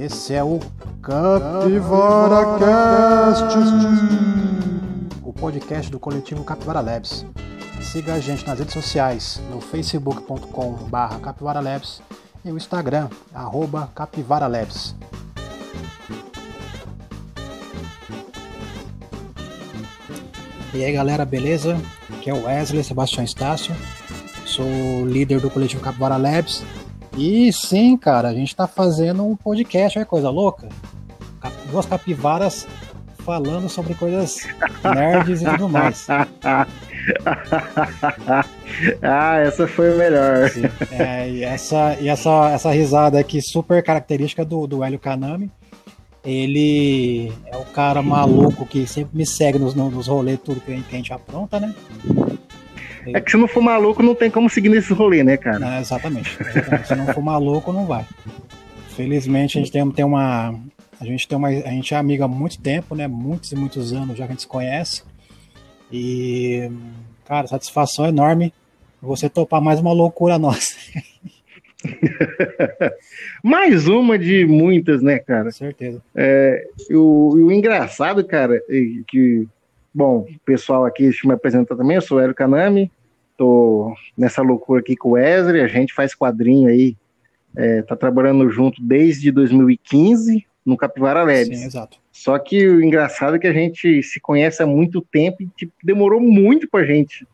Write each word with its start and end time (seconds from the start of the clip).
Esse 0.00 0.32
é 0.32 0.44
o 0.44 0.60
Capivara 1.02 2.56
Cast, 2.60 3.58
o 5.24 5.32
podcast 5.32 5.90
do 5.90 5.98
coletivo 5.98 6.44
Capivara 6.44 6.80
Labs. 6.80 7.26
Siga 7.82 8.14
a 8.14 8.20
gente 8.20 8.46
nas 8.46 8.60
redes 8.60 8.74
sociais, 8.74 9.42
no 9.50 9.60
facebook.com.br 9.60 11.18
Capivara 11.20 11.58
Labs 11.58 12.00
e 12.44 12.52
o 12.52 12.56
Instagram, 12.56 13.08
arroba 13.34 13.90
Capivara 13.92 14.46
Labs. 14.46 14.94
E 20.74 20.84
aí 20.84 20.92
galera, 20.92 21.24
beleza? 21.24 21.76
Aqui 22.08 22.30
é 22.30 22.34
o 22.34 22.44
Wesley 22.44 22.84
Sebastião 22.84 23.24
Estácio, 23.24 23.74
sou 24.46 25.04
líder 25.04 25.40
do 25.40 25.50
coletivo 25.50 25.82
Capivara 25.82 26.16
Labs 26.16 26.62
e 27.18 27.52
sim, 27.52 27.96
cara, 27.96 28.28
a 28.28 28.34
gente 28.34 28.54
tá 28.54 28.68
fazendo 28.68 29.26
um 29.26 29.34
podcast, 29.34 29.98
olha 29.98 30.06
coisa 30.06 30.30
louca. 30.30 30.68
Duas 31.70 31.84
capivaras 31.86 32.66
falando 33.18 33.68
sobre 33.68 33.94
coisas 33.94 34.46
nerds 34.82 35.42
e 35.42 35.44
tudo 35.44 35.68
mais. 35.68 36.06
ah, 39.02 39.36
essa 39.38 39.66
foi 39.66 39.92
o 39.94 39.98
melhor. 39.98 40.48
Sim, 40.48 40.62
é, 40.92 41.28
e 41.28 41.44
essa, 41.44 41.96
e 42.00 42.08
essa, 42.08 42.50
essa 42.50 42.70
risada 42.70 43.18
aqui 43.18 43.42
super 43.42 43.82
característica 43.82 44.44
do, 44.44 44.66
do 44.66 44.84
Hélio 44.84 44.98
Kanami. 44.98 45.50
Ele 46.24 47.32
é 47.46 47.56
o 47.56 47.64
cara 47.64 48.02
maluco 48.02 48.66
que 48.66 48.86
sempre 48.86 49.16
me 49.16 49.26
segue 49.26 49.58
nos, 49.58 49.74
nos 49.74 50.06
rolês, 50.06 50.38
tudo 50.44 50.60
que 50.60 50.72
a 50.72 50.76
gente 50.76 51.12
apronta, 51.12 51.58
né? 51.58 51.74
É 53.14 53.20
que 53.20 53.30
se 53.30 53.36
não 53.36 53.48
for 53.48 53.62
maluco, 53.62 54.02
não 54.02 54.14
tem 54.14 54.30
como 54.30 54.48
seguir 54.48 54.68
nesse 54.68 54.92
rolê, 54.92 55.22
né, 55.22 55.36
cara? 55.36 55.76
É, 55.76 55.80
exatamente. 55.80 56.36
exatamente. 56.40 56.88
se 56.88 56.94
não 56.94 57.06
for 57.06 57.22
maluco, 57.22 57.72
não 57.72 57.86
vai. 57.86 58.04
Felizmente 58.90 59.58
a 59.58 59.60
gente 59.60 59.72
tem, 59.72 59.90
tem 59.90 60.04
uma. 60.04 60.54
A 61.00 61.04
gente 61.04 61.28
tem 61.28 61.38
uma. 61.38 61.48
A 61.48 61.70
gente 61.70 61.94
é 61.94 61.96
amigo 61.96 62.24
há 62.24 62.28
muito 62.28 62.60
tempo, 62.60 62.94
né? 62.94 63.06
Muitos 63.06 63.52
e 63.52 63.56
muitos 63.56 63.92
anos 63.92 64.16
já 64.16 64.24
que 64.26 64.32
a 64.32 64.34
gente 64.34 64.42
se 64.42 64.48
conhece. 64.48 65.02
E, 65.92 66.70
cara, 67.24 67.46
satisfação 67.46 68.06
enorme 68.06 68.52
você 69.00 69.28
topar 69.28 69.60
mais 69.62 69.80
uma 69.80 69.92
loucura 69.92 70.38
nossa. 70.38 70.74
mais 73.42 73.86
uma 73.86 74.18
de 74.18 74.44
muitas, 74.44 75.00
né, 75.00 75.18
cara? 75.18 75.44
Com 75.44 75.52
certeza. 75.52 76.02
É, 76.14 76.66
o, 76.90 77.34
o 77.34 77.52
engraçado, 77.52 78.24
cara, 78.24 78.56
é 78.68 78.80
que 79.06 79.46
Bom, 79.98 80.26
pessoal 80.44 80.84
aqui, 80.84 81.04
deixa 81.04 81.26
eu 81.26 81.28
me 81.28 81.34
apresentar 81.34 81.74
também, 81.74 81.96
eu 81.96 82.02
sou 82.02 82.18
o 82.18 82.20
Hélio 82.20 82.34
Kanami, 82.34 82.90
tô 83.38 83.94
nessa 84.16 84.42
loucura 84.42 84.80
aqui 84.80 84.96
com 84.96 85.10
o 85.10 85.12
Wesley, 85.12 85.62
a 85.62 85.68
gente 85.68 85.94
faz 85.94 86.14
quadrinho 86.14 86.68
aí, 86.68 86.96
é, 87.56 87.80
tá 87.82 87.96
trabalhando 87.96 88.50
junto 88.50 88.82
desde 88.82 89.30
2015 89.30 90.44
no 90.66 90.76
Capivara 90.76 91.22
Labs. 91.22 91.58
Sim, 91.58 91.64
exato. 91.64 91.98
Só 92.12 92.38
que 92.38 92.68
o 92.68 92.82
engraçado 92.82 93.36
é 93.36 93.38
que 93.38 93.46
a 93.46 93.52
gente 93.52 94.02
se 94.02 94.20
conhece 94.20 94.62
há 94.62 94.66
muito 94.66 95.00
tempo 95.00 95.42
e 95.42 95.46
tipo, 95.56 95.72
demorou 95.82 96.20
muito 96.20 96.68
pra 96.68 96.84
gente 96.84 97.26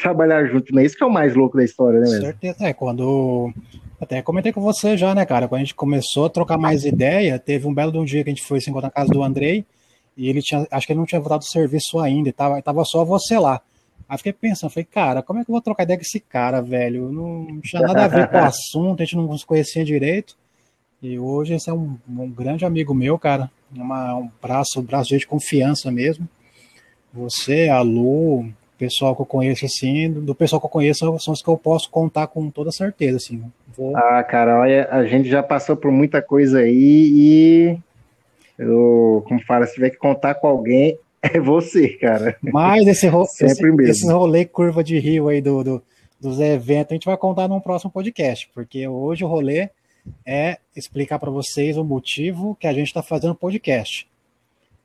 trabalhar 0.00 0.46
junto, 0.46 0.72
né? 0.72 0.84
Isso 0.84 0.96
que 0.96 1.02
é 1.02 1.06
o 1.06 1.12
mais 1.12 1.34
louco 1.34 1.56
da 1.56 1.64
história, 1.64 1.98
né, 1.98 2.06
mesmo? 2.08 2.24
Certeza, 2.24 2.64
é, 2.64 2.72
quando... 2.72 3.52
Até 4.00 4.22
comentei 4.22 4.52
com 4.52 4.60
você 4.60 4.96
já, 4.96 5.12
né, 5.12 5.26
cara? 5.26 5.48
Quando 5.48 5.60
a 5.60 5.64
gente 5.64 5.74
começou 5.74 6.26
a 6.26 6.30
trocar 6.30 6.56
mais 6.56 6.84
ideia, 6.84 7.36
teve 7.36 7.66
um 7.66 7.74
belo 7.74 7.90
de 7.90 7.98
um 7.98 8.04
dia 8.04 8.22
que 8.22 8.30
a 8.30 8.32
gente 8.32 8.46
foi 8.46 8.60
se 8.60 8.70
encontrar 8.70 8.88
na 8.88 8.92
casa 8.92 9.12
do 9.12 9.24
Andrei, 9.24 9.66
e 10.16 10.28
ele 10.28 10.40
tinha, 10.40 10.64
acho 10.70 10.86
que 10.86 10.92
ele 10.92 11.00
não 11.00 11.06
tinha 11.06 11.20
voltado 11.20 11.42
o 11.42 11.48
serviço 11.48 11.98
ainda, 11.98 12.28
e 12.28 12.32
tava, 12.32 12.62
tava 12.62 12.84
só 12.84 13.04
você 13.04 13.36
lá. 13.36 13.60
Aí 14.08 14.16
fiquei 14.16 14.32
pensando, 14.32 14.70
falei, 14.70 14.88
cara, 14.90 15.22
como 15.22 15.38
é 15.38 15.44
que 15.44 15.50
eu 15.50 15.52
vou 15.52 15.60
trocar 15.60 15.82
ideia 15.82 15.98
com 15.98 16.02
esse 16.02 16.18
cara, 16.18 16.62
velho? 16.62 17.12
Não, 17.12 17.42
não 17.42 17.60
tinha 17.60 17.82
nada 17.82 18.04
a 18.04 18.08
ver 18.08 18.28
com 18.28 18.36
o 18.36 18.40
assunto, 18.44 19.02
a 19.02 19.04
gente 19.04 19.16
não 19.16 19.36
se 19.36 19.44
conhecia 19.44 19.84
direito. 19.84 20.34
E 21.02 21.18
hoje 21.18 21.54
esse 21.54 21.68
é 21.68 21.72
um, 21.72 21.96
um 22.08 22.30
grande 22.30 22.64
amigo 22.64 22.94
meu, 22.94 23.18
cara. 23.18 23.50
Uma, 23.74 24.16
um 24.16 24.30
braço, 24.42 24.80
um 24.80 24.82
braço 24.82 25.16
de 25.16 25.26
confiança 25.26 25.90
mesmo. 25.90 26.26
Você, 27.12 27.68
a 27.68 27.80
Lu, 27.82 28.40
o 28.40 28.54
pessoal 28.78 29.14
que 29.14 29.22
eu 29.22 29.26
conheço 29.26 29.66
assim, 29.66 30.10
do 30.10 30.34
pessoal 30.34 30.58
que 30.58 30.66
eu 30.66 30.70
conheço 30.70 31.18
são 31.18 31.34
os 31.34 31.42
que 31.42 31.48
eu 31.48 31.58
posso 31.58 31.90
contar 31.90 32.26
com 32.28 32.50
toda 32.50 32.72
certeza, 32.72 33.18
assim. 33.18 33.42
Vou... 33.76 33.96
Ah, 33.96 34.22
cara, 34.24 34.58
olha, 34.58 34.88
a 34.90 35.04
gente 35.04 35.28
já 35.28 35.42
passou 35.42 35.76
por 35.76 35.92
muita 35.92 36.22
coisa 36.22 36.60
aí 36.60 37.10
e 37.12 37.78
eu, 38.58 39.22
como 39.28 39.44
fala, 39.44 39.66
se 39.66 39.74
tiver 39.74 39.90
que 39.90 39.96
contar 39.96 40.34
com 40.34 40.48
alguém, 40.48 40.98
é 41.22 41.40
você, 41.40 41.88
cara. 41.90 42.36
Mas 42.40 42.86
esse, 42.86 43.06
ro 43.08 43.24
esse, 43.24 43.64
esse 43.82 44.10
rolê 44.10 44.44
curva 44.44 44.82
de 44.82 44.98
rio 44.98 45.28
aí 45.28 45.40
do, 45.40 45.62
do, 45.64 45.82
dos 46.20 46.40
eventos, 46.40 46.92
a 46.92 46.94
gente 46.94 47.06
vai 47.06 47.16
contar 47.16 47.48
num 47.48 47.60
próximo 47.60 47.90
podcast, 47.90 48.48
porque 48.54 48.86
hoje 48.86 49.24
o 49.24 49.28
rolê 49.28 49.70
é 50.24 50.58
explicar 50.74 51.18
para 51.18 51.30
vocês 51.30 51.76
o 51.76 51.84
motivo 51.84 52.56
que 52.58 52.66
a 52.66 52.72
gente 52.72 52.86
está 52.86 53.02
fazendo 53.02 53.34
podcast. 53.34 54.08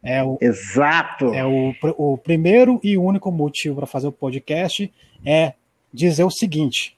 É 0.03 0.21
o, 0.21 0.37
Exato! 0.41 1.33
É 1.33 1.45
o, 1.45 1.73
o 1.97 2.17
primeiro 2.17 2.79
e 2.83 2.97
único 2.97 3.31
motivo 3.31 3.77
para 3.77 3.85
fazer 3.85 4.07
o 4.07 4.11
podcast 4.11 4.91
é 5.25 5.53
dizer 5.93 6.25
o 6.25 6.31
seguinte: 6.31 6.97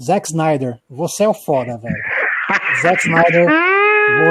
Zack 0.00 0.28
Snyder, 0.28 0.78
você 0.88 1.24
é 1.24 1.28
o 1.28 1.34
foda, 1.34 1.76
velho. 1.78 1.96
Zack 2.82 3.04
Snyder 3.04 3.48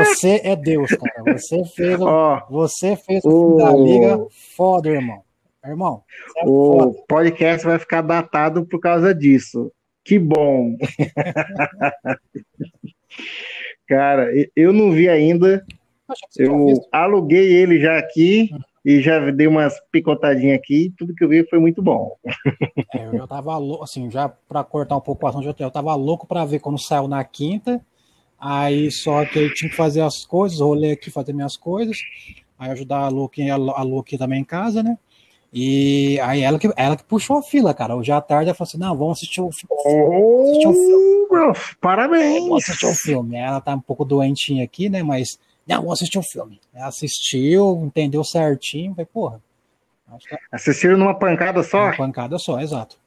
Você 0.06 0.42
é 0.44 0.56
Deus, 0.56 0.92
cara. 0.92 1.34
Você 1.34 1.64
fez, 1.66 2.00
oh, 2.00 2.40
você 2.50 2.96
fez 2.96 3.24
o 3.26 3.52
fim 3.52 3.58
da 3.58 3.72
liga 3.72 4.28
foda, 4.56 4.90
irmão. 4.90 5.24
Irmão, 5.66 6.04
é 6.38 6.46
o 6.46 6.48
foda. 6.48 7.04
podcast 7.08 7.66
vai 7.66 7.78
ficar 7.78 8.02
datado 8.02 8.66
por 8.66 8.80
causa 8.80 9.14
disso. 9.14 9.72
Que 10.04 10.18
bom. 10.18 10.78
cara, 13.88 14.30
eu 14.56 14.72
não 14.72 14.92
vi 14.92 15.10
ainda. 15.10 15.66
Eu 16.38 16.74
aluguei 16.92 17.54
ele 17.54 17.80
já 17.80 18.00
aqui 18.00 18.50
e 18.84 19.02
já 19.02 19.30
dei 19.32 19.48
umas 19.48 19.80
picotadinhas 19.92 20.58
aqui. 20.58 20.94
Tudo 20.98 21.14
que 21.14 21.24
eu 21.24 21.30
vi 21.30 21.48
foi 21.48 21.60
muito 21.60 21.82
bom. 21.82 22.16
É, 22.96 23.06
eu 23.06 23.18
já 23.18 23.28
tava 23.28 23.58
louco, 23.58 23.84
assim, 23.84 24.10
já 24.10 24.30
para 24.30 24.64
cortar 24.64 24.96
um 24.96 25.02
pouco 25.02 25.26
o 25.26 25.30
assunto, 25.30 25.62
eu 25.62 25.72
tava 25.72 25.94
louco 25.94 26.26
para 26.26 26.46
ver 26.46 26.60
quando 26.60 26.80
saiu 26.80 27.08
na 27.08 27.24
quinta 27.24 27.82
Aí 28.40 28.90
só 28.90 29.26
que 29.26 29.38
eu 29.38 29.54
tinha 29.54 29.70
que 29.70 29.76
fazer 29.76 30.02
as 30.02 30.26
coisas, 30.26 30.60
rolei 30.60 30.94
aqui, 30.94 31.12
fazer 31.12 31.34
minhas 31.34 31.58
coisas, 31.58 31.98
aí 32.58 32.72
ajudar 32.72 33.00
a 33.00 33.10
Lu, 33.10 33.30
a 33.76 33.84
Lu 33.84 34.00
aqui 34.00 34.18
também 34.18 34.42
em 34.42 34.46
casa, 34.46 34.82
né? 34.82 34.98
E 35.52 36.20
aí 36.22 36.42
ela 36.42 36.60
que, 36.60 36.72
ela 36.78 36.96
que 36.96 37.04
puxou 37.04 37.38
a 37.38 37.44
fila, 37.44 37.74
cara. 37.74 37.96
Hoje 37.96 38.12
à 38.12 38.22
tarde 38.22 38.50
ela 38.50 38.56
falou 38.56 38.68
assim: 38.68 38.78
não, 38.78 38.96
vamos 38.96 39.18
assistir 39.18 39.42
o, 39.42 39.50
oh, 39.70 40.44
assistir 40.44 40.68
o 40.68 40.74
filme. 40.74 41.28
Meu, 41.32 41.54
parabéns! 41.82 42.42
Vamos 42.42 42.64
assistir 42.64 42.86
o 42.86 42.94
filme. 42.94 43.36
Ela 43.36 43.60
tá 43.60 43.74
um 43.76 43.80
pouco 43.80 44.06
doentinha 44.06 44.64
aqui, 44.64 44.90
né? 44.90 45.02
Mas, 45.02 45.40
não, 45.68 45.78
vamos 45.78 45.94
assistir 45.94 46.20
o 46.20 46.24
filme. 46.24 46.62
Ela 46.74 46.88
assistiu, 46.88 47.82
entendeu 47.84 48.24
certinho, 48.24 48.94
vai, 48.94 49.06
porra. 49.06 49.42
Que... 50.28 50.38
Assistiram 50.52 50.98
numa 50.98 51.18
pancada 51.18 51.62
só? 51.64 51.86
Uma 51.86 51.98
pancada 51.98 52.38
só, 52.38 52.60
exato. 52.60 52.98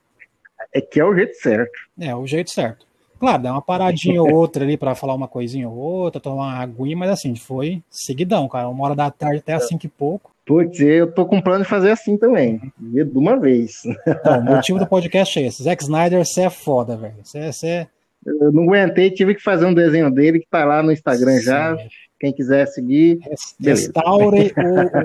É 0.72 0.80
que 0.80 1.00
é 1.00 1.04
o 1.04 1.14
jeito 1.14 1.34
certo. 1.34 1.72
É, 1.98 2.14
o 2.14 2.26
jeito 2.26 2.50
certo. 2.50 2.86
Claro, 3.22 3.40
dá 3.40 3.52
uma 3.52 3.62
paradinha 3.62 4.20
ou 4.20 4.34
outra 4.34 4.64
ali 4.64 4.76
para 4.76 4.96
falar 4.96 5.14
uma 5.14 5.28
coisinha 5.28 5.68
ou 5.68 5.76
outra, 5.76 6.20
tomar 6.20 6.42
uma 6.42 6.54
aguinha, 6.54 6.96
mas 6.96 7.08
assim, 7.08 7.36
foi 7.36 7.80
seguidão, 7.88 8.48
cara. 8.48 8.68
Uma 8.68 8.84
hora 8.84 8.96
da 8.96 9.12
tarde 9.12 9.38
até 9.38 9.52
assim 9.52 9.78
que 9.78 9.86
pouco. 9.86 10.34
Putz, 10.44 10.80
eu 10.80 11.08
tô 11.12 11.24
com 11.24 11.40
plano 11.40 11.62
de 11.62 11.70
fazer 11.70 11.92
assim 11.92 12.16
também, 12.16 12.60
de 12.76 13.02
uma 13.14 13.38
vez. 13.38 13.84
Então, 14.04 14.40
o 14.40 14.42
motivo 14.42 14.80
do 14.80 14.88
podcast 14.88 15.38
é 15.38 15.46
esse. 15.46 15.62
Zack 15.62 15.84
Snyder, 15.84 16.26
você 16.26 16.42
é 16.42 16.50
foda, 16.50 16.96
velho. 16.96 17.14
Você, 17.22 17.52
você... 17.52 17.86
Eu 18.26 18.50
não 18.50 18.64
aguentei, 18.64 19.08
tive 19.08 19.36
que 19.36 19.40
fazer 19.40 19.66
um 19.66 19.74
desenho 19.74 20.10
dele 20.10 20.40
que 20.40 20.48
tá 20.50 20.64
lá 20.64 20.82
no 20.82 20.90
Instagram 20.90 21.36
Sim. 21.36 21.44
já. 21.44 21.76
Quem 22.18 22.32
quiser 22.32 22.66
seguir. 22.66 23.20
Restaure 23.60 24.52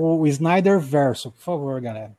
o, 0.02 0.22
o 0.22 0.28
Snyder 0.28 0.80
Verso, 0.80 1.30
por 1.34 1.42
favor, 1.44 1.80
galera. 1.80 2.14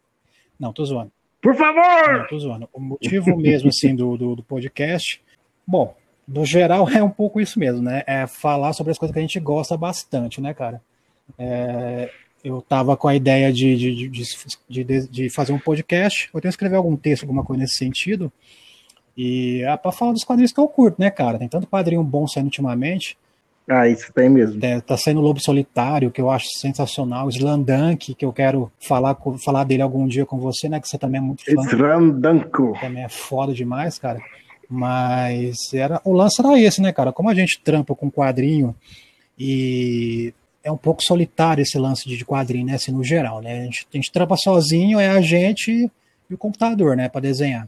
Não, 0.61 0.73
tô 0.73 0.85
zoando. 0.85 1.11
Por 1.43 1.57
favor! 1.57 2.19
Não, 2.19 2.27
tô 2.29 2.39
zoando. 2.39 2.69
O 2.73 2.81
motivo 2.81 3.37
mesmo, 3.37 3.69
assim, 3.69 3.97
do, 3.97 4.17
do, 4.17 4.37
do 4.37 4.43
podcast 4.45 5.21
Bom, 5.69 5.95
no 6.27 6.47
geral 6.47 6.89
é 6.91 7.03
um 7.03 7.11
pouco 7.11 7.39
isso 7.39 7.59
mesmo, 7.59 7.83
né? 7.83 8.03
É 8.06 8.26
falar 8.26 8.73
sobre 8.73 8.91
as 8.91 8.99
coisas 8.99 9.12
que 9.12 9.19
a 9.19 9.23
gente 9.23 9.38
gosta 9.38 9.76
bastante, 9.76 10.41
né, 10.41 10.55
cara? 10.55 10.81
É, 11.38 12.11
eu 12.43 12.62
tava 12.62 12.97
com 12.97 13.06
a 13.06 13.15
ideia 13.15 13.53
de, 13.53 13.76
de, 13.76 14.09
de, 14.09 14.85
de, 14.85 15.09
de 15.09 15.31
fazer 15.31 15.53
um 15.53 15.59
podcast, 15.59 16.31
eu 16.32 16.41
tenho 16.41 16.50
que 16.50 16.55
escrever 16.55 16.76
algum 16.76 16.97
texto, 16.97 17.25
alguma 17.25 17.44
coisa 17.44 17.62
nesse 17.62 17.76
sentido, 17.76 18.32
e 19.15 19.62
é 19.62 19.76
para 19.76 19.93
falar 19.93 20.12
dos 20.12 20.25
quadrinhos 20.25 20.53
que 20.53 20.61
eu 20.61 20.69
curto, 20.69 20.99
né, 20.99 21.11
cara? 21.11 21.38
Tem 21.38 21.49
tanto 21.49 21.67
quadrinho 21.67 22.03
bom 22.03 22.26
saindo 22.26 22.47
ultimamente. 22.47 23.19
Ah, 23.69 23.87
isso 23.87 24.11
tem 24.15 24.31
mesmo. 24.31 24.65
É, 24.65 24.81
tá 24.81 24.97
saindo 24.97 25.20
Lobo 25.20 25.41
Solitário, 25.41 26.11
que 26.11 26.20
eu 26.20 26.31
acho 26.31 26.47
sensacional. 26.56 27.29
Slandunk, 27.29 28.15
que 28.15 28.25
eu 28.25 28.32
quero 28.32 28.73
falar, 28.81 29.15
falar 29.44 29.65
dele 29.65 29.82
algum 29.82 30.06
dia 30.06 30.25
com 30.25 30.38
você, 30.38 30.70
né? 30.70 30.81
Que 30.81 30.88
você 30.88 30.97
também 30.97 31.19
é 31.19 31.23
muito 31.23 31.44
fã. 31.44 31.61
Slandanko. 31.62 32.73
Também 32.81 33.05
é 33.05 33.09
foda 33.11 33.53
demais, 33.53 33.99
cara. 33.99 34.20
Mas 34.69 35.73
era 35.73 36.00
o 36.05 36.12
lance 36.12 36.41
era 36.41 36.61
esse, 36.61 36.82
né, 36.82 36.93
cara? 36.93 37.12
Como 37.12 37.31
a 37.31 37.35
gente 37.35 37.61
trampa 37.61 37.94
com 37.94 38.11
quadrinho 38.11 38.75
e 39.38 40.35
é 40.62 40.70
um 40.70 40.76
pouco 40.76 41.03
solitário 41.03 41.62
esse 41.62 41.79
lance 41.79 42.06
de 42.09 42.25
quadrinho, 42.25 42.67
né? 42.67 42.75
Assim, 42.75 42.93
no 42.93 43.03
geral, 43.03 43.41
né? 43.41 43.61
A 43.61 43.65
gente, 43.65 43.87
a 43.93 43.97
gente 43.97 44.12
trampa 44.12 44.37
sozinho, 44.37 45.00
é 45.00 45.09
a 45.09 45.20
gente 45.20 45.91
e 46.31 46.35
o 46.35 46.38
computador, 46.38 46.94
né, 46.94 47.09
para 47.09 47.23
desenhar. 47.23 47.67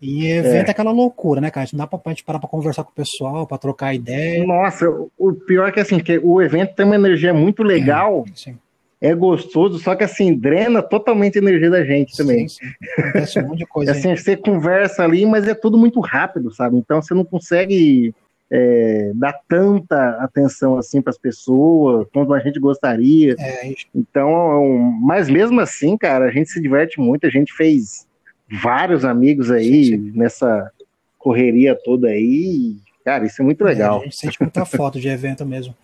E 0.00 0.26
evento 0.26 0.68
é. 0.68 0.70
aquela 0.70 0.92
loucura, 0.92 1.40
né, 1.40 1.50
cara? 1.50 1.66
Não 1.72 1.78
dá 1.78 1.86
pra, 1.86 1.98
pra 1.98 2.12
gente 2.12 2.22
parar 2.22 2.38
pra 2.38 2.48
conversar 2.48 2.84
com 2.84 2.90
o 2.90 2.94
pessoal, 2.94 3.46
pra 3.46 3.58
trocar 3.58 3.94
ideia. 3.94 4.46
Nossa, 4.46 4.86
o 5.18 5.32
pior 5.32 5.68
é 5.68 5.72
que 5.72 5.80
assim, 5.80 5.98
que 5.98 6.18
o 6.18 6.40
evento 6.42 6.74
tem 6.74 6.84
uma 6.84 6.94
energia 6.94 7.32
muito 7.32 7.62
legal. 7.62 8.24
É, 8.28 8.36
sim 8.36 8.58
é 9.00 9.14
gostoso, 9.14 9.78
só 9.78 9.94
que 9.94 10.02
assim, 10.02 10.34
drena 10.34 10.82
totalmente 10.82 11.38
a 11.38 11.42
energia 11.42 11.70
da 11.70 11.84
gente 11.84 12.16
também. 12.16 12.48
Sim, 12.48 12.66
sim. 12.66 13.00
Acontece 13.00 13.38
um 13.38 13.46
monte 13.46 13.58
de 13.58 13.66
coisa. 13.66 13.92
assim, 13.92 14.16
você 14.16 14.36
conversa 14.36 15.04
ali, 15.04 15.24
mas 15.24 15.46
é 15.46 15.54
tudo 15.54 15.78
muito 15.78 16.00
rápido, 16.00 16.52
sabe? 16.52 16.76
Então 16.76 17.00
você 17.00 17.14
não 17.14 17.24
consegue 17.24 18.12
é, 18.50 19.12
dar 19.14 19.38
tanta 19.48 20.10
atenção 20.22 20.76
assim 20.76 21.00
para 21.00 21.10
as 21.10 21.18
pessoas, 21.18 22.08
como 22.12 22.32
a 22.32 22.40
gente 22.40 22.58
gostaria. 22.58 23.36
É, 23.38 23.72
então, 23.94 24.66
mas 25.00 25.28
mesmo 25.28 25.60
assim, 25.60 25.96
cara, 25.96 26.26
a 26.26 26.30
gente 26.30 26.50
se 26.50 26.60
diverte 26.60 27.00
muito, 27.00 27.26
a 27.26 27.30
gente 27.30 27.52
fez 27.52 28.06
vários 28.50 29.04
amigos 29.04 29.50
aí 29.50 29.84
sim. 29.86 30.12
nessa 30.14 30.72
correria 31.18 31.76
toda 31.84 32.08
aí. 32.08 32.76
Cara, 33.04 33.26
isso 33.26 33.40
é 33.40 33.44
muito 33.44 33.62
legal. 33.62 33.98
É, 33.98 34.00
a 34.00 34.04
gente 34.04 34.16
sente 34.16 34.40
muita 34.40 34.64
foto 34.64 35.00
de 35.00 35.08
evento 35.08 35.46
mesmo. 35.46 35.74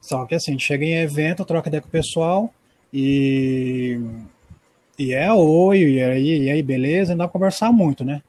Só 0.00 0.24
que 0.24 0.34
assim, 0.34 0.52
a 0.52 0.54
gente 0.54 0.66
chega 0.66 0.84
em 0.84 0.94
evento, 0.94 1.44
troca 1.44 1.68
ideia 1.68 1.80
com 1.80 1.88
o 1.88 1.90
pessoal, 1.90 2.52
e, 2.92 4.00
e 4.98 5.12
é 5.12 5.32
oi, 5.32 5.78
e 5.78 6.02
aí, 6.02 6.42
e 6.44 6.50
aí 6.50 6.62
beleza, 6.62 7.12
não 7.12 7.18
dá 7.18 7.24
pra 7.28 7.32
conversar 7.32 7.72
muito, 7.72 8.04
né? 8.04 8.22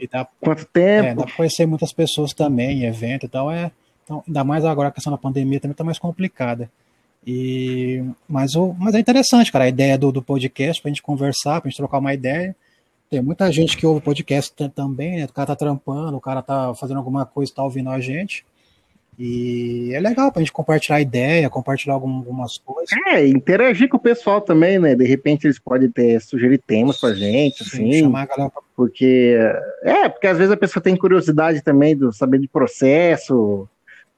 E 0.00 0.06
dá, 0.06 0.26
Quanto 0.40 0.64
tempo? 0.66 1.08
É, 1.08 1.14
dá 1.14 1.24
pra 1.24 1.34
conhecer 1.34 1.66
muitas 1.66 1.92
pessoas 1.92 2.32
também, 2.32 2.84
evento 2.84 3.26
e 3.26 3.28
tal, 3.28 3.50
é, 3.50 3.70
então, 4.04 4.22
ainda 4.26 4.42
mais 4.42 4.64
agora 4.64 4.88
a 4.88 4.92
questão 4.92 5.10
da 5.10 5.18
pandemia 5.18 5.60
também 5.60 5.74
tá 5.74 5.84
mais 5.84 5.98
complicada. 5.98 6.70
E, 7.26 8.02
mas, 8.26 8.54
o, 8.54 8.74
mas 8.78 8.94
é 8.94 9.00
interessante, 9.00 9.52
cara, 9.52 9.64
a 9.64 9.68
ideia 9.68 9.98
do, 9.98 10.10
do 10.10 10.22
podcast 10.22 10.80
pra 10.80 10.88
gente 10.88 11.02
conversar, 11.02 11.60
pra 11.60 11.68
gente 11.68 11.76
trocar 11.76 11.98
uma 11.98 12.14
ideia. 12.14 12.56
Tem 13.10 13.20
muita 13.20 13.52
gente 13.52 13.76
que 13.76 13.86
ouve 13.86 14.00
podcast 14.00 14.50
também, 14.74 15.16
né? 15.16 15.24
O 15.24 15.32
cara 15.32 15.48
tá 15.48 15.56
trampando, 15.56 16.16
o 16.16 16.20
cara 16.20 16.40
tá 16.40 16.74
fazendo 16.74 16.98
alguma 16.98 17.26
coisa, 17.26 17.52
tá 17.54 17.62
ouvindo 17.62 17.90
a 17.90 18.00
gente. 18.00 18.46
E 19.18 19.90
é 19.92 19.98
legal 19.98 20.30
pra 20.30 20.40
gente 20.40 20.52
compartilhar 20.52 21.00
ideia, 21.00 21.50
compartilhar 21.50 21.94
algumas 21.94 22.58
coisas. 22.58 22.90
É, 23.08 23.26
interagir 23.26 23.88
com 23.88 23.96
o 23.96 24.00
pessoal 24.00 24.40
também, 24.40 24.78
né? 24.78 24.94
De 24.94 25.04
repente 25.04 25.44
eles 25.44 25.58
podem 25.58 25.90
ter, 25.90 26.20
sugerir 26.20 26.58
temas 26.58 27.00
pra 27.00 27.12
gente, 27.12 27.64
Sim, 27.64 27.90
assim. 27.90 28.00
Chamar 28.00 28.22
a 28.22 28.26
galera 28.26 28.50
pra... 28.50 28.62
Porque. 28.76 29.36
É, 29.82 30.08
porque 30.08 30.28
às 30.28 30.38
vezes 30.38 30.52
a 30.52 30.56
pessoa 30.56 30.80
tem 30.80 30.94
curiosidade 30.94 31.62
também 31.62 31.96
do 31.96 32.12
saber 32.12 32.38
de 32.38 32.46
processo, 32.46 33.68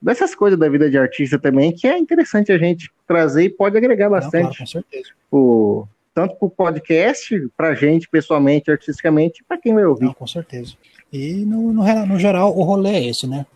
dessas 0.02 0.34
coisas 0.34 0.58
da 0.58 0.68
vida 0.68 0.90
de 0.90 0.98
artista 0.98 1.38
também, 1.38 1.72
que 1.72 1.86
é 1.86 1.98
interessante 1.98 2.52
a 2.52 2.58
gente 2.58 2.90
trazer 3.06 3.44
e 3.44 3.48
pode 3.48 3.78
agregar 3.78 4.10
bastante. 4.10 4.42
Não, 4.42 4.50
claro, 4.50 4.58
com 4.58 4.66
certeza. 4.66 5.10
O, 5.32 5.86
tanto 6.14 6.36
pro 6.36 6.50
podcast, 6.50 7.48
pra 7.56 7.74
gente 7.74 8.06
pessoalmente, 8.06 8.70
artisticamente, 8.70 9.42
para 9.48 9.56
quem 9.56 9.72
vai 9.72 9.86
ouvir. 9.86 10.04
Não, 10.04 10.12
com 10.12 10.26
certeza. 10.26 10.74
E 11.10 11.44
no, 11.46 11.72
no, 11.72 12.06
no 12.06 12.18
geral, 12.18 12.54
o 12.54 12.62
rolê 12.62 12.90
é 12.90 13.08
esse, 13.08 13.26
né? 13.26 13.46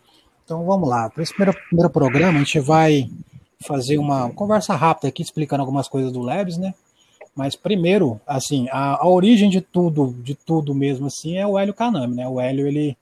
Então 0.45 0.65
vamos 0.65 0.89
lá. 0.89 1.09
Para 1.09 1.23
esse 1.23 1.35
primeiro, 1.35 1.59
primeiro 1.69 1.91
programa, 1.91 2.39
a 2.39 2.43
gente 2.43 2.61
vai 2.61 3.09
fazer 3.67 3.99
uma 3.99 4.31
conversa 4.31 4.75
rápida 4.75 5.09
aqui, 5.09 5.23
explicando 5.23 5.63
algumas 5.63 5.89
coisas 5.89 6.13
do 6.13 6.21
Labs, 6.21 6.59
né? 6.59 6.75
Mas 7.35 7.57
primeiro, 7.57 8.21
assim, 8.27 8.69
a, 8.71 9.03
a 9.03 9.09
origem 9.09 9.51
de 9.51 9.61
tudo, 9.61 10.15
de 10.23 10.35
tudo 10.35 10.75
mesmo, 10.75 11.07
assim, 11.07 11.37
é 11.37 11.47
o 11.47 11.59
Hélio 11.59 11.75
Kanami, 11.75 12.15
né? 12.15 12.29
O 12.29 12.41
Hélio, 12.41 12.67
ele, 12.67 12.97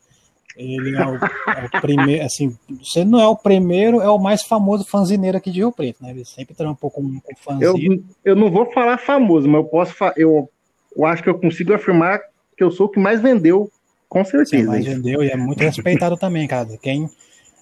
ele 0.57 0.97
é 0.97 1.07
o, 1.07 1.17
é 1.17 1.67
o 1.67 1.81
primeiro, 1.83 2.25
assim, 2.25 2.57
você 2.81 3.05
não 3.05 3.21
é 3.21 3.27
o 3.27 3.37
primeiro, 3.37 4.01
é 4.01 4.09
o 4.09 4.19
mais 4.19 4.43
famoso 4.43 4.85
fanzineiro 4.85 5.37
aqui 5.37 5.51
de 5.51 5.59
Rio 5.59 5.73
Preto, 5.73 6.03
né? 6.03 6.11
Ele 6.11 6.25
sempre 6.25 6.55
trampou 6.55 6.91
com, 6.91 7.21
com 7.21 7.37
fanzine. 7.37 8.05
Eu, 8.25 8.33
eu 8.33 8.37
não 8.37 8.51
vou 8.51 8.71
falar 8.73 8.97
famoso, 8.99 9.47
mas 9.49 9.63
eu 9.63 9.69
posso, 9.69 9.95
eu, 10.17 10.49
eu 10.97 11.05
acho 11.05 11.23
que 11.23 11.29
eu 11.29 11.39
consigo 11.39 11.75
afirmar 11.75 12.21
que 12.57 12.65
eu 12.65 12.71
sou 12.71 12.87
o 12.87 12.89
que 12.89 13.01
mais 13.01 13.21
vendeu, 13.21 13.71
com 14.09 14.25
certeza. 14.25 14.63
Sim, 14.63 14.69
mais 14.69 14.85
vendeu 14.85 15.23
e 15.23 15.29
é 15.29 15.37
muito 15.37 15.61
respeitado 15.61 16.17
também, 16.17 16.47
cara. 16.47 16.69
Quem 16.81 17.11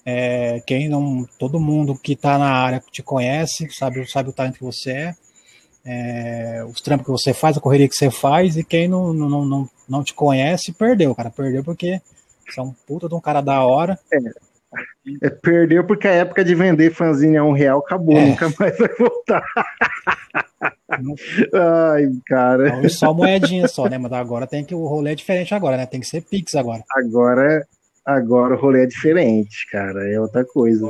é, 0.05 0.61
quem 0.67 0.89
não, 0.89 1.27
todo 1.39 1.61
mundo 1.61 1.99
que 1.99 2.13
está 2.13 2.39
na 2.39 2.51
área 2.51 2.83
te 2.91 3.03
conhece, 3.03 3.69
sabe, 3.71 4.07
sabe 4.11 4.31
o 4.31 4.33
talento 4.33 4.59
que 4.59 4.65
você 4.65 4.91
é, 4.93 5.15
é, 5.85 6.65
os 6.65 6.81
trampos 6.81 7.07
que 7.07 7.13
você 7.13 7.33
faz, 7.33 7.57
a 7.57 7.61
correria 7.61 7.89
que 7.89 7.95
você 7.95 8.11
faz, 8.11 8.57
e 8.57 8.65
quem 8.65 8.89
não, 8.89 9.13
não, 9.13 9.45
não, 9.45 9.71
não 9.89 10.05
te 10.05 10.15
conhece, 10.15 10.73
perdeu, 10.73 11.15
cara. 11.15 11.31
Perdeu 11.31 11.65
porque 11.65 12.01
você 12.49 12.61
é 12.61 12.63
um 12.63 12.73
puta 12.87 13.09
de 13.09 13.15
um 13.15 13.21
cara 13.21 13.41
da 13.41 13.65
hora. 13.65 13.99
É. 14.13 14.19
É, 15.23 15.31
perdeu 15.31 15.85
porque 15.85 16.07
a 16.07 16.13
época 16.13 16.45
de 16.45 16.55
vender 16.55 16.95
fanzine 16.95 17.37
a 17.37 17.43
um 17.43 17.53
real 17.53 17.81
acabou, 17.81 18.17
é. 18.17 18.27
nunca 18.27 18.53
mais 18.59 18.79
vai 18.79 18.95
voltar. 18.97 19.45
Ai, 21.53 22.09
cara. 22.27 22.77
Não, 22.77 22.89
só 22.89 23.13
moedinha 23.13 23.67
só, 23.67 23.89
né? 23.89 23.99
Mas 23.99 24.13
agora 24.13 24.47
tem 24.47 24.65
que. 24.65 24.75
O 24.75 24.87
rolê 24.87 25.13
é 25.13 25.15
diferente 25.15 25.55
agora, 25.55 25.77
né? 25.77 25.87
Tem 25.87 26.01
que 26.01 26.07
ser 26.07 26.21
Pix 26.21 26.55
agora. 26.55 26.85
Agora 26.97 27.67
Agora 28.05 28.55
o 28.55 28.59
rolê 28.59 28.85
é 28.85 28.87
diferente, 28.87 29.67
cara, 29.71 30.09
é 30.11 30.21
outra 30.21 30.45
coisa. 30.45 30.87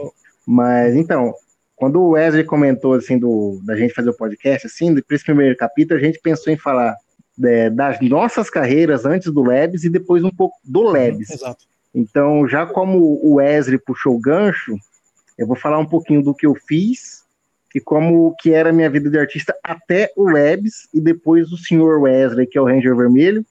Mas 0.46 0.94
então, 0.94 1.34
quando 1.76 2.00
o 2.00 2.10
Wesley 2.10 2.44
comentou 2.44 2.94
assim 2.94 3.18
do 3.18 3.60
da 3.64 3.76
gente 3.76 3.94
fazer 3.94 4.10
o 4.10 4.16
podcast, 4.16 4.66
assim, 4.66 4.94
para 5.00 5.16
esse 5.16 5.24
primeiro 5.24 5.56
capítulo, 5.56 5.98
a 5.98 6.02
gente 6.02 6.20
pensou 6.20 6.52
em 6.52 6.56
falar 6.56 6.96
é, 7.42 7.70
das 7.70 8.00
nossas 8.00 8.50
carreiras 8.50 9.06
antes 9.06 9.32
do 9.32 9.42
Labs 9.42 9.84
e 9.84 9.90
depois 9.90 10.22
um 10.22 10.30
pouco 10.30 10.56
do 10.64 10.80
uhum, 10.80 10.92
Labs. 10.92 11.30
exato. 11.30 11.64
Então, 11.94 12.46
já 12.46 12.66
como 12.66 12.98
o 12.98 13.34
Wesley 13.34 13.78
puxou 13.78 14.14
o 14.14 14.20
gancho, 14.20 14.76
eu 15.36 15.46
vou 15.46 15.56
falar 15.56 15.78
um 15.78 15.86
pouquinho 15.86 16.22
do 16.22 16.34
que 16.34 16.46
eu 16.46 16.54
fiz 16.54 17.24
e 17.74 17.80
como 17.80 18.34
que 18.38 18.52
era 18.52 18.70
a 18.70 18.72
minha 18.72 18.90
vida 18.90 19.08
de 19.08 19.18
artista 19.18 19.56
até 19.62 20.12
o 20.16 20.28
Labs 20.28 20.88
e 20.92 21.00
depois 21.00 21.50
o 21.50 21.56
senhor 21.56 22.00
Wesley, 22.00 22.46
que 22.46 22.58
é 22.58 22.60
o 22.60 22.66
Ranger 22.66 22.94
Vermelho, 22.94 23.44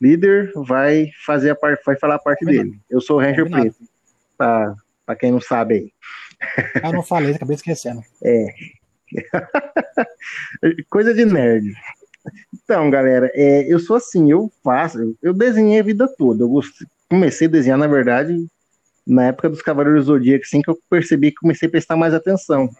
líder 0.00 0.52
vai 0.54 1.10
fazer 1.24 1.50
a 1.50 1.54
parte, 1.54 1.82
vai 1.84 1.96
falar 1.96 2.14
a 2.16 2.18
parte 2.18 2.44
dele. 2.44 2.80
Eu 2.88 3.00
sou 3.00 3.16
o 3.16 3.20
Ranger 3.20 3.44
Combinado. 3.44 3.74
Preto, 3.74 3.90
para 4.36 4.74
pra 5.04 5.16
quem 5.16 5.32
não 5.32 5.40
sabe 5.40 5.74
aí. 5.74 5.92
Eu 6.82 6.92
não 6.92 7.02
falei, 7.02 7.34
acabei 7.34 7.56
esquecendo. 7.56 8.02
É. 8.22 8.46
Coisa 10.88 11.12
de 11.12 11.24
nerd. 11.24 11.74
Então, 12.54 12.88
galera, 12.90 13.28
é, 13.34 13.62
eu 13.66 13.80
sou 13.80 13.96
assim, 13.96 14.30
eu 14.30 14.52
faço, 14.62 15.16
eu 15.20 15.34
desenhei 15.34 15.80
a 15.80 15.82
vida 15.82 16.06
toda. 16.16 16.44
Eu 16.44 16.60
comecei 17.08 17.48
a 17.48 17.50
desenhar, 17.50 17.76
na 17.76 17.88
verdade, 17.88 18.46
na 19.04 19.26
época 19.26 19.48
dos 19.48 19.62
Cavaleiros 19.62 20.04
do 20.04 20.12
Zodíaco, 20.12 20.44
assim 20.44 20.62
que 20.62 20.70
eu 20.70 20.78
percebi 20.88 21.30
que 21.30 21.40
comecei 21.40 21.66
a 21.66 21.70
prestar 21.70 21.96
mais 21.96 22.14
atenção. 22.14 22.70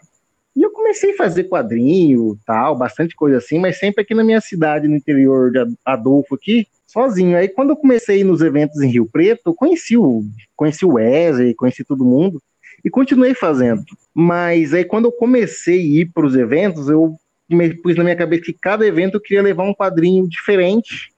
E 0.54 0.62
eu 0.62 0.70
comecei 0.70 1.12
a 1.12 1.16
fazer 1.16 1.44
quadrinho, 1.44 2.38
tal, 2.46 2.76
bastante 2.76 3.16
coisa 3.16 3.38
assim, 3.38 3.58
mas 3.58 3.78
sempre 3.78 4.02
aqui 4.02 4.14
na 4.14 4.22
minha 4.22 4.40
cidade, 4.40 4.86
no 4.86 4.96
interior 4.96 5.50
de 5.50 5.58
Adolfo 5.84 6.34
aqui, 6.34 6.68
sozinho. 6.90 7.36
Aí 7.36 7.48
quando 7.48 7.70
eu 7.70 7.76
comecei 7.76 8.24
nos 8.24 8.40
eventos 8.40 8.80
em 8.80 8.88
Rio 8.88 9.06
Preto, 9.06 9.42
eu 9.46 9.54
conheci 9.54 9.96
o, 9.96 10.24
conheci 10.56 10.84
o 10.84 10.94
Wesley, 10.94 11.54
conheci 11.54 11.84
todo 11.84 12.04
mundo 12.04 12.42
e 12.84 12.90
continuei 12.90 13.34
fazendo. 13.34 13.84
Mas 14.14 14.74
aí 14.74 14.84
quando 14.84 15.06
eu 15.06 15.12
comecei 15.12 15.80
a 15.80 16.00
ir 16.00 16.10
para 16.12 16.26
os 16.26 16.36
eventos, 16.36 16.88
eu 16.88 17.16
me 17.48 17.74
pus 17.74 17.96
na 17.96 18.04
minha 18.04 18.16
cabeça 18.16 18.44
que 18.44 18.52
cada 18.52 18.86
evento 18.86 19.14
eu 19.16 19.20
queria 19.20 19.42
levar 19.42 19.64
um 19.64 19.74
quadrinho 19.74 20.28
diferente. 20.28 21.12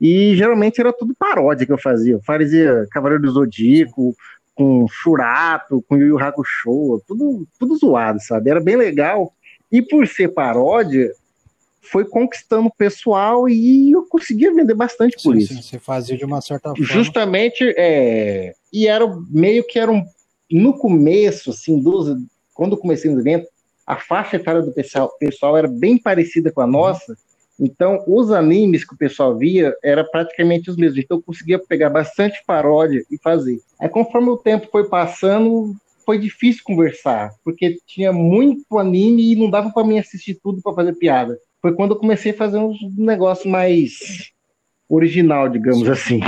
E 0.00 0.36
geralmente 0.36 0.80
era 0.80 0.92
tudo 0.92 1.14
paródia 1.18 1.66
que 1.66 1.72
eu 1.72 1.78
fazia. 1.78 2.14
Eu 2.14 2.22
fazia 2.22 2.86
Cavaleiro 2.90 3.22
do 3.22 3.30
Zodíaco, 3.30 4.14
com 4.54 4.86
Churato, 4.88 5.84
com 5.86 5.96
Yu 5.96 6.08
Yu 6.08 6.18
Hakusho, 6.18 7.02
tudo, 7.06 7.46
tudo 7.58 7.76
zoado, 7.76 8.20
sabe? 8.20 8.50
Era 8.50 8.60
bem 8.60 8.76
legal. 8.76 9.32
E 9.70 9.82
por 9.82 10.06
ser 10.06 10.28
paródia, 10.28 11.12
foi 11.90 12.04
conquistando 12.04 12.68
o 12.68 12.74
pessoal 12.74 13.48
e 13.48 13.92
eu 13.92 14.06
conseguia 14.06 14.52
vender 14.52 14.74
bastante 14.74 15.16
por 15.22 15.34
sim, 15.34 15.38
isso. 15.38 15.54
Sim, 15.54 15.62
você 15.62 15.78
fazia 15.78 16.16
de 16.16 16.24
uma 16.24 16.40
certa 16.40 16.70
forma. 16.70 16.84
Justamente, 16.84 17.64
é, 17.76 18.54
e 18.72 18.86
era 18.86 19.06
meio 19.30 19.66
que 19.66 19.78
era 19.78 19.90
um, 19.90 20.04
no 20.50 20.76
começo, 20.76 21.50
assim, 21.50 21.78
dos, 21.78 22.16
quando 22.54 22.72
eu 22.72 22.78
comecei 22.78 23.10
no 23.10 23.20
evento, 23.20 23.46
a 23.86 23.96
faixa 23.96 24.36
etária 24.36 24.62
do 24.62 24.72
pessoal, 24.72 25.10
pessoal 25.18 25.56
era 25.56 25.68
bem 25.68 25.98
parecida 25.98 26.50
com 26.50 26.60
a 26.60 26.66
nossa, 26.66 27.16
então 27.58 28.04
os 28.06 28.30
animes 28.30 28.84
que 28.84 28.94
o 28.94 28.98
pessoal 28.98 29.36
via 29.36 29.74
era 29.82 30.04
praticamente 30.04 30.68
os 30.70 30.76
mesmos, 30.76 30.98
então 30.98 31.18
eu 31.18 31.22
conseguia 31.22 31.58
pegar 31.58 31.90
bastante 31.90 32.42
paródia 32.46 33.04
e 33.10 33.16
fazer. 33.18 33.60
Aí 33.78 33.88
conforme 33.88 34.28
o 34.28 34.36
tempo 34.36 34.68
foi 34.70 34.88
passando, 34.88 35.74
foi 36.04 36.18
difícil 36.18 36.62
conversar, 36.64 37.32
porque 37.44 37.78
tinha 37.86 38.12
muito 38.12 38.78
anime 38.78 39.32
e 39.32 39.36
não 39.36 39.48
dava 39.48 39.70
para 39.70 39.86
mim 39.86 39.98
assistir 39.98 40.38
tudo 40.42 40.60
para 40.60 40.74
fazer 40.74 40.94
piada 40.94 41.38
foi 41.66 41.74
quando 41.74 41.90
eu 41.92 41.96
comecei 41.96 42.30
a 42.30 42.36
fazer 42.36 42.58
uns 42.58 42.78
negócios 42.96 43.50
mais 43.50 44.30
original, 44.88 45.48
digamos 45.48 45.88
assim. 45.88 46.20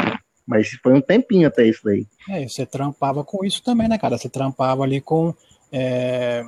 Mas 0.45 0.71
foi 0.83 0.95
um 0.95 1.01
tempinho 1.01 1.47
até 1.47 1.65
isso 1.65 1.81
daí. 1.85 2.07
É, 2.29 2.49
você 2.49 2.67
trampava 2.67 3.23
com 3.23 3.45
isso 3.45 3.63
também, 3.63 3.87
né, 3.87 3.97
cara? 3.99 4.19
Você 4.19 4.29
trampava 4.29 4.83
ali 4.83 5.01
com. 5.01 5.33
É, 5.71 6.45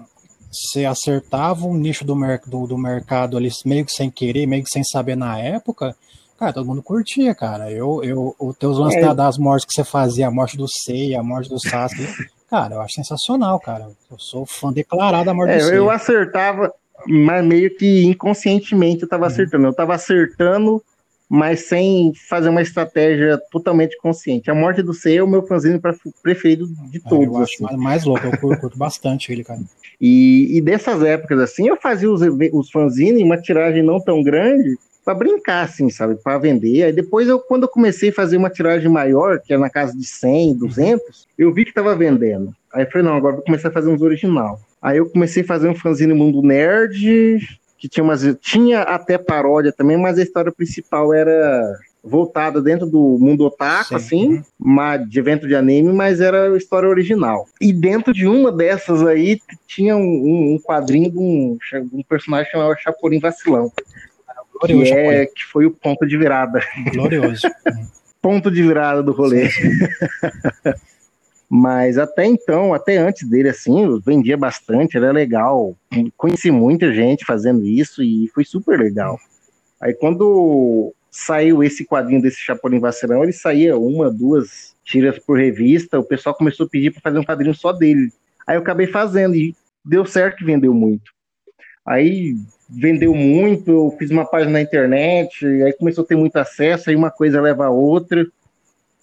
você 0.51 0.85
acertava 0.85 1.67
um 1.67 1.75
nicho 1.75 2.05
do, 2.05 2.17
mer 2.17 2.41
do, 2.45 2.67
do, 2.67 2.77
mercado 2.77 3.37
ali 3.37 3.49
meio 3.65 3.85
que 3.85 3.93
sem 3.93 4.11
querer, 4.11 4.47
meio 4.47 4.65
que 4.65 4.71
sem 4.71 4.83
saber 4.83 5.17
na 5.17 5.39
época. 5.39 5.95
Cara, 6.37 6.53
todo 6.53 6.67
mundo 6.67 6.83
curtia, 6.83 7.33
cara. 7.33 7.71
Eu, 7.71 8.03
eu, 8.03 8.35
os 8.41 8.57
teus 8.57 8.77
lances 8.77 9.01
é. 9.01 9.15
das 9.15 9.39
mortes 9.39 9.67
que 9.67 9.73
você 9.73 9.85
fazia, 9.85 10.27
a 10.27 10.31
morte 10.33 10.57
do 10.57 10.67
Sei, 10.67 11.15
a 11.15 11.23
morte 11.23 11.49
do 11.49 11.61
Sasuke, 11.61 12.09
cara, 12.49 12.75
eu 12.75 12.81
acho 12.81 12.95
sensacional, 12.95 13.61
cara. 13.61 13.89
Eu 14.11 14.19
sou 14.19 14.45
fã 14.45 14.73
declarado 14.73 15.27
da 15.27 15.35
morte 15.35 15.53
é, 15.53 15.59
do 15.59 15.65
Sei. 15.65 15.79
Eu 15.79 15.91
acertava, 15.91 16.75
mas 17.07 17.45
meio 17.45 17.75
que 17.77 18.05
inconscientemente 18.05 19.03
eu 19.03 19.09
tava 19.09 19.25
uhum. 19.25 19.29
acertando. 19.29 19.67
Eu 19.67 19.75
tava 19.75 19.95
acertando 19.95 20.83
mas 21.33 21.69
sem 21.69 22.13
fazer 22.29 22.49
uma 22.49 22.61
estratégia 22.61 23.41
totalmente 23.53 23.97
consciente. 23.99 24.51
A 24.51 24.55
Morte 24.55 24.83
do 24.83 24.93
Sei 24.93 25.19
é 25.19 25.23
o 25.23 25.29
meu 25.29 25.47
fanzine 25.47 25.81
preferido 26.21 26.67
de 26.91 26.99
todos. 26.99 27.25
eu 27.25 27.37
acho 27.37 27.65
assim. 27.65 27.77
mais 27.77 28.05
louco, 28.05 28.27
eu 28.27 28.37
curto 28.59 28.77
bastante 28.77 29.33
ele, 29.33 29.45
cara. 29.45 29.61
E, 30.03 30.57
e 30.57 30.63
dessas 30.63 31.03
épocas, 31.03 31.39
assim, 31.41 31.69
eu 31.69 31.77
fazia 31.77 32.11
os, 32.11 32.23
os 32.55 32.71
fanzines 32.71 33.21
em 33.21 33.23
uma 33.23 33.37
tiragem 33.37 33.83
não 33.83 34.01
tão 34.01 34.23
grande, 34.23 34.79
para 35.05 35.13
brincar, 35.13 35.67
assim, 35.67 35.91
sabe, 35.91 36.15
para 36.15 36.39
vender. 36.39 36.85
Aí 36.85 36.93
depois, 36.93 37.29
eu, 37.29 37.39
quando 37.39 37.65
eu 37.65 37.69
comecei 37.69 38.09
a 38.09 38.13
fazer 38.15 38.39
uma 38.39 38.49
tiragem 38.49 38.89
maior, 38.89 39.39
que 39.41 39.53
é 39.53 39.59
na 39.59 39.69
casa 39.69 39.95
de 39.95 40.07
100, 40.07 40.55
200, 40.55 41.29
eu 41.37 41.53
vi 41.53 41.65
que 41.65 41.71
estava 41.71 41.95
vendendo. 41.95 42.55
Aí 42.73 42.85
eu 42.85 42.91
falei, 42.91 43.07
não, 43.07 43.17
agora 43.17 43.37
vou 43.37 43.45
começar 43.45 43.69
a 43.69 43.73
fazer 43.73 43.89
uns 43.89 44.03
original. 44.03 44.61
Aí 44.81 44.99
eu 44.99 45.09
comecei 45.09 45.43
a 45.43 45.47
fazer 45.47 45.69
um 45.69 45.75
fanzine 45.75 46.15
Mundo 46.15 46.43
Nerd, 46.43 47.39
que 47.77 47.89
tinha 47.89 48.05
umas. 48.05 48.23
Tinha 48.41 48.83
até 48.83 49.19
paródia 49.19 49.73
também, 49.73 49.97
mas 49.97 50.19
a 50.19 50.23
história 50.23 50.53
principal 50.53 51.13
era 51.13 51.77
voltada 52.03 52.63
dentro 52.63 52.87
do 52.87 53.19
mundo 53.21 53.45
otaku, 53.45 53.89
Sim. 53.89 53.95
assim, 53.95 54.43
uma, 54.59 54.97
de 54.97 55.19
evento 55.19 55.47
de 55.47 55.55
anime, 55.55 55.93
mas 55.93 56.21
era 56.21 56.51
a 56.53 56.57
história 56.57 56.89
original. 56.89 57.47
E 57.61 57.73
dentro 57.73 58.13
de 58.15 58.27
uma 58.27 58.51
dessas 58.51 59.07
aí 59.07 59.39
tinha 59.67 59.97
um, 59.97 60.55
um 60.55 60.59
quadrinho 60.63 61.11
de 61.11 61.19
um, 61.19 61.59
um 61.93 62.03
personagem 62.03 62.51
chamado 62.51 62.75
Chapolin 62.79 63.21
Vacilão. 63.21 63.71
Glorioso, 64.53 64.93
que, 64.93 64.99
é, 64.99 65.27
que 65.27 65.45
foi 65.45 65.67
o 65.67 65.71
ponto 65.71 66.07
de 66.07 66.17
virada. 66.17 66.61
Glorioso. 66.93 67.43
ponto 68.21 68.51
de 68.51 68.63
virada 68.63 69.03
do 69.03 69.13
rolê. 69.13 69.49
Mas 71.53 71.99
até 71.99 72.25
então, 72.25 72.73
até 72.73 72.97
antes 72.97 73.29
dele, 73.29 73.49
assim, 73.49 73.83
eu 73.83 74.01
vendia 74.01 74.37
bastante, 74.37 74.97
era 74.97 75.11
legal. 75.11 75.77
Conheci 76.17 76.49
muita 76.49 76.93
gente 76.93 77.25
fazendo 77.25 77.67
isso 77.67 78.05
e 78.05 78.29
foi 78.29 78.45
super 78.45 78.79
legal. 78.79 79.19
Aí 79.81 79.93
quando 79.93 80.95
saiu 81.11 81.65
esse 81.65 81.85
quadrinho 81.85 82.23
desse 82.23 82.39
Chapolin 82.39 82.79
Vacilão, 82.79 83.25
ele 83.25 83.33
saía 83.33 83.77
uma, 83.77 84.09
duas 84.09 84.77
tiras 84.85 85.19
por 85.19 85.39
revista, 85.39 85.99
o 85.99 86.05
pessoal 86.05 86.37
começou 86.37 86.67
a 86.67 86.69
pedir 86.69 86.93
para 86.93 87.01
fazer 87.01 87.19
um 87.19 87.25
quadrinho 87.25 87.55
só 87.55 87.73
dele. 87.73 88.13
Aí 88.47 88.57
eu 88.57 88.61
acabei 88.61 88.87
fazendo 88.87 89.35
e 89.35 89.55
deu 89.85 90.07
certo 90.07 90.37
que 90.37 90.45
vendeu 90.45 90.73
muito. 90.73 91.13
Aí 91.85 92.37
vendeu 92.69 93.13
muito, 93.13 93.71
eu 93.71 93.97
fiz 93.99 94.11
uma 94.13 94.25
página 94.25 94.53
na 94.53 94.63
internet, 94.63 95.45
aí 95.45 95.73
começou 95.73 96.05
a 96.05 96.07
ter 96.07 96.15
muito 96.15 96.37
acesso, 96.37 96.91
aí 96.91 96.95
uma 96.95 97.11
coisa 97.11 97.41
leva 97.41 97.67
a 97.67 97.71
outra. 97.71 98.25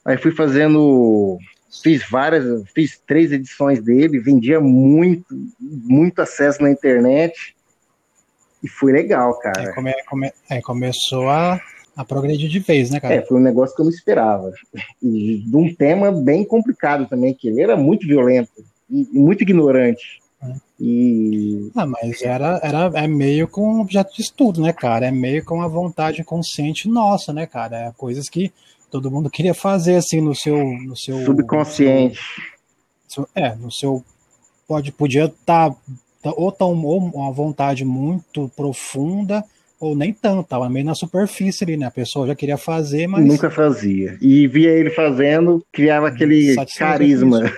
Aí 0.06 0.18
fui 0.18 0.32
fazendo, 0.32 1.38
fiz 1.84 2.08
várias, 2.10 2.64
fiz 2.74 3.00
três 3.06 3.32
edições 3.32 3.82
dele, 3.82 4.20
vendia 4.20 4.60
muito, 4.60 5.26
muito 5.60 6.22
acesso 6.22 6.62
na 6.62 6.72
internet. 6.72 7.56
E 8.64 8.68
foi 8.68 8.92
legal, 8.92 9.38
cara. 9.40 9.70
É, 9.70 9.74
come, 9.74 9.94
come, 10.10 10.32
é, 10.50 10.62
começou 10.62 11.30
a, 11.30 11.62
a 11.96 12.06
progredir 12.06 12.50
de 12.50 12.60
vez, 12.60 12.90
né, 12.90 13.00
cara? 13.00 13.16
É, 13.16 13.22
foi 13.22 13.38
um 13.38 13.44
negócio 13.44 13.76
que 13.76 13.82
eu 13.82 13.86
não 13.86 13.92
esperava. 13.92 14.52
E 15.02 15.44
de 15.46 15.56
um 15.56 15.74
tema 15.74 16.12
bem 16.12 16.44
complicado 16.44 17.08
também, 17.08 17.34
que 17.34 17.48
ele 17.48 17.62
era 17.62 17.78
muito 17.78 18.08
violento 18.08 18.52
e 18.90 19.08
muito 19.14 19.42
ignorante. 19.42 20.22
E... 20.80 21.72
Ah, 21.76 21.86
mas 21.86 22.22
era, 22.22 22.60
era 22.64 22.92
é 22.94 23.08
meio 23.08 23.48
com 23.48 23.80
objeto 23.80 24.14
de 24.16 24.22
estudo, 24.22 24.62
né, 24.62 24.72
cara? 24.72 25.08
É 25.08 25.12
meio 25.12 25.44
com 25.44 25.62
a 25.62 25.68
vontade 25.68 26.24
consciente 26.24 26.88
nossa, 26.88 27.34
né, 27.34 27.46
cara? 27.46 27.88
É 27.88 27.92
coisas 27.98 28.30
que 28.30 28.52
todo 28.92 29.12
mundo 29.12 29.30
queria 29.30 29.54
fazer 29.54 29.96
assim 29.96 30.22
no 30.22 30.36
seu, 30.36 30.58
no 30.58 30.96
seu 30.96 31.24
subconsciente. 31.26 32.20
Seu, 33.08 33.28
é, 33.36 33.56
no 33.56 33.72
seu 33.72 34.04
pode 34.68 34.92
podia 34.92 35.26
estar 35.26 35.72
tá, 36.22 36.34
ou 36.36 36.52
tão 36.52 36.84
ou 36.86 37.00
uma 37.00 37.32
vontade 37.32 37.86
muito 37.86 38.52
profunda 38.56 39.44
ou 39.80 39.96
nem 39.96 40.12
tanto, 40.12 40.48
tava 40.48 40.68
meio 40.70 40.86
na 40.86 40.96
superfície 40.96 41.64
ali, 41.64 41.78
né? 41.78 41.86
A 41.86 41.92
pessoa 41.92 42.26
já 42.26 42.36
queria 42.36 42.58
fazer, 42.58 43.08
mas 43.08 43.24
nunca 43.24 43.50
fazia. 43.52 44.18
E 44.20 44.48
via 44.48 44.72
ele 44.72 44.90
fazendo, 44.90 45.64
criava 45.72 46.08
aquele 46.08 46.56
carisma. 46.78 47.42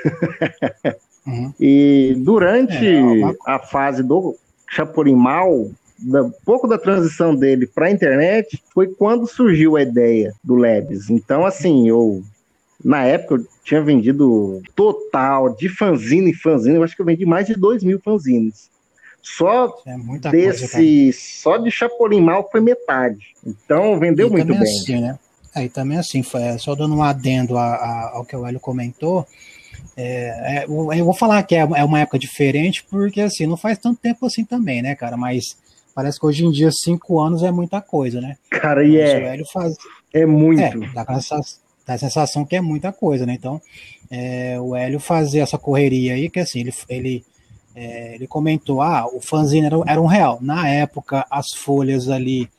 Uhum. 1.27 1.53
E 1.59 2.15
durante 2.17 2.87
é, 2.87 2.99
uma... 2.99 3.35
a 3.45 3.59
fase 3.59 4.01
do 4.01 4.35
Chapolin 4.67 5.15
Mal, 5.15 5.69
da, 6.01 6.29
pouco 6.45 6.67
da 6.67 6.77
transição 6.77 7.35
dele 7.35 7.67
para 7.67 7.87
a 7.87 7.91
internet, 7.91 8.61
foi 8.73 8.87
quando 8.87 9.27
surgiu 9.27 9.75
a 9.75 9.81
ideia 9.81 10.33
do 10.43 10.55
Lebes. 10.55 11.09
Então, 11.09 11.45
assim, 11.45 11.87
eu 11.87 12.23
na 12.83 13.03
época 13.03 13.35
eu 13.35 13.47
tinha 13.63 13.81
vendido 13.81 14.61
total 14.75 15.53
de 15.55 15.67
fanzine 15.67 16.31
e 16.31 16.35
fanzine, 16.35 16.75
eu 16.75 16.83
acho 16.83 16.95
que 16.95 17.01
eu 17.01 17.05
vendi 17.05 17.25
mais 17.25 17.45
de 17.45 17.53
2 17.53 17.83
mil 17.83 17.99
fanzines. 17.99 18.69
Só 19.21 19.75
é 19.85 20.29
desse, 20.29 20.69
coisa, 20.69 21.19
só 21.19 21.57
de 21.57 21.69
Chapolin 21.69 22.21
Mal 22.21 22.47
foi 22.49 22.61
metade. 22.61 23.35
Então 23.45 23.99
vendeu 23.99 24.27
e 24.27 24.31
muito 24.31 24.53
bem. 24.53 24.61
Assim, 24.61 25.01
né? 25.01 25.19
Aí 25.53 25.67
também 25.67 25.97
assim, 25.97 26.23
foi, 26.23 26.41
é, 26.41 26.57
só 26.57 26.73
dando 26.73 26.95
um 26.95 27.03
adendo 27.03 27.57
a, 27.57 27.65
a, 27.65 28.11
ao 28.13 28.25
que 28.25 28.35
o 28.35 28.45
Hélio 28.45 28.61
comentou, 28.61 29.27
é, 29.97 30.61
é, 30.61 30.65
eu 30.65 31.03
vou 31.03 31.13
falar 31.13 31.43
que 31.43 31.55
é, 31.55 31.59
é 31.59 31.83
uma 31.83 31.99
época 31.99 32.17
diferente, 32.17 32.85
porque 32.89 33.19
assim, 33.19 33.45
não 33.45 33.57
faz 33.57 33.77
tanto 33.77 33.99
tempo 33.99 34.25
assim 34.25 34.45
também, 34.45 34.81
né, 34.81 34.95
cara? 34.95 35.17
Mas 35.17 35.57
parece 35.99 36.17
que 36.17 36.25
hoje 36.25 36.45
em 36.45 36.51
dia 36.51 36.71
cinco 36.71 37.19
anos 37.19 37.43
é 37.43 37.51
muita 37.51 37.81
coisa, 37.81 38.21
né? 38.21 38.37
Cara, 38.49 38.85
e 38.85 38.97
é. 38.97 39.37
Faz... 39.51 39.75
É 40.13 40.25
muito. 40.25 40.61
É, 40.61 40.71
dá, 40.93 41.01
a 41.01 41.15
sensação, 41.15 41.59
dá 41.85 41.93
a 41.93 41.97
sensação 41.97 42.45
que 42.45 42.55
é 42.55 42.61
muita 42.61 42.93
coisa, 42.93 43.25
né? 43.25 43.33
Então, 43.33 43.61
é, 44.09 44.57
o 44.61 44.73
Hélio 44.73 44.97
fazer 44.97 45.39
essa 45.39 45.57
correria 45.57 46.13
aí, 46.13 46.29
que 46.29 46.39
assim, 46.39 46.61
ele, 46.61 46.73
ele, 46.87 47.25
é, 47.75 48.15
ele 48.15 48.27
comentou: 48.27 48.81
ah, 48.81 49.07
o 49.13 49.19
fanzine 49.19 49.65
era, 49.65 49.75
era 49.85 50.01
um 50.01 50.05
real. 50.05 50.39
Na 50.41 50.69
época, 50.69 51.25
as 51.29 51.47
folhas 51.53 52.07
ali 52.07 52.49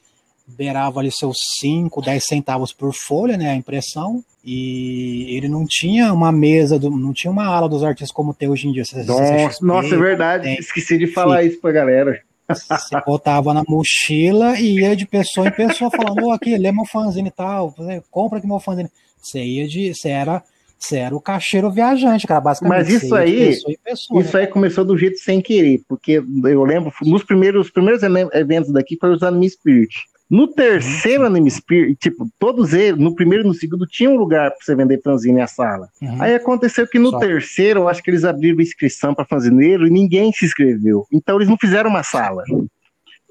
beirava 0.47 1.01
ali 1.01 1.11
seus 1.11 1.39
5, 1.61 2.03
10 2.03 2.23
centavos 2.23 2.75
por 2.75 2.93
folha, 2.93 3.39
né, 3.39 3.53
a 3.53 3.55
impressão, 3.55 4.23
e 4.45 5.35
ele 5.35 5.49
não 5.49 5.65
tinha 5.67 6.13
uma 6.13 6.31
mesa, 6.31 6.79
do, 6.79 6.91
não 6.91 7.15
tinha 7.15 7.31
uma 7.31 7.47
ala 7.47 7.71
dos 7.71 7.83
artistas 7.83 8.13
como 8.13 8.35
tem 8.35 8.51
hoje 8.51 8.69
em 8.69 8.73
dia. 8.73 8.83
Nossa, 9.07 9.65
nossa 9.65 9.95
é 9.95 9.99
verdade, 9.99 10.45
tem, 10.45 10.57
esqueci 10.57 10.99
de 10.99 11.07
falar 11.07 11.43
isso 11.43 11.59
pra 11.59 11.73
galera. 11.73 12.21
Você 12.55 13.01
botava 13.07 13.55
na 13.55 13.63
mochila 13.67 14.59
e 14.59 14.81
ia 14.81 14.97
de 14.97 15.07
pessoa 15.07 15.49
em 15.49 15.53
pessoa 15.53 15.91
falando, 15.91 16.27
oh, 16.27 16.33
aqui, 16.33 16.57
lê 16.57 16.73
meu 16.73 16.85
fanzine 16.85 17.29
e 17.29 17.33
tal, 17.33 17.75
compra 18.11 18.39
aqui 18.39 18.47
meu 18.47 18.61
fanzine. 18.61 18.91
Você 19.21 19.43
ia 19.43 19.69
de, 19.69 19.95
você 19.95 20.09
era 20.09 20.43
você 20.81 20.97
era 20.97 21.15
o 21.15 21.21
caixeiro 21.21 21.71
viajante, 21.71 22.27
cara, 22.27 22.41
basicamente. 22.41 22.79
Mas 22.79 23.03
isso 23.03 23.15
aí, 23.15 23.55
pessoa, 23.85 24.23
isso 24.23 24.37
né? 24.37 24.43
aí 24.43 24.47
começou 24.47 24.83
do 24.83 24.97
jeito 24.97 25.19
sem 25.19 25.39
querer, 25.43 25.83
porque 25.87 26.23
eu 26.45 26.65
lembro, 26.65 26.91
nos 27.03 27.23
primeiros, 27.23 27.71
primeiros 27.71 28.03
eventos 28.03 28.73
daqui 28.73 28.97
foi 28.99 29.11
usando 29.11 29.35
Anime 29.35 29.51
Spirit. 29.51 29.95
No 30.31 30.47
terceiro 30.47 31.27
Anime 31.27 31.51
Spirit, 31.51 31.97
tipo, 31.97 32.29
todos 32.39 32.73
eles, 32.73 33.01
no 33.01 33.17
primeiro 33.17 33.43
e 33.43 33.49
no 33.49 33.55
segundo, 33.55 33.85
tinha 33.85 34.09
um 34.09 34.17
lugar 34.17 34.53
para 34.53 34.61
você 34.61 34.77
vender 34.77 35.03
fanzine 35.03 35.41
na 35.41 35.49
sala. 35.49 35.89
Uhum. 36.01 36.23
Aí 36.23 36.35
aconteceu 36.37 36.87
que 36.87 37.01
no 37.01 37.11
Só. 37.11 37.19
terceiro, 37.19 37.81
eu 37.81 37.89
acho 37.89 38.01
que 38.01 38.11
eles 38.11 38.25
abriram 38.25 38.61
inscrição 38.61 39.13
para 39.13 39.25
fanzineiro 39.25 39.89
e 39.89 39.91
ninguém 39.91 40.31
se 40.33 40.45
inscreveu. 40.45 41.05
Então 41.13 41.37
eles 41.37 41.49
não 41.49 41.57
fizeram 41.57 41.91
uma 41.91 42.05
sala. 42.05 42.45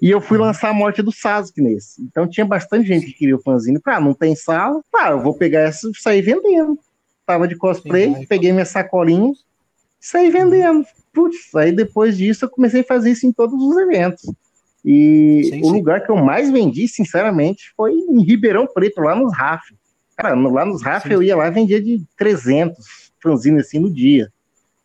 E 0.01 0.09
eu 0.09 0.19
fui 0.19 0.37
uhum. 0.37 0.43
lançar 0.43 0.69
a 0.69 0.73
morte 0.73 1.01
do 1.01 1.11
Sasuke 1.11 1.61
nesse. 1.61 2.01
Então 2.01 2.27
tinha 2.27 2.45
bastante 2.45 2.85
gente 2.85 3.05
que 3.05 3.13
queria 3.13 3.37
o 3.37 3.41
fanzine. 3.41 3.79
Ah, 3.85 4.01
não 4.01 4.13
tem 4.13 4.35
sala? 4.35 4.81
Ah, 4.93 5.11
eu 5.11 5.21
vou 5.21 5.33
pegar 5.33 5.61
essa 5.61 5.89
e 5.89 5.95
sair 5.95 6.21
vendendo. 6.21 6.77
Tava 7.25 7.47
de 7.47 7.55
cosplay, 7.55 8.13
Sim, 8.13 8.25
peguei 8.25 8.51
minha 8.51 8.65
sacolinha 8.65 9.31
e 9.31 9.35
saí 10.05 10.29
vendendo. 10.29 10.85
Putz, 11.13 11.55
aí 11.55 11.71
depois 11.71 12.17
disso 12.17 12.43
eu 12.43 12.49
comecei 12.49 12.81
a 12.81 12.85
fazer 12.85 13.11
isso 13.11 13.25
em 13.25 13.31
todos 13.31 13.61
os 13.61 13.77
eventos. 13.77 14.29
E 14.83 15.43
sim, 15.49 15.61
o 15.61 15.65
sim. 15.65 15.71
lugar 15.71 16.05
que 16.05 16.11
eu 16.11 16.15
mais 16.15 16.49
vendi, 16.49 16.87
sinceramente, 16.87 17.71
foi 17.75 17.93
em 17.93 18.23
Ribeirão 18.23 18.65
Preto, 18.65 19.01
lá 19.01 19.15
nos 19.15 19.35
RAF. 19.35 19.75
Cara, 20.15 20.35
lá 20.35 20.65
nos 20.65 20.81
RAF 20.81 21.11
eu 21.11 21.21
ia 21.21 21.35
lá 21.35 21.47
e 21.47 21.51
vendia 21.51 21.81
de 21.81 22.01
300 22.17 22.77
fanzines 23.21 23.65
assim 23.65 23.79
no 23.79 23.91
dia. 23.91 24.31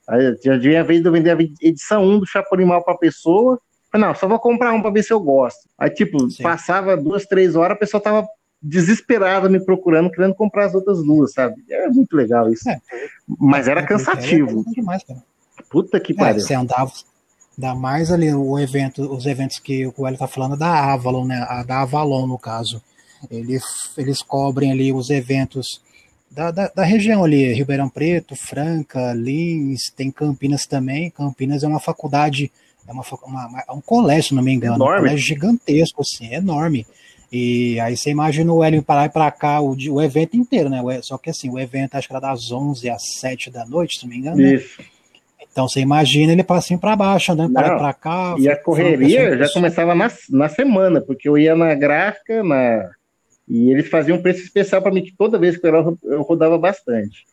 Aí, 0.09 0.37
já 0.43 0.59
tinha 0.59 0.81
a 0.81 0.85
vez 0.85 1.01
de 1.01 1.09
eu 1.09 1.13
vender 1.13 1.31
a 1.31 1.67
edição 1.67 2.05
1 2.05 2.21
do 2.21 2.27
Chapolin 2.27 2.67
Mal 2.67 2.85
pra 2.85 2.97
pessoa. 2.97 3.59
Falei, 3.91 4.07
não, 4.07 4.15
só 4.15 4.27
vou 4.27 4.39
comprar 4.39 4.73
um 4.73 4.83
pra 4.83 4.91
ver 4.91 5.03
se 5.03 5.13
eu 5.13 5.21
gosto. 5.21 5.69
Aí, 5.79 5.91
tipo, 5.91 6.19
passava 6.43 6.97
duas, 6.97 7.25
três 7.25 7.55
horas, 7.55 7.77
a 7.77 7.79
pessoa 7.79 8.01
tava 8.03 8.27
desesperada 8.61 9.49
me 9.49 9.63
procurando, 9.63 10.11
querendo 10.11 10.35
comprar 10.35 10.67
as 10.67 10.75
outras 10.75 11.03
duas, 11.05 11.33
sabe? 11.33 11.63
É 11.71 11.89
muito 11.89 12.17
legal 12.17 12.51
isso. 12.51 12.69
É, 12.69 12.81
Mas 13.39 13.69
era 13.69 13.81
é, 13.81 13.87
cansativo. 13.87 14.65
É 14.69 14.71
demais, 14.73 15.03
Puta 15.71 16.01
que 16.01 16.13
é, 16.13 16.17
pariu. 16.17 16.41
Você 16.41 16.55
andava, 16.55 16.91
Ainda 17.57 17.75
mais 17.75 18.11
ali 18.11 18.33
o 18.33 18.59
evento, 18.59 19.03
os 19.15 19.27
eventos 19.27 19.59
que 19.59 19.87
o 19.97 20.07
Hélio 20.07 20.19
tá 20.19 20.27
falando 20.27 20.57
da 20.57 20.93
Avalon, 20.93 21.25
né? 21.25 21.47
A 21.49 21.63
da 21.63 21.83
Avalon, 21.83 22.27
no 22.27 22.39
caso. 22.39 22.83
Eles, 23.31 23.63
eles 23.97 24.21
cobrem 24.23 24.73
ali 24.73 24.93
os 24.93 25.09
eventos 25.09 25.81
da, 26.31 26.51
da, 26.51 26.69
da, 26.69 26.83
região 26.83 27.23
ali, 27.23 27.53
Ribeirão 27.53 27.89
Preto, 27.89 28.35
Franca, 28.35 29.13
Lins, 29.13 29.91
tem 29.97 30.11
Campinas 30.11 30.67
também. 30.67 31.11
Campinas 31.11 31.63
é 31.63 31.69
uma 31.69 31.79
faculdade, 31.79 32.51
é 32.87 32.93
uma, 32.93 33.05
uma, 33.25 33.65
é 33.69 33.73
um 33.73 33.81
colégio, 33.81 34.31
se 34.31 34.35
não 34.35 34.43
me 34.43 34.53
engano, 34.53 34.75
enorme. 34.75 34.97
um 34.97 35.03
colégio 35.03 35.27
gigantesco, 35.27 36.03
assim, 36.03 36.35
enorme. 36.35 36.85
E 37.31 37.79
aí 37.81 37.97
você 37.97 38.11
imagina 38.11 38.53
o 38.53 38.63
Hélio 38.63 38.83
para 38.83 38.95
lá 38.95 39.07
e 39.07 39.09
para 39.09 39.31
cá, 39.31 39.61
o, 39.61 39.77
o 39.91 40.03
evento 40.03 40.37
inteiro, 40.37 40.69
né? 40.69 40.81
Só 41.03 41.17
que 41.17 41.31
assim, 41.31 41.49
o 41.51 41.59
evento 41.59 41.95
acho 41.95 42.09
que 42.09 42.13
era 42.13 42.21
das 42.21 42.51
11 42.51 42.91
às 42.91 43.03
7 43.21 43.51
da 43.51 43.65
noite, 43.65 43.99
se 43.99 44.05
não 44.05 44.11
me 44.11 44.19
engano. 44.19 44.37
Né? 44.37 44.55
Isso. 44.55 44.81
Né? 44.81 44.89
Então 45.55 45.69
você 45.69 45.79
imagina 45.79 46.33
ele 46.33 46.43
para 46.43 46.61
cima 46.61 46.81
para 46.81 46.97
baixo, 46.97 47.31
andando 47.31 47.53
para 47.53 47.79
para 47.79 47.95
cá. 47.95 48.35
E 48.37 48.49
a 48.49 48.57
correria 48.57 49.39
já 49.39 49.53
começava 49.53 49.95
na, 49.95 50.11
na 50.29 50.49
semana, 50.49 51.01
porque 51.01 51.29
eu 51.29 51.39
ia 51.39 51.55
na 51.55 51.73
gráfica, 51.77 52.43
na, 52.43 52.91
E 53.49 53.71
eles 53.71 53.89
faziam 53.89 54.19
um 54.19 54.21
preço 54.21 54.43
especial 54.43 54.83
para 54.83 54.91
mim, 54.91 55.05
que 55.05 55.15
toda 55.17 55.39
vez 55.39 55.57
que 55.57 55.65
eu, 55.65 55.69
era, 55.69 55.95
eu 56.03 56.23
rodava 56.23 56.59
bastante. 56.59 57.25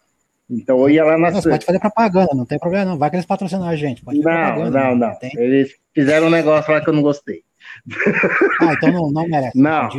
Então 0.47 0.79
eu 0.81 0.89
ia 0.91 1.03
lá 1.03 1.17
na. 1.17 1.31
Não, 1.31 1.41
pode 1.41 1.65
fazer 1.65 1.79
propaganda, 1.79 2.35
não 2.35 2.45
tem 2.45 2.59
problema 2.59 2.85
não. 2.85 2.97
Vai 2.99 3.09
que 3.09 3.15
eles 3.15 3.25
patrocinam 3.25 3.67
a 3.67 3.75
gente. 3.75 4.03
não, 4.05 4.69
não, 4.69 4.95
não. 4.95 5.15
Tem... 5.15 5.31
Eles 5.35 5.71
fizeram 5.91 6.27
um 6.27 6.31
negócio 6.31 6.71
lá 6.71 6.79
que 6.79 6.89
eu 6.89 6.93
não 6.93 7.01
gostei. 7.01 7.41
Ah, 8.61 8.73
então 8.73 8.91
não, 8.91 9.11
não 9.11 9.27
merece. 9.27 9.57
Não. 9.57 9.89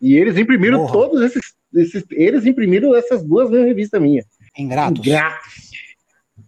E 0.00 0.16
eles 0.16 0.36
imprimiram 0.36 0.80
Porra. 0.80 0.92
todos 0.92 1.22
esses, 1.22 1.42
esses, 1.72 2.04
Eles 2.10 2.44
imprimiram 2.44 2.96
essas 2.96 3.22
duas 3.22 3.48
revistas 3.50 4.02
minhas. 4.02 4.26
Ingratos. 4.58 5.06
Ingratos. 5.06 5.71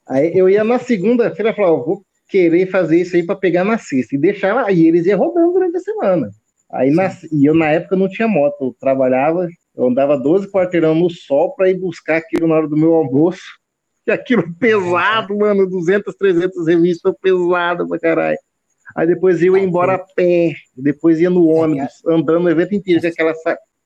Aí 0.08 0.36
eu 0.36 0.48
ia 0.48 0.62
na 0.62 0.78
segunda-feira 0.78 1.50
e 1.50 1.54
falava, 1.54 1.76
vou 1.76 2.04
querer 2.28 2.66
fazer 2.70 3.00
isso 3.00 3.16
aí 3.16 3.22
para 3.22 3.36
pegar 3.36 3.64
na 3.64 3.78
sexta. 3.78 4.14
E 4.14 4.18
deixava, 4.18 4.70
e 4.70 4.86
eles 4.86 5.06
iam 5.06 5.18
rodando 5.18 5.52
durante 5.52 5.76
a 5.76 5.80
semana. 5.80 6.30
Aí 6.70 6.90
na, 6.90 7.10
e 7.32 7.46
eu 7.46 7.54
na 7.54 7.70
época 7.70 7.96
não 7.96 8.08
tinha 8.08 8.26
moto, 8.26 8.56
eu 8.60 8.76
trabalhava, 8.78 9.48
eu 9.76 9.86
andava 9.86 10.18
12 10.18 10.50
quarteirão 10.50 10.94
no 10.94 11.08
sol 11.08 11.54
para 11.54 11.70
ir 11.70 11.78
buscar 11.78 12.16
aquilo 12.16 12.48
na 12.48 12.56
hora 12.56 12.68
do 12.68 12.76
meu 12.76 12.94
almoço. 12.94 13.42
E 14.06 14.10
aquilo 14.10 14.52
pesado, 14.58 15.36
mano, 15.36 15.68
200, 15.68 16.14
300 16.14 16.66
revistas 16.66 17.14
pesado 17.20 17.86
pra 17.88 17.98
caralho. 17.98 18.38
Aí 18.96 19.06
depois 19.06 19.42
eu 19.42 19.56
ia 19.56 19.62
embora 19.62 19.94
a 19.94 19.98
pé, 19.98 20.52
depois 20.76 21.20
ia 21.20 21.30
no 21.30 21.46
ônibus, 21.46 22.02
andando 22.06 22.44
o 22.44 22.50
evento 22.50 22.74
inteiro, 22.74 23.00
com 23.00 23.08
aquela 23.08 23.32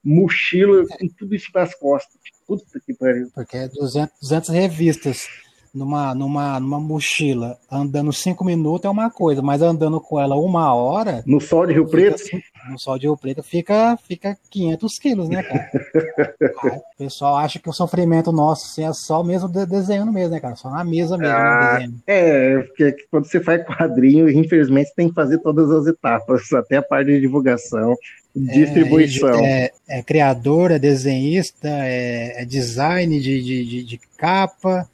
mochila 0.02 0.84
com 0.86 1.08
tudo 1.08 1.34
isso 1.34 1.50
nas 1.54 1.74
costas. 1.74 2.20
Puta 2.46 2.64
que 2.84 2.94
pariu. 2.94 3.28
Porque 3.34 3.56
é 3.56 3.68
200, 3.68 4.18
200 4.20 4.48
revistas 4.50 5.28
numa, 5.74 6.14
numa, 6.14 6.60
numa 6.60 6.80
mochila 6.80 7.56
andando 7.70 8.12
cinco 8.12 8.44
minutos 8.44 8.84
é 8.84 8.88
uma 8.88 9.10
coisa, 9.10 9.42
mas 9.42 9.62
andando 9.62 10.00
com 10.00 10.18
ela 10.18 10.36
uma 10.36 10.74
hora. 10.74 11.22
No 11.26 11.40
sol 11.40 11.66
de 11.66 11.74
Rio 11.74 11.86
Preto? 11.86 12.14
Assim, 12.14 12.40
no 12.70 12.78
sol 12.78 12.98
de 12.98 13.06
Rio 13.06 13.16
Preto 13.16 13.42
fica, 13.42 13.96
fica 14.06 14.36
500 14.50 14.98
quilos, 14.98 15.28
né, 15.28 15.42
cara? 15.42 15.70
o 16.94 16.98
pessoal 16.98 17.36
acha 17.36 17.58
que 17.58 17.68
o 17.68 17.72
sofrimento 17.72 18.32
nosso 18.32 18.66
assim, 18.66 18.84
é 18.84 18.92
só 18.92 19.22
mesmo 19.22 19.48
de, 19.48 19.66
desenhando 19.66 20.12
mesmo, 20.12 20.30
né, 20.30 20.40
cara? 20.40 20.56
Só 20.56 20.70
na 20.70 20.84
mesa 20.84 21.16
mesmo. 21.16 21.34
Ah, 21.34 21.78
é, 22.06 22.58
porque 22.62 22.96
quando 23.10 23.26
você 23.26 23.40
faz 23.40 23.64
quadrinho, 23.64 24.28
infelizmente 24.30 24.92
tem 24.94 25.08
que 25.08 25.14
fazer 25.14 25.38
todas 25.38 25.70
as 25.70 25.86
etapas, 25.86 26.50
até 26.54 26.76
a 26.76 26.82
parte 26.82 27.08
de 27.08 27.20
divulgação, 27.20 27.92
é, 27.92 28.40
distribuição. 28.52 29.44
É, 29.44 29.70
é, 29.88 29.98
é 29.98 30.02
criador, 30.02 30.70
é 30.70 30.78
desenhista, 30.78 31.68
é, 31.68 32.42
é 32.42 32.44
design 32.44 33.20
de, 33.20 33.42
de, 33.42 33.64
de, 33.64 33.84
de 33.84 34.00
capa 34.16 34.88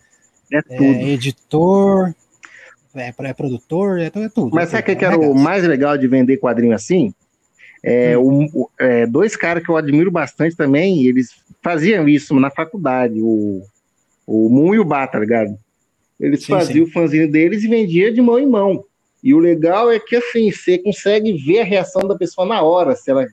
é, 0.55 0.59
é 0.59 0.63
tudo. 0.63 0.83
É 0.83 1.09
editor, 1.11 2.15
é, 2.95 3.13
é 3.19 3.33
produtor, 3.33 3.99
é, 3.99 4.07
é 4.07 4.29
tudo. 4.29 4.51
Mas 4.55 4.69
é 4.69 4.73
sabe 4.73 4.93
o 4.93 4.97
que, 4.97 5.05
era 5.05 5.19
o 5.19 5.35
mais 5.35 5.65
legal 5.65 5.99
de 5.99 6.07
vender 6.07 6.39
quadrinho 6.39 6.75
assim? 6.75 7.13
É, 7.83 8.17
hum. 8.17 8.49
o, 8.55 8.71
é, 8.79 9.07
dois 9.07 9.37
caras 9.37 9.63
que 9.63 9.71
eu 9.71 9.77
admiro 9.77 10.11
bastante 10.11 10.57
também, 10.57 11.05
eles 11.07 11.31
faziam 11.63 12.09
isso 12.09 12.35
na 12.39 12.51
faculdade, 12.51 13.21
o, 13.21 13.63
o 14.27 14.49
Moon 14.49 14.75
e 14.75 14.79
o 14.79 14.85
Bá, 14.85 15.07
tá 15.07 15.19
ligado? 15.19 15.59
Eles 16.19 16.45
sim, 16.45 16.53
faziam 16.53 16.87
sim. 16.87 16.91
o 16.91 16.93
fanzinho 16.93 17.31
deles 17.31 17.65
e 17.65 17.69
vendia 17.69 18.13
de 18.13 18.23
mão 18.23 18.39
em 18.39 18.47
mão. 18.47 18.85
E 19.23 19.35
o 19.35 19.39
legal 19.39 19.91
é 19.91 19.99
que 19.99 20.17
assim, 20.17 20.51
você 20.51 20.79
consegue 20.79 21.33
ver 21.33 21.61
a 21.61 21.65
reação 21.65 22.07
da 22.07 22.15
pessoa 22.15 22.47
na 22.47 22.63
hora, 22.63 22.95
se 22.95 23.11
ela 23.11 23.27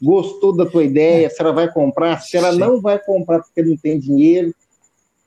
gostou 0.00 0.54
da 0.54 0.66
tua 0.66 0.84
ideia, 0.84 1.28
se 1.28 1.40
ela 1.40 1.52
vai 1.52 1.70
comprar, 1.70 2.20
se 2.20 2.36
ela 2.36 2.52
sim. 2.52 2.58
não 2.58 2.80
vai 2.80 2.98
comprar 2.98 3.40
porque 3.40 3.62
não 3.62 3.76
tem 3.76 3.98
dinheiro. 3.98 4.54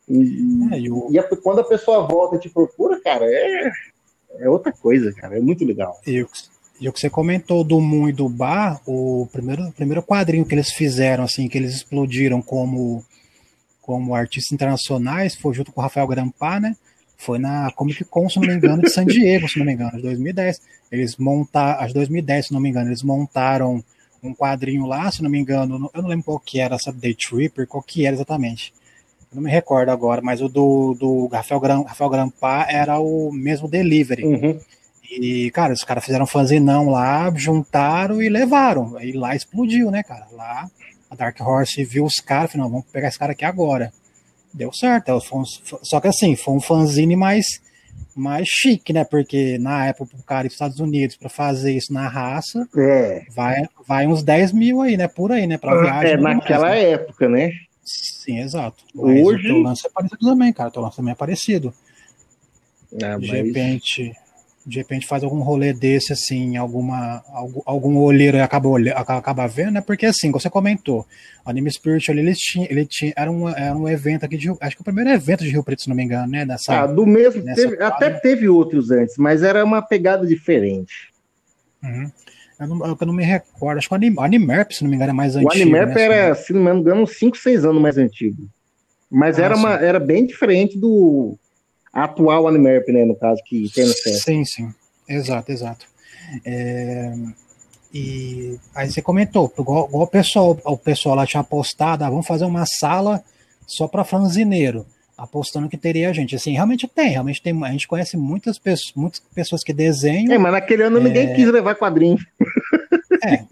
E, 0.07 0.67
é, 0.71 0.79
eu... 0.79 1.07
e 1.11 1.17
a, 1.17 1.23
quando 1.23 1.59
a 1.59 1.63
pessoa 1.63 2.07
volta 2.07 2.35
e 2.35 2.39
te 2.39 2.49
procura, 2.49 2.99
cara, 3.01 3.25
é, 3.25 3.71
é 4.39 4.49
outra 4.49 4.71
coisa, 4.71 5.11
cara. 5.13 5.37
É 5.37 5.41
muito 5.41 5.65
legal. 5.65 5.99
E 6.05 6.21
o, 6.21 6.29
e 6.79 6.89
o 6.89 6.93
que 6.93 6.99
você 6.99 7.09
comentou 7.09 7.63
do 7.63 7.79
Moon 7.79 8.09
e 8.09 8.13
do 8.13 8.29
Bar, 8.29 8.81
o 8.85 9.27
primeiro, 9.31 9.71
primeiro 9.71 10.03
quadrinho 10.03 10.45
que 10.45 10.53
eles 10.53 10.71
fizeram, 10.71 11.23
assim, 11.23 11.47
que 11.47 11.57
eles 11.57 11.73
explodiram 11.75 12.41
como, 12.41 13.03
como 13.81 14.13
artistas 14.13 14.51
internacionais, 14.51 15.35
foi 15.35 15.53
junto 15.53 15.71
com 15.71 15.81
o 15.81 15.83
Rafael 15.83 16.07
Grampar, 16.07 16.61
né? 16.61 16.75
Foi 17.17 17.39
na 17.39 17.71
Comic 17.71 18.03
Con, 18.05 18.29
se 18.29 18.39
não 18.39 18.47
me 18.47 18.53
engano, 18.53 18.81
de 18.81 18.89
San 18.89 19.05
Diego, 19.05 19.47
se 19.47 19.57
não 19.57 19.65
me 19.65 19.73
engano, 19.73 19.95
de 19.95 20.01
2010. 20.01 20.61
Eles 20.91 21.15
montaram, 21.15 21.81
as 21.81 21.93
2010, 21.93 22.47
se 22.47 22.53
não 22.53 22.59
me 22.59 22.69
engano, 22.69 22.89
eles 22.89 23.03
montaram 23.03 23.83
um 24.21 24.33
quadrinho 24.33 24.85
lá, 24.85 25.09
se 25.11 25.23
não 25.23 25.29
me 25.29 25.39
engano, 25.39 25.89
eu 25.93 26.01
não 26.01 26.09
lembro 26.09 26.25
qual 26.25 26.39
que 26.39 26.59
era, 26.59 26.77
sabe, 26.77 26.99
Day 26.99 27.15
Tripper, 27.15 27.67
qual 27.67 27.81
que 27.81 28.05
era 28.05 28.15
exatamente 28.15 28.73
não 29.35 29.43
me 29.43 29.51
recordo 29.51 29.89
agora, 29.89 30.21
mas 30.21 30.41
o 30.41 30.49
do, 30.49 30.95
do 30.99 31.27
Rafael, 31.27 31.59
Gran, 31.59 31.81
Rafael 31.81 32.09
Grampar 32.09 32.67
era 32.69 32.99
o 32.99 33.31
mesmo 33.31 33.67
delivery. 33.67 34.23
Uhum. 34.23 34.59
E, 35.11 35.51
cara, 35.51 35.73
os 35.73 35.83
caras 35.83 36.03
fizeram 36.03 36.25
fanzinão 36.25 36.89
lá, 36.89 37.31
juntaram 37.35 38.21
e 38.21 38.29
levaram. 38.29 38.97
Aí 38.97 39.11
lá 39.11 39.35
explodiu, 39.35 39.91
né, 39.91 40.03
cara? 40.03 40.27
Lá 40.31 40.69
a 41.09 41.15
Dark 41.15 41.39
Horse 41.39 41.83
viu 41.83 42.05
os 42.05 42.15
caras, 42.15 42.51
falou, 42.51 42.65
não, 42.65 42.71
vamos 42.71 42.91
pegar 42.91 43.07
esse 43.07 43.19
cara 43.19 43.31
aqui 43.31 43.45
agora. 43.45 43.91
Deu 44.53 44.71
certo. 44.73 45.11
Um, 45.33 45.43
só 45.45 45.99
que 45.99 46.07
assim, 46.07 46.35
foi 46.35 46.53
um 46.53 46.61
fanzine 46.61 47.15
mais, 47.15 47.45
mais 48.15 48.47
chique, 48.47 48.93
né? 48.93 49.03
Porque 49.03 49.57
na 49.57 49.87
época, 49.87 50.15
o 50.17 50.23
cara 50.23 50.45
ir 50.45 50.49
dos 50.49 50.55
Estados 50.55 50.79
Unidos 50.79 51.17
para 51.17 51.29
fazer 51.29 51.73
isso 51.73 51.93
na 51.93 52.07
raça, 52.07 52.67
é. 52.77 53.23
vai, 53.35 53.63
vai 53.87 54.07
uns 54.07 54.23
10 54.23 54.53
mil 54.53 54.81
aí, 54.81 54.97
né? 54.97 55.07
Por 55.07 55.31
aí, 55.31 55.45
né? 55.45 55.57
Pra 55.57 55.73
ah, 55.73 55.81
viagem. 55.81 56.13
É, 56.13 56.17
naquela 56.17 56.67
mais, 56.67 56.83
né? 56.83 56.89
época, 56.91 57.29
né? 57.29 57.51
Sim, 57.85 58.39
exato. 58.39 58.83
Mas 58.93 59.23
Hoje... 59.23 59.47
o 59.47 59.53
teu 59.53 59.61
lance 59.61 59.85
é 59.85 59.89
parecido 59.89 60.25
também, 60.25 60.51
cara. 60.51 60.69
O 60.69 60.71
teu 60.71 60.81
lance 60.81 60.97
também 60.97 61.11
é 61.11 61.15
parecido. 61.15 61.73
Ah, 62.95 63.17
de 63.17 63.27
mas... 63.27 63.29
repente, 63.29 64.13
de 64.65 64.77
repente 64.77 65.05
faz 65.05 65.23
algum 65.23 65.41
rolê 65.41 65.71
desse, 65.73 66.11
assim, 66.11 66.57
alguma, 66.57 67.23
algum, 67.27 67.61
algum 67.65 67.97
olheiro 67.97 68.41
acaba, 68.41 68.69
acaba 68.95 69.47
vendo, 69.47 69.71
né? 69.71 69.81
Porque 69.81 70.07
assim, 70.07 70.31
você 70.31 70.49
comentou, 70.49 71.05
o 71.45 71.49
Anime 71.49 71.71
Spirit 71.71 72.09
ele 72.09 72.33
tinha, 72.33 72.67
ele 72.69 72.85
tinha, 72.85 73.13
era, 73.15 73.31
um, 73.31 73.47
era 73.47 73.75
um 73.75 73.87
evento 73.87 74.25
aqui 74.25 74.37
de 74.37 74.45
Rio, 74.45 74.57
acho 74.59 74.75
que 74.75 74.81
o 74.81 74.85
primeiro 74.85 75.11
evento 75.11 75.43
de 75.43 75.51
Rio 75.51 75.63
Preto, 75.63 75.83
se 75.83 75.89
não 75.89 75.95
me 75.95 76.03
engano, 76.03 76.27
né? 76.27 76.45
Dessa, 76.45 76.81
ah, 76.81 76.87
do 76.87 77.05
mesmo, 77.05 77.43
teve, 77.53 77.81
até 77.83 78.09
teve 78.09 78.49
outros 78.49 78.89
antes, 78.89 79.15
mas 79.17 79.43
era 79.43 79.63
uma 79.63 79.83
pegada 79.83 80.25
diferente. 80.25 81.13
Uhum. 81.83 82.11
Eu 82.59 82.67
não, 82.67 82.97
eu 82.99 83.07
não 83.07 83.13
me 83.13 83.23
recordo. 83.23 83.77
Acho 83.77 83.87
que 83.87 83.93
o 83.93 83.97
Anim, 83.97 84.15
Animerp, 84.17 84.71
se 84.71 84.83
não 84.83 84.89
me 84.89 84.95
engano, 84.95 85.11
é 85.11 85.13
mais 85.13 85.35
antigo. 85.35 85.49
O 85.49 85.53
Animerp 85.53 85.95
né, 85.95 86.01
era, 86.01 86.35
se 86.35 86.53
não 86.53 86.63
me 86.63 86.79
engano, 86.79 87.03
uns 87.03 87.17
5, 87.17 87.37
6 87.37 87.65
anos 87.65 87.81
mais 87.81 87.97
antigo. 87.97 88.47
Mas 89.11 89.37
ah, 89.37 89.43
era, 89.43 89.55
uma, 89.55 89.73
era 89.75 89.99
bem 89.99 90.25
diferente 90.25 90.77
do 90.77 91.37
atual 91.91 92.47
Animerp, 92.47 92.87
né? 92.89 93.05
No 93.05 93.15
caso, 93.15 93.41
que 93.45 93.69
tem 93.73 93.85
no 93.85 93.93
centro. 93.93 94.19
Sim, 94.21 94.45
sim. 94.45 94.73
Exato, 95.07 95.51
exato. 95.51 95.85
É... 96.45 97.13
E 97.93 98.57
aí 98.73 98.91
você 98.91 99.01
comentou, 99.01 99.51
igual, 99.57 99.87
igual, 99.87 100.03
o, 100.03 100.07
pessoal, 100.07 100.59
o 100.65 100.77
pessoal 100.77 101.15
lá 101.15 101.25
tinha 101.25 101.39
apostado, 101.39 102.03
ah, 102.03 102.09
vamos 102.09 102.27
fazer 102.27 102.43
uma 102.43 102.65
sala 102.65 103.23
só 103.65 103.87
para 103.87 104.03
fanzineiro 104.03 104.85
apostando 105.17 105.69
que 105.69 105.77
teria 105.77 106.13
gente. 106.13 106.35
Assim, 106.35 106.53
realmente 106.53 106.87
tem, 106.87 107.09
realmente 107.09 107.41
tem. 107.41 107.63
A 107.63 107.71
gente 107.71 107.87
conhece 107.87 108.17
muitas 108.17 108.57
pessoas, 108.57 108.93
muitas 108.95 109.21
pessoas 109.33 109.63
que 109.63 109.73
desenham. 109.73 110.33
É, 110.33 110.37
mas 110.37 110.51
naquele 110.51 110.83
ano 110.83 110.97
é... 110.97 111.01
ninguém 111.01 111.33
quis 111.33 111.47
levar 111.47 111.75
quadrinho. 111.75 112.17
É, 113.23 113.43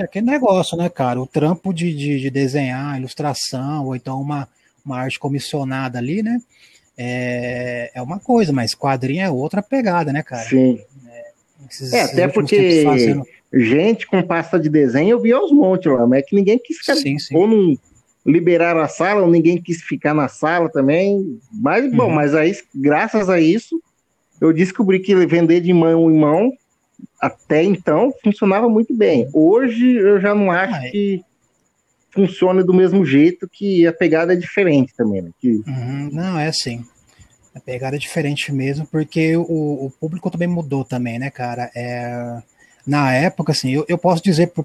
é 0.00 0.04
aquele 0.04 0.26
negócio, 0.26 0.76
né, 0.76 0.88
cara? 0.88 1.20
O 1.20 1.26
trampo 1.26 1.72
de, 1.72 1.94
de, 1.94 2.20
de, 2.20 2.30
desenhar, 2.30 2.98
ilustração, 2.98 3.86
ou 3.86 3.94
então 3.94 4.20
uma, 4.20 4.48
uma 4.84 4.98
arte 4.98 5.18
comissionada 5.18 5.98
ali, 5.98 6.22
né? 6.22 6.40
É, 6.96 7.90
é 7.94 8.02
uma 8.02 8.18
coisa, 8.18 8.52
mas 8.52 8.74
quadrinho 8.74 9.22
é 9.22 9.30
outra 9.30 9.62
pegada, 9.62 10.12
né, 10.12 10.22
cara? 10.22 10.48
Sim. 10.48 10.80
É, 11.08 11.30
esses, 11.70 11.92
é 11.92 12.02
até 12.02 12.28
porque 12.28 12.82
fazendo... 12.84 13.26
gente 13.52 14.06
com 14.06 14.22
pasta 14.22 14.58
de 14.58 14.68
desenho 14.68 15.10
eu 15.10 15.20
vi 15.20 15.32
aos 15.32 15.52
montes 15.52 15.92
lá, 15.92 16.06
mas 16.06 16.20
é 16.20 16.22
que 16.22 16.34
ninguém 16.34 16.58
quis 16.58 16.78
ficar. 16.78 16.96
Sim, 16.96 17.18
sim. 17.18 17.36
Ou 17.36 17.46
não 17.46 17.78
liberaram 18.24 18.80
a 18.80 18.88
sala, 18.88 19.26
ninguém 19.26 19.60
quis 19.60 19.82
ficar 19.82 20.14
na 20.14 20.28
sala 20.28 20.68
também. 20.68 21.38
Mas, 21.52 21.90
bom, 21.92 22.06
uhum. 22.06 22.14
mas 22.14 22.34
aí, 22.34 22.56
graças 22.74 23.28
a 23.28 23.40
isso, 23.40 23.82
eu 24.40 24.52
descobri 24.52 25.00
que 25.00 25.14
vender 25.26 25.60
de 25.60 25.72
mão 25.72 26.10
em 26.10 26.18
mão, 26.18 26.52
até 27.20 27.62
então, 27.62 28.12
funcionava 28.22 28.68
muito 28.68 28.94
bem. 28.94 29.28
Hoje, 29.32 29.96
eu 29.96 30.20
já 30.20 30.34
não 30.34 30.50
acho 30.50 30.74
ah, 30.74 30.86
é. 30.86 30.90
que 30.90 31.24
funcione 32.10 32.62
do 32.62 32.74
mesmo 32.74 33.04
jeito, 33.04 33.48
que 33.48 33.86
a 33.86 33.92
pegada 33.92 34.32
é 34.34 34.36
diferente 34.36 34.92
também. 34.96 35.22
Né? 35.22 35.30
Que... 35.40 35.62
Uhum. 35.66 36.10
Não, 36.12 36.38
é 36.38 36.48
assim. 36.48 36.84
A 37.54 37.60
pegada 37.60 37.96
é 37.96 37.98
diferente 37.98 38.52
mesmo, 38.52 38.86
porque 38.86 39.36
o, 39.36 39.42
o 39.42 39.92
público 40.00 40.30
também 40.30 40.48
mudou 40.48 40.84
também, 40.84 41.18
né, 41.18 41.30
cara? 41.30 41.70
É, 41.74 42.42
na 42.86 43.12
época, 43.12 43.52
assim, 43.52 43.72
eu, 43.72 43.84
eu 43.88 43.98
posso 43.98 44.22
dizer 44.22 44.48
para 44.48 44.64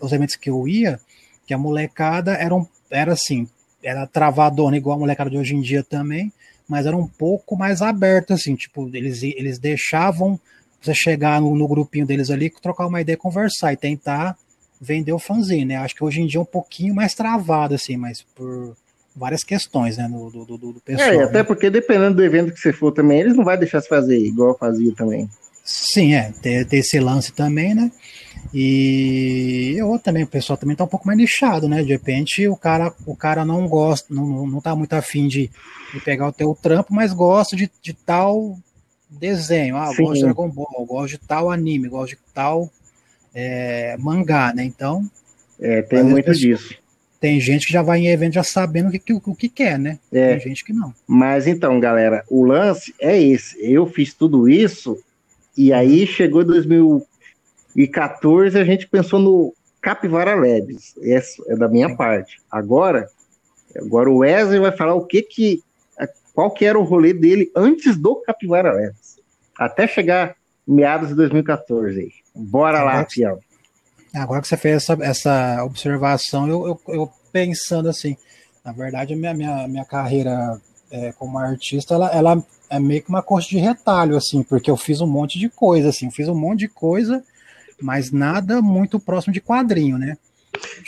os 0.00 0.12
eventos 0.12 0.36
que 0.36 0.50
eu 0.50 0.66
ia, 0.66 0.98
que 1.46 1.52
a 1.52 1.58
molecada 1.58 2.32
era 2.34 2.54
um 2.54 2.66
era 2.92 3.12
assim, 3.14 3.48
era 3.82 4.06
travadona 4.06 4.76
igual 4.76 4.96
a 4.96 5.00
molecada 5.00 5.30
de 5.30 5.38
hoje 5.38 5.56
em 5.56 5.60
dia 5.60 5.82
também, 5.82 6.32
mas 6.68 6.86
era 6.86 6.96
um 6.96 7.06
pouco 7.06 7.56
mais 7.56 7.82
aberto, 7.82 8.32
assim, 8.32 8.54
tipo, 8.54 8.88
eles, 8.94 9.22
eles 9.22 9.58
deixavam 9.58 10.38
você 10.80 10.94
chegar 10.94 11.40
no, 11.40 11.56
no 11.56 11.66
grupinho 11.66 12.06
deles 12.06 12.30
ali, 12.30 12.50
trocar 12.50 12.86
uma 12.86 13.00
ideia, 13.00 13.16
conversar 13.16 13.72
e 13.72 13.76
tentar 13.76 14.36
vender 14.80 15.12
o 15.12 15.18
fanzine, 15.18 15.64
né? 15.64 15.76
Acho 15.76 15.94
que 15.94 16.04
hoje 16.04 16.20
em 16.20 16.26
dia 16.26 16.38
é 16.38 16.42
um 16.42 16.46
pouquinho 16.46 16.94
mais 16.94 17.14
travado, 17.14 17.74
assim, 17.74 17.96
mas 17.96 18.22
por 18.34 18.76
várias 19.14 19.44
questões, 19.44 19.96
né, 19.98 20.08
do, 20.08 20.44
do, 20.44 20.56
do 20.56 20.80
pessoal. 20.84 21.08
É, 21.08 21.24
até 21.24 21.38
né? 21.38 21.44
porque 21.44 21.70
dependendo 21.70 22.16
do 22.16 22.24
evento 22.24 22.52
que 22.52 22.58
você 22.58 22.72
for 22.72 22.90
também, 22.90 23.20
eles 23.20 23.36
não 23.36 23.44
vão 23.44 23.56
deixar 23.56 23.80
se 23.80 23.88
fazer 23.88 24.18
igual 24.18 24.56
fazia 24.58 24.92
também. 24.94 25.28
Sim, 25.64 26.14
é, 26.14 26.32
ter, 26.42 26.66
ter 26.66 26.78
esse 26.78 26.98
lance 26.98 27.32
também, 27.32 27.74
né? 27.74 27.92
E 28.52 29.74
eu 29.76 29.98
também, 29.98 30.24
o 30.24 30.28
pessoal 30.28 30.56
também 30.56 30.76
tá 30.76 30.84
um 30.84 30.88
pouco 30.88 31.06
mais 31.06 31.18
nichado, 31.18 31.68
né? 31.68 31.82
De 31.82 31.92
repente 31.92 32.46
o 32.48 32.56
cara, 32.56 32.92
o 33.06 33.16
cara 33.16 33.44
não 33.44 33.66
gosta, 33.66 34.12
não, 34.12 34.46
não 34.46 34.60
tá 34.60 34.74
muito 34.76 34.92
afim 34.92 35.28
de, 35.28 35.50
de 35.92 36.00
pegar 36.00 36.28
o 36.28 36.32
teu 36.32 36.54
trampo, 36.60 36.92
mas 36.92 37.12
gosta 37.12 37.56
de, 37.56 37.70
de 37.80 37.92
tal 37.92 38.58
desenho. 39.08 39.76
Ah, 39.76 39.92
gosto 39.96 40.14
de 40.14 40.20
Dragon 40.20 40.48
Ball, 40.48 40.86
gosto 40.86 41.10
de 41.10 41.18
tal 41.18 41.50
anime, 41.50 41.88
gosto 41.88 42.10
de 42.10 42.18
tal 42.34 42.70
é, 43.34 43.96
mangá, 43.98 44.52
né? 44.54 44.64
Então. 44.64 45.08
É, 45.60 45.82
tem 45.82 46.02
muito 46.02 46.26
pessoas, 46.26 46.40
disso. 46.40 46.74
Tem 47.20 47.40
gente 47.40 47.66
que 47.66 47.72
já 47.72 47.82
vai 47.82 48.00
em 48.00 48.08
evento 48.08 48.34
já 48.34 48.42
sabendo 48.42 48.88
o 48.88 48.92
que, 48.92 49.12
o, 49.12 49.22
o 49.24 49.34
que 49.34 49.48
quer, 49.48 49.78
né? 49.78 49.98
É. 50.12 50.32
Tem 50.36 50.48
gente 50.48 50.64
que 50.64 50.72
não. 50.72 50.92
Mas 51.06 51.46
então, 51.46 51.78
galera, 51.78 52.24
o 52.28 52.44
lance 52.44 52.94
é 53.00 53.20
esse. 53.20 53.56
Eu 53.60 53.86
fiz 53.86 54.12
tudo 54.12 54.48
isso 54.48 54.98
e 55.56 55.72
aí 55.72 56.06
chegou 56.06 56.44
2014 57.74 58.58
a 58.58 58.64
gente 58.64 58.86
pensou 58.86 59.18
no 59.18 59.54
Capivara 59.80 60.34
Labs. 60.34 60.94
Essa 61.02 61.42
é 61.48 61.56
da 61.56 61.68
minha 61.68 61.96
parte. 61.96 62.38
Agora, 62.50 63.08
agora 63.76 64.10
o 64.10 64.18
Wesley 64.18 64.60
vai 64.60 64.72
falar 64.72 64.94
o 64.94 65.06
que 65.06 65.22
que 65.22 65.62
qual 66.34 66.50
que 66.50 66.64
era 66.64 66.78
o 66.78 66.82
rolê 66.82 67.12
dele 67.12 67.50
antes 67.54 67.96
do 67.96 68.16
Capivara 68.16 68.72
Labs. 68.72 69.18
Até 69.58 69.86
chegar 69.86 70.34
meados 70.66 71.08
de 71.08 71.14
2014. 71.14 72.10
Bora 72.34 72.82
lá, 72.82 73.04
Fiel. 73.04 73.38
Agora 74.14 74.40
que 74.40 74.48
você 74.48 74.56
fez 74.56 74.76
essa, 74.76 74.98
essa 75.02 75.64
observação, 75.64 76.48
eu, 76.48 76.66
eu, 76.66 76.94
eu 76.94 77.12
pensando 77.32 77.88
assim, 77.88 78.16
na 78.64 78.72
verdade, 78.72 79.14
a 79.14 79.16
minha, 79.16 79.34
minha, 79.34 79.68
minha 79.68 79.84
carreira 79.84 80.60
é, 80.90 81.12
como 81.12 81.38
artista, 81.38 81.94
ela, 81.94 82.10
ela 82.10 82.44
é 82.68 82.78
meio 82.78 83.02
que 83.02 83.08
uma 83.08 83.22
coxa 83.22 83.48
de 83.48 83.58
retalho, 83.58 84.16
assim, 84.16 84.42
porque 84.42 84.70
eu 84.70 84.76
fiz 84.76 85.00
um 85.00 85.06
monte 85.06 85.38
de 85.38 85.48
coisa, 85.48 85.88
assim, 85.88 86.10
fiz 86.10 86.28
um 86.28 86.34
monte 86.34 86.60
de 86.60 86.68
coisa, 86.68 87.24
mas 87.82 88.10
nada 88.10 88.62
muito 88.62 88.98
próximo 89.00 89.32
de 89.32 89.40
quadrinho, 89.40 89.98
né? 89.98 90.16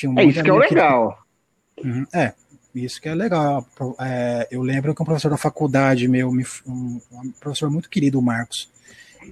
Um 0.04 0.18
é 0.18 0.24
isso 0.24 0.42
que 0.42 0.50
é 0.50 0.52
o 0.52 0.58
legal. 0.58 1.18
Que... 1.76 1.86
Uhum, 1.86 2.06
é, 2.12 2.32
isso 2.74 3.00
que 3.00 3.08
é 3.08 3.14
legal. 3.14 3.66
É, 4.00 4.48
eu 4.50 4.62
lembro 4.62 4.94
que 4.94 5.02
um 5.02 5.04
professor 5.04 5.30
da 5.30 5.36
faculdade 5.36 6.08
meu, 6.08 6.30
um, 6.30 7.00
um 7.12 7.32
professor 7.40 7.70
muito 7.70 7.88
querido, 7.88 8.18
o 8.18 8.22
Marcos, 8.22 8.68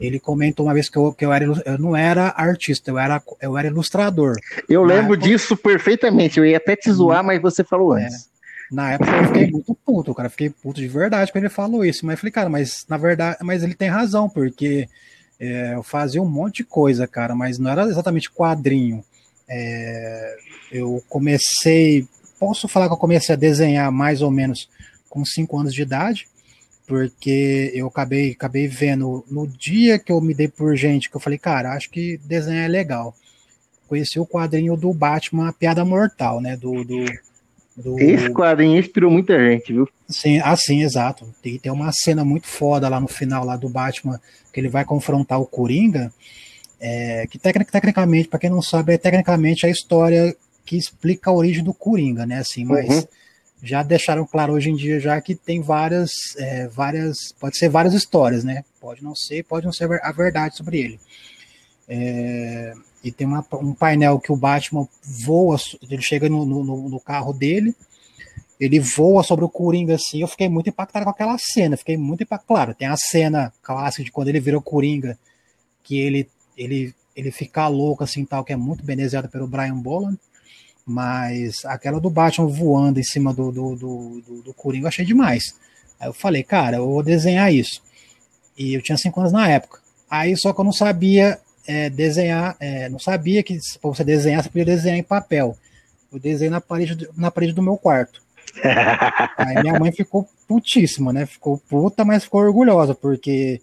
ele 0.00 0.18
comentou 0.18 0.66
uma 0.66 0.74
vez 0.74 0.88
que 0.88 0.96
eu, 0.96 1.12
que 1.12 1.24
eu, 1.24 1.32
era, 1.32 1.44
eu 1.44 1.78
não 1.78 1.96
era 1.96 2.32
artista, 2.36 2.90
eu 2.90 2.98
era, 2.98 3.22
eu 3.40 3.58
era 3.58 3.68
ilustrador. 3.68 4.36
Eu 4.68 4.82
na 4.86 4.94
lembro 4.94 5.14
época, 5.14 5.28
disso 5.28 5.56
perfeitamente. 5.56 6.38
Eu 6.38 6.46
ia 6.46 6.56
até 6.56 6.76
te 6.76 6.90
zoar, 6.90 7.20
uhum. 7.20 7.26
mas 7.26 7.42
você 7.42 7.62
falou 7.64 7.96
é, 7.96 8.04
antes. 8.04 8.26
É, 8.26 8.74
na 8.74 8.92
época 8.92 9.10
eu 9.10 9.26
fiquei 9.26 9.50
muito 9.50 9.74
puto, 9.74 10.14
cara. 10.14 10.30
Fiquei 10.30 10.50
puto 10.50 10.80
de 10.80 10.88
verdade 10.88 11.30
quando 11.30 11.44
ele 11.44 11.52
falou 11.52 11.84
isso. 11.84 12.06
Mas 12.06 12.14
eu 12.14 12.18
falei, 12.18 12.32
cara, 12.32 12.48
mas 12.48 12.86
na 12.88 12.96
verdade, 12.96 13.38
mas 13.42 13.62
ele 13.62 13.74
tem 13.74 13.88
razão, 13.88 14.28
porque 14.30 14.88
é, 15.44 15.74
eu 15.74 15.82
fazia 15.82 16.22
um 16.22 16.28
monte 16.28 16.58
de 16.58 16.64
coisa, 16.64 17.06
cara, 17.06 17.34
mas 17.34 17.58
não 17.58 17.70
era 17.70 17.84
exatamente 17.84 18.30
quadrinho. 18.30 19.04
É, 19.48 20.36
eu 20.70 21.02
comecei, 21.08 22.06
posso 22.38 22.68
falar 22.68 22.86
que 22.86 22.94
eu 22.94 22.98
comecei 22.98 23.34
a 23.34 23.38
desenhar 23.38 23.90
mais 23.90 24.22
ou 24.22 24.30
menos 24.30 24.68
com 25.10 25.24
5 25.24 25.58
anos 25.58 25.74
de 25.74 25.82
idade 25.82 26.28
porque 26.86 27.70
eu 27.74 27.86
acabei, 27.86 28.32
acabei 28.32 28.68
vendo 28.68 29.24
no 29.30 29.46
dia 29.46 29.98
que 29.98 30.12
eu 30.12 30.20
me 30.20 30.34
dei 30.34 30.48
por 30.48 30.76
gente, 30.76 31.08
que 31.08 31.16
eu 31.16 31.20
falei, 31.20 31.38
cara, 31.38 31.72
acho 31.72 31.88
que 31.88 32.18
desenho 32.24 32.60
é 32.60 32.68
legal. 32.68 33.14
Conheci 33.88 34.20
o 34.20 34.26
quadrinho 34.26 34.76
do 34.76 34.92
Batman 34.92 35.52
Piada 35.52 35.84
Mortal, 35.84 36.40
né? 36.40 36.56
Do, 36.56 36.84
do, 36.84 37.04
do... 37.76 37.98
Esse 37.98 38.30
quadrinho 38.30 38.78
inspirou 38.78 39.10
muita 39.10 39.38
gente, 39.38 39.72
viu? 39.72 39.88
Sim, 40.08 40.40
assim, 40.40 40.82
exato. 40.82 41.26
Tem, 41.42 41.58
tem 41.58 41.72
uma 41.72 41.92
cena 41.92 42.24
muito 42.24 42.46
foda 42.46 42.88
lá 42.88 43.00
no 43.00 43.08
final 43.08 43.44
lá 43.44 43.56
do 43.56 43.68
Batman, 43.68 44.20
que 44.52 44.60
ele 44.60 44.68
vai 44.68 44.84
confrontar 44.84 45.40
o 45.40 45.46
Coringa, 45.46 46.12
é, 46.80 47.26
que 47.30 47.38
tecnic, 47.38 47.70
tecnicamente, 47.70 48.28
para 48.28 48.38
quem 48.38 48.50
não 48.50 48.62
sabe, 48.62 48.94
é 48.94 48.98
tecnicamente 48.98 49.64
a 49.66 49.70
história 49.70 50.34
que 50.64 50.76
explica 50.76 51.30
a 51.30 51.34
origem 51.34 51.62
do 51.62 51.74
Coringa, 51.74 52.26
né? 52.26 52.38
Assim, 52.38 52.64
mas. 52.64 52.88
Uhum 52.88 53.04
já 53.62 53.82
deixaram 53.82 54.26
claro 54.26 54.54
hoje 54.54 54.70
em 54.70 54.74
dia 54.74 54.98
já 54.98 55.20
que 55.20 55.36
tem 55.36 55.60
várias, 55.60 56.10
é, 56.36 56.66
várias, 56.66 57.32
pode 57.38 57.56
ser 57.56 57.68
várias 57.68 57.94
histórias, 57.94 58.42
né? 58.42 58.64
Pode 58.80 59.04
não 59.04 59.14
ser, 59.14 59.44
pode 59.44 59.64
não 59.64 59.72
ser 59.72 59.88
a 60.02 60.10
verdade 60.10 60.56
sobre 60.56 60.80
ele. 60.80 61.00
É, 61.88 62.74
e 63.02 63.10
tem 63.10 63.26
uma, 63.26 63.44
um 63.54 63.74
painel 63.74 64.20
que 64.20 64.30
o 64.30 64.36
Batman 64.36 64.86
voa, 65.02 65.56
ele 65.82 66.02
chega 66.02 66.28
no, 66.28 66.44
no, 66.44 66.88
no, 66.88 67.00
carro 67.00 67.32
dele, 67.32 67.74
ele 68.60 68.78
voa 68.78 69.24
sobre 69.24 69.44
o 69.44 69.48
Coringa 69.48 69.96
assim, 69.96 70.20
eu 70.20 70.28
fiquei 70.28 70.48
muito 70.48 70.68
impactado 70.68 71.04
com 71.04 71.10
aquela 71.10 71.36
cena, 71.36 71.76
fiquei 71.76 71.96
muito 71.96 72.22
impactado. 72.22 72.46
Claro, 72.46 72.74
tem 72.74 72.86
a 72.86 72.96
cena 72.96 73.52
clássica 73.60 74.04
de 74.04 74.12
quando 74.12 74.28
ele 74.28 74.38
vira 74.38 74.56
o 74.56 74.62
Coringa, 74.62 75.18
que 75.82 75.98
ele, 75.98 76.28
ele, 76.56 76.94
ele 77.16 77.32
fica 77.32 77.66
louco 77.66 78.04
assim 78.04 78.24
tal, 78.24 78.44
que 78.44 78.52
é 78.52 78.56
muito 78.56 78.84
bem 78.84 78.96
desenhado 78.96 79.28
pelo 79.28 79.48
Brian 79.48 79.76
Boland. 79.76 80.18
Mas 80.84 81.64
aquela 81.64 82.00
do 82.00 82.10
Batman 82.10 82.48
voando 82.48 82.98
em 82.98 83.04
cima 83.04 83.32
do, 83.32 83.50
do, 83.52 83.76
do, 83.76 84.20
do, 84.20 84.42
do 84.42 84.54
Coringa 84.54 84.84
eu 84.84 84.88
achei 84.88 85.04
demais. 85.04 85.54
Aí 85.98 86.08
eu 86.08 86.12
falei, 86.12 86.42
cara, 86.42 86.76
eu 86.76 86.86
vou 86.86 87.02
desenhar 87.02 87.52
isso. 87.52 87.80
E 88.56 88.74
eu 88.74 88.82
tinha 88.82 88.98
5 88.98 89.18
anos 89.20 89.32
na 89.32 89.48
época. 89.48 89.80
Aí 90.10 90.36
só 90.36 90.52
que 90.52 90.60
eu 90.60 90.64
não 90.64 90.72
sabia 90.72 91.40
é, 91.66 91.90
desenhar, 91.90 92.56
é, 92.60 92.88
não 92.88 92.98
sabia 92.98 93.42
que 93.42 93.58
para 93.80 93.90
você 93.90 94.04
desenhar, 94.04 94.42
você 94.42 94.48
podia 94.48 94.64
desenhar 94.64 94.98
em 94.98 95.02
papel. 95.02 95.56
Eu 96.12 96.18
desenhei 96.18 96.50
na 96.50 96.60
parede, 96.60 97.08
na 97.16 97.30
parede 97.30 97.52
do 97.52 97.62
meu 97.62 97.76
quarto. 97.76 98.22
Aí 99.36 99.62
minha 99.62 99.78
mãe 99.78 99.92
ficou 99.92 100.28
putíssima, 100.46 101.12
né? 101.12 101.26
Ficou 101.26 101.58
puta, 101.58 102.04
mas 102.04 102.24
ficou 102.24 102.42
orgulhosa, 102.42 102.94
porque 102.94 103.60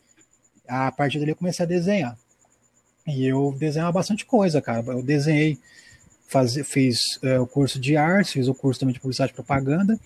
a 0.68 0.92
partir 0.92 1.20
dali 1.20 1.32
eu 1.32 1.36
comecei 1.36 1.64
a 1.64 1.68
desenhar. 1.68 2.18
E 3.06 3.26
eu 3.26 3.56
desenhava 3.58 3.92
bastante 3.92 4.26
coisa, 4.26 4.62
cara. 4.62 4.84
Eu 4.88 5.04
desenhei 5.04 5.58
faz, 6.30 6.56
fiz 6.64 7.00
é, 7.24 7.40
o 7.40 7.48
curso 7.48 7.80
de 7.80 7.98
artes, 7.98 8.34
fiz 8.34 8.48
o 8.48 8.54
curso 8.54 8.80
também 8.80 8.94
de 8.94 9.00
publicidade 9.00 9.32
e 9.32 9.36
propaganda, 9.36 10.00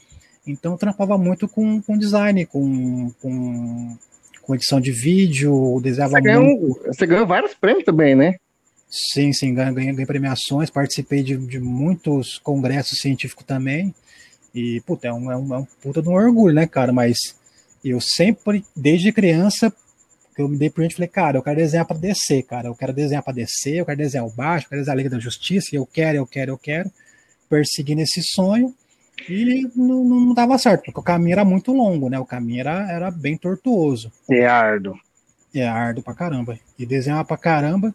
então 0.48 0.78
trampava 0.78 1.18
muito 1.18 1.48
com, 1.48 1.82
com 1.82 1.98
design, 1.98 2.46
com, 2.46 3.12
com, 3.22 3.98
com 4.44 4.54
edição 4.54 4.80
de 4.80 4.92
vídeo, 4.92 5.80
desenhava 5.82 6.14
você 6.14 6.22
ganhou, 6.22 6.80
Você 6.86 7.08
ganhou 7.08 7.26
vários 7.26 7.54
prêmios 7.56 7.84
também, 7.84 8.14
né? 8.14 8.36
Sim, 8.90 9.34
sim, 9.34 9.54
ganhei, 9.54 9.74
ganhei 9.74 10.06
premiações, 10.06 10.70
participei 10.70 11.24
de, 11.24 11.36
de 11.36 11.60
muitos 11.60 12.38
congressos 12.38 13.00
científicos 13.00 13.46
também, 13.46 13.94
e, 14.54 14.82
puta, 14.82 15.08
é 15.08 15.14
um, 15.14 15.32
é 15.32 15.36
um, 15.36 15.54
é 15.56 15.58
um 15.58 15.66
puta 15.82 16.02
de 16.02 16.08
um 16.08 16.14
orgulho, 16.14 16.54
né, 16.54 16.68
cara, 16.68 16.94
mas 16.94 17.18
eu 17.84 18.00
sempre, 18.00 18.64
desde 18.76 19.12
criança, 19.12 19.74
que 20.34 20.42
eu 20.42 20.48
me 20.48 20.58
dei 20.58 20.70
por 20.70 20.82
gente 20.82 20.96
falei, 20.96 21.08
cara, 21.08 21.38
eu 21.38 21.44
quero 21.44 21.58
desenhar 21.58 21.86
para 21.86 21.98
descer, 21.98 22.44
cara. 22.44 22.68
Eu 22.68 22.76
quero 22.76 22.94
desenhar 22.94 23.24
para 23.24 23.34
descer, 23.34 23.76
eu 23.76 23.86
quero 23.86 23.98
desenhar 23.98 24.26
o 24.26 24.32
baixo, 24.32 24.66
eu 24.66 24.70
quero 24.70 24.82
desenhar 24.82 24.96
a 24.96 24.98
Liga 24.98 25.10
da 25.10 25.20
Justiça, 25.20 25.76
eu 25.76 25.86
quero, 25.86 26.18
eu 26.18 26.26
quero, 26.26 26.52
eu 26.52 26.58
quero. 26.58 26.92
Perseguindo 27.50 28.02
esse 28.02 28.22
sonho. 28.24 28.74
E 29.30 29.70
não, 29.76 30.04
não 30.04 30.34
dava 30.34 30.58
certo, 30.58 30.86
porque 30.86 31.00
o 31.00 31.04
caminho 31.04 31.34
era 31.34 31.46
muito 31.46 31.72
longo, 31.72 32.10
né? 32.10 32.20
O 32.20 32.26
caminho 32.26 32.62
era, 32.62 32.92
era 32.92 33.12
bem 33.12 33.38
tortuoso. 33.38 34.12
É 34.30 34.46
árduo. 34.46 34.96
É 35.54 35.68
árduo 35.68 36.04
pra 36.04 36.14
caramba. 36.14 36.60
E 36.78 36.86
desenhava 36.86 37.24
pra 37.24 37.38
caramba. 37.38 37.94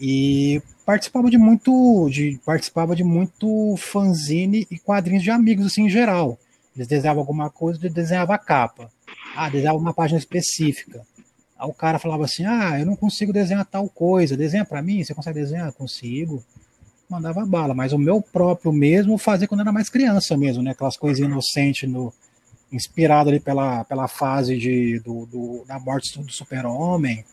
E 0.00 0.62
participava 0.86 1.28
de 1.28 1.36
muito. 1.36 2.08
De, 2.10 2.40
participava 2.44 2.96
de 2.96 3.04
muito 3.04 3.74
fanzine 3.76 4.66
e 4.70 4.78
quadrinhos 4.78 5.22
de 5.22 5.30
amigos, 5.30 5.66
assim, 5.66 5.84
em 5.84 5.90
geral. 5.90 6.38
Eles 6.74 6.86
desenhavam 6.86 7.20
alguma 7.20 7.50
coisa, 7.50 7.78
ele 7.80 7.92
desenhava 7.92 8.34
a 8.34 8.38
capa. 8.38 8.90
Ah, 9.36 9.50
desenhava 9.50 9.78
uma 9.78 9.92
página 9.92 10.18
específica. 10.18 11.02
Aí 11.58 11.68
o 11.68 11.74
cara 11.74 11.98
falava 11.98 12.24
assim: 12.24 12.46
Ah, 12.46 12.78
eu 12.78 12.86
não 12.86 12.96
consigo 12.96 13.32
desenhar 13.32 13.66
tal 13.66 13.88
coisa, 13.88 14.36
desenha 14.36 14.64
para 14.64 14.80
mim, 14.80 15.04
você 15.04 15.14
consegue 15.14 15.40
desenhar? 15.40 15.70
Consigo. 15.72 16.42
Mandava 17.10 17.44
bala, 17.44 17.74
mas 17.74 17.92
o 17.92 17.98
meu 17.98 18.22
próprio 18.22 18.72
mesmo 18.72 19.18
fazia 19.18 19.48
quando 19.48 19.62
era 19.62 19.72
mais 19.72 19.90
criança 19.90 20.36
mesmo, 20.36 20.62
né? 20.62 20.70
Aquelas 20.70 20.96
coisas 20.96 21.18
inocentes, 21.18 21.90
no, 21.90 22.14
inspirado 22.72 23.30
ali 23.30 23.40
pela, 23.40 23.84
pela 23.84 24.06
fase 24.06 24.56
de, 24.56 25.00
do, 25.00 25.26
do 25.26 25.64
da 25.66 25.78
morte 25.78 26.18
do 26.18 26.32
super-homem. 26.32 27.24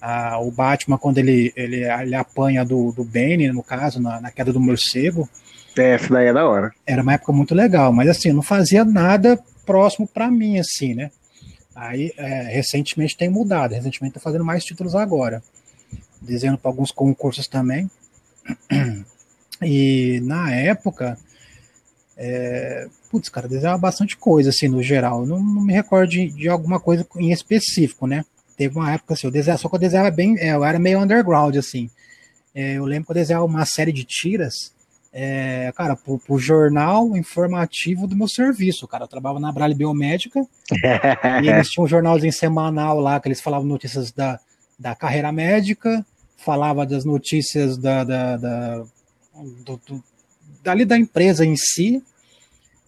Ah, 0.00 0.38
o 0.40 0.50
Batman, 0.50 0.96
quando 0.96 1.18
ele, 1.18 1.52
ele, 1.54 1.84
ele 1.84 2.14
apanha 2.14 2.64
do, 2.64 2.90
do 2.92 3.04
Bane, 3.04 3.52
no 3.52 3.62
caso, 3.62 4.00
na, 4.00 4.20
na 4.20 4.30
queda 4.30 4.52
do 4.52 4.60
morcego. 4.60 5.28
É, 5.76 5.90
essa 5.90 6.08
daí 6.08 6.28
é 6.28 6.32
da 6.32 6.48
hora. 6.48 6.72
Era 6.86 7.02
uma 7.02 7.12
época 7.12 7.32
muito 7.32 7.54
legal, 7.54 7.92
mas 7.92 8.08
assim, 8.08 8.32
não 8.32 8.42
fazia 8.42 8.84
nada 8.84 9.38
próximo 9.66 10.08
para 10.08 10.30
mim, 10.30 10.58
assim, 10.58 10.94
né? 10.94 11.10
Aí, 11.74 12.12
é, 12.16 12.42
recentemente 12.44 13.16
tem 13.16 13.28
mudado, 13.28 13.72
recentemente 13.72 14.16
está 14.16 14.20
fazendo 14.20 14.44
mais 14.44 14.64
títulos 14.64 14.94
agora, 14.94 15.42
desenhando 16.20 16.58
para 16.58 16.70
alguns 16.70 16.90
concursos 16.90 17.46
também. 17.46 17.90
E 19.62 20.20
na 20.22 20.52
época, 20.54 21.18
é, 22.16 22.88
putz, 23.10 23.28
cara, 23.28 23.48
desenhava 23.48 23.78
bastante 23.78 24.16
coisa, 24.16 24.50
assim, 24.50 24.68
no 24.68 24.82
geral. 24.82 25.26
Não, 25.26 25.42
não 25.42 25.62
me 25.62 25.72
recordo 25.72 26.10
de, 26.10 26.28
de, 26.28 26.48
alguma 26.48 26.80
coisa 26.80 27.06
em 27.16 27.30
específico, 27.30 28.06
né? 28.06 28.24
Teve 28.56 28.76
uma 28.76 28.92
época, 28.92 29.14
assim, 29.14 29.26
eu 29.26 29.30
desenhava, 29.30 29.60
só 29.60 29.68
que 29.68 29.74
eu 29.74 29.80
desenhava 29.80 30.10
bem, 30.10 30.36
é, 30.38 30.52
eu 30.52 30.64
era 30.64 30.78
meio 30.78 31.00
underground, 31.00 31.56
assim. 31.56 31.90
É, 32.54 32.74
eu 32.74 32.84
lembro 32.84 33.06
que 33.06 33.12
eu 33.12 33.14
desenhava 33.14 33.44
uma 33.44 33.64
série 33.64 33.92
de 33.92 34.04
tiras 34.04 34.72
é, 35.12 35.72
cara, 35.74 35.96
pro, 35.96 36.18
pro, 36.18 36.38
jornal 36.38 37.16
informativo 37.16 38.06
do 38.06 38.16
meu 38.16 38.28
serviço, 38.28 38.86
cara. 38.86 39.04
Eu 39.04 39.08
trabalhava 39.08 39.40
na 39.40 39.52
Brale 39.52 39.74
Biomédica 39.74 40.40
e 41.42 41.48
eles 41.48 41.68
tinham 41.68 41.84
um 41.84 41.88
jornalzinho 41.88 42.32
semanal 42.32 43.00
lá 43.00 43.18
que 43.18 43.28
eles 43.28 43.40
falavam 43.40 43.66
notícias 43.66 44.12
da, 44.12 44.38
da 44.78 44.94
carreira 44.94 45.32
médica, 45.32 46.04
falava 46.36 46.86
das 46.86 47.04
notícias 47.04 47.76
da, 47.76 48.04
da, 48.04 48.36
da 48.36 48.84
do, 49.64 49.80
do, 49.86 50.04
dali 50.62 50.84
da 50.84 50.96
empresa 50.96 51.44
em 51.44 51.56
si. 51.56 52.02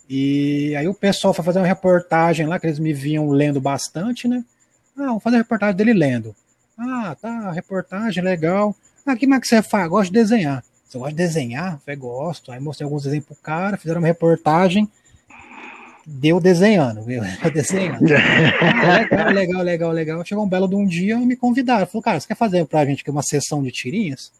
E 0.08 0.74
aí 0.76 0.86
o 0.86 0.94
pessoal 0.94 1.32
foi 1.32 1.44
fazer 1.44 1.58
uma 1.58 1.66
reportagem 1.66 2.46
lá, 2.46 2.58
que 2.58 2.66
eles 2.66 2.78
me 2.78 2.92
viam 2.92 3.30
lendo 3.30 3.60
bastante, 3.60 4.28
né? 4.28 4.44
Ah, 4.96 5.06
vamos 5.06 5.22
fazer 5.22 5.36
a 5.36 5.38
reportagem 5.40 5.76
dele 5.76 5.94
lendo. 5.94 6.34
Ah, 6.76 7.16
tá, 7.20 7.50
reportagem, 7.50 8.22
legal. 8.22 8.76
Ah, 9.06 9.16
que 9.16 9.26
mais 9.26 9.40
que 9.40 9.48
você 9.48 9.62
faz? 9.62 9.88
Gosto 9.88 10.12
de 10.12 10.20
desenhar. 10.20 10.62
Você 10.86 10.98
gosta 10.98 11.12
de 11.12 11.16
desenhar? 11.16 11.74
Eu 11.74 11.78
falei, 11.78 11.96
gosto. 11.98 12.52
Aí 12.52 12.60
mostrei 12.60 12.84
alguns 12.84 13.04
desenhos 13.04 13.24
pro 13.24 13.34
cara, 13.36 13.76
fizeram 13.76 14.00
uma 14.00 14.06
reportagem, 14.06 14.88
deu 16.06 16.40
desenhando, 16.40 17.02
viu? 17.02 17.22
desenhando. 17.52 18.04
Ah, 18.60 18.98
legal, 18.98 19.32
legal, 19.32 19.62
legal, 19.62 19.92
legal. 19.92 20.24
Chegou 20.24 20.44
um 20.44 20.48
belo 20.48 20.68
de 20.68 20.74
um 20.74 20.86
dia 20.86 21.14
e 21.14 21.26
me 21.26 21.36
convidaram. 21.36 21.86
Falou, 21.86 22.02
cara, 22.02 22.20
você 22.20 22.26
quer 22.26 22.36
fazer 22.36 22.66
pra 22.66 22.84
gente 22.84 23.02
aqui 23.02 23.10
uma 23.10 23.22
sessão 23.22 23.62
de 23.62 23.70
tirinhas? 23.70 24.30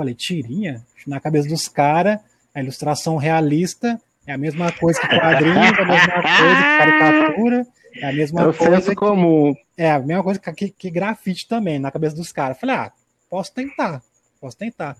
Eu 0.00 0.04
falei, 0.04 0.14
tirinha? 0.14 0.82
Na 1.06 1.20
cabeça 1.20 1.46
dos 1.46 1.68
caras, 1.68 2.18
a 2.54 2.62
ilustração 2.62 3.16
realista 3.16 4.00
é 4.26 4.32
a 4.32 4.38
mesma 4.38 4.72
coisa 4.72 4.98
que 4.98 5.06
quadrinho, 5.06 5.58
é 5.58 5.68
a 5.68 5.84
mesma 5.84 6.22
coisa 6.22 6.56
que 6.56 6.78
caricatura, 6.78 7.66
é 7.96 8.08
a 8.08 8.12
mesma 8.12 8.40
é 8.40 8.52
coisa. 8.52 8.90
Que, 8.90 8.94
comum. 8.94 9.54
É 9.76 9.90
a 9.90 9.98
mesma 9.98 10.22
coisa 10.22 10.40
que, 10.40 10.70
que 10.70 10.90
grafite 10.90 11.46
também, 11.46 11.78
na 11.78 11.90
cabeça 11.90 12.16
dos 12.16 12.32
caras. 12.32 12.58
Falei, 12.58 12.76
ah, 12.76 12.92
posso 13.28 13.52
tentar, 13.52 14.02
posso 14.40 14.56
tentar. 14.56 14.96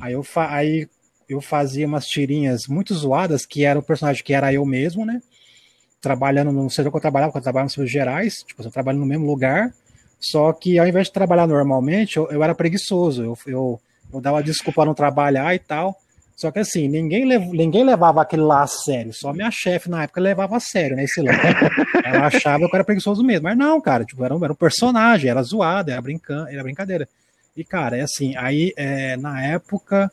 Aí 0.00 0.12
eu, 0.12 0.22
fa 0.22 0.54
aí 0.54 0.88
eu 1.28 1.40
fazia 1.40 1.86
umas 1.86 2.06
tirinhas 2.06 2.68
muito 2.68 2.94
zoadas, 2.94 3.44
que 3.44 3.64
era 3.64 3.78
o 3.78 3.82
personagem 3.82 4.22
que 4.22 4.32
era 4.32 4.52
eu 4.52 4.64
mesmo, 4.64 5.04
né? 5.04 5.20
Trabalhando 6.00 6.52
no 6.52 6.70
setor 6.70 6.90
que 6.90 6.96
eu 6.96 7.00
trabalhava, 7.00 7.32
porque 7.32 7.38
eu 7.38 7.42
trabalhava 7.42 7.64
nos 7.64 7.72
serviços 7.72 7.92
gerais, 7.92 8.34
tipo, 8.46 8.62
eu 8.62 8.70
trabalho 8.70 8.98
no 8.98 9.06
mesmo 9.06 9.26
lugar, 9.26 9.74
só 10.20 10.52
que 10.52 10.78
ao 10.78 10.86
invés 10.86 11.08
de 11.08 11.12
trabalhar 11.12 11.48
normalmente, 11.48 12.16
eu, 12.16 12.30
eu 12.30 12.44
era 12.44 12.54
preguiçoso, 12.54 13.24
eu, 13.24 13.38
eu, 13.46 13.80
eu 14.12 14.20
dava 14.20 14.42
desculpa 14.42 14.84
não 14.84 14.94
trabalhar 14.94 15.54
e 15.54 15.58
tal. 15.58 15.96
Só 16.36 16.50
que 16.50 16.58
assim, 16.58 16.86
ninguém, 16.86 17.24
lev 17.24 17.50
ninguém 17.52 17.82
levava 17.82 18.20
aquele 18.20 18.42
lá 18.42 18.62
a 18.62 18.66
sério. 18.66 19.12
Só 19.14 19.32
minha 19.32 19.50
chefe 19.50 19.88
na 19.88 20.02
época 20.02 20.20
levava 20.20 20.56
a 20.56 20.60
sério, 20.60 20.94
né? 20.94 21.04
Esse 21.04 21.22
lá. 21.22 21.32
Ela 22.04 22.26
achava 22.26 22.58
que 22.58 22.64
eu 22.64 22.70
era 22.74 22.84
preguiçoso 22.84 23.24
mesmo. 23.24 23.44
Mas 23.44 23.56
não, 23.56 23.80
cara, 23.80 24.04
tipo, 24.04 24.22
era 24.22 24.36
um, 24.36 24.44
era 24.44 24.52
um 24.52 24.56
personagem, 24.56 25.30
era 25.30 25.42
zoado, 25.42 25.90
era, 25.90 26.02
brincan 26.02 26.46
era 26.50 26.62
brincadeira. 26.62 27.08
E, 27.56 27.64
cara, 27.64 27.96
é 27.96 28.02
assim, 28.02 28.36
aí 28.36 28.74
é, 28.76 29.16
na 29.16 29.42
época, 29.42 30.10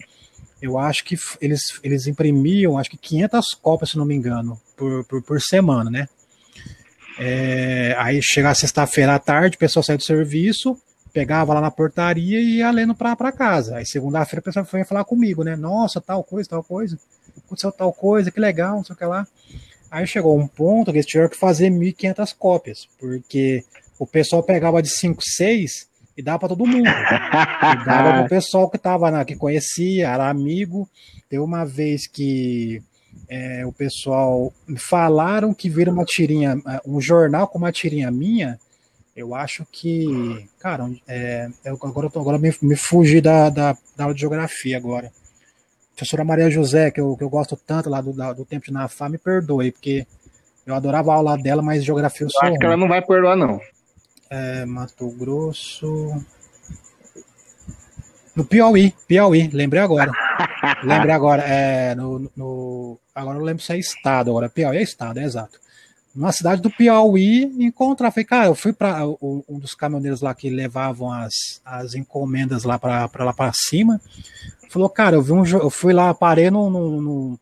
eu 0.62 0.78
acho 0.80 1.04
que 1.04 1.18
eles, 1.42 1.62
eles 1.84 2.08
imprimiam, 2.08 2.78
acho 2.78 2.90
que 2.90 2.98
500 2.98 3.54
cópias, 3.56 3.90
se 3.90 3.98
não 3.98 4.06
me 4.06 4.16
engano, 4.16 4.58
por, 4.78 5.04
por, 5.04 5.22
por 5.22 5.42
semana, 5.42 5.92
né? 5.92 6.08
É, 7.20 7.96
aí 8.00 8.22
chegava 8.24 8.56
sexta-feira 8.56 9.16
à 9.16 9.20
tarde, 9.20 9.58
o 9.58 9.60
pessoal 9.60 9.84
saía 9.84 9.98
do 9.98 10.04
serviço, 10.04 10.78
pegava 11.14 11.54
lá 11.54 11.62
na 11.62 11.70
portaria 11.70 12.40
e 12.40 12.58
ia 12.58 12.72
lendo 12.72 12.96
para 12.96 13.32
casa. 13.32 13.78
Aí 13.78 13.86
segunda-feira 13.86 14.42
o 14.42 14.44
pessoal 14.44 14.66
foi 14.66 14.84
falar 14.84 15.06
comigo, 15.06 15.44
né? 15.44 15.56
Nossa, 15.56 16.02
tal 16.02 16.24
coisa, 16.24 16.50
tal 16.50 16.64
coisa, 16.64 16.98
aconteceu 17.46 17.72
tal 17.72 17.94
coisa, 17.94 18.32
que 18.32 18.40
legal, 18.40 18.78
não 18.78 18.84
sei 18.84 18.96
o 18.96 18.98
que 18.98 19.06
lá. 19.06 19.28
Aí 19.92 20.08
chegou 20.08 20.38
um 20.38 20.48
ponto 20.48 20.92
que 20.92 20.98
eles 20.98 21.06
tiveram 21.06 21.30
que 21.30 21.38
fazer 21.38 21.70
1.500 21.70 22.36
cópias, 22.38 22.88
porque 23.00 23.64
o 24.00 24.08
pessoal 24.08 24.42
pegava 24.42 24.82
de 24.82 24.90
5, 24.90 25.22
6 25.22 25.88
e 26.18 26.24
dava 26.24 26.40
para 26.40 26.50
todo 26.50 26.66
mundo. 26.66 26.88
E 26.88 27.86
dava 27.86 28.14
para 28.14 28.26
o 28.26 28.30
pessoal 28.30 28.70
que 28.70 28.80
tava 28.80 29.12
na, 29.12 29.24
que 29.24 29.36
conhecia, 29.36 30.10
era 30.10 30.30
amigo. 30.30 30.90
Teve 31.30 31.44
uma 31.44 31.64
vez 31.64 32.08
que 32.08 32.82
é, 33.30 33.66
o 33.66 33.72
pessoal 33.72 34.52
falaram 34.78 35.54
que 35.54 35.70
viram 35.70 35.94
uma 35.94 36.06
tirinha, 36.06 36.56
um 36.86 37.00
jornal 37.00 37.48
com 37.48 37.60
uma 37.60 37.72
tirinha 37.72 38.10
minha. 38.10 38.60
Eu 39.16 39.36
acho 39.36 39.66
que, 39.72 40.48
cara, 40.60 40.90
é, 41.08 41.48
eu, 41.64 41.78
agora, 41.84 42.10
eu 42.14 42.22
agora 42.22 42.40
me, 42.40 42.54
me 42.62 42.76
fugi 42.76 43.22
da, 43.22 43.50
da, 43.50 43.78
da, 43.96 44.04
aula 44.06 44.14
de 44.14 44.22
geografia 44.22 44.76
agora. 44.76 45.12
Professora 45.96 46.24
Maria 46.24 46.50
José, 46.50 46.90
que 46.90 47.00
eu, 47.00 47.16
que 47.16 47.24
eu 47.24 47.30
gosto 47.30 47.56
tanto 47.56 47.90
lá 47.90 48.02
do, 48.02 48.12
da, 48.12 48.34
do 48.34 48.44
tempo 48.44 48.66
de 48.66 48.74
Nafá, 48.74 49.08
me 49.08 49.20
perdoe, 49.20 49.72
porque 49.72 50.08
eu 50.66 50.74
adorava 50.74 51.12
a 51.12 51.16
aula 51.16 51.38
dela, 51.38 51.62
mas 51.62 51.84
geografia 51.84 52.26
eu 52.26 52.30
sou. 52.32 52.42
Eu 52.44 52.50
acho 52.50 52.60
que 52.60 52.66
ela 52.66 52.78
não 52.78 52.88
vai 52.88 53.02
perdoar, 53.04 53.36
não 53.36 53.60
é, 54.34 54.66
Mato 54.66 55.10
Grosso. 55.12 56.26
No 58.36 58.44
Piauí, 58.44 58.96
Piauí, 59.08 59.48
lembrei 59.54 59.82
agora. 59.84 60.12
lembrei 60.84 61.14
agora. 61.14 61.44
É, 61.44 61.94
no, 61.94 62.32
no, 62.36 63.00
agora 63.14 63.38
eu 63.38 63.44
lembro 63.44 63.62
se 63.62 63.74
é 63.74 63.78
estado, 63.78 64.32
agora 64.32 64.50
Piauí 64.50 64.78
é 64.78 64.82
estado, 64.82 65.20
é 65.20 65.24
exato. 65.24 65.60
Numa 66.16 66.32
cidade 66.32 66.62
do 66.62 66.70
Piauí, 66.70 67.44
encontrar. 67.60 68.12
Falei, 68.12 68.26
cara, 68.26 68.48
eu 68.48 68.56
fui 68.56 68.72
para 68.72 69.06
um 69.06 69.60
dos 69.60 69.74
caminhoneiros 69.74 70.22
lá 70.22 70.34
que 70.36 70.50
levavam 70.50 71.12
as, 71.12 71.34
as 71.66 71.96
encomendas 71.96 72.64
lá 72.64 72.78
para 72.78 73.10
lá 73.20 73.34
para 73.34 73.52
cima. 73.54 74.00
Falou, 74.70 74.90
cara, 74.90 75.16
eu 75.16 75.22
vi 75.22 75.32
um, 75.32 75.46
eu 75.46 75.70
fui 75.70 75.92
lá, 75.92 76.14
parei 76.14 76.52
no, 76.52 76.70
no, 76.70 77.40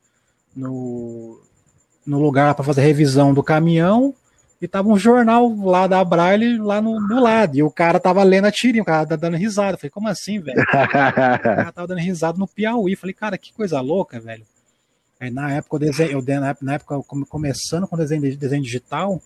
no, 0.56 1.42
no 2.06 2.20
lugar 2.20 2.56
para 2.56 2.64
fazer 2.64 2.82
revisão 2.82 3.34
do 3.34 3.44
caminhão 3.44 4.14
e 4.62 4.68
tava 4.68 4.90
um 4.90 4.98
jornal 4.98 5.54
lá 5.56 5.88
da 5.88 6.04
Braille 6.04 6.58
lá 6.58 6.80
no, 6.80 7.02
no 7.02 7.20
lado. 7.20 7.58
E 7.58 7.64
o 7.64 7.72
cara 7.72 8.00
tava 8.00 8.22
lendo 8.22 8.46
a 8.46 8.52
tirinha, 8.52 8.84
o 8.84 8.86
cara 8.86 9.08
tá 9.08 9.16
dando 9.16 9.36
risada. 9.36 9.76
falei, 9.76 9.90
como 9.90 10.08
assim, 10.08 10.40
velho? 10.40 10.62
o 10.62 10.66
cara 10.66 11.72
tava 11.72 11.88
dando 11.88 12.00
risada 12.00 12.38
no 12.38 12.48
Piauí. 12.48 12.96
falei, 12.96 13.14
cara, 13.14 13.38
que 13.38 13.52
coisa 13.52 13.82
louca, 13.82 14.20
velho. 14.20 14.46
Aí 15.22 15.30
na 15.30 15.54
época 15.54 15.76
eu 15.76 15.80
desenho, 15.80 16.12
eu, 16.14 16.40
na, 16.62 16.74
época 16.74 17.00
começando 17.30 17.88
com 17.88 17.96
desenho, 17.96 18.36
desenho 18.36 18.64
digital, 18.64 19.22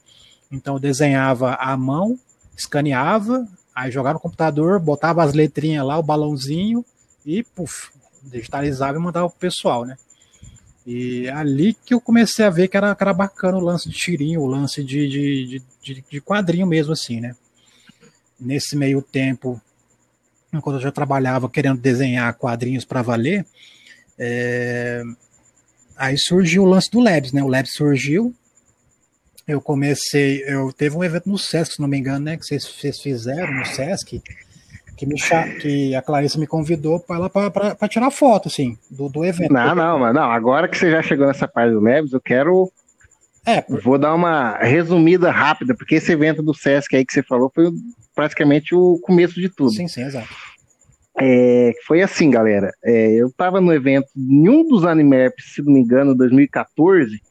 então 0.51 0.75
eu 0.75 0.79
desenhava 0.79 1.53
à 1.53 1.77
mão, 1.77 2.19
escaneava, 2.53 3.47
aí 3.73 3.89
jogava 3.91 4.15
no 4.15 4.19
computador, 4.19 4.77
botava 4.77 5.23
as 5.23 5.33
letrinhas 5.33 5.85
lá, 5.85 5.97
o 5.97 6.03
balãozinho 6.03 6.83
e 7.25 7.43
puf, 7.43 7.91
digitalizava 8.23 8.97
e 8.97 9.01
mandava 9.01 9.29
pro 9.29 9.39
pessoal, 9.39 9.85
né? 9.85 9.97
E 10.85 11.29
ali 11.29 11.73
que 11.73 11.93
eu 11.93 12.01
comecei 12.01 12.43
a 12.43 12.49
ver 12.49 12.67
que 12.67 12.75
era, 12.75 12.93
que 12.93 13.01
era 13.01 13.13
bacana 13.13 13.57
o 13.57 13.61
lance 13.61 13.87
de 13.87 13.95
tirinho, 13.95 14.41
o 14.41 14.47
lance 14.47 14.83
de, 14.83 15.07
de, 15.07 15.63
de, 15.81 16.05
de 16.11 16.21
quadrinho 16.21 16.67
mesmo, 16.67 16.91
assim, 16.91 17.21
né? 17.21 17.37
Nesse 18.37 18.75
meio 18.75 19.01
tempo, 19.01 19.61
enquanto 20.51 20.75
eu 20.75 20.81
já 20.81 20.91
trabalhava 20.91 21.49
querendo 21.49 21.79
desenhar 21.79 22.33
quadrinhos 22.33 22.83
para 22.83 23.01
valer, 23.01 23.45
é... 24.19 25.01
aí 25.97 26.17
surgiu 26.17 26.63
o 26.63 26.65
lance 26.65 26.89
do 26.91 26.99
Labs, 26.99 27.31
né? 27.31 27.43
O 27.43 27.47
Labs 27.47 27.73
surgiu, 27.73 28.33
eu 29.47 29.61
comecei, 29.61 30.43
eu 30.47 30.73
teve 30.73 30.95
um 30.97 31.03
evento 31.03 31.29
no 31.29 31.37
Sesc, 31.37 31.75
se 31.75 31.81
não 31.81 31.87
me 31.87 31.97
engano, 31.97 32.25
né? 32.25 32.37
Que 32.37 32.45
vocês, 32.45 32.65
vocês 32.65 32.99
fizeram 32.99 33.53
no 33.53 33.65
Sesc, 33.65 34.21
que, 34.97 35.05
me, 35.05 35.15
que 35.61 35.95
a 35.95 36.01
Clarissa 36.01 36.39
me 36.39 36.47
convidou 36.47 36.99
para 36.99 37.87
tirar 37.87 38.09
foto, 38.11 38.47
assim, 38.47 38.77
do, 38.89 39.07
do 39.07 39.23
evento. 39.23 39.53
Não, 39.53 39.75
não, 39.75 39.99
mas 39.99 40.13
não, 40.13 40.31
agora 40.31 40.67
que 40.67 40.77
você 40.77 40.89
já 40.89 41.01
chegou 41.01 41.27
nessa 41.27 41.47
parte 41.47 41.73
do 41.73 41.79
Labs, 41.79 42.13
eu 42.13 42.21
quero. 42.21 42.71
É, 43.45 43.61
por... 43.61 43.79
Vou 43.81 43.97
dar 43.99 44.15
uma 44.15 44.57
resumida 44.57 45.29
rápida, 45.29 45.75
porque 45.75 45.95
esse 45.95 46.11
evento 46.11 46.41
do 46.41 46.53
Sesc 46.53 46.95
aí 46.95 47.05
que 47.05 47.13
você 47.13 47.21
falou 47.21 47.51
foi 47.53 47.71
praticamente 48.15 48.73
o 48.73 48.97
começo 49.03 49.35
de 49.35 49.49
tudo. 49.49 49.71
Sim, 49.71 49.87
sim, 49.87 50.01
exato. 50.01 50.27
É, 51.17 51.71
foi 51.85 52.01
assim, 52.01 52.29
galera. 52.29 52.71
É, 52.83 53.13
eu 53.13 53.27
estava 53.27 53.61
no 53.61 53.73
evento 53.73 54.07
em 54.15 54.49
um 54.49 54.67
dos 54.67 54.85
Animaps, 54.85 55.53
se 55.53 55.61
não 55.61 55.73
me 55.73 55.79
engano, 55.79 56.15
2014 56.15 57.21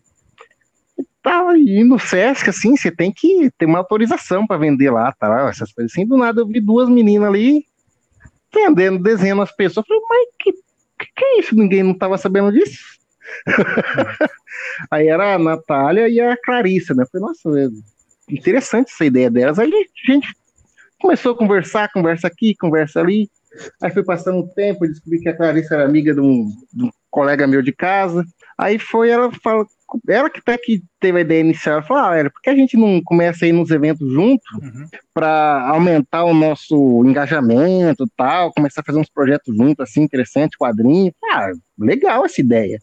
tava 1.25 1.59
indo 1.59 1.89
no 1.89 1.99
Sesc, 1.99 2.51
assim, 2.51 2.77
você 2.77 2.91
tem 2.91 3.11
que 3.11 3.51
ter 3.57 3.65
uma 3.65 3.79
autorização 3.79 4.47
para 4.47 4.59
vender 4.59 4.91
lá, 4.91 5.11
tá? 5.13 5.49
Essas 5.49 5.73
coisas 5.73 5.91
assim. 5.91 6.07
Do 6.07 6.19
nada 6.19 6.43
eu 6.43 6.47
vi 6.47 6.61
duas 6.61 6.87
meninas 6.87 7.27
ali 7.27 7.65
vendendo, 8.55 9.03
desenhando 9.03 9.41
as 9.41 9.51
pessoas. 9.51 9.87
Eu 9.89 9.97
falei, 10.01 10.03
mas 10.07 10.29
que, 10.39 10.53
que, 10.53 11.13
que 11.17 11.25
é 11.25 11.41
isso? 11.41 11.57
Ninguém 11.57 11.83
não 11.83 11.97
tava 11.97 12.19
sabendo 12.19 12.53
disso? 12.53 12.79
Aí 14.91 15.09
era 15.09 15.35
a 15.35 15.39
Natália 15.39 16.09
e 16.11 16.21
a 16.21 16.37
Clarissa, 16.37 16.93
né? 16.93 17.05
Eu 17.05 17.09
falei, 17.09 17.27
nossa, 17.27 17.59
é 17.59 18.35
interessante 18.35 18.93
essa 18.93 19.05
ideia 19.07 19.31
delas. 19.31 19.59
Aí 19.59 19.73
a 19.73 20.13
gente 20.13 20.29
começou 21.01 21.33
a 21.33 21.39
conversar, 21.39 21.91
conversa 21.91 22.27
aqui, 22.27 22.55
conversa 22.55 23.01
ali. 23.01 23.31
Aí 23.83 23.91
foi 23.91 24.05
passando 24.05 24.39
um 24.39 24.49
tempo, 24.49 24.87
descobri 24.87 25.21
que 25.21 25.29
a 25.29 25.37
Clarissa 25.37 25.75
era 25.75 25.85
amiga 25.85 26.15
de 26.15 26.21
um, 26.21 26.49
de 26.73 26.85
um 26.85 26.91
colega 27.11 27.47
meu 27.47 27.63
de 27.63 27.73
casa. 27.73 28.25
Aí 28.59 28.79
foi, 28.79 29.11
ela 29.11 29.31
falou, 29.43 29.67
ela 30.09 30.29
que 30.29 30.41
até 30.41 30.59
que 30.59 30.83
teve 30.99 31.19
a 31.19 31.21
ideia 31.21 31.41
inicial, 31.41 31.77
ela 31.77 31.87
falou, 31.87 32.05
ah, 32.05 32.17
era, 32.17 32.31
por 32.31 32.41
que 32.41 32.51
a 32.51 32.57
gente 32.57 32.77
não 32.77 33.01
começa 33.03 33.45
aí 33.45 33.53
nos 33.53 33.71
eventos 33.71 34.13
junto 34.13 34.43
uhum. 34.61 34.87
para 35.13 35.69
aumentar 35.69 36.25
o 36.25 36.35
nosso 36.35 37.05
engajamento 37.05 38.05
tal, 38.17 38.53
começar 38.53 38.81
a 38.81 38.85
fazer 38.85 38.99
uns 38.99 39.11
projetos 39.11 39.57
juntos, 39.57 39.81
assim, 39.81 40.03
interessante, 40.03 40.59
quadrinho. 40.59 41.13
Ah, 41.31 41.51
legal 41.79 42.25
essa 42.25 42.41
ideia. 42.41 42.81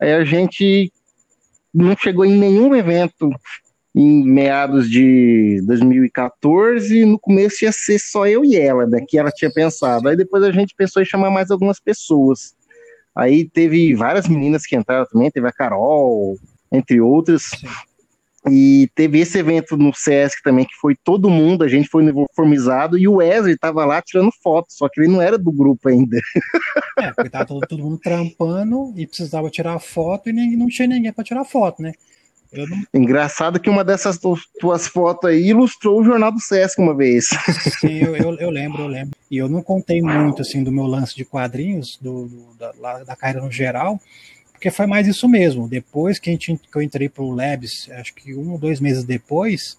Aí 0.00 0.12
a 0.12 0.24
gente 0.24 0.92
não 1.72 1.96
chegou 1.96 2.24
em 2.24 2.36
nenhum 2.36 2.74
evento 2.74 3.30
em 3.96 4.22
meados 4.22 4.90
de 4.90 5.62
2014, 5.66 7.06
no 7.06 7.18
começo 7.18 7.64
ia 7.64 7.72
ser 7.72 7.98
só 7.98 8.26
eu 8.26 8.44
e 8.44 8.54
ela, 8.54 8.86
né, 8.86 9.02
que 9.08 9.18
ela 9.18 9.30
tinha 9.30 9.50
pensado. 9.50 10.06
Aí 10.06 10.14
depois 10.14 10.44
a 10.44 10.52
gente 10.52 10.74
pensou 10.76 11.00
em 11.00 11.06
chamar 11.06 11.30
mais 11.30 11.50
algumas 11.50 11.80
pessoas. 11.80 12.54
Aí 13.14 13.48
teve 13.48 13.94
várias 13.94 14.28
meninas 14.28 14.66
que 14.66 14.76
entraram 14.76 15.06
também, 15.06 15.30
teve 15.30 15.48
a 15.48 15.52
Carol, 15.52 16.36
entre 16.70 17.00
outras. 17.00 17.44
E 18.50 18.90
teve 18.94 19.18
esse 19.18 19.38
evento 19.38 19.78
no 19.78 19.94
Sesc 19.94 20.42
também, 20.42 20.66
que 20.66 20.74
foi 20.78 20.94
todo 20.94 21.30
mundo, 21.30 21.64
a 21.64 21.68
gente 21.68 21.88
foi 21.88 22.02
uniformizado, 22.04 22.98
e 22.98 23.08
o 23.08 23.14
Wesley 23.14 23.56
tava 23.56 23.84
lá 23.86 24.00
tirando 24.02 24.30
foto, 24.42 24.66
só 24.68 24.88
que 24.90 25.00
ele 25.00 25.08
não 25.10 25.22
era 25.22 25.38
do 25.38 25.50
grupo 25.50 25.88
ainda. 25.88 26.18
É, 26.98 27.12
porque 27.12 27.28
tava 27.28 27.44
todo, 27.44 27.60
todo 27.68 27.82
mundo 27.82 27.98
trampando 27.98 28.90
e 28.96 29.06
precisava 29.06 29.50
tirar 29.50 29.78
foto 29.78 30.30
e 30.30 30.32
nem, 30.32 30.56
não 30.56 30.66
tinha 30.66 30.88
ninguém 30.88 31.12
para 31.12 31.22
tirar 31.22 31.44
foto, 31.44 31.82
né? 31.82 31.92
Não... 32.52 32.82
Engraçado 32.94 33.60
que 33.60 33.70
uma 33.70 33.84
dessas 33.84 34.18
tuas 34.60 34.86
fotos 34.86 35.30
aí 35.30 35.48
ilustrou 35.48 36.00
o 36.00 36.04
Jornal 36.04 36.32
do 36.32 36.40
Sesc 36.40 36.80
uma 36.80 36.94
vez. 36.94 37.26
Sim, 37.80 37.98
eu, 37.98 38.16
eu, 38.16 38.34
eu, 38.34 38.50
lembro, 38.50 38.82
eu 38.82 38.88
lembro. 38.88 39.16
E 39.30 39.36
eu 39.36 39.48
não 39.48 39.62
contei 39.62 40.00
muito, 40.00 40.42
assim, 40.42 40.62
do 40.62 40.72
meu 40.72 40.84
lance 40.84 41.14
de 41.14 41.24
quadrinhos, 41.24 41.98
do, 42.00 42.26
do 42.26 42.54
da, 42.58 43.04
da 43.04 43.16
carreira 43.16 43.42
no 43.44 43.50
geral, 43.50 44.00
porque 44.52 44.70
foi 44.70 44.86
mais 44.86 45.06
isso 45.06 45.28
mesmo. 45.28 45.68
Depois 45.68 46.18
que, 46.18 46.30
a 46.30 46.32
gente, 46.32 46.56
que 46.56 46.76
eu 46.76 46.82
entrei 46.82 47.08
para 47.08 47.22
o 47.22 47.34
Labs, 47.34 47.90
acho 47.90 48.14
que 48.14 48.34
um 48.34 48.52
ou 48.52 48.58
dois 48.58 48.80
meses 48.80 49.04
depois, 49.04 49.78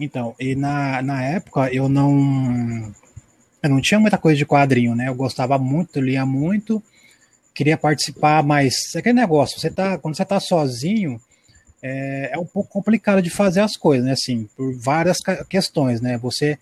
então, 0.00 0.34
e 0.38 0.54
na, 0.54 1.02
na 1.02 1.22
época 1.22 1.72
eu 1.72 1.88
não 1.88 2.92
eu 3.62 3.68
não 3.68 3.80
tinha 3.80 3.98
muita 3.98 4.16
coisa 4.16 4.38
de 4.38 4.46
quadrinho, 4.46 4.94
né? 4.94 5.08
Eu 5.08 5.14
gostava 5.14 5.58
muito, 5.58 6.00
lia 6.00 6.24
muito, 6.24 6.82
queria 7.54 7.76
participar, 7.76 8.42
mas 8.42 8.94
é 8.94 9.00
aquele 9.00 9.18
negócio, 9.18 9.58
você 9.58 9.68
tá, 9.70 9.98
quando 9.98 10.16
você 10.16 10.24
tá 10.24 10.38
sozinho, 10.38 11.20
é, 11.82 12.30
é 12.32 12.38
um 12.38 12.46
pouco 12.46 12.70
complicado 12.70 13.22
de 13.22 13.30
fazer 13.30 13.60
as 13.60 13.76
coisas, 13.76 14.04
né? 14.04 14.12
Assim, 14.12 14.48
por 14.56 14.74
várias 14.74 15.18
questões, 15.48 16.00
né? 16.00 16.18
Você, 16.18 16.58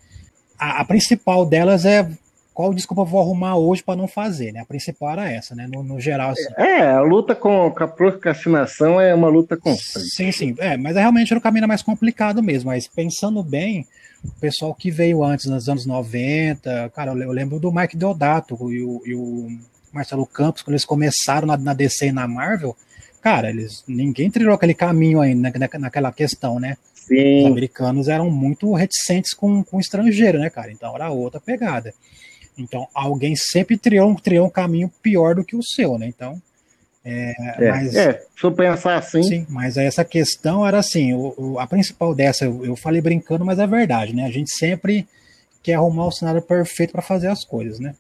a, 0.59 0.81
a 0.81 0.85
principal 0.85 1.47
delas 1.47 1.85
é 1.85 2.09
qual 2.57 2.73
desculpa 2.73 3.03
eu 3.03 3.07
vou 3.07 3.21
arrumar 3.21 3.57
hoje 3.57 3.83
para 3.83 3.97
não 3.97 4.09
fazer, 4.09 4.51
né? 4.51 4.61
A 4.61 4.65
principal 4.65 5.11
era 5.13 5.31
essa, 5.31 5.55
né? 5.55 5.69
No, 5.71 5.83
no 5.83 6.01
geral, 6.01 6.31
assim. 6.31 6.47
É, 6.57 6.87
a 6.87 7.03
luta 7.03 7.35
com, 7.35 7.71
com, 7.71 7.85
a 7.85 7.87
procrastinação 7.89 8.99
é 8.99 9.15
uma 9.15 9.29
luta 9.29 9.59
constante. 9.59 10.07
Sim, 10.09 10.33
sim. 10.33 10.55
É, 10.59 10.75
mas 10.75 10.97
é 10.97 11.01
realmente 11.01 11.31
era 11.31 11.39
o 11.39 11.43
caminho 11.43 11.69
mais 11.69 11.83
complicado 11.83 12.43
mesmo. 12.43 12.71
Mas 12.71 12.89
pensando 12.89 13.43
bem, 13.43 13.87
o 14.25 14.31
pessoal 14.41 14.75
que 14.75 14.91
veio 14.91 15.23
antes, 15.23 15.45
nos 15.45 15.69
anos 15.69 15.85
90, 15.85 16.91
cara, 16.95 17.13
eu 17.13 17.31
lembro 17.31 17.61
do 17.61 17.71
Mike 17.71 17.95
Deodato 17.95 18.55
e 18.73 18.83
o, 18.83 19.03
e 19.05 19.15
o 19.15 19.49
Marcelo 19.93 20.27
Campos, 20.27 20.63
quando 20.63 20.75
eles 20.75 20.85
começaram 20.87 21.47
na, 21.47 21.59
na 21.59 21.75
DC 21.75 22.07
e 22.07 22.13
na 22.13 22.27
Marvel, 22.27 22.75
cara, 23.27 23.51
eles 23.51 23.83
ninguém 23.89 24.31
trilhou 24.31 24.55
aquele 24.55 24.73
caminho 24.73 25.21
aí 25.21 25.35
na, 25.35 25.51
na, 25.51 25.79
naquela 25.81 26.13
questão, 26.13 26.61
né? 26.61 26.77
Sim. 26.95 27.41
Os 27.41 27.47
americanos 27.47 28.07
eram 28.07 28.31
muito 28.31 28.73
reticentes 28.73 29.35
com, 29.35 29.65
com 29.65 29.81
estrangeiro, 29.81 30.39
né, 30.39 30.49
cara? 30.49 30.71
Então 30.71 30.95
era 30.95 31.11
outra 31.11 31.41
pegada. 31.41 31.93
Então 32.57 32.87
alguém 32.95 33.35
sempre 33.35 33.77
trilhou, 33.77 34.15
trilhou 34.15 34.47
um 34.47 34.51
caminho 34.51 34.89
pior 35.03 35.35
do 35.35 35.45
que 35.45 35.57
o 35.57 35.63
seu, 35.63 35.99
né? 35.99 36.07
Então. 36.07 36.41
É, 37.05 37.35
é, 37.59 37.71
mas, 37.73 37.97
é, 37.97 38.13
se 38.13 38.45
eu 38.45 38.53
pensar 38.53 38.97
assim. 38.97 39.23
Sim, 39.25 39.47
mas 39.49 39.77
essa 39.77 40.05
questão 40.05 40.65
era 40.65 40.79
assim: 40.79 41.13
o, 41.13 41.35
o, 41.37 41.59
a 41.59 41.67
principal 41.67 42.15
dessa, 42.15 42.45
eu, 42.45 42.65
eu 42.65 42.77
falei 42.77 43.01
brincando, 43.01 43.45
mas 43.45 43.59
é 43.59 43.67
verdade, 43.67 44.15
né? 44.15 44.25
A 44.25 44.31
gente 44.31 44.57
sempre 44.57 45.05
quer 45.65 45.75
arrumar 45.75 46.07
o 46.07 46.13
cenário 46.13 46.43
perfeito 46.43 46.93
para 46.93 47.03
fazer 47.03 47.27
as 47.27 47.45
coisas, 47.45 47.81
né? 47.81 47.93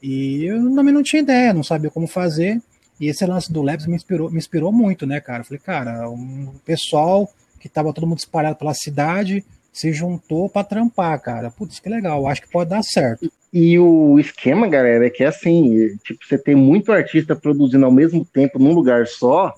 E 0.00 0.44
eu 0.44 0.72
também 0.72 0.94
não 0.94 1.02
tinha 1.02 1.20
ideia, 1.20 1.52
não 1.52 1.64
sabia 1.64 1.90
como 1.90 2.06
fazer. 2.06 2.62
E 3.02 3.08
esse 3.08 3.26
lance 3.26 3.52
do 3.52 3.62
Labs 3.62 3.84
me 3.88 3.96
inspirou, 3.96 4.30
me 4.30 4.38
inspirou 4.38 4.70
muito, 4.70 5.04
né, 5.04 5.20
cara? 5.20 5.40
Eu 5.40 5.44
falei, 5.44 5.58
cara, 5.58 6.08
um 6.08 6.54
pessoal 6.64 7.28
que 7.58 7.68
tava 7.68 7.92
todo 7.92 8.06
mundo 8.06 8.20
espalhado 8.20 8.54
pela 8.54 8.72
cidade 8.74 9.44
se 9.72 9.92
juntou 9.92 10.48
para 10.48 10.62
trampar, 10.62 11.20
cara. 11.20 11.50
Putz, 11.50 11.80
que 11.80 11.88
legal, 11.88 12.28
acho 12.28 12.42
que 12.42 12.48
pode 12.48 12.70
dar 12.70 12.84
certo. 12.84 13.28
E 13.52 13.76
o 13.76 14.20
esquema, 14.20 14.68
galera, 14.68 15.04
é 15.04 15.10
que 15.10 15.24
é 15.24 15.26
assim, 15.26 15.96
tipo, 16.04 16.24
você 16.24 16.38
tem 16.38 16.54
muito 16.54 16.92
artista 16.92 17.34
produzindo 17.34 17.84
ao 17.84 17.90
mesmo 17.90 18.24
tempo 18.24 18.60
num 18.60 18.72
lugar 18.72 19.08
só, 19.08 19.52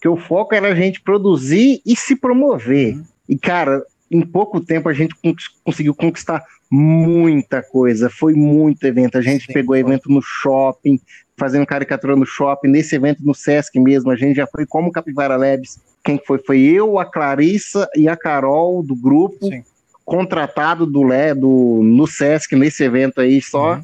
que 0.00 0.08
o 0.08 0.16
foco 0.16 0.54
era 0.54 0.68
a 0.68 0.74
gente 0.74 1.02
produzir 1.02 1.82
e 1.84 1.94
se 1.94 2.16
promover. 2.16 2.94
Uhum. 2.94 3.04
E, 3.28 3.36
cara, 3.36 3.84
em 4.10 4.22
pouco 4.22 4.62
tempo 4.62 4.88
a 4.88 4.94
gente 4.94 5.14
conseguiu 5.62 5.94
conquistar 5.94 6.42
muita 6.70 7.62
coisa, 7.62 8.08
foi 8.08 8.32
muito 8.32 8.82
evento. 8.86 9.18
A 9.18 9.22
gente 9.22 9.44
Sim, 9.44 9.52
pegou 9.52 9.76
evento 9.76 10.10
no 10.10 10.22
shopping, 10.22 10.98
fazendo 11.38 11.66
caricatura 11.66 12.16
no 12.16 12.26
shopping, 12.26 12.68
nesse 12.68 12.96
evento 12.96 13.24
no 13.24 13.34
Sesc 13.34 13.78
mesmo, 13.78 14.10
a 14.10 14.16
gente 14.16 14.36
já 14.36 14.46
foi 14.46 14.66
como 14.66 14.92
Capivara 14.92 15.36
Labs. 15.36 15.78
Quem 16.04 16.20
foi? 16.26 16.38
Foi 16.38 16.60
eu, 16.60 16.98
a 16.98 17.04
Clarissa 17.04 17.88
e 17.94 18.08
a 18.08 18.16
Carol 18.16 18.82
do 18.82 18.96
grupo, 18.96 19.46
Sim. 19.46 19.62
contratado 20.04 20.86
do, 20.86 21.02
do 21.36 21.80
no 21.82 22.06
Sesc 22.06 22.54
nesse 22.56 22.82
evento 22.82 23.20
aí 23.20 23.40
só. 23.40 23.74
Uhum. 23.74 23.82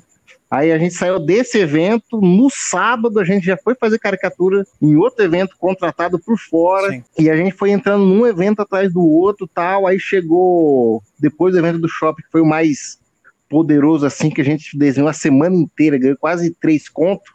Aí 0.51 0.71
a 0.71 0.79
gente 0.79 0.95
saiu 0.95 1.19
desse 1.19 1.59
evento, 1.59 2.21
no 2.21 2.49
sábado 2.49 3.19
a 3.19 3.25
gente 3.25 3.45
já 3.45 3.57
foi 3.57 3.75
fazer 3.75 3.99
caricatura 3.99 4.65
em 4.81 4.95
outro 4.95 5.25
evento 5.25 5.57
contratado 5.59 6.17
por 6.17 6.39
fora, 6.39 6.91
Sim. 6.91 7.03
e 7.19 7.29
a 7.29 7.37
gente 7.37 7.53
foi 7.53 7.71
entrando 7.71 8.05
num 8.05 8.25
evento 8.25 8.61
atrás 8.61 8.93
do 8.93 9.03
outro 9.03 9.49
tal, 9.53 9.85
aí 9.85 9.99
chegou 9.99 11.03
depois 11.19 11.55
do 11.55 11.59
evento 11.59 11.79
do 11.79 11.89
shopping, 11.89 12.23
que 12.23 12.31
foi 12.31 12.41
o 12.41 12.47
mais 12.47 12.99
poderoso 13.49 14.07
assim, 14.07 14.31
que 14.31 14.41
a 14.41 14.45
gente 14.45 14.79
desenhou 14.79 15.09
a 15.09 15.13
semana 15.13 15.57
inteira, 15.57 15.99
ganhou 15.99 16.17
quase 16.17 16.51
três 16.51 16.89
contos, 16.89 17.31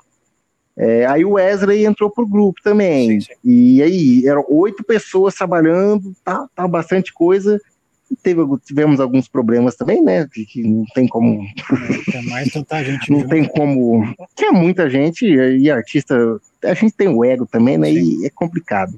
é, 0.79 1.05
aí 1.07 1.25
o 1.25 1.31
Wesley 1.31 1.85
entrou 1.85 2.09
pro 2.09 2.25
grupo 2.25 2.61
também. 2.63 3.19
Sim, 3.19 3.19
sim. 3.19 3.33
E 3.43 3.83
aí, 3.83 4.25
eram 4.25 4.45
oito 4.47 4.81
pessoas 4.81 5.35
trabalhando, 5.35 6.13
tá, 6.23 6.47
tá 6.55 6.65
bastante 6.65 7.13
coisa. 7.13 7.59
Teve, 8.23 8.41
tivemos 8.65 9.01
alguns 9.01 9.27
problemas 9.27 9.75
também, 9.75 10.01
né? 10.01 10.25
Que, 10.31 10.45
que 10.45 10.63
não 10.63 10.85
tem 10.95 11.05
como. 11.05 11.45
É 12.13 12.21
mais 12.21 12.49
tanta 12.53 12.81
gente. 12.81 13.11
não 13.11 13.27
tem 13.27 13.43
como. 13.43 14.15
Que 14.33 14.45
é 14.45 14.51
muita 14.51 14.89
gente, 14.89 15.25
e 15.25 15.69
artista. 15.69 16.15
A 16.63 16.73
gente 16.73 16.93
tem 16.93 17.09
o 17.09 17.25
ego 17.25 17.45
também, 17.45 17.77
né? 17.77 17.91
Sim. 17.91 18.21
E 18.21 18.25
é 18.25 18.29
complicado. 18.29 18.97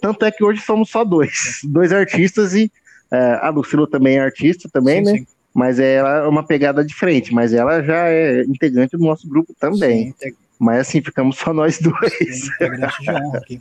Tanto 0.00 0.24
é 0.24 0.30
que 0.30 0.42
hoje 0.42 0.62
somos 0.62 0.88
só 0.88 1.04
dois. 1.04 1.60
Dois 1.68 1.92
artistas 1.92 2.54
e 2.54 2.72
é, 3.12 3.38
a 3.42 3.50
Lucila 3.50 3.86
também 3.86 4.16
é 4.16 4.20
artista 4.20 4.66
também, 4.72 5.02
né? 5.02 5.24
Mas 5.54 5.78
ela 5.78 6.24
é 6.24 6.26
uma 6.26 6.42
pegada 6.42 6.84
diferente, 6.84 7.32
mas 7.34 7.52
ela 7.52 7.82
já 7.82 8.08
é 8.08 8.42
integrante 8.42 8.96
do 8.96 9.04
nosso 9.04 9.28
grupo 9.28 9.54
também. 9.58 10.14
Sim, 10.18 10.34
mas 10.58 10.80
assim, 10.80 11.02
ficamos 11.02 11.36
só 11.36 11.52
nós 11.52 11.78
dois. 11.80 12.48
Integrante 12.48 13.02
de 13.02 13.10
honra 13.10 13.38
aqui. 13.38 13.58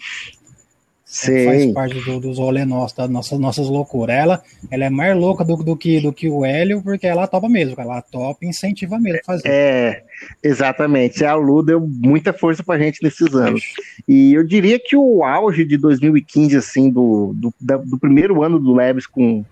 Sim. 1.16 1.46
Faz 1.46 1.72
parte 1.72 2.02
do, 2.02 2.20
dos 2.20 2.40
rolê 2.40 2.66
nossos, 2.66 2.98
das 2.98 3.10
nossas, 3.10 3.40
nossas 3.40 3.70
loucuras. 3.70 4.16
Ela, 4.16 4.44
ela 4.70 4.86
é 4.86 4.90
mais 4.90 5.16
louca 5.16 5.46
do, 5.46 5.56
do, 5.56 5.78
que, 5.78 6.02
do 6.02 6.12
que 6.12 6.28
o 6.28 6.44
Hélio, 6.44 6.82
porque 6.82 7.08
ela 7.08 7.26
topa 7.26 7.48
mesmo, 7.48 7.76
ela 7.78 8.02
topa 8.02 8.44
e 8.44 8.50
incentiva 8.50 9.00
mesmo 9.00 9.20
a 9.22 9.26
fazer. 9.26 9.48
É, 9.48 10.04
exatamente. 10.44 11.24
A 11.24 11.34
Lu 11.36 11.64
deu 11.64 11.80
muita 11.80 12.34
força 12.34 12.62
pra 12.64 12.78
gente 12.78 13.02
nesses 13.02 13.34
anos. 13.34 13.62
E 14.06 14.34
eu 14.34 14.44
diria 14.44 14.78
que 14.78 14.98
o 14.98 15.24
auge 15.24 15.64
de 15.64 15.78
2015, 15.78 16.58
assim, 16.58 16.90
do, 16.90 17.34
do, 17.36 17.54
da, 17.62 17.78
do 17.78 17.98
primeiro 17.98 18.44
ano 18.44 18.60
do 18.60 18.74
Leves 18.74 19.08
com, 19.08 19.46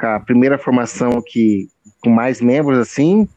com 0.00 0.06
a 0.06 0.20
primeira 0.20 0.56
formação 0.56 1.18
aqui, 1.18 1.68
com 2.00 2.08
mais 2.08 2.40
membros, 2.40 2.78
assim, 2.78 3.28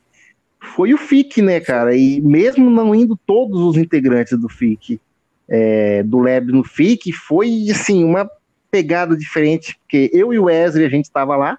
foi 0.68 0.94
o 0.94 0.98
FIC, 0.98 1.42
né, 1.42 1.60
cara? 1.60 1.96
E 1.96 2.22
mesmo 2.22 2.70
não 2.70 2.94
indo 2.94 3.16
todos 3.16 3.60
os 3.60 3.78
integrantes 3.78 4.38
do 4.38 4.48
FIC, 4.48 5.00
é, 5.48 6.04
do 6.04 6.20
Lab 6.20 6.52
no 6.52 6.64
FIC, 6.64 7.12
foi, 7.12 7.68
assim, 7.72 8.04
uma 8.04 8.30
pegada 8.70 9.16
diferente, 9.18 9.78
porque 9.80 10.10
eu 10.14 10.34
e 10.34 10.40
o 10.40 10.44
Wesley, 10.44 10.86
a 10.86 10.90
gente 10.90 11.06
estava 11.06 11.36
lá, 11.36 11.58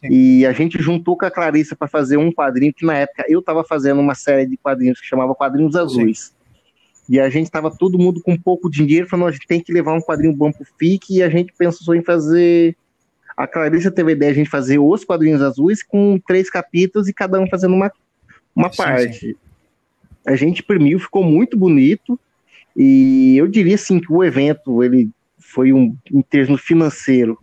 Sim. 0.00 0.08
e 0.08 0.46
a 0.46 0.52
gente 0.52 0.80
juntou 0.80 1.16
com 1.16 1.24
a 1.24 1.30
Clarissa 1.30 1.74
para 1.74 1.88
fazer 1.88 2.16
um 2.16 2.30
quadrinho, 2.30 2.72
que 2.72 2.86
na 2.86 2.94
época 2.94 3.24
eu 3.28 3.40
estava 3.40 3.64
fazendo 3.64 4.00
uma 4.00 4.14
série 4.14 4.46
de 4.46 4.56
quadrinhos 4.56 5.00
que 5.00 5.06
chamava 5.06 5.34
Quadrinhos 5.34 5.74
Azuis. 5.74 6.26
Sim. 6.26 6.34
E 7.08 7.18
a 7.18 7.28
gente 7.28 7.46
estava 7.46 7.70
todo 7.70 7.98
mundo 7.98 8.22
com 8.22 8.36
pouco 8.36 8.70
dinheiro, 8.70 9.08
falando, 9.08 9.28
a 9.28 9.32
gente 9.32 9.46
tem 9.46 9.60
que 9.60 9.72
levar 9.72 9.94
um 9.94 10.00
quadrinho 10.00 10.32
bom 10.32 10.52
pro 10.52 10.64
FIC, 10.78 11.16
e 11.16 11.22
a 11.22 11.28
gente 11.28 11.52
pensou 11.56 11.94
em 11.94 12.02
fazer 12.02 12.76
a 13.40 13.46
Clarissa 13.46 13.90
teve 13.90 14.10
a 14.10 14.12
ideia 14.12 14.32
de 14.34 14.40
a 14.40 14.42
gente 14.44 14.50
fazer 14.50 14.78
os 14.78 15.02
quadrinhos 15.02 15.40
azuis 15.40 15.82
com 15.82 16.20
três 16.26 16.50
capítulos 16.50 17.08
e 17.08 17.12
cada 17.12 17.40
um 17.40 17.48
fazendo 17.48 17.74
uma, 17.74 17.90
uma 18.60 18.70
sim, 18.70 18.76
parte. 18.76 19.18
Sim. 19.18 19.34
A 20.26 20.36
gente 20.36 20.60
imprimiu, 20.60 20.98
ficou 20.98 21.24
muito 21.24 21.56
bonito. 21.56 22.18
E 22.76 23.36
eu 23.36 23.48
diria 23.48 23.74
assim 23.74 23.98
que 23.98 24.12
o 24.12 24.22
evento 24.22 24.82
ele 24.82 25.10
foi 25.38 25.72
um 25.72 25.96
em 26.12 26.22
termos 26.22 26.60
financeiro, 26.60 27.38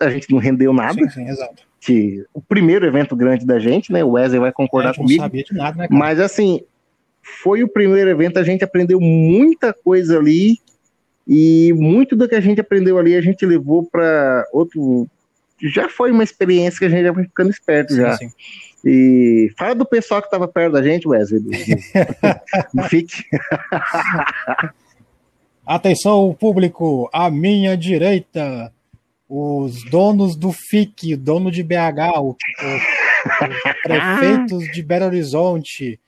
a 0.00 0.08
gente 0.10 0.30
não 0.30 0.38
rendeu 0.38 0.72
nada. 0.72 0.94
Sim, 0.94 1.10
sim, 1.10 1.28
exato. 1.28 1.62
Que 1.80 2.24
o 2.32 2.40
primeiro 2.40 2.86
evento 2.86 3.14
grande 3.14 3.46
da 3.46 3.58
gente, 3.58 3.92
né? 3.92 4.02
O 4.02 4.12
Wesley 4.12 4.40
vai 4.40 4.52
concordar 4.52 4.94
comigo. 4.94 5.20
Não 5.20 5.26
sabia 5.26 5.44
de 5.44 5.54
nada, 5.54 5.76
né, 5.76 5.88
cara? 5.88 5.98
Mas 5.98 6.20
assim, 6.20 6.62
foi 7.42 7.62
o 7.62 7.68
primeiro 7.68 8.08
evento, 8.10 8.38
a 8.38 8.42
gente 8.42 8.64
aprendeu 8.64 9.00
muita 9.00 9.72
coisa 9.72 10.18
ali 10.18 10.58
e 11.26 11.72
muito 11.74 12.16
do 12.16 12.28
que 12.28 12.34
a 12.34 12.40
gente 12.40 12.60
aprendeu 12.60 12.98
ali 12.98 13.14
a 13.14 13.20
gente 13.20 13.44
levou 13.44 13.84
para 13.84 14.46
outro. 14.52 15.06
Já 15.60 15.88
foi 15.88 16.10
uma 16.10 16.24
experiência 16.24 16.78
que 16.78 16.84
a 16.86 16.88
gente 16.88 17.02
já 17.04 17.14
foi 17.14 17.24
ficando 17.24 17.50
esperto 17.50 17.92
sim, 17.92 18.00
já. 18.00 18.16
Sim. 18.16 18.30
E 18.84 19.50
fala 19.58 19.74
do 19.74 19.84
pessoal 19.84 20.20
que 20.20 20.28
estava 20.28 20.46
perto 20.46 20.74
da 20.74 20.82
gente, 20.82 21.08
Wesley, 21.08 21.40
do, 21.40 21.50
FIC. 22.88 23.24
Atenção, 25.66 26.34
público, 26.38 27.10
à 27.12 27.30
minha 27.30 27.76
direita, 27.76 28.72
os 29.28 29.84
donos 29.90 30.36
do 30.36 30.52
FIC, 30.52 31.16
dono 31.16 31.50
de 31.50 31.62
BH, 31.62 32.18
o, 32.18 32.30
o, 32.30 32.32
os 32.32 33.82
prefeitos 33.82 34.72
de 34.72 34.82
Belo 34.82 35.06
Horizonte, 35.06 36.00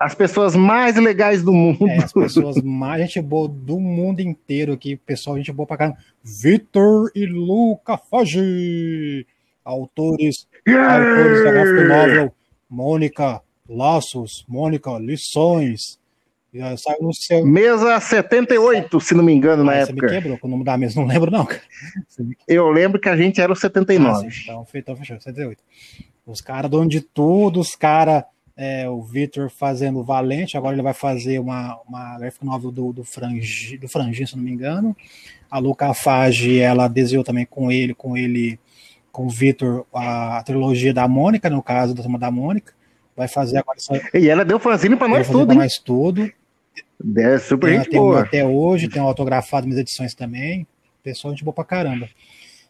As 0.00 0.14
pessoas 0.14 0.56
mais 0.56 0.96
legais 0.96 1.42
do 1.42 1.52
mundo. 1.52 1.88
É, 1.88 1.98
as 1.98 2.12
pessoas 2.12 2.60
mais 2.62 3.02
gente 3.02 3.20
boa 3.20 3.48
do 3.48 3.78
mundo 3.78 4.20
inteiro 4.20 4.72
aqui. 4.72 4.96
Pessoal, 4.96 5.36
gente 5.36 5.52
boa 5.52 5.66
pra 5.66 5.76
caramba. 5.76 5.98
Vitor 6.22 7.10
e 7.14 7.26
Luca 7.26 7.96
Foge. 7.96 9.26
Autores! 9.64 10.46
Autores 10.74 11.44
da 11.44 11.52
graphic 11.52 11.88
novel 11.88 12.32
Mônica 12.68 13.40
Laços, 13.68 14.44
Mônica 14.48 14.90
Lições. 14.98 15.98
Saiu 16.78 17.02
no 17.02 17.14
seu... 17.14 17.44
Mesa 17.44 18.00
78, 18.00 18.98
se 19.00 19.14
não 19.14 19.22
me 19.22 19.32
engano, 19.32 19.62
ah, 19.62 19.64
na 19.66 19.72
você 19.72 19.78
época. 19.78 20.08
Você 20.08 20.14
me 20.14 20.20
quebrou 20.20 20.38
com 20.38 20.48
o 20.48 20.50
nome 20.50 20.64
da 20.64 20.76
mesa, 20.78 20.98
não 20.98 21.06
lembro, 21.06 21.30
não. 21.30 21.46
Eu 22.48 22.70
lembro 22.70 22.98
que 22.98 23.08
a 23.08 23.16
gente 23.16 23.40
era 23.40 23.52
o 23.52 23.56
79. 23.56 24.26
Ah, 24.26 24.30
sim, 24.30 24.40
então, 24.42 24.66
então 24.74 24.96
fechou, 24.96 25.20
78. 25.20 25.62
Os 26.26 26.40
caras 26.40 26.70
dono 26.70 26.88
de 26.88 27.00
tudo, 27.00 27.60
os 27.60 27.74
caras. 27.74 28.24
É, 28.58 28.88
o 28.88 29.02
Victor 29.02 29.50
fazendo 29.50 30.02
Valente, 30.02 30.56
agora 30.56 30.74
ele 30.74 30.80
vai 30.80 30.94
fazer 30.94 31.38
uma, 31.38 31.78
uma 31.86 32.18
graphic 32.18 32.42
novel 32.42 32.70
do, 32.70 32.90
do, 32.90 33.04
Frangi, 33.04 33.76
do 33.76 33.86
Frangi, 33.86 34.26
se 34.26 34.34
não 34.34 34.42
me 34.42 34.50
engano. 34.50 34.96
A 35.50 35.58
Luca 35.58 35.92
Fage, 35.92 36.58
ela 36.58 36.88
desenhou 36.88 37.22
também 37.22 37.44
com 37.44 37.70
ele, 37.70 37.92
com 37.92 38.16
ele, 38.16 38.58
com 39.16 39.24
o 39.24 39.30
Victor, 39.30 39.86
a, 39.94 40.36
a 40.36 40.42
trilogia 40.42 40.92
da 40.92 41.08
Mônica, 41.08 41.48
no 41.48 41.62
caso 41.62 41.94
da 41.94 42.02
Turma 42.02 42.18
da 42.18 42.30
Mônica. 42.30 42.74
Vai 43.16 43.26
fazer 43.26 43.56
agora. 43.56 43.78
Só... 43.80 43.94
E 44.12 44.28
ela 44.28 44.44
deu 44.44 44.60
fanzine 44.60 44.94
para 44.94 45.08
nós 45.08 45.26
tudo, 45.26 45.52
hein? 45.52 45.58
nós 45.58 45.78
tudo. 45.82 46.30
É 47.16 47.38
super 47.38 47.70
tem, 47.70 47.78
gente 47.78 47.88
tem 47.88 47.98
boa. 47.98 48.20
até 48.20 48.44
hoje, 48.44 48.90
tem 48.90 49.00
um 49.00 49.06
autografado 49.06 49.66
minhas 49.66 49.80
edições 49.80 50.14
também. 50.14 50.66
Pessoal, 51.02 51.32
gente 51.32 51.42
boa 51.42 51.54
pra 51.54 51.64
caramba. 51.64 52.06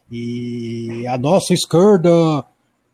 E 0.09 1.05
a 1.05 1.17
nossa 1.17 1.53
esquerda, 1.53 2.45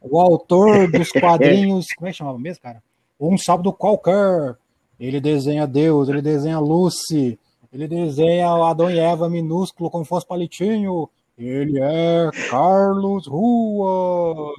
o 0.02 0.20
autor 0.20 0.90
dos 0.90 1.12
quadrinhos, 1.14 1.86
como 1.96 2.08
é 2.08 2.12
que 2.12 2.18
chamava 2.18 2.40
mesmo, 2.40 2.64
cara? 2.64 2.82
Um 3.20 3.38
sábado 3.38 3.72
qualquer. 3.72 4.56
Ele 5.00 5.22
desenha 5.22 5.68
Deus, 5.68 6.10
ele 6.10 6.24
desenha 6.24 6.58
Lucy, 6.58 7.38
ele 7.72 7.88
desenha 7.88 8.50
Adão 8.50 8.90
e 8.90 8.98
Eva 8.98 9.30
minúsculo 9.30 9.92
como 9.92 10.06
fosse 10.06 10.26
palitinho. 10.26 11.08
Ele 11.38 11.80
é 11.82 12.30
Carlos 12.50 13.28
Rua. 13.28 14.54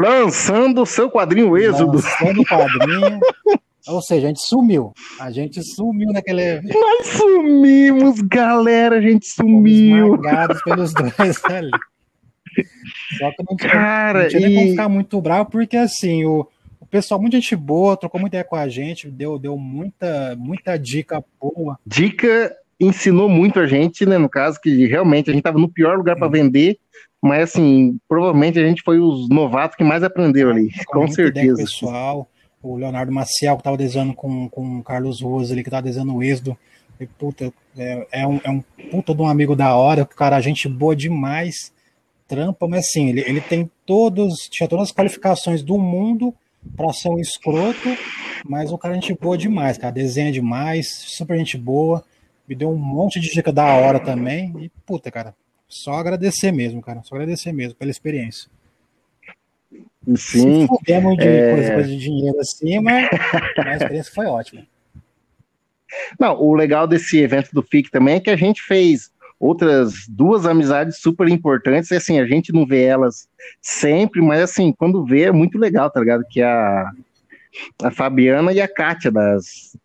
Lançando 0.00 0.82
o 0.82 0.86
seu 0.86 1.10
quadrinho 1.10 1.56
Êxodo. 1.56 1.92
Lançando 1.92 2.40
o 2.40 2.44
quadrinho. 2.44 3.20
Ou 3.88 4.02
seja, 4.02 4.26
a 4.26 4.28
gente 4.28 4.46
sumiu. 4.46 4.92
A 5.18 5.30
gente 5.30 5.62
sumiu 5.62 6.12
naquele. 6.12 6.60
Nós 6.60 7.06
sumimos, 7.06 8.20
galera. 8.20 8.98
A 8.98 9.00
gente 9.00 9.26
sumiu. 9.26 10.16
Fomos 10.16 10.62
pelos 10.62 10.92
dois 10.92 11.44
ali. 11.46 11.70
Só 13.18 13.30
que 13.30 13.44
não 13.48 13.56
tinha, 13.56 13.70
Cara, 13.70 14.22
não 14.22 14.28
tinha 14.28 14.42
e... 14.42 14.44
nem 14.46 14.54
como 14.56 14.70
ficar 14.70 14.88
muito 14.88 15.20
bravo, 15.20 15.50
porque 15.50 15.76
assim, 15.76 16.24
o, 16.24 16.46
o 16.80 16.86
pessoal, 16.86 17.20
muita 17.20 17.40
gente 17.40 17.54
boa, 17.54 17.96
trocou 17.96 18.20
muita 18.20 18.36
ideia 18.36 18.44
com 18.44 18.56
a 18.56 18.68
gente, 18.68 19.08
deu, 19.08 19.38
deu 19.38 19.56
muita, 19.56 20.36
muita 20.36 20.76
dica 20.76 21.24
boa. 21.40 21.78
Dica 21.86 22.54
ensinou 22.80 23.28
muito 23.28 23.60
a 23.60 23.66
gente, 23.66 24.06
né? 24.06 24.18
No 24.18 24.28
caso, 24.28 24.60
que 24.60 24.86
realmente 24.86 25.30
a 25.30 25.32
gente 25.32 25.40
estava 25.40 25.58
no 25.58 25.68
pior 25.68 25.96
lugar 25.96 26.16
para 26.16 26.28
vender, 26.28 26.78
mas 27.22 27.44
assim, 27.44 27.98
provavelmente 28.08 28.58
a 28.58 28.66
gente 28.66 28.82
foi 28.82 28.98
os 28.98 29.28
novatos 29.28 29.76
que 29.76 29.84
mais 29.84 30.02
aprenderam 30.02 30.50
ali, 30.50 30.70
com 30.86 31.08
certeza. 31.08 31.56
pessoal 31.56 32.28
o 32.62 32.76
Leonardo 32.76 33.12
Maciel, 33.12 33.56
que 33.56 33.60
estava 33.60 33.76
desenhando 33.76 34.14
com, 34.14 34.48
com 34.48 34.78
o 34.78 34.82
Carlos 34.82 35.20
Rosa, 35.20 35.52
ali, 35.54 35.62
que 35.62 35.68
estava 35.68 35.82
desenhando 35.82 36.14
o 36.14 36.22
Êxodo. 36.22 36.56
E, 37.00 37.06
puta, 37.06 37.52
é, 37.76 38.06
é, 38.10 38.26
um, 38.26 38.40
é 38.42 38.50
um 38.50 38.60
puta 38.90 39.14
de 39.14 39.22
um 39.22 39.28
amigo 39.28 39.54
da 39.54 39.74
hora, 39.76 40.04
cara, 40.04 40.36
a 40.36 40.40
gente 40.40 40.68
boa 40.68 40.96
demais, 40.96 41.72
trampa, 42.26 42.66
mas 42.66 42.86
assim, 42.86 43.10
ele, 43.10 43.20
ele 43.20 43.40
tem 43.40 43.70
todos, 43.86 44.48
tinha 44.50 44.68
todas 44.68 44.88
as 44.88 44.92
qualificações 44.92 45.62
do 45.62 45.78
mundo 45.78 46.34
para 46.76 46.92
ser 46.92 47.08
um 47.08 47.20
escroto, 47.20 47.96
mas 48.44 48.72
o 48.72 48.78
cara, 48.78 48.94
a 48.94 48.96
gente 48.96 49.14
boa 49.14 49.38
demais, 49.38 49.78
cara, 49.78 49.92
desenha 49.92 50.32
demais, 50.32 50.88
super 51.06 51.38
gente 51.38 51.56
boa, 51.56 52.04
me 52.48 52.54
deu 52.54 52.70
um 52.70 52.76
monte 52.76 53.20
de 53.20 53.30
dica 53.30 53.52
da 53.52 53.66
hora 53.66 54.00
também, 54.00 54.54
e 54.58 54.70
puta, 54.86 55.10
cara, 55.10 55.34
só 55.68 55.94
agradecer 55.94 56.50
mesmo, 56.50 56.80
cara, 56.80 57.02
só 57.02 57.14
agradecer 57.14 57.52
mesmo 57.52 57.74
pela 57.74 57.90
experiência. 57.90 58.50
Sim. 60.16 60.66
Se 60.66 60.84
de 60.84 60.92
é... 60.92 61.00
coisa, 61.54 61.74
coisa, 61.74 61.88
de 61.88 61.98
dinheiro 61.98 62.40
assim, 62.40 62.80
mas 62.80 63.08
a 63.58 63.76
experiência 63.76 64.12
foi 64.14 64.26
ótima. 64.26 64.66
Não, 66.18 66.40
o 66.40 66.54
legal 66.54 66.86
desse 66.86 67.18
evento 67.18 67.50
do 67.52 67.62
FIC 67.62 67.90
também 67.90 68.16
é 68.16 68.20
que 68.20 68.30
a 68.30 68.36
gente 68.36 68.62
fez 68.62 69.10
outras 69.38 70.06
duas 70.08 70.46
amizades 70.46 70.98
super 70.98 71.28
importantes, 71.28 71.90
e 71.90 71.96
assim, 71.96 72.18
a 72.18 72.26
gente 72.26 72.52
não 72.52 72.66
vê 72.66 72.84
elas 72.84 73.28
sempre, 73.60 74.20
mas 74.22 74.40
assim, 74.40 74.72
quando 74.72 75.04
vê 75.04 75.24
é 75.24 75.32
muito 75.32 75.58
legal, 75.58 75.90
tá 75.90 76.00
ligado? 76.00 76.24
Que 76.28 76.40
é 76.40 76.46
a, 76.46 76.90
a 77.84 77.90
Fabiana 77.90 78.52
e 78.52 78.60
a 78.60 78.66
Kátia 78.66 79.10
das 79.10 79.76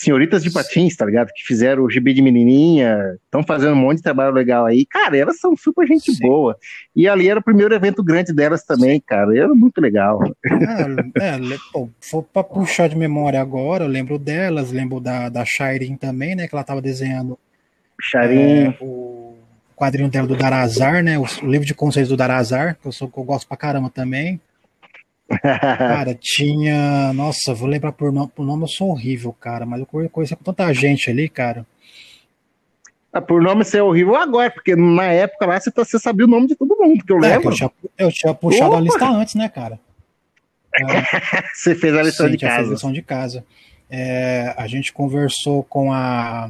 senhoritas 0.00 0.42
de 0.42 0.50
patins, 0.50 0.96
tá 0.96 1.04
ligado? 1.04 1.28
Que 1.34 1.44
fizeram 1.44 1.82
o 1.82 1.90
gibi 1.90 2.14
de 2.14 2.22
menininha, 2.22 3.18
estão 3.24 3.42
fazendo 3.42 3.74
um 3.74 3.76
monte 3.76 3.98
de 3.98 4.02
trabalho 4.02 4.32
legal 4.32 4.64
aí. 4.64 4.86
Cara, 4.86 5.16
elas 5.16 5.38
são 5.38 5.54
super 5.54 5.86
gente 5.86 6.12
Sim. 6.12 6.22
boa. 6.22 6.56
E 6.96 7.06
ali 7.06 7.28
era 7.28 7.38
o 7.38 7.42
primeiro 7.42 7.74
evento 7.74 8.02
grande 8.02 8.32
delas 8.32 8.64
também, 8.64 8.96
Sim. 8.96 9.04
cara. 9.06 9.36
Era 9.36 9.54
muito 9.54 9.78
legal. 9.78 10.20
É, 11.20 11.34
é 11.34 11.58
pô, 11.72 11.90
for 12.00 12.22
pra 12.22 12.42
puxar 12.42 12.88
de 12.88 12.96
memória 12.96 13.40
agora, 13.40 13.84
eu 13.84 13.88
lembro 13.88 14.18
delas, 14.18 14.72
lembro 14.72 15.00
da, 15.00 15.28
da 15.28 15.44
Shairin 15.44 15.96
também, 15.96 16.34
né? 16.34 16.48
Que 16.48 16.54
ela 16.54 16.64
tava 16.64 16.80
desenhando. 16.80 17.38
É, 18.14 18.74
o 18.80 19.34
quadrinho 19.76 20.08
dela 20.08 20.26
do 20.26 20.36
Darazar, 20.36 21.02
né? 21.02 21.18
O, 21.18 21.26
livro 21.42 21.66
de 21.66 21.74
conceitos 21.74 22.08
do 22.08 22.16
Darazar, 22.16 22.76
que 22.80 22.88
eu, 22.88 22.92
sou, 22.92 23.08
que 23.08 23.18
eu 23.18 23.24
gosto 23.24 23.46
pra 23.46 23.56
caramba 23.56 23.90
também. 23.90 24.40
Cara, 25.38 26.14
tinha. 26.14 27.12
Nossa, 27.12 27.54
vou 27.54 27.68
lembrar 27.68 27.92
por 27.92 28.12
nome, 28.12 28.30
por 28.34 28.44
nome 28.44 28.64
eu 28.64 28.68
sou 28.68 28.90
horrível, 28.90 29.32
cara, 29.32 29.64
mas 29.64 29.80
eu 29.80 29.86
conheci 29.86 30.34
com 30.34 30.44
tanta 30.44 30.72
gente 30.74 31.10
ali, 31.10 31.28
cara. 31.28 31.64
Ah, 33.12 33.20
por 33.20 33.42
nome 33.42 33.64
ser 33.64 33.80
horrível 33.80 34.16
agora, 34.16 34.50
porque 34.50 34.76
na 34.76 35.04
época 35.04 35.46
lá 35.46 35.58
você, 35.58 35.70
tá, 35.70 35.84
você 35.84 35.98
sabia 35.98 36.26
o 36.26 36.28
nome 36.28 36.46
de 36.46 36.54
todo 36.54 36.76
mundo, 36.76 37.04
que 37.04 37.12
eu 37.12 37.18
é, 37.18 37.20
lembro. 37.20 37.50
Eu, 37.50 37.54
tinha, 37.54 37.70
eu 37.98 38.12
tinha 38.12 38.34
puxado 38.34 38.70
Opa! 38.70 38.78
a 38.78 38.80
lista 38.80 39.08
antes, 39.08 39.34
né, 39.34 39.48
cara? 39.48 39.78
É, 40.72 41.42
você 41.52 41.74
fez 41.74 41.92
a 41.96 42.02
lição 42.02 42.26
sim, 42.26 42.32
de 42.32 42.38
casa. 42.38 42.68
a 42.68 42.72
lição 42.72 42.92
de 42.92 43.02
casa. 43.02 43.44
É, 43.90 44.54
a 44.56 44.68
gente 44.68 44.92
conversou 44.92 45.64
com 45.64 45.92
a 45.92 46.48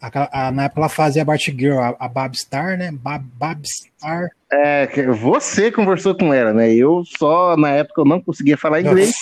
a, 0.00 0.46
a, 0.46 0.50
na 0.50 0.64
época 0.64 0.80
ela 0.80 0.88
fazia 0.88 1.22
a 1.22 1.24
Batgirl, 1.24 1.78
a, 1.78 1.94
a 1.98 2.08
Babstar, 2.08 2.78
né? 2.78 2.90
Bab, 2.90 3.22
Babstar. 3.34 4.30
É, 4.52 4.88
você 5.12 5.70
conversou 5.70 6.14
com 6.14 6.34
ela, 6.34 6.52
né? 6.52 6.74
Eu 6.74 7.04
só, 7.18 7.56
na 7.56 7.70
época, 7.70 8.00
eu 8.00 8.04
não 8.04 8.20
conseguia 8.20 8.56
falar 8.56 8.80
inglês. 8.80 9.12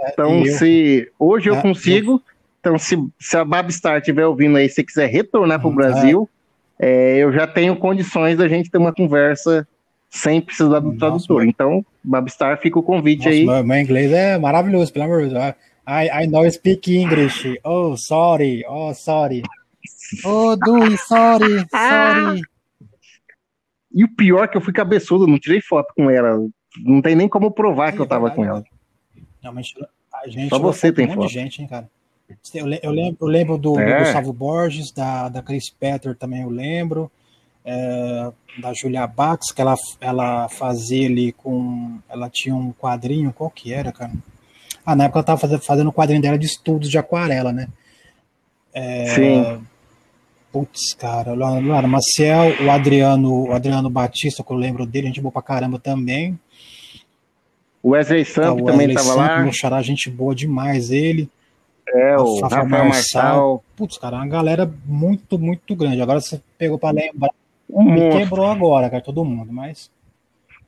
É, 0.00 0.10
então, 0.10 0.44
eu, 0.44 0.52
se 0.58 1.10
hoje 1.18 1.48
eu 1.48 1.56
consigo, 1.62 2.12
eu, 2.12 2.22
então 2.60 2.78
se, 2.78 2.98
se 3.18 3.36
a 3.36 3.44
Babstar 3.44 3.98
estiver 3.98 4.26
ouvindo 4.26 4.56
aí, 4.58 4.68
se 4.68 4.84
quiser 4.84 5.06
retornar 5.06 5.58
para 5.58 5.68
o 5.68 5.70
hum, 5.70 5.74
Brasil, 5.74 6.28
é. 6.78 7.16
eu 7.16 7.32
já 7.32 7.46
tenho 7.46 7.74
condições 7.76 8.36
da 8.36 8.46
gente 8.48 8.70
ter 8.70 8.76
uma 8.76 8.92
conversa 8.92 9.66
sem 10.10 10.40
precisar 10.40 10.80
do 10.80 10.88
Nossa, 10.88 10.98
tradutor. 10.98 11.40
Meu. 11.40 11.48
Então, 11.48 11.86
Babstar, 12.04 12.58
fica 12.60 12.78
o 12.78 12.82
convite 12.82 13.24
Nossa, 13.24 13.30
aí. 13.30 13.46
Meu, 13.46 13.64
meu, 13.64 13.78
inglês 13.78 14.12
é 14.12 14.38
maravilhoso, 14.38 14.92
pelo 14.92 15.06
amor 15.06 15.22
de 15.22 15.34
Deus. 15.34 15.54
I, 15.88 16.24
I 16.24 16.26
know 16.26 16.50
speak 16.50 16.94
English. 16.94 17.58
Oh, 17.64 17.96
sorry. 17.96 18.64
Oh, 18.68 18.92
sorry. 18.92 19.42
Oh, 20.24 20.56
Dui, 20.56 20.96
sorry, 20.98 21.64
sorry. 21.70 22.42
E 23.96 24.04
o 24.04 24.14
pior 24.14 24.44
é 24.44 24.48
que 24.48 24.58
eu 24.58 24.60
fui 24.60 24.74
cabeçudo, 24.74 25.26
não 25.26 25.38
tirei 25.38 25.62
foto 25.62 25.94
com 25.96 26.10
ela. 26.10 26.46
Não 26.84 27.00
tem 27.00 27.16
nem 27.16 27.26
como 27.26 27.50
provar 27.50 27.92
que 27.92 27.98
eu 27.98 28.06
tava 28.06 28.30
com 28.30 28.44
ela. 28.44 28.62
Realmente, 29.42 29.74
a 30.12 30.28
gente 30.28 30.50
Só 30.50 30.58
você 30.58 30.92
tem 30.92 31.08
um 31.08 31.14
foto. 31.14 31.28
gente, 31.28 31.62
hein, 31.62 31.66
cara. 31.66 31.88
Eu, 32.52 32.66
eu, 32.82 32.90
lembro, 32.90 33.16
eu 33.22 33.26
lembro 33.26 33.56
do, 33.56 33.80
é. 33.80 33.98
do, 33.98 34.04
Gustavo 34.04 34.32
Borges, 34.34 34.92
da, 34.92 35.30
da 35.30 35.42
Chris 35.42 35.70
Petter 35.70 36.14
também 36.14 36.42
eu 36.42 36.50
lembro. 36.50 37.10
É, 37.64 38.30
da 38.60 38.72
Julia 38.74 39.06
Bax, 39.06 39.50
que 39.50 39.62
ela, 39.62 39.74
ela 39.98 40.48
fazia 40.50 41.06
ali 41.08 41.32
com. 41.32 41.98
Ela 42.06 42.28
tinha 42.28 42.54
um 42.54 42.72
quadrinho, 42.74 43.32
qual 43.32 43.48
que 43.48 43.72
era, 43.72 43.90
cara? 43.92 44.12
Ah, 44.84 44.94
na 44.94 45.04
época 45.04 45.20
ela 45.20 45.24
tava 45.24 45.40
fazendo, 45.40 45.62
fazendo 45.62 45.88
o 45.88 45.92
quadrinho 45.92 46.20
dela 46.20 46.38
de 46.38 46.46
estudos 46.46 46.90
de 46.90 46.98
aquarela, 46.98 47.50
né? 47.50 47.66
É, 48.74 49.06
Sim. 49.06 49.66
Putz, 50.52 50.94
cara, 50.94 51.32
o 51.32 51.34
Leonardo 51.34 51.88
Maciel, 51.88 52.64
o 52.64 52.70
Adriano, 52.70 53.48
o 53.48 53.52
Adriano 53.52 53.90
Batista, 53.90 54.42
que 54.42 54.50
eu 54.50 54.56
lembro 54.56 54.86
dele, 54.86 55.06
a 55.06 55.08
gente 55.08 55.20
boa 55.20 55.32
pra 55.32 55.42
caramba 55.42 55.78
também. 55.78 56.38
O 57.82 57.90
Wesley 57.90 58.24
Samp 58.24 58.60
ah, 58.60 58.64
também 58.64 58.92
tava 58.92 59.14
lá. 59.14 59.42
Meu 59.42 59.52
xará, 59.52 59.80
gente 59.82 60.10
boa 60.10 60.34
demais, 60.34 60.90
ele. 60.90 61.30
É, 61.88 62.16
o 62.16 62.40
Rafa, 62.40 62.56
Rafael 62.62 62.84
Marçal. 62.86 63.64
Putz, 63.76 63.96
cara, 63.96 64.16
uma 64.16 64.26
galera 64.26 64.68
muito, 64.84 65.38
muito 65.38 65.76
grande. 65.76 66.02
Agora 66.02 66.20
você 66.20 66.40
pegou 66.58 66.78
pra 66.78 66.90
lembrar. 66.90 67.30
Um 67.68 67.84
me 67.84 68.00
monstro. 68.00 68.18
quebrou 68.18 68.46
agora, 68.46 68.88
cara, 68.88 69.02
todo 69.02 69.24
mundo, 69.24 69.52
mas, 69.52 69.90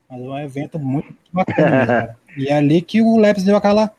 mas 0.09 0.21
é 0.21 0.25
um 0.25 0.39
evento 0.39 0.79
muito 0.79 1.15
bacana, 1.33 1.87
cara. 1.87 2.17
E 2.37 2.49
é 2.49 2.55
ali 2.55 2.83
que 2.83 3.01
o 3.01 3.17
Leps 3.17 3.45
deu 3.45 3.57
aquela, 3.57 3.91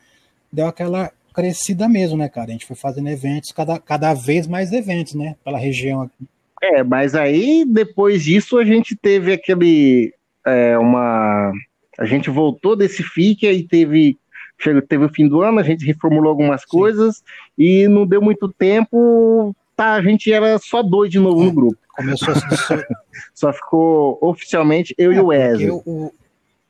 deu 0.52 0.68
aquela 0.68 1.12
crescida 1.40 1.88
mesmo, 1.88 2.18
né, 2.18 2.28
cara? 2.28 2.50
A 2.50 2.52
gente 2.52 2.66
foi 2.66 2.76
fazendo 2.76 3.08
eventos, 3.08 3.52
cada, 3.52 3.80
cada 3.80 4.14
vez 4.14 4.46
mais 4.46 4.74
eventos, 4.74 5.16
né? 5.16 5.36
Pela 5.44 5.58
região 5.58 6.02
aqui. 6.02 6.28
É, 6.62 6.84
mas 6.84 7.16
aí 7.16 7.64
depois 7.66 8.24
disso 8.24 8.58
a 8.58 8.66
gente 8.66 8.96
teve 8.96 9.32
aquele. 9.32 10.14
É, 10.46 10.78
uma. 10.78 11.52
A 11.98 12.06
gente 12.06 12.30
voltou 12.30 12.76
desse 12.76 13.04
FIC 13.04 13.46
e 13.46 13.64
teve 13.64 14.18
chegou, 14.62 14.82
teve 14.82 15.06
o 15.06 15.10
fim 15.10 15.28
do 15.28 15.42
ano, 15.42 15.60
a 15.60 15.64
gente 15.64 15.86
reformulou 15.86 16.30
algumas 16.30 16.62
Sim. 16.62 16.68
coisas 16.70 17.24
e 17.58 17.88
não 17.88 18.06
deu 18.06 18.22
muito 18.22 18.50
tempo, 18.50 19.56
tá, 19.76 19.94
a 19.94 20.02
gente 20.02 20.32
era 20.32 20.58
só 20.60 20.84
dois 20.84 21.10
de 21.10 21.20
novo 21.20 21.42
é, 21.42 21.46
no 21.46 21.54
grupo. 21.54 21.78
Começou 21.96 22.34
a 22.34 22.36
Só 23.34 23.54
ficou 23.54 24.18
oficialmente 24.22 24.94
eu 24.98 25.12
é, 25.12 25.16
e 25.16 25.20
o 25.20 25.28
Wesley. 25.28 25.70
O... 25.72 26.12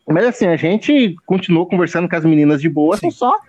Mas 0.08 0.26
assim, 0.26 0.46
a 0.46 0.56
gente 0.56 1.16
continuou 1.26 1.66
conversando 1.66 2.08
com 2.08 2.16
as 2.16 2.26
meninas 2.26 2.62
de 2.62 2.70
boa, 2.70 2.96
Sim. 2.98 3.10
são 3.10 3.32
só 3.32 3.40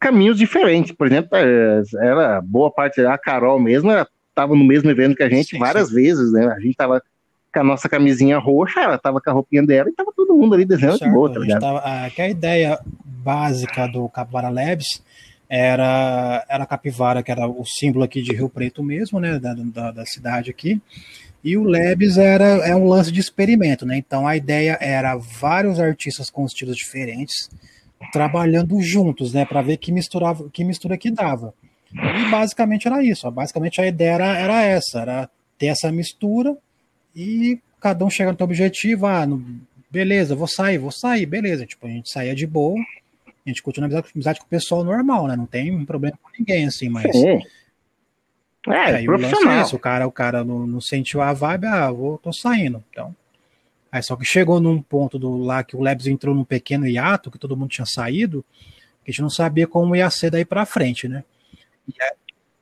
caminhos 0.00 0.38
diferentes. 0.38 0.92
Por 0.92 1.06
exemplo, 1.06 1.30
é, 1.34 1.82
era 2.00 2.40
boa 2.40 2.70
parte, 2.70 3.00
a 3.02 3.18
Carol 3.18 3.60
mesmo, 3.60 3.90
ela 3.90 4.08
tava 4.34 4.56
no 4.56 4.64
mesmo 4.64 4.90
evento 4.90 5.14
que 5.14 5.22
a 5.22 5.28
gente 5.28 5.50
sim, 5.50 5.58
várias 5.58 5.88
sim. 5.88 5.94
vezes, 5.94 6.32
né? 6.32 6.46
A 6.46 6.58
gente 6.58 6.74
tava 6.74 7.02
com 7.52 7.60
a 7.60 7.64
nossa 7.64 7.88
camisinha 7.88 8.38
roxa, 8.38 8.80
ela 8.80 8.96
tava 8.96 9.20
com 9.20 9.30
a 9.30 9.32
roupinha 9.32 9.64
dela 9.64 9.90
e 9.90 9.92
tava 9.92 10.12
todo 10.16 10.34
mundo 10.34 10.54
ali 10.54 10.64
desenhando 10.64 10.98
certo, 10.98 11.10
de 11.10 11.14
boa, 11.14 11.32
tá 11.32 11.40
ligado? 11.40 11.60
Tava, 11.60 11.78
a, 11.80 12.10
que 12.10 12.22
a 12.22 12.28
ideia 12.28 12.78
básica 13.04 13.86
do 13.86 14.08
Capivara 14.08 14.48
Labs 14.48 15.02
era, 15.50 16.46
era 16.48 16.62
a 16.62 16.66
capivara, 16.66 17.24
que 17.24 17.32
era 17.32 17.48
o 17.48 17.64
símbolo 17.66 18.04
aqui 18.04 18.22
de 18.22 18.32
Rio 18.32 18.48
Preto 18.48 18.84
mesmo, 18.84 19.18
né, 19.18 19.36
da, 19.40 19.52
da, 19.52 19.90
da 19.90 20.06
cidade 20.06 20.48
aqui, 20.48 20.80
e 21.42 21.56
o 21.56 21.64
Labs 21.64 22.16
era 22.16 22.44
é 22.44 22.76
um 22.76 22.86
lance 22.86 23.10
de 23.10 23.18
experimento, 23.18 23.84
né, 23.84 23.96
então 23.96 24.28
a 24.28 24.36
ideia 24.36 24.78
era 24.80 25.16
vários 25.16 25.80
artistas 25.80 26.30
com 26.30 26.46
estilos 26.46 26.76
diferentes, 26.76 27.50
trabalhando 28.12 28.80
juntos, 28.80 29.32
né, 29.32 29.44
para 29.44 29.62
ver 29.62 29.76
que 29.76 29.92
misturava, 29.92 30.48
que 30.50 30.64
mistura 30.64 30.96
que 30.96 31.10
dava. 31.10 31.54
E 31.92 32.30
basicamente 32.30 32.86
era 32.86 33.02
isso. 33.02 33.30
Basicamente 33.30 33.80
a 33.80 33.86
ideia 33.86 34.12
era, 34.12 34.38
era 34.38 34.62
essa, 34.62 35.00
era 35.00 35.30
ter 35.58 35.66
essa 35.66 35.90
mistura 35.90 36.56
e 37.14 37.58
cada 37.80 38.04
um 38.04 38.10
chega 38.10 38.32
no 38.32 38.38
seu 38.38 38.44
objetivo, 38.44 39.06
ah, 39.06 39.26
no, 39.26 39.44
beleza, 39.90 40.36
vou 40.36 40.46
sair, 40.46 40.78
vou 40.78 40.92
sair, 40.92 41.26
beleza. 41.26 41.66
Tipo, 41.66 41.86
a 41.86 41.90
gente 41.90 42.10
saía 42.10 42.34
de 42.34 42.46
boa, 42.46 42.78
a 43.26 43.48
gente 43.48 43.62
continua 43.62 43.86
amizade, 43.86 44.08
amizade 44.14 44.38
com 44.38 44.46
o 44.46 44.48
pessoal 44.48 44.84
normal, 44.84 45.26
né? 45.26 45.36
Não 45.36 45.46
tem 45.46 45.84
problema 45.84 46.18
com 46.22 46.30
ninguém, 46.38 46.66
assim, 46.66 46.88
mas. 46.88 47.10
Sim. 47.12 47.40
É, 48.68 48.96
aí 48.96 49.06
profissional. 49.06 49.56
O, 49.56 49.58
é 49.58 49.62
isso, 49.62 49.76
o 49.76 49.78
cara, 49.78 50.06
o 50.06 50.12
cara 50.12 50.44
não, 50.44 50.66
não 50.66 50.80
sentiu 50.80 51.22
a 51.22 51.32
vibe, 51.32 51.66
ah, 51.66 51.90
vou, 51.90 52.18
tô 52.18 52.32
saindo. 52.32 52.84
Então. 52.90 53.14
Aí 53.92 54.02
só 54.02 54.16
que 54.16 54.24
chegou 54.24 54.60
num 54.60 54.80
ponto 54.80 55.18
do 55.18 55.36
lá 55.36 55.64
que 55.64 55.76
o 55.76 55.80
Lebs 55.80 56.06
entrou 56.06 56.34
num 56.34 56.44
pequeno 56.44 56.86
hiato, 56.86 57.30
que 57.30 57.38
todo 57.38 57.56
mundo 57.56 57.70
tinha 57.70 57.86
saído, 57.86 58.44
que 59.04 59.10
a 59.10 59.12
gente 59.12 59.22
não 59.22 59.30
sabia 59.30 59.66
como 59.66 59.96
ia 59.96 60.08
ser 60.10 60.30
daí 60.30 60.44
para 60.44 60.66
frente, 60.66 61.08
né? 61.08 61.24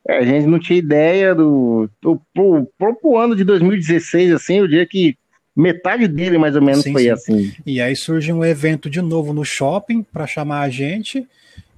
É, 0.07 0.19
a 0.19 0.25
gente 0.25 0.47
não 0.47 0.59
tinha 0.59 0.79
ideia 0.79 1.35
do, 1.35 1.91
do 2.01 2.21
pro, 2.33 2.67
pro 2.95 3.19
ano 3.19 3.37
de 3.37 3.45
2016, 3.45 4.33
assim, 4.33 4.61
o 4.61 4.69
dia 4.69 4.87
que 4.87 5.17
metade 5.55 6.09
dele 6.09 6.39
mais 6.39 6.55
ou 6.57 6.63
menos 6.63 6.83
sim, 6.83 6.93
foi 6.93 7.03
sim. 7.03 7.11
assim. 7.11 7.53
E 7.67 7.81
aí 7.81 7.95
surge 7.95 8.33
um 8.33 8.45
evento 8.45 8.89
de 8.89 9.03
novo 9.03 9.35
no 9.35 9.45
shopping 9.45 10.03
para 10.03 10.27
chamar 10.27 10.61
a 10.61 10.71
gente 10.71 11.27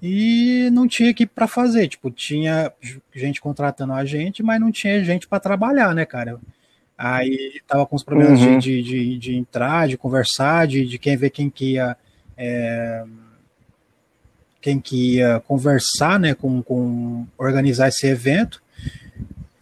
e 0.03 0.69
não 0.73 0.87
tinha 0.87 1.11
equipe 1.11 1.33
para 1.35 1.49
fazer, 1.49 1.89
tipo, 1.89 2.11
tinha 2.11 2.73
gente 3.15 3.41
contratando 3.41 3.93
a 3.95 4.05
gente, 4.05 4.43
mas 4.43 4.61
não 4.61 4.71
tinha 4.71 5.03
gente 5.03 5.27
para 5.27 5.41
trabalhar, 5.41 5.95
né, 5.95 6.05
cara? 6.05 6.39
Aí 7.03 7.63
tava 7.67 7.87
com 7.87 7.97
os 7.97 8.05
problemas 8.05 8.43
uhum. 8.43 8.59
de, 8.59 8.83
de, 8.83 9.17
de, 9.17 9.35
entrar, 9.35 9.89
de 9.89 9.97
conversar, 9.97 10.67
de, 10.67 10.85
de 10.85 10.99
quem 10.99 11.17
ver 11.17 11.31
quem 11.31 11.49
que 11.49 11.73
ia 11.73 11.97
é, 12.37 13.03
quem 14.61 14.79
que 14.79 15.15
ia 15.17 15.41
conversar, 15.41 16.21
né, 16.21 16.35
com, 16.35 16.63
com 16.63 17.27
organizar 17.39 17.89
esse 17.89 18.07
evento. 18.07 18.63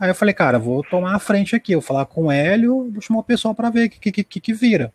Aí 0.00 0.10
eu 0.10 0.16
falei, 0.16 0.34
cara, 0.34 0.58
vou 0.58 0.82
tomar 0.82 1.14
a 1.14 1.20
frente 1.20 1.54
aqui, 1.54 1.74
vou 1.74 1.80
falar 1.80 2.06
com 2.06 2.24
o 2.24 2.32
Hélio, 2.32 2.90
vou 2.90 3.00
chamar 3.00 3.20
o 3.20 3.24
pessoal 3.24 3.54
para 3.54 3.70
ver 3.70 3.86
o 3.86 3.90
que, 3.90 4.10
que, 4.10 4.24
que, 4.24 4.40
que, 4.40 4.52
vira. 4.52 4.92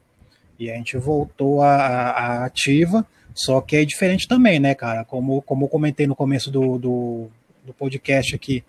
E 0.60 0.70
a 0.70 0.76
gente 0.76 0.98
voltou 0.98 1.62
a, 1.62 1.78
a, 1.78 2.46
ativa, 2.46 3.08
só 3.34 3.62
que 3.62 3.78
é 3.78 3.86
diferente 3.86 4.28
também, 4.28 4.60
né, 4.60 4.76
cara? 4.76 5.06
Como, 5.06 5.42
como 5.44 5.64
eu 5.64 5.70
comentei 5.70 6.06
no 6.06 6.16
começo 6.16 6.52
do, 6.52 6.78
do, 6.78 7.28
do 7.66 7.74
podcast 7.74 8.36
aqui, 8.36 8.66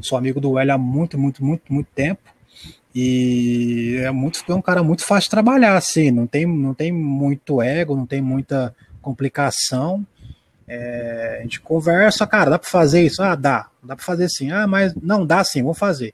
sou 0.00 0.16
amigo 0.16 0.40
do 0.40 0.58
Hélio 0.58 0.72
há 0.72 0.78
muito, 0.78 1.18
muito, 1.18 1.44
muito, 1.44 1.70
muito 1.70 1.88
tempo. 1.94 2.37
E 3.00 3.96
é 4.02 4.10
muito 4.10 4.42
é 4.48 4.52
um 4.52 4.60
cara 4.60 4.82
muito 4.82 5.04
fácil 5.04 5.26
de 5.26 5.30
trabalhar, 5.30 5.76
assim, 5.76 6.10
não 6.10 6.26
tem, 6.26 6.44
não 6.44 6.74
tem 6.74 6.90
muito 6.90 7.62
ego, 7.62 7.94
não 7.94 8.04
tem 8.04 8.20
muita 8.20 8.74
complicação. 9.00 10.04
É, 10.66 11.36
a 11.38 11.42
gente 11.42 11.60
conversa, 11.60 12.26
cara, 12.26 12.50
dá 12.50 12.58
para 12.58 12.68
fazer 12.68 13.06
isso? 13.06 13.22
Ah, 13.22 13.36
dá, 13.36 13.68
dá 13.80 13.94
para 13.94 14.04
fazer 14.04 14.28
sim. 14.28 14.50
Ah, 14.50 14.66
mas 14.66 14.96
não 14.96 15.24
dá 15.24 15.44
sim, 15.44 15.62
vamos 15.62 15.78
fazer. 15.78 16.12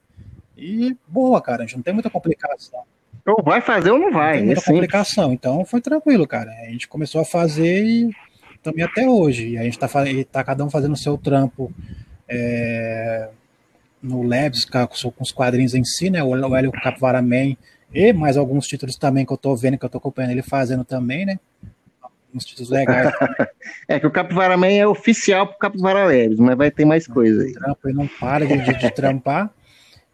E 0.59 0.95
boa, 1.09 1.41
cara, 1.41 1.63
a 1.63 1.67
gente 1.67 1.77
não 1.77 1.83
tem 1.83 1.95
muita 1.95 2.11
complicação. 2.11 2.83
Ou 3.27 3.43
vai 3.43 3.63
fazer 3.63 3.91
ou 3.91 3.99
não 3.99 4.13
vai. 4.13 4.33
Não 4.33 4.39
tem 4.41 4.47
muita 4.49 4.61
é 4.61 4.65
complicação, 4.65 5.33
então 5.33 5.65
foi 5.65 5.81
tranquilo, 5.81 6.27
cara. 6.27 6.51
A 6.51 6.71
gente 6.71 6.87
começou 6.87 7.23
a 7.23 7.25
fazer 7.25 7.83
e 7.83 8.11
também 8.63 8.85
até 8.85 9.09
hoje. 9.09 9.53
E 9.53 9.59
a 9.59 9.63
gente 9.63 9.79
tá, 9.79 9.89
tá 10.31 10.45
cada 10.45 10.63
um 10.63 10.69
fazendo 10.69 10.93
o 10.93 10.99
seu 10.99 11.17
trampo 11.17 11.73
é, 12.29 13.31
no 14.05 14.23
Labs, 14.23 14.65
com 14.67 15.23
os 15.23 15.33
quadrinhos 15.33 15.75
em 15.75 15.83
si, 15.83 16.11
né? 16.11 16.23
O 16.23 16.55
Hélio 16.55 16.71
Capivara 16.71 17.23
Man 17.23 17.57
e 17.93 18.13
mais 18.13 18.37
alguns 18.37 18.67
títulos 18.67 18.97
também 18.97 19.25
que 19.25 19.33
eu 19.33 19.37
tô 19.37 19.57
vendo, 19.57 19.79
que 19.79 19.85
eu 19.85 19.89
tô 19.89 19.99
acompanhando 19.99 20.33
ele 20.33 20.43
fazendo 20.43 20.85
também, 20.85 21.25
né? 21.25 21.39
uns 22.35 22.45
títulos 22.45 22.69
legais. 22.69 23.13
é 23.89 24.01
que 24.01 24.07
o 24.07 24.11
Capivara 24.11 24.57
Man 24.57 24.73
é 24.73 24.87
oficial 24.87 25.47
pro 25.47 25.59
Capivara 25.59 26.05
Leves, 26.05 26.39
mas 26.39 26.57
vai 26.57 26.71
ter 26.71 26.85
mais 26.85 27.07
coisa 27.07 27.43
aí. 27.43 27.53
Trampo, 27.53 27.89
ele 27.89 27.97
não 27.97 28.09
para 28.09 28.45
de, 28.45 28.57
de, 28.59 28.75
de 28.75 28.91
trampar. 28.91 29.51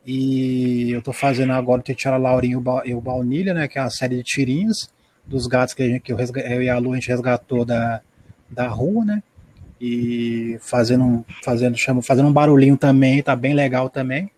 E 0.07 0.93
eu 0.93 1.03
tô 1.03 1.13
fazendo 1.13 1.53
agora 1.53 1.81
o 1.81 1.85
Tetiara 1.85 2.17
Laurinho 2.17 2.63
e 2.85 2.95
o 2.95 3.01
Baunilha, 3.01 3.55
né? 3.55 3.69
Que 3.69 3.79
é 3.79 3.83
uma 3.83 3.91
série 3.91 4.17
de 4.17 4.23
tirinhos 4.23 4.91
dos 5.25 5.47
gatos 5.47 5.75
que, 5.75 5.83
a 5.83 5.87
gente, 5.87 6.01
que 6.01 6.13
eu, 6.13 6.19
eu, 6.19 6.63
e 6.63 6.69
a 6.69 6.79
Lu 6.79 6.93
a 6.93 6.97
gente 6.97 7.09
resgatou 7.09 7.65
da, 7.65 8.01
da 8.51 8.69
rua, 8.69 9.05
né? 9.05 9.23
E 9.81 10.59
fazendo, 10.61 11.25
fazendo, 11.43 11.77
chamo, 11.77 12.03
fazendo 12.03 12.29
um 12.29 12.33
barulhinho 12.33 12.77
também, 12.77 13.23
tá 13.23 13.35
bem 13.35 13.55
legal 13.55 13.89
também. 13.89 14.31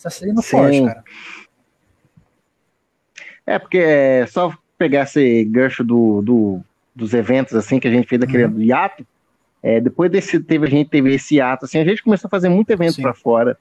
Tá 0.00 0.08
sendo 0.08 0.40
forte, 0.40 0.84
cara. 0.84 1.02
É, 3.44 3.58
porque 3.58 3.78
é 3.78 4.26
só 4.26 4.54
pegar 4.76 5.02
esse 5.02 5.44
gancho 5.44 5.82
do, 5.82 6.22
do, 6.22 6.60
dos 6.94 7.14
eventos 7.14 7.54
assim 7.54 7.80
que 7.80 7.88
a 7.88 7.90
gente 7.90 8.06
fez 8.06 8.20
daquele 8.20 8.44
uhum. 8.44 8.62
hiato, 8.62 9.06
é, 9.62 9.80
depois 9.80 10.10
desse 10.10 10.38
teve 10.38 10.66
a 10.66 10.70
gente 10.70 10.88
teve 10.88 11.12
esse 11.12 11.40
ato 11.40 11.64
assim, 11.64 11.78
a 11.78 11.84
gente 11.84 12.02
começou 12.02 12.28
a 12.28 12.30
fazer 12.30 12.48
muito 12.48 12.70
evento 12.70 13.00
para 13.02 13.14
fora. 13.14 13.58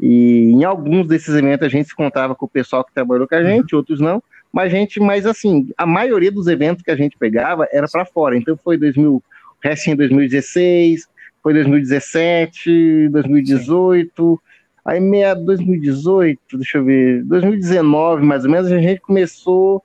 E 0.00 0.50
em 0.50 0.64
alguns 0.64 1.06
desses 1.06 1.34
eventos 1.34 1.66
a 1.66 1.68
gente 1.68 1.88
se 1.88 1.94
contava 1.94 2.34
com 2.34 2.46
o 2.46 2.48
pessoal 2.48 2.84
que 2.84 2.94
trabalhou 2.94 3.28
com 3.28 3.34
a 3.34 3.42
gente, 3.42 3.74
uhum. 3.74 3.78
outros 3.78 4.00
não. 4.00 4.22
Mas 4.52 4.72
a 4.72 4.76
gente, 4.76 5.00
mas 5.00 5.26
assim, 5.26 5.68
a 5.76 5.84
maioria 5.84 6.30
dos 6.30 6.46
eventos 6.46 6.82
que 6.82 6.90
a 6.90 6.96
gente 6.96 7.18
pegava 7.18 7.68
era 7.72 7.88
para 7.88 8.04
fora. 8.04 8.36
Então 8.36 8.56
foi 8.56 8.78
2000, 8.78 9.22
resto 9.64 9.90
em 9.90 9.96
2016, 9.96 11.08
foi 11.42 11.54
2017, 11.54 13.08
2018. 13.08 14.12
Sim. 14.32 14.54
Aí 14.84 15.00
meia 15.00 15.34
2018, 15.34 16.58
deixa 16.58 16.76
eu 16.76 16.84
ver, 16.84 17.24
2019 17.24 18.22
mais 18.22 18.44
ou 18.44 18.50
menos, 18.50 18.70
a 18.70 18.78
gente 18.78 19.00
começou 19.00 19.82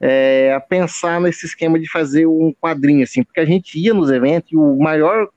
é, 0.00 0.52
a 0.52 0.60
pensar 0.60 1.20
nesse 1.20 1.46
esquema 1.46 1.78
de 1.78 1.88
fazer 1.88 2.26
um 2.26 2.52
quadrinho, 2.60 3.04
assim, 3.04 3.22
porque 3.22 3.38
a 3.38 3.44
gente 3.44 3.78
ia 3.78 3.94
nos 3.94 4.10
eventos 4.10 4.50
e 4.50 4.56
o 4.56 4.76
maior, 4.76 5.28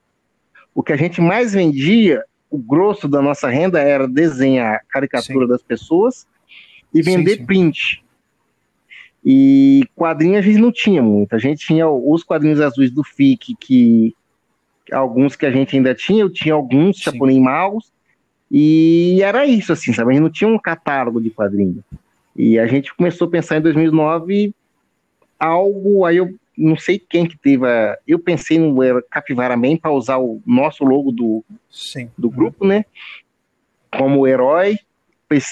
o 0.74 0.82
que 0.82 0.92
a 0.92 0.98
gente 0.98 1.22
mais 1.22 1.54
vendia, 1.54 2.24
o 2.50 2.58
grosso 2.58 3.08
da 3.08 3.22
nossa 3.22 3.48
renda 3.48 3.80
era 3.80 4.08
desenhar 4.08 4.82
caricatura 4.90 5.46
sim. 5.46 5.52
das 5.52 5.62
pessoas 5.62 6.26
e 6.92 7.04
vender 7.04 7.32
sim, 7.32 7.38
sim. 7.38 7.46
print. 7.46 8.04
E 9.30 9.84
quadrinho 9.94 10.40
a 10.40 10.42
gente 10.42 10.58
não 10.58 10.72
tinha 10.72 11.04
muito. 11.04 11.36
A 11.36 11.38
gente 11.38 11.60
tinha 11.60 11.86
os 11.86 12.24
quadrinhos 12.24 12.62
azuis 12.62 12.90
do 12.90 13.04
FIC, 13.04 13.58
que 13.60 14.16
alguns 14.90 15.36
que 15.36 15.46
a 15.46 15.52
gente 15.52 15.76
ainda 15.76 15.94
tinha, 15.94 16.22
eu 16.22 16.30
tinha 16.30 16.54
alguns 16.54 16.96
Chapolin 16.96 17.42
Maus, 17.42 17.92
e 18.50 19.22
era 19.22 19.46
isso, 19.46 19.74
assim, 19.74 19.92
sabe? 19.92 20.12
A 20.12 20.14
gente 20.14 20.24
não 20.24 20.30
tinha 20.30 20.50
um 20.50 20.58
catálogo 20.58 21.20
de 21.20 21.30
quadrinhos. 21.30 21.84
E 22.38 22.58
a 22.58 22.66
gente 22.68 22.96
começou 22.96 23.28
a 23.28 23.32
pensar 23.32 23.58
em 23.58 23.62
2009 23.62 24.56
algo, 25.38 26.06
aí 26.06 26.16
eu 26.16 26.34
não 26.58 26.78
sei 26.78 26.98
quem 26.98 27.26
que 27.26 27.38
teve 27.38 27.68
a, 27.68 27.98
eu 28.08 28.20
pensei 28.20 28.58
no 28.58 28.78
Capivara 29.12 29.58
Man 29.58 29.76
para 29.76 29.92
usar 29.92 30.20
o 30.20 30.42
nosso 30.46 30.86
logo 30.86 31.12
do, 31.12 31.44
Sim. 31.70 32.10
do 32.18 32.30
grupo, 32.30 32.66
né? 32.66 32.86
Como 33.92 34.26
herói, 34.26 34.80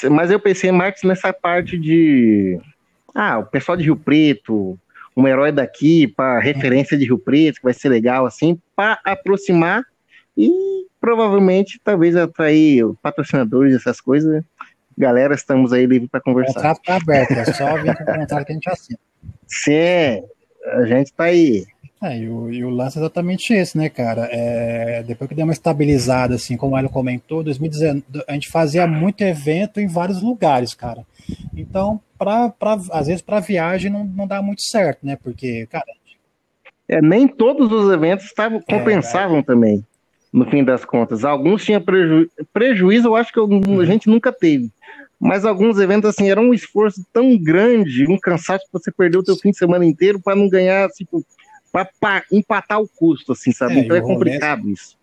mas 0.09 0.31
eu 0.31 0.39
pensei 0.39 0.71
mais 0.71 1.03
nessa 1.03 1.33
parte 1.33 1.77
de 1.77 2.57
ah, 3.15 3.39
o 3.39 3.45
pessoal 3.45 3.77
de 3.77 3.85
Rio 3.85 3.95
Preto, 3.95 4.77
um 5.15 5.25
herói 5.25 5.51
daqui 5.51 6.05
para 6.05 6.39
referência 6.39 6.97
de 6.97 7.05
Rio 7.05 7.17
Preto, 7.17 7.55
que 7.55 7.63
vai 7.63 7.73
ser 7.73 7.87
legal 7.87 8.25
assim, 8.25 8.59
para 8.75 8.99
aproximar 9.05 9.83
e 10.37 10.51
provavelmente 10.99 11.79
talvez 11.81 12.15
atrair 12.15 12.85
patrocinadores 13.01 13.73
essas 13.73 14.01
coisas, 14.01 14.29
né? 14.29 14.43
Galera, 14.97 15.33
estamos 15.33 15.71
aí 15.71 15.85
livre 15.85 16.07
para 16.07 16.21
conversar. 16.21 16.51
O 16.51 16.55
contrato 16.55 16.79
está 16.79 16.95
aberto, 16.95 17.31
é 17.31 17.45
só 17.45 17.77
vir 17.81 17.95
com 17.95 18.03
o 18.03 18.05
contrato 18.05 18.45
que 18.45 18.51
a 18.51 18.55
gente 18.55 18.69
assina. 18.69 18.99
Sim, 19.47 20.23
a 20.65 20.85
gente 20.85 21.07
está 21.07 21.25
aí. 21.25 21.65
É, 22.01 22.17
e, 22.17 22.29
o, 22.29 22.51
e 22.51 22.63
o 22.63 22.69
lance 22.69 22.97
é 22.97 23.01
exatamente 23.01 23.53
esse, 23.53 23.77
né, 23.77 23.89
cara? 23.89 24.27
É, 24.31 25.03
depois 25.03 25.29
que 25.29 25.35
deu 25.35 25.45
uma 25.45 25.53
estabilizada, 25.53 26.35
assim, 26.35 26.57
como 26.57 26.77
ele 26.77 26.89
comentou, 26.89 27.43
2019, 27.43 28.03
a 28.27 28.33
gente 28.33 28.49
fazia 28.49 28.85
muito 28.85 29.21
evento 29.21 29.79
em 29.79 29.87
vários 29.87 30.21
lugares, 30.21 30.73
cara. 30.73 31.05
Então, 31.55 32.01
pra, 32.17 32.49
pra, 32.49 32.73
às 32.91 33.07
vezes, 33.07 33.21
para 33.21 33.39
viagem 33.39 33.91
não, 33.91 34.03
não 34.03 34.27
dá 34.27 34.41
muito 34.41 34.61
certo, 34.63 35.05
né? 35.05 35.17
Porque, 35.21 35.67
cara, 35.67 35.85
É, 36.87 37.01
nem 37.01 37.27
todos 37.27 37.71
os 37.71 37.91
eventos 37.91 38.31
tavam, 38.33 38.61
é, 38.67 38.77
compensavam 38.77 39.39
é, 39.39 39.43
também, 39.43 39.85
no 40.31 40.49
fim 40.49 40.63
das 40.63 40.85
contas. 40.85 41.25
Alguns 41.25 41.65
tinham 41.65 41.81
preju 41.81 42.29
prejuízo, 42.53 43.07
eu 43.07 43.15
acho 43.15 43.31
que 43.31 43.39
eu, 43.39 43.47
a 43.81 43.85
gente 43.85 44.07
nunca 44.07 44.31
teve. 44.31 44.69
Mas 45.19 45.45
alguns 45.45 45.79
eventos, 45.79 46.09
assim, 46.09 46.29
era 46.29 46.41
um 46.41 46.53
esforço 46.53 47.03
tão 47.11 47.37
grande, 47.37 48.05
um 48.07 48.19
cansaço 48.19 48.65
que 48.65 48.73
você 48.73 48.91
perdeu 48.91 49.21
o 49.21 49.23
teu 49.23 49.35
fim 49.37 49.51
de 49.51 49.57
semana 49.57 49.85
inteiro 49.85 50.19
para 50.19 50.35
não 50.35 50.49
ganhar, 50.49 50.89
tipo, 50.89 51.25
para 51.99 52.23
empatar 52.31 52.79
o 52.81 52.87
custo, 52.87 53.31
assim, 53.31 53.51
sabe? 53.51 53.75
É, 53.75 53.79
então 53.79 53.95
é 53.95 54.01
complicado 54.01 54.69
isso. 54.69 54.97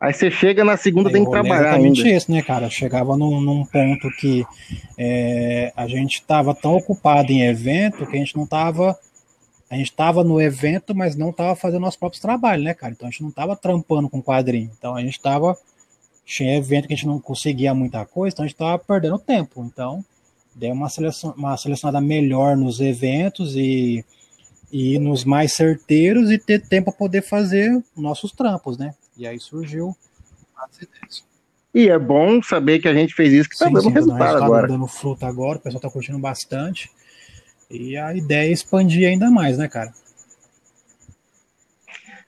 Aí 0.00 0.12
você 0.12 0.30
chega 0.30 0.64
na 0.64 0.76
segunda, 0.76 1.10
é, 1.10 1.12
tem 1.12 1.24
que 1.24 1.30
trabalhar 1.30 1.70
exatamente 1.70 2.02
ainda. 2.02 2.16
isso, 2.16 2.30
né, 2.30 2.42
cara? 2.42 2.70
Chegava 2.70 3.16
num, 3.16 3.40
num 3.40 3.64
ponto 3.64 4.08
que 4.12 4.46
é, 4.96 5.72
a 5.76 5.88
gente 5.88 6.16
estava 6.16 6.54
tão 6.54 6.76
ocupado 6.76 7.32
em 7.32 7.42
evento 7.42 8.06
que 8.06 8.16
a 8.16 8.20
gente 8.20 8.36
não 8.36 8.44
estava 8.44 8.96
a 9.70 9.76
gente 9.76 9.90
estava 9.90 10.24
no 10.24 10.40
evento, 10.40 10.94
mas 10.94 11.14
não 11.14 11.28
estava 11.28 11.54
fazendo 11.54 11.82
nossos 11.82 11.98
próprios 11.98 12.22
trabalhos, 12.22 12.64
né, 12.64 12.72
cara? 12.72 12.92
Então 12.92 13.06
a 13.06 13.10
gente 13.10 13.22
não 13.22 13.28
estava 13.28 13.54
trampando 13.54 14.08
com 14.08 14.22
quadrinho. 14.22 14.70
Então 14.78 14.94
a 14.94 15.00
gente 15.00 15.12
estava. 15.12 15.56
Tinha 16.24 16.56
evento 16.56 16.86
que 16.86 16.92
a 16.92 16.96
gente 16.96 17.06
não 17.06 17.18
conseguia 17.18 17.74
muita 17.74 18.04
coisa, 18.04 18.34
então 18.34 18.44
a 18.44 18.46
gente 18.46 18.54
estava 18.54 18.78
perdendo 18.78 19.18
tempo. 19.18 19.62
Então 19.64 20.04
deu 20.54 20.72
uma, 20.72 20.88
seleção, 20.88 21.34
uma 21.36 21.56
selecionada 21.56 22.00
melhor 22.00 22.56
nos 22.56 22.80
eventos 22.80 23.54
e, 23.56 24.04
e 24.72 24.98
nos 24.98 25.24
mais 25.24 25.52
certeiros 25.52 26.30
e 26.30 26.38
ter 26.38 26.60
tempo 26.60 26.90
para 26.90 26.98
poder 26.98 27.22
fazer 27.22 27.82
nossos 27.96 28.32
trampos, 28.32 28.76
né? 28.76 28.94
E 29.18 29.26
aí 29.26 29.38
surgiu 29.38 29.96
as 30.56 30.76
ideias. 30.76 31.24
E 31.74 31.88
é 31.88 31.98
bom 31.98 32.42
saber 32.42 32.78
que 32.78 32.88
a 32.88 32.94
gente 32.94 33.14
fez 33.14 33.32
isso, 33.32 33.48
que 33.48 33.54
está 33.54 33.66
dando 33.66 33.88
resultado, 33.88 34.18
resultado 34.18 34.44
agora. 34.44 34.68
dando 34.68 34.86
fruto 34.86 35.26
agora, 35.26 35.58
o 35.58 35.60
pessoal 35.60 35.78
está 35.78 35.90
curtindo 35.90 36.18
bastante. 36.18 36.90
E 37.70 37.96
a 37.96 38.14
ideia 38.14 38.48
é 38.48 38.52
expandir 38.52 39.06
ainda 39.06 39.30
mais, 39.30 39.58
né, 39.58 39.68
cara? 39.68 39.92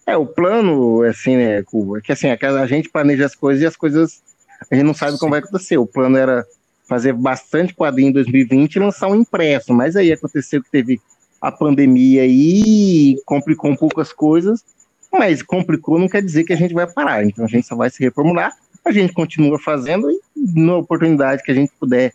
É, 0.07 0.17
o 0.17 0.27
plano, 0.27 1.03
assim, 1.05 1.37
né, 1.37 1.59
é 1.59 1.65
que 2.03 2.13
assim, 2.13 2.29
a 2.29 2.67
gente 2.67 2.89
planeja 2.89 3.27
as 3.27 3.35
coisas 3.35 3.63
e 3.63 3.67
as 3.67 3.77
coisas 3.77 4.23
a 4.69 4.75
gente 4.75 4.85
não 4.85 4.95
sabe 4.95 5.13
Sim. 5.13 5.19
como 5.19 5.31
vai 5.31 5.41
acontecer. 5.41 5.79
O 5.79 5.87
plano 5.87 6.17
era 6.17 6.45
fazer 6.89 7.13
bastante 7.13 7.73
quadrinho 7.73 8.09
em 8.09 8.13
2020 8.13 8.75
e 8.75 8.79
lançar 8.81 9.09
um 9.09 9.15
impresso, 9.15 9.73
mas 9.73 9.95
aí 9.95 10.13
aconteceu 10.13 10.63
que 10.63 10.71
teve 10.71 11.01
a 11.41 11.53
pandemia 11.53 12.27
e 12.27 13.17
complicou 13.25 13.71
um 13.71 13.77
pouco 13.77 14.01
as 14.01 14.13
coisas, 14.13 14.65
mas 15.13 15.43
complicou 15.43 15.99
não 15.99 16.09
quer 16.09 16.23
dizer 16.23 16.45
que 16.45 16.53
a 16.53 16.57
gente 16.57 16.75
vai 16.75 16.87
parar, 16.87 17.25
então 17.25 17.45
a 17.45 17.49
gente 17.49 17.67
só 17.67 17.75
vai 17.75 17.91
se 17.91 18.03
reformular, 18.03 18.53
a 18.85 18.93
gente 18.93 19.13
continua 19.13 19.59
fazendo 19.59 20.11
e 20.11 20.21
na 20.37 20.77
oportunidade 20.77 21.43
que 21.43 21.51
a 21.51 21.55
gente 21.55 21.73
puder 21.79 22.13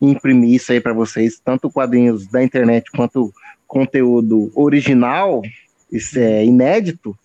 imprimir 0.00 0.54
isso 0.54 0.72
aí 0.72 0.80
para 0.80 0.92
vocês, 0.92 1.40
tanto 1.42 1.70
quadrinhos 1.70 2.26
da 2.26 2.42
internet 2.42 2.90
quanto 2.90 3.32
conteúdo 3.66 4.52
original, 4.54 5.42
isso 5.90 6.18
é 6.18 6.44
inédito, 6.44 7.16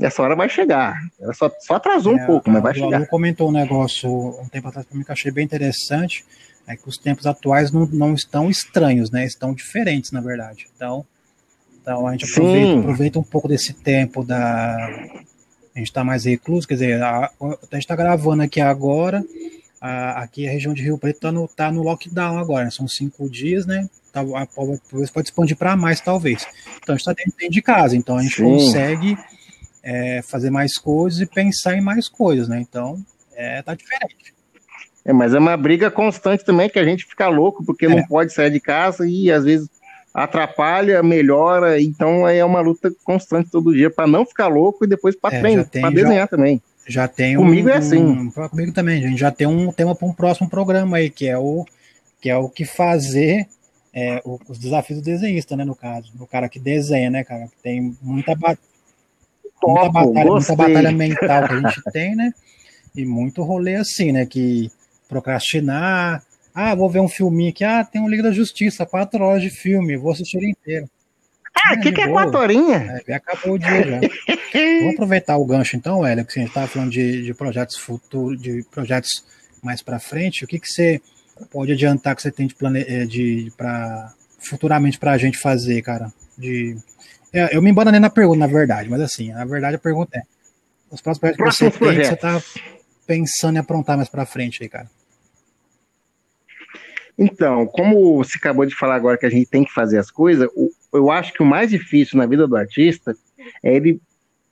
essa 0.00 0.22
hora 0.22 0.34
vai 0.34 0.48
chegar. 0.48 1.00
Ela 1.20 1.32
só, 1.32 1.50
só 1.60 1.74
atrasou 1.74 2.16
é, 2.16 2.22
um 2.22 2.26
pouco, 2.26 2.50
mas 2.50 2.62
vai 2.62 2.74
chegar. 2.74 3.02
O 3.02 3.06
comentou 3.06 3.48
um 3.48 3.52
negócio 3.52 4.10
um 4.10 4.48
tempo 4.48 4.68
atrás 4.68 4.86
para 4.86 4.96
mim 4.96 5.04
que 5.04 5.10
eu 5.10 5.14
achei 5.14 5.30
bem 5.30 5.44
interessante, 5.44 6.24
é 6.66 6.76
que 6.76 6.88
os 6.88 6.96
tempos 6.96 7.26
atuais 7.26 7.70
não, 7.72 7.86
não 7.86 8.14
estão 8.14 8.50
estranhos, 8.50 9.10
né? 9.10 9.24
Estão 9.24 9.52
diferentes, 9.52 10.12
na 10.12 10.20
verdade. 10.20 10.68
Então, 10.74 11.04
então 11.82 12.06
a 12.06 12.12
gente 12.12 12.30
aproveita, 12.30 12.78
aproveita 12.78 13.18
um 13.18 13.24
pouco 13.24 13.48
desse 13.48 13.74
tempo 13.74 14.24
da. 14.24 14.76
A 15.74 15.78
gente 15.78 15.88
está 15.88 16.04
mais 16.04 16.24
recluso, 16.24 16.68
quer 16.68 16.74
dizer, 16.74 17.02
a, 17.02 17.30
a 17.40 17.74
gente 17.74 17.78
está 17.78 17.96
gravando 17.96 18.42
aqui 18.42 18.60
agora, 18.60 19.24
a, 19.80 20.22
aqui 20.22 20.46
a 20.46 20.50
região 20.50 20.72
de 20.72 20.82
Rio 20.82 20.98
Preto 20.98 21.16
está 21.16 21.32
no, 21.32 21.48
tá 21.48 21.72
no 21.72 21.82
lockdown 21.82 22.38
agora, 22.38 22.66
né? 22.66 22.70
são 22.70 22.86
cinco 22.86 23.28
dias, 23.28 23.66
né? 23.66 23.88
Tá, 24.12 24.20
a, 24.20 24.46
pode 24.46 25.24
expandir 25.24 25.56
para 25.56 25.76
mais, 25.76 26.00
talvez. 26.00 26.46
Então 26.82 26.94
a 26.94 26.98
gente 26.98 27.08
está 27.08 27.12
dentro, 27.12 27.50
de 27.50 27.62
casa, 27.62 27.96
então 27.96 28.18
a 28.18 28.22
gente 28.22 28.36
Sim. 28.36 28.44
consegue 28.44 29.18
é, 29.82 30.22
fazer 30.22 30.50
mais 30.50 30.78
coisas 30.78 31.20
e 31.20 31.26
pensar 31.26 31.74
em 31.74 31.80
mais 31.80 32.08
coisas, 32.08 32.46
né? 32.48 32.60
Então 32.60 33.02
é, 33.34 33.60
tá 33.62 33.74
diferente. 33.74 34.34
É, 35.04 35.12
mas 35.12 35.34
é 35.34 35.38
uma 35.38 35.56
briga 35.56 35.90
constante 35.90 36.44
também 36.44 36.68
que 36.68 36.78
a 36.78 36.84
gente 36.84 37.06
fica 37.06 37.28
louco 37.28 37.64
porque 37.64 37.86
é. 37.86 37.88
não 37.88 38.04
pode 38.04 38.32
sair 38.32 38.50
de 38.50 38.60
casa 38.60 39.08
e 39.08 39.32
às 39.32 39.44
vezes 39.44 39.68
atrapalha, 40.12 41.02
melhora, 41.02 41.80
então 41.80 42.28
é 42.28 42.44
uma 42.44 42.60
luta 42.60 42.92
constante 43.02 43.50
todo 43.50 43.72
dia 43.72 43.90
para 43.90 44.06
não 44.06 44.26
ficar 44.26 44.48
louco 44.48 44.84
e 44.84 44.88
depois 44.88 45.16
para 45.16 45.36
é, 45.36 45.40
treinar, 45.40 45.66
para 45.68 45.90
desenhar 45.90 46.24
já, 46.24 46.26
também. 46.26 46.62
Já 46.86 47.08
tem 47.08 47.36
Comigo 47.36 47.68
um, 47.68 47.72
é 47.72 47.76
assim. 47.76 48.02
Um, 48.02 48.30
comigo 48.30 48.72
também, 48.72 49.04
a 49.04 49.08
gente 49.08 49.18
já 49.18 49.30
tem 49.30 49.46
um 49.46 49.72
tema 49.72 49.94
para 49.94 50.06
um 50.06 50.12
próximo 50.12 50.50
programa 50.50 50.98
aí, 50.98 51.08
que 51.08 51.26
é 51.26 51.38
o 51.38 51.64
que 52.20 52.30
é 52.30 52.36
o 52.36 52.48
que 52.48 52.64
fazer 52.64 53.48
é, 53.92 54.22
os 54.24 54.58
desafios 54.58 55.00
do 55.00 55.04
desenhista, 55.04 55.56
né, 55.56 55.64
no 55.64 55.74
caso. 55.74 56.12
O 56.18 56.26
cara 56.26 56.48
que 56.48 56.58
desenha, 56.58 57.10
né, 57.10 57.24
cara? 57.24 57.48
Tem 57.62 57.94
muita, 58.00 58.34
ba 58.34 58.56
muita, 59.62 59.90
batalha, 59.90 60.30
muita 60.30 60.56
batalha 60.56 60.92
mental 60.92 61.48
que 61.48 61.54
a 61.54 61.60
gente 61.60 61.82
tem, 61.92 62.16
né? 62.16 62.32
E 62.96 63.04
muito 63.04 63.42
rolê 63.42 63.76
assim, 63.76 64.12
né? 64.12 64.24
Que 64.24 64.70
procrastinar. 65.08 66.22
Ah, 66.54 66.74
vou 66.74 66.90
ver 66.90 67.00
um 67.00 67.08
filminho 67.08 67.50
aqui. 67.50 67.64
Ah, 67.64 67.84
tem 67.84 68.00
um 68.00 68.08
Liga 68.08 68.22
da 68.22 68.32
Justiça, 68.32 68.86
quatro 68.86 69.22
horas 69.24 69.42
de 69.42 69.50
filme, 69.50 69.96
vou 69.96 70.12
assistir 70.12 70.38
ele 70.38 70.50
inteiro. 70.50 70.88
Ah, 71.54 71.74
o 71.74 71.80
que, 71.80 71.92
que 71.92 72.00
é 72.00 72.08
quatro 72.08 72.38
horinhas? 72.38 73.02
É, 73.06 73.14
acabou 73.14 73.54
o 73.54 73.58
dia 73.58 73.82
já. 73.82 74.00
Vamos 74.80 74.94
aproveitar 74.94 75.36
o 75.36 75.44
gancho 75.44 75.76
então, 75.76 76.06
Hélio, 76.06 76.24
que 76.24 76.38
a 76.38 76.42
gente 76.42 76.48
estava 76.48 76.66
falando 76.66 76.90
de, 76.90 77.22
de 77.22 77.34
projetos 77.34 77.76
futuros, 77.76 78.40
de 78.40 78.64
projetos 78.70 79.24
mais 79.62 79.82
para 79.82 79.98
frente. 79.98 80.44
O 80.44 80.48
que, 80.48 80.58
que 80.58 80.66
você 80.66 81.00
pode 81.50 81.72
adiantar 81.72 82.16
que 82.16 82.22
você 82.22 82.30
tem 82.30 82.46
de, 82.46 82.54
plane... 82.54 82.84
Eh, 82.86 83.04
de 83.04 83.52
para 83.56 84.12
futuramente 84.38 84.98
para 84.98 85.12
a 85.12 85.18
gente 85.18 85.38
fazer, 85.38 85.80
cara? 85.82 86.12
De 86.36 86.76
é, 87.32 87.56
eu 87.56 87.62
me 87.62 87.70
embananei 87.70 88.00
na 88.00 88.10
pergunta, 88.10 88.40
na 88.40 88.46
verdade, 88.46 88.90
mas 88.90 89.00
assim, 89.00 89.32
na 89.32 89.44
verdade 89.44 89.76
a 89.76 89.78
pergunta 89.78 90.18
é: 90.18 90.22
os 90.90 91.00
próximos 91.00 91.34
projetos 91.34 91.58
que 91.58 91.64
você 91.64 91.78
tem, 91.78 91.98
que 91.98 92.04
você 92.04 92.14
está 92.14 92.42
pensando 93.06 93.56
em 93.56 93.58
aprontar 93.58 93.96
mais 93.96 94.08
para 94.08 94.26
frente 94.26 94.62
aí, 94.62 94.68
cara? 94.68 94.90
Então, 97.18 97.66
como 97.66 98.16
você 98.16 98.38
acabou 98.38 98.64
de 98.64 98.74
falar 98.74 98.96
agora 98.96 99.18
que 99.18 99.26
a 99.26 99.30
gente 99.30 99.46
tem 99.46 99.64
que 99.64 99.72
fazer 99.72 99.98
as 99.98 100.10
coisas, 100.10 100.48
eu 100.92 101.10
acho 101.10 101.32
que 101.32 101.42
o 101.42 101.46
mais 101.46 101.70
difícil 101.70 102.18
na 102.18 102.26
vida 102.26 102.46
do 102.46 102.56
artista 102.56 103.14
é 103.62 103.74
ele 103.74 104.00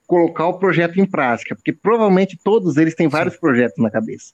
colocar 0.06 0.46
o 0.48 0.58
projeto 0.58 1.00
em 1.00 1.06
prática, 1.06 1.54
porque 1.54 1.72
provavelmente 1.72 2.36
todos 2.42 2.76
eles 2.76 2.96
têm 2.96 3.06
vários 3.06 3.34
Sim. 3.34 3.40
projetos 3.40 3.78
na 3.78 3.90
cabeça. 3.90 4.32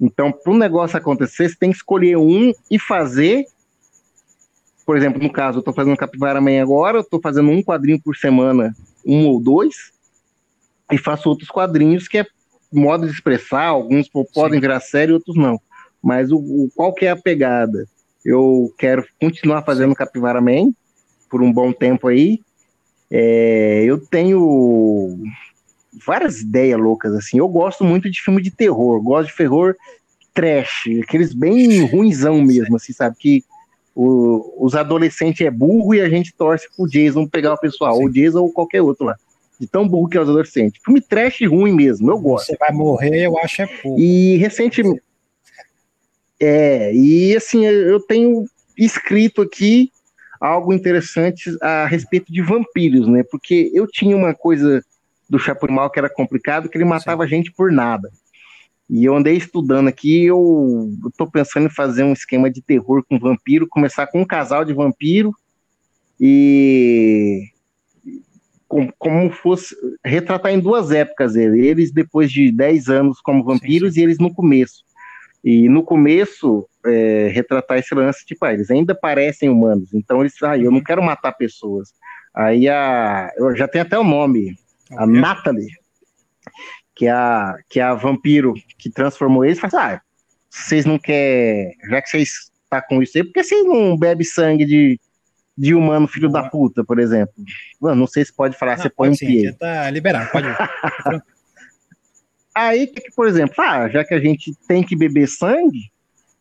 Então, 0.00 0.30
para 0.30 0.52
o 0.52 0.56
negócio 0.56 0.96
acontecer, 0.96 1.48
você 1.48 1.56
tem 1.56 1.70
que 1.70 1.76
escolher 1.78 2.16
um 2.16 2.52
e 2.70 2.78
fazer. 2.78 3.44
Por 4.86 4.96
exemplo, 4.96 5.20
no 5.20 5.30
caso, 5.30 5.58
eu 5.58 5.60
estou 5.60 5.74
fazendo 5.74 5.96
Capivara 5.96 6.38
amanhã 6.38 6.62
agora, 6.62 6.98
eu 6.98 7.02
estou 7.02 7.20
fazendo 7.20 7.50
um 7.50 7.62
quadrinho 7.62 8.00
por 8.00 8.16
semana, 8.16 8.72
um 9.04 9.26
ou 9.26 9.40
dois, 9.40 9.92
e 10.92 10.96
faço 10.96 11.28
outros 11.28 11.48
quadrinhos 11.48 12.06
que 12.06 12.18
é 12.18 12.26
modo 12.72 13.06
de 13.06 13.12
expressar, 13.12 13.66
alguns 13.66 14.08
podem 14.08 14.54
Sim. 14.54 14.60
virar 14.60 14.80
série, 14.80 15.12
outros 15.12 15.36
não. 15.36 15.60
Mas 16.02 16.30
o, 16.30 16.38
o, 16.38 16.70
qual 16.74 16.92
que 16.94 17.06
é 17.06 17.10
a 17.10 17.16
pegada? 17.16 17.86
Eu 18.24 18.72
quero 18.78 19.04
continuar 19.20 19.62
fazendo 19.62 19.94
Capivara 19.94 20.40
Man 20.40 20.72
por 21.28 21.42
um 21.42 21.52
bom 21.52 21.72
tempo 21.72 22.08
aí. 22.08 22.40
É, 23.10 23.82
eu 23.84 23.98
tenho 23.98 25.18
várias 26.06 26.40
ideias 26.40 26.78
loucas, 26.78 27.14
assim. 27.14 27.38
Eu 27.38 27.48
gosto 27.48 27.84
muito 27.84 28.10
de 28.10 28.20
filme 28.20 28.42
de 28.42 28.50
terror, 28.50 29.00
gosto 29.02 29.30
de 29.30 29.36
terror 29.36 29.74
trash, 30.32 30.84
aqueles 31.02 31.34
bem 31.34 31.84
ruinzão 31.86 32.40
mesmo, 32.40 32.76
assim, 32.76 32.92
sabe? 32.92 33.16
Que 33.18 33.44
o, 33.94 34.64
os 34.64 34.74
adolescentes 34.74 35.44
é 35.44 35.50
burro 35.50 35.94
e 35.94 36.00
a 36.00 36.08
gente 36.08 36.32
torce 36.32 36.68
pro 36.76 36.88
Jason 36.88 37.26
pegar 37.26 37.54
o 37.54 37.58
pessoal, 37.58 37.96
Sim. 37.96 38.02
ou 38.02 38.08
Jason 38.08 38.40
ou 38.40 38.52
qualquer 38.52 38.80
outro 38.80 39.06
lá. 39.06 39.16
De 39.58 39.66
tão 39.66 39.86
burro 39.86 40.08
que 40.08 40.16
é 40.16 40.20
os 40.20 40.28
adolescentes. 40.28 40.80
Filme 40.82 41.00
trash 41.00 41.40
ruim 41.46 41.72
mesmo, 41.72 42.10
eu 42.10 42.18
gosto. 42.18 42.46
Você 42.46 42.56
vai 42.56 42.72
morrer, 42.72 43.26
eu 43.26 43.38
acho 43.38 43.62
é 43.62 43.66
pouco. 43.66 44.00
E 44.00 44.36
recentemente. 44.36 45.02
É, 46.40 46.94
e 46.94 47.36
assim, 47.36 47.66
eu 47.66 48.00
tenho 48.00 48.46
escrito 48.76 49.42
aqui 49.42 49.92
algo 50.40 50.72
interessante 50.72 51.54
a 51.60 51.84
respeito 51.86 52.32
de 52.32 52.40
vampiros, 52.40 53.06
né? 53.06 53.22
Porque 53.30 53.70
eu 53.74 53.86
tinha 53.86 54.16
uma 54.16 54.34
coisa 54.34 54.82
do 55.28 55.38
Chapumal 55.38 55.90
que 55.90 55.98
era 55.98 56.08
complicado, 56.08 56.68
que 56.68 56.78
ele 56.78 56.84
matava 56.84 57.24
Sim. 57.24 57.30
gente 57.30 57.52
por 57.52 57.70
nada. 57.70 58.10
E 58.88 59.04
eu 59.04 59.14
andei 59.14 59.36
estudando 59.36 59.86
aqui, 59.86 60.24
eu, 60.24 60.90
eu 61.04 61.10
tô 61.16 61.30
pensando 61.30 61.66
em 61.66 61.70
fazer 61.70 62.02
um 62.02 62.12
esquema 62.12 62.50
de 62.50 62.60
terror 62.60 63.04
com 63.08 63.20
vampiro, 63.20 63.68
começar 63.68 64.06
com 64.08 64.22
um 64.22 64.26
casal 64.26 64.64
de 64.64 64.72
vampiro 64.72 65.32
e 66.18 67.44
como, 68.66 68.92
como 68.98 69.30
fosse 69.30 69.76
retratar 70.04 70.52
em 70.52 70.58
duas 70.58 70.90
épocas 70.90 71.36
ele, 71.36 71.64
eles 71.64 71.92
depois 71.92 72.32
de 72.32 72.50
10 72.50 72.88
anos 72.88 73.20
como 73.20 73.44
vampiros 73.44 73.90
sim, 73.90 73.94
sim. 73.94 74.00
e 74.00 74.02
eles 74.04 74.18
no 74.18 74.34
começo. 74.34 74.84
E 75.42 75.68
no 75.68 75.82
começo, 75.82 76.68
é, 76.84 77.28
retratar 77.28 77.78
esse 77.78 77.94
lance, 77.94 78.24
tipo, 78.26 78.44
ah, 78.44 78.52
eles 78.52 78.70
ainda 78.70 78.94
parecem 78.94 79.48
humanos, 79.48 79.94
então 79.94 80.20
eles, 80.20 80.34
ah, 80.42 80.56
eu 80.56 80.70
não 80.70 80.82
quero 80.82 81.02
matar 81.02 81.32
pessoas. 81.32 81.92
Aí 82.34 82.68
a, 82.68 83.30
eu 83.36 83.56
já 83.56 83.66
tenho 83.66 83.84
até 83.84 83.98
o 83.98 84.04
nome, 84.04 84.56
a 84.92 85.04
okay. 85.04 85.20
Natalie, 85.20 85.68
que 86.94 87.06
é 87.06 87.10
a, 87.10 87.56
que 87.68 87.80
é 87.80 87.82
a 87.82 87.94
vampiro 87.94 88.54
que 88.78 88.90
transformou 88.90 89.44
eles, 89.44 89.58
fala 89.58 89.68
assim, 89.68 89.94
ah, 89.96 90.02
vocês 90.50 90.84
não 90.84 90.98
querem, 90.98 91.74
já 91.88 92.02
que 92.02 92.10
vocês 92.10 92.50
tá 92.68 92.82
com 92.82 93.02
isso 93.02 93.16
aí, 93.16 93.24
por 93.24 93.32
que 93.32 93.42
vocês 93.42 93.64
não 93.66 93.96
bebem 93.96 94.24
sangue 94.24 94.64
de, 94.64 95.00
de 95.56 95.74
humano 95.74 96.06
filho 96.06 96.30
da 96.30 96.48
puta, 96.48 96.84
por 96.84 96.98
exemplo. 96.98 97.34
Mano, 97.80 97.96
não 97.96 98.06
sei 98.06 98.24
se 98.24 98.34
pode 98.34 98.56
falar, 98.56 98.76
não, 98.76 98.82
você 98.82 98.90
põe 98.90 99.08
um 99.08 99.14
sim, 99.14 99.52
Tá 99.54 99.90
liberado, 99.90 100.30
pode. 100.30 100.46
Aí, 102.60 102.86
que, 102.86 103.10
por 103.16 103.26
exemplo, 103.26 103.54
ah, 103.58 103.88
já 103.88 104.04
que 104.04 104.12
a 104.12 104.20
gente 104.20 104.54
tem 104.68 104.82
que 104.82 104.94
beber 104.94 105.26
sangue, 105.26 105.90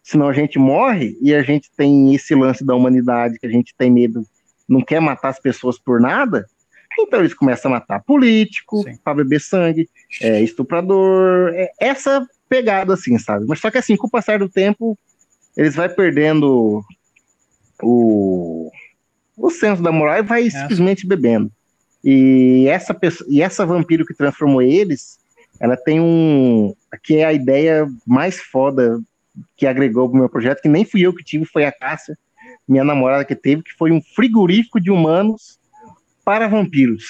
senão 0.04 0.28
a 0.28 0.34
gente 0.34 0.60
morre, 0.60 1.18
e 1.22 1.34
a 1.34 1.42
gente 1.42 1.72
tem 1.78 2.14
esse 2.14 2.36
lance 2.36 2.66
da 2.66 2.76
humanidade 2.76 3.40
que 3.40 3.48
a 3.48 3.50
gente 3.50 3.74
tem 3.78 3.90
medo, 3.90 4.26
não 4.68 4.82
quer 4.82 5.00
matar 5.00 5.30
as 5.30 5.40
pessoas 5.40 5.80
por 5.80 6.02
nada, 6.02 6.46
então 7.00 7.22
eles 7.22 7.34
começam 7.34 7.72
a 7.72 7.76
matar 7.76 8.04
político 8.04 8.84
para 9.02 9.14
beber 9.14 9.40
sangue, 9.40 9.90
é, 10.22 10.42
estuprador, 10.42 11.54
é, 11.54 11.72
essa 11.80 12.28
pegada 12.50 12.96
assim, 12.96 13.18
sabe? 13.18 13.46
Mas 13.48 13.62
só 13.62 13.72
que 13.72 13.78
assim, 13.78 13.96
com 13.96 14.08
o 14.08 14.12
passar 14.12 14.40
do 14.40 14.50
tempo, 14.50 15.00
eles 15.56 15.76
vai 15.76 15.88
perdendo 15.88 16.84
o, 17.82 18.70
o 19.38 19.50
senso 19.50 19.82
da 19.82 19.92
moral 19.92 20.18
e 20.18 20.24
vai 20.24 20.48
é. 20.48 20.50
simplesmente 20.50 21.08
bebendo. 21.08 21.50
E 22.04 22.66
essa 22.68 22.94
pessoa, 22.94 23.30
e 23.32 23.42
essa 23.42 23.66
vampiro 23.66 24.06
que 24.06 24.14
transformou 24.14 24.62
eles, 24.62 25.19
ela 25.60 25.76
tem 25.76 26.00
um 26.00 26.74
que 27.04 27.18
é 27.18 27.26
a 27.26 27.34
ideia 27.34 27.88
mais 28.06 28.40
foda 28.40 29.00
que 29.56 29.68
agregou 29.68 30.10
pro 30.10 30.18
meu 30.18 30.30
projeto, 30.30 30.62
que 30.62 30.70
nem 30.70 30.86
fui 30.86 31.02
eu 31.02 31.14
que 31.14 31.24
tive, 31.24 31.46
foi 31.46 31.66
a 31.66 31.72
Cássia, 31.72 32.18
minha 32.68 32.84
namorada 32.84 33.26
que 33.26 33.36
teve, 33.36 33.64
que 33.64 33.74
foi 33.74 33.92
um 33.92 34.02
frigorífico 34.02 34.80
de 34.80 34.92
humanos 34.92 35.60
para 36.24 36.48
vampiros. 36.48 37.06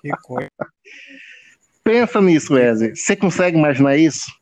Que 0.00 0.10
coisa. 0.22 0.50
Pensa 1.84 2.20
nisso, 2.20 2.54
Wesley. 2.54 2.96
Você 2.96 3.14
consegue 3.16 3.58
imaginar 3.58 3.96
isso? 3.96 4.32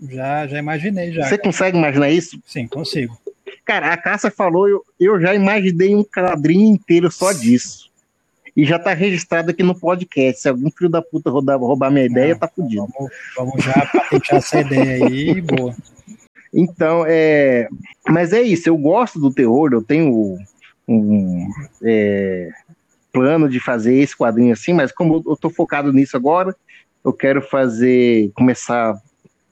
Já, 0.00 0.46
já 0.46 0.58
imaginei, 0.58 1.12
já. 1.12 1.26
Você 1.26 1.38
consegue 1.38 1.78
imaginar 1.78 2.10
isso? 2.10 2.38
Sim, 2.44 2.66
consigo. 2.66 3.18
Cara, 3.64 3.92
a 3.92 3.96
Cássia 3.96 4.30
falou, 4.30 4.68
eu, 4.68 4.84
eu 5.00 5.20
já 5.20 5.34
imaginei 5.34 5.94
um 5.94 6.04
quadrinho 6.04 6.74
inteiro 6.74 7.10
só 7.10 7.32
disso. 7.32 7.85
E 8.56 8.64
já 8.64 8.78
tá 8.78 8.94
registrado 8.94 9.50
aqui 9.50 9.62
no 9.62 9.78
podcast. 9.78 10.40
Se 10.40 10.48
algum 10.48 10.70
filho 10.70 10.88
da 10.88 11.02
puta 11.02 11.30
roubar, 11.30 11.58
roubar 11.58 11.90
minha 11.90 12.06
ideia, 12.06 12.32
Não, 12.32 12.38
tá 12.38 12.48
fudido. 12.48 12.86
Vamos, 12.96 13.12
vamos 13.36 13.64
já 13.64 13.86
patentear 13.92 14.38
essa 14.38 14.60
ideia 14.60 15.06
aí, 15.06 15.40
boa. 15.42 15.74
Então, 16.54 17.04
é. 17.06 17.68
Mas 18.08 18.32
é 18.32 18.40
isso, 18.40 18.68
eu 18.68 18.78
gosto 18.78 19.20
do 19.20 19.32
terror, 19.32 19.70
eu 19.72 19.82
tenho 19.82 20.38
um 20.88 21.48
é, 21.82 22.50
plano 23.12 23.48
de 23.48 23.60
fazer 23.60 23.94
esse 23.94 24.16
quadrinho 24.16 24.52
assim, 24.52 24.72
mas 24.72 24.92
como 24.92 25.22
eu 25.26 25.36
tô 25.36 25.50
focado 25.50 25.92
nisso 25.92 26.16
agora, 26.16 26.54
eu 27.04 27.12
quero 27.12 27.42
fazer, 27.42 28.30
começar 28.34 28.96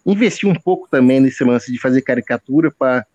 investir 0.07 0.48
um 0.48 0.55
pouco 0.55 0.88
também 0.90 1.20
nesse 1.20 1.42
lance 1.44 1.72
de 1.72 1.78
fazer 1.78 2.02
caricatura 2.02 2.70
para 2.70 3.07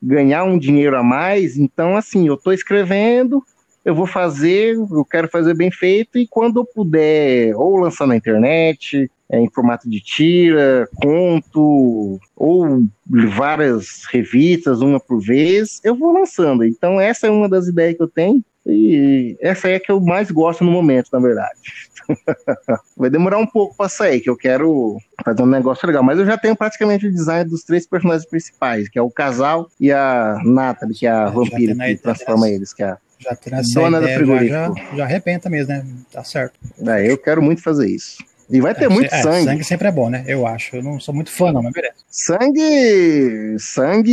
ganhar 0.00 0.44
um 0.44 0.58
dinheiro 0.58 0.96
a 0.96 1.02
mais. 1.02 1.56
Então, 1.56 1.96
assim, 1.96 2.28
eu 2.28 2.34
estou 2.34 2.52
escrevendo, 2.52 3.42
eu 3.86 3.94
vou 3.94 4.04
fazer, 4.04 4.74
eu 4.74 5.04
quero 5.04 5.28
fazer 5.28 5.54
bem 5.54 5.70
feito, 5.70 6.18
e 6.18 6.26
quando 6.26 6.58
eu 6.58 6.64
puder, 6.64 7.54
ou 7.54 7.76
lançar 7.76 8.04
na 8.04 8.16
internet, 8.16 9.08
é, 9.30 9.38
em 9.38 9.48
formato 9.48 9.88
de 9.88 10.00
tira, 10.00 10.88
conto, 10.96 12.18
ou 12.34 12.82
várias 13.06 14.04
revistas, 14.10 14.80
uma 14.80 14.98
por 14.98 15.20
vez, 15.20 15.80
eu 15.84 15.94
vou 15.94 16.12
lançando. 16.12 16.64
Então, 16.64 17.00
essa 17.00 17.28
é 17.28 17.30
uma 17.30 17.48
das 17.48 17.68
ideias 17.68 17.96
que 17.96 18.02
eu 18.02 18.08
tenho. 18.08 18.42
E 18.66 19.36
essa 19.40 19.68
é 19.68 19.76
a 19.76 19.80
que 19.80 19.92
eu 19.92 20.00
mais 20.00 20.32
gosto 20.32 20.64
no 20.64 20.72
momento, 20.72 21.08
na 21.12 21.20
verdade. 21.20 21.60
Vai 22.96 23.08
demorar 23.08 23.38
um 23.38 23.46
pouco 23.46 23.76
para 23.76 23.88
sair, 23.88 24.20
que 24.20 24.28
eu 24.28 24.36
quero 24.36 24.96
fazer 25.24 25.42
um 25.42 25.46
negócio 25.46 25.86
legal. 25.86 26.02
Mas 26.02 26.18
eu 26.18 26.26
já 26.26 26.36
tenho 26.36 26.56
praticamente 26.56 27.06
o 27.06 27.12
design 27.12 27.48
dos 27.48 27.62
três 27.62 27.86
personagens 27.86 28.28
principais, 28.28 28.88
que 28.88 28.98
é 28.98 29.02
o 29.02 29.10
casal 29.10 29.68
e 29.78 29.92
a 29.92 30.40
Natalie, 30.44 30.96
que 30.96 31.06
é 31.06 31.10
a 31.10 31.28
vampira 31.28 31.76
que 31.76 31.96
transforma 31.98 32.48
eles, 32.48 32.74
que 32.74 32.82
é 32.82 32.86
a 32.86 32.98
já 33.18 33.34
tem 33.34 33.54
essa 33.54 33.80
dona 33.80 33.98
ideia, 33.98 34.12
da 34.12 34.18
frigorífico. 34.18 34.50
Já, 34.90 34.96
já, 34.96 35.04
arrebenta 35.04 35.50
mesmo, 35.50 35.72
né? 35.72 35.84
Tá 36.12 36.22
certo. 36.24 36.58
É, 36.86 37.10
eu 37.10 37.18
quero 37.18 37.42
muito 37.42 37.62
fazer 37.62 37.88
isso. 37.88 38.18
E 38.48 38.60
vai 38.60 38.74
ter 38.74 38.84
é, 38.84 38.88
muito 38.88 39.12
é, 39.12 39.22
sangue. 39.22 39.44
Sangue 39.44 39.64
sempre 39.64 39.88
é 39.88 39.92
bom, 39.92 40.08
né? 40.08 40.24
Eu 40.26 40.46
acho. 40.46 40.76
Eu 40.76 40.82
não 40.82 41.00
sou 41.00 41.14
muito 41.14 41.32
fã, 41.32 41.52
não, 41.52 41.62
mas 41.62 41.72
beleza. 41.72 41.94
Sangue. 42.08 43.56
Sangue. 43.58 44.06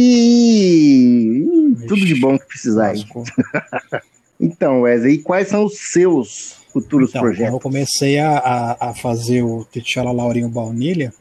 Vixe, 1.83 1.87
tudo 1.87 2.05
de 2.05 2.19
bom 2.19 2.37
que 2.37 2.45
precisar 2.45 2.93
então, 4.39 4.81
Wesley, 4.81 5.15
e 5.15 5.17
quais 5.19 5.47
são 5.47 5.65
os 5.65 5.77
seus 5.91 6.57
futuros 6.71 7.09
então, 7.09 7.21
projetos? 7.21 7.49
Quando 7.49 7.55
eu 7.55 7.59
comecei 7.59 8.19
a, 8.19 8.37
a, 8.37 8.89
a 8.89 8.93
fazer 8.93 9.43
o 9.43 9.65
T'Challa 9.65 10.11
Laurinho 10.11 10.49
Baunilha, 10.49 11.13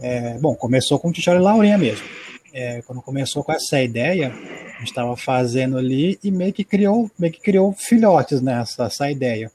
é, 0.00 0.38
bom, 0.38 0.54
começou 0.54 0.98
com 0.98 1.08
o 1.08 1.12
T'Challa 1.12 1.40
Laurinha 1.40 1.76
mesmo. 1.76 2.04
É, 2.52 2.82
quando 2.82 3.02
começou 3.02 3.44
com 3.44 3.52
essa 3.52 3.80
ideia, 3.82 4.32
a 4.80 4.82
gente 4.82 4.90
estava 4.90 5.16
fazendo 5.16 5.76
ali 5.76 6.18
e 6.24 6.30
meio 6.30 6.52
que 6.52 6.64
criou, 6.64 7.10
meio 7.18 7.32
que 7.32 7.40
criou 7.40 7.72
filhotes 7.72 8.40
nessa 8.40 8.84
essa 8.84 9.10
ideia 9.10 9.50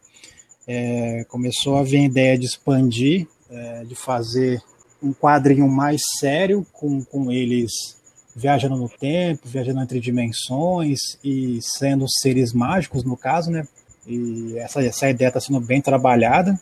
é, 0.68 1.26
começou 1.28 1.78
a 1.78 1.84
vir 1.84 1.98
a 1.98 2.06
ideia 2.06 2.38
de 2.38 2.46
expandir, 2.46 3.28
é, 3.50 3.84
de 3.84 3.96
fazer 3.96 4.62
um 5.02 5.14
quadrinho 5.14 5.68
mais 5.68 6.02
sério, 6.20 6.66
com, 6.74 7.04
com 7.04 7.32
eles 7.32 7.72
viajando 8.36 8.76
no 8.76 8.90
tempo, 8.90 9.48
viajando 9.48 9.82
entre 9.82 10.00
dimensões 10.00 11.00
e 11.24 11.60
sendo 11.62 12.06
seres 12.10 12.52
mágicos, 12.52 13.04
no 13.04 13.16
caso, 13.16 13.50
né? 13.50 13.66
E 14.06 14.58
essa, 14.58 14.84
essa 14.84 15.10
ideia 15.10 15.30
está 15.30 15.40
sendo 15.40 15.60
bem 15.62 15.82
trabalhada. 15.82 16.60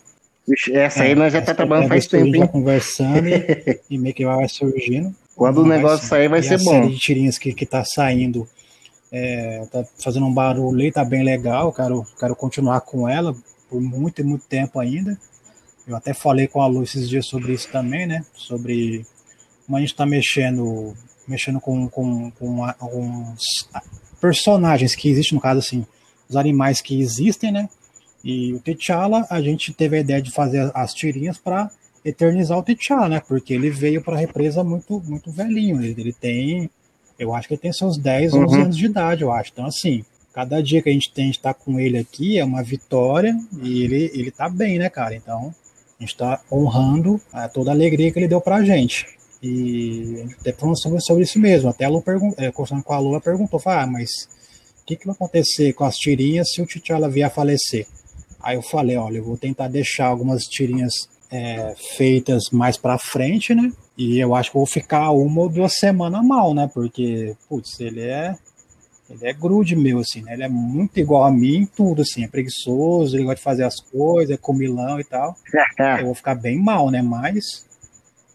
Essa 0.71 1.03
aí 1.03 1.11
é, 1.11 1.15
nós 1.15 1.31
já 1.31 1.39
está 1.39 1.55
trabalhando 1.55 1.87
faz 1.87 2.05
tempo. 2.05 2.37
Já 2.37 2.47
conversando 2.47 3.27
e, 3.27 3.79
e, 3.89 3.97
meio 3.97 4.13
que 4.13 4.25
vai 4.25 4.47
surgindo. 4.47 5.15
Quando 5.35 5.61
o 5.61 5.67
negócio 5.67 6.07
sair, 6.07 6.27
vai 6.27 6.43
ser 6.43 6.57
bom. 6.63 6.71
A 6.71 6.81
série 6.81 6.93
de 6.93 6.99
tirinhas 6.99 7.37
que, 7.37 7.53
que 7.53 7.65
tá 7.65 7.83
saindo 7.83 8.47
é, 9.11 9.65
tá 9.71 9.85
fazendo 10.03 10.25
um 10.25 10.33
barulho 10.33 10.81
e 10.81 10.91
tá 10.91 11.05
bem 11.05 11.23
legal. 11.23 11.71
Quero, 11.71 12.03
quero 12.19 12.35
continuar 12.35 12.81
com 12.81 13.07
ela 13.07 13.35
por 13.69 13.81
muito 13.81 14.21
e 14.21 14.23
muito 14.23 14.45
tempo 14.47 14.79
ainda. 14.79 15.17
Eu 15.87 15.95
até 15.95 16.13
falei 16.13 16.47
com 16.47 16.61
a 16.61 16.67
Lu 16.67 16.83
esses 16.83 17.09
dias 17.09 17.27
sobre 17.27 17.53
isso 17.53 17.69
também, 17.69 18.07
né? 18.07 18.25
Sobre 18.33 19.05
como 19.65 19.77
a 19.77 19.79
gente 19.79 19.91
está 19.91 20.05
mexendo, 20.05 20.93
mexendo 21.27 21.59
com, 21.59 21.87
com, 21.89 22.31
com 22.31 22.63
alguns 22.63 23.67
personagens 24.19 24.95
que 24.95 25.09
existem, 25.09 25.35
no 25.35 25.41
caso 25.41 25.59
assim, 25.59 25.85
os 26.29 26.35
animais 26.35 26.81
que 26.81 26.99
existem, 26.99 27.51
né? 27.51 27.69
E 28.23 28.53
o 28.53 28.59
T'Challa, 28.59 29.27
a 29.29 29.41
gente 29.41 29.73
teve 29.73 29.97
a 29.97 29.99
ideia 29.99 30.21
de 30.21 30.31
fazer 30.31 30.71
as 30.73 30.93
tirinhas 30.93 31.37
para 31.37 31.69
eternizar 32.03 32.57
o 32.57 32.63
T'Challa, 32.63 33.09
né? 33.09 33.21
Porque 33.27 33.53
ele 33.53 33.69
veio 33.69 34.01
para 34.01 34.15
a 34.15 34.19
represa 34.19 34.63
muito, 34.63 35.01
muito 35.05 35.31
velhinho. 35.31 35.81
Ele, 35.81 35.95
ele, 35.99 36.13
tem, 36.13 36.69
eu 37.17 37.33
acho 37.33 37.47
que 37.47 37.53
ele 37.53 37.61
tem 37.61 37.73
seus 37.73 37.97
10, 37.97 38.33
11 38.33 38.55
uhum. 38.55 38.61
anos 38.63 38.77
de 38.77 38.85
idade, 38.85 39.21
eu 39.21 39.31
acho. 39.31 39.51
Então, 39.53 39.65
assim, 39.65 40.03
cada 40.33 40.61
dia 40.61 40.81
que 40.81 40.89
a 40.89 40.93
gente 40.93 41.11
tem 41.11 41.29
de 41.29 41.37
estar 41.37 41.53
com 41.53 41.79
ele 41.79 41.97
aqui 41.97 42.37
é 42.37 42.43
uma 42.43 42.63
vitória 42.63 43.35
e 43.61 43.83
ele, 43.83 44.11
ele 44.13 44.31
tá 44.31 44.49
bem, 44.49 44.77
né, 44.77 44.89
cara? 44.89 45.15
Então, 45.15 45.53
a 45.99 46.03
gente 46.03 46.13
está 46.13 46.41
honrando 46.51 47.21
a, 47.31 47.47
toda 47.47 47.71
a 47.71 47.73
alegria 47.73 48.11
que 48.11 48.19
ele 48.19 48.27
deu 48.27 48.41
pra 48.41 48.63
gente. 48.63 49.05
E 49.41 50.15
a 50.15 50.21
gente 50.23 50.35
até 50.39 50.53
falando 50.53 50.81
sobre, 50.81 51.01
sobre 51.01 51.23
isso 51.23 51.39
mesmo. 51.39 51.69
Até 51.69 51.85
a 51.85 51.89
Lu 51.89 52.03
é, 52.37 52.51
conversando 52.51 52.83
com 52.83 52.93
a 52.93 52.99
Lula 52.99 53.21
perguntou: 53.21 53.61
ah, 53.65 53.85
mas 53.85 54.09
o 54.81 54.85
que, 54.85 54.95
que 54.95 55.05
vai 55.05 55.15
acontecer 55.15 55.73
com 55.73 55.83
as 55.83 55.95
tirinhas 55.95 56.51
se 56.51 56.61
o 56.61 56.65
T'Challa 56.65 57.09
vier 57.09 57.27
a 57.27 57.29
falecer? 57.29 57.85
Aí 58.41 58.55
eu 58.55 58.61
falei: 58.61 58.97
olha, 58.97 59.17
eu 59.17 59.23
vou 59.23 59.37
tentar 59.37 59.67
deixar 59.67 60.07
algumas 60.07 60.43
tirinhas 60.43 60.93
é, 61.33 61.73
feitas 61.97 62.51
mais 62.51 62.77
para 62.77 62.99
frente, 62.99 63.55
né? 63.55 63.71
E 63.97 64.19
eu 64.19 64.35
acho 64.35 64.51
que 64.51 64.57
vou 64.57 64.67
ficar 64.67 65.09
uma 65.09 65.41
ou 65.41 65.49
duas 65.49 65.73
semanas 65.73 66.23
mal, 66.23 66.53
né? 66.53 66.69
Porque, 66.71 67.35
putz, 67.49 67.79
ele 67.79 68.01
é 68.01 68.35
ele 69.09 69.27
é 69.27 69.33
grude 69.33 69.75
meu, 69.75 69.99
assim, 69.99 70.21
né? 70.21 70.33
Ele 70.33 70.43
é 70.43 70.47
muito 70.47 70.99
igual 70.99 71.25
a 71.25 71.31
mim 71.31 71.57
em 71.57 71.65
tudo, 71.65 72.03
assim. 72.03 72.23
É 72.23 72.27
preguiçoso, 72.27 73.15
ele 73.15 73.23
gosta 73.23 73.37
de 73.37 73.41
fazer 73.41 73.63
as 73.63 73.79
coisas, 73.79 74.33
é 74.33 74.37
comilão 74.37 74.99
e 74.99 75.03
tal. 75.03 75.35
Eu 75.99 76.05
vou 76.05 76.15
ficar 76.15 76.35
bem 76.35 76.57
mal, 76.57 76.91
né? 76.91 77.01
Mas, 77.01 77.65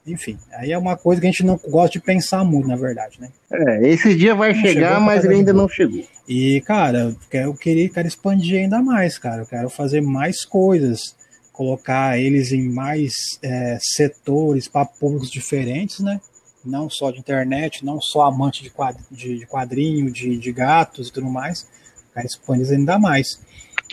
enfim, 0.05 0.37
aí 0.53 0.73
é 0.73 0.79
uma 0.79 0.97
coisa 0.97 1.21
que 1.21 1.27
a 1.27 1.31
gente 1.31 1.45
não 1.45 1.59
gosta 1.69 1.99
de 1.99 2.01
pensar 2.01 2.45
muito, 2.45 2.69
na 2.69 2.77
verdade, 2.77 3.21
né? 3.21 3.29
É, 3.51 3.89
esse 3.89 4.15
dia 4.15 4.35
vai 4.35 4.53
não 4.53 4.61
chegar, 4.61 5.01
mas 5.01 5.25
ele 5.25 5.35
ainda 5.35 5.53
não 5.53 5.69
chegou. 5.69 6.05
E, 6.29 6.61
cara, 6.63 7.17
eu 7.33 7.55
queria, 7.55 7.89
quero 7.89 8.09
expandir 8.09 8.61
ainda 8.61 8.83
mais, 8.83 9.19
cara. 9.19 9.43
Eu 9.43 9.47
quero 9.47 9.71
fazer 9.71 10.01
mais 10.01 10.45
coisas, 10.45 11.17
colocar 11.59 12.17
eles 12.17 12.53
em 12.53 12.63
mais 12.63 13.13
é, 13.43 13.77
setores 13.81 14.69
para 14.69 14.87
públicos 14.87 15.29
diferentes, 15.29 15.99
né? 15.99 16.21
não 16.65 16.89
só 16.89 17.11
de 17.11 17.19
internet, 17.19 17.85
não 17.85 18.01
só 18.01 18.23
amante 18.23 18.63
de, 18.63 19.39
de 19.39 19.47
quadrinho, 19.47 20.09
de, 20.13 20.37
de 20.37 20.53
gatos 20.53 21.09
e 21.09 21.13
tudo 21.13 21.29
mais, 21.29 21.67
cara 22.19 22.27
expande 22.27 22.73
ainda 22.73 22.99
mais. 22.99 23.41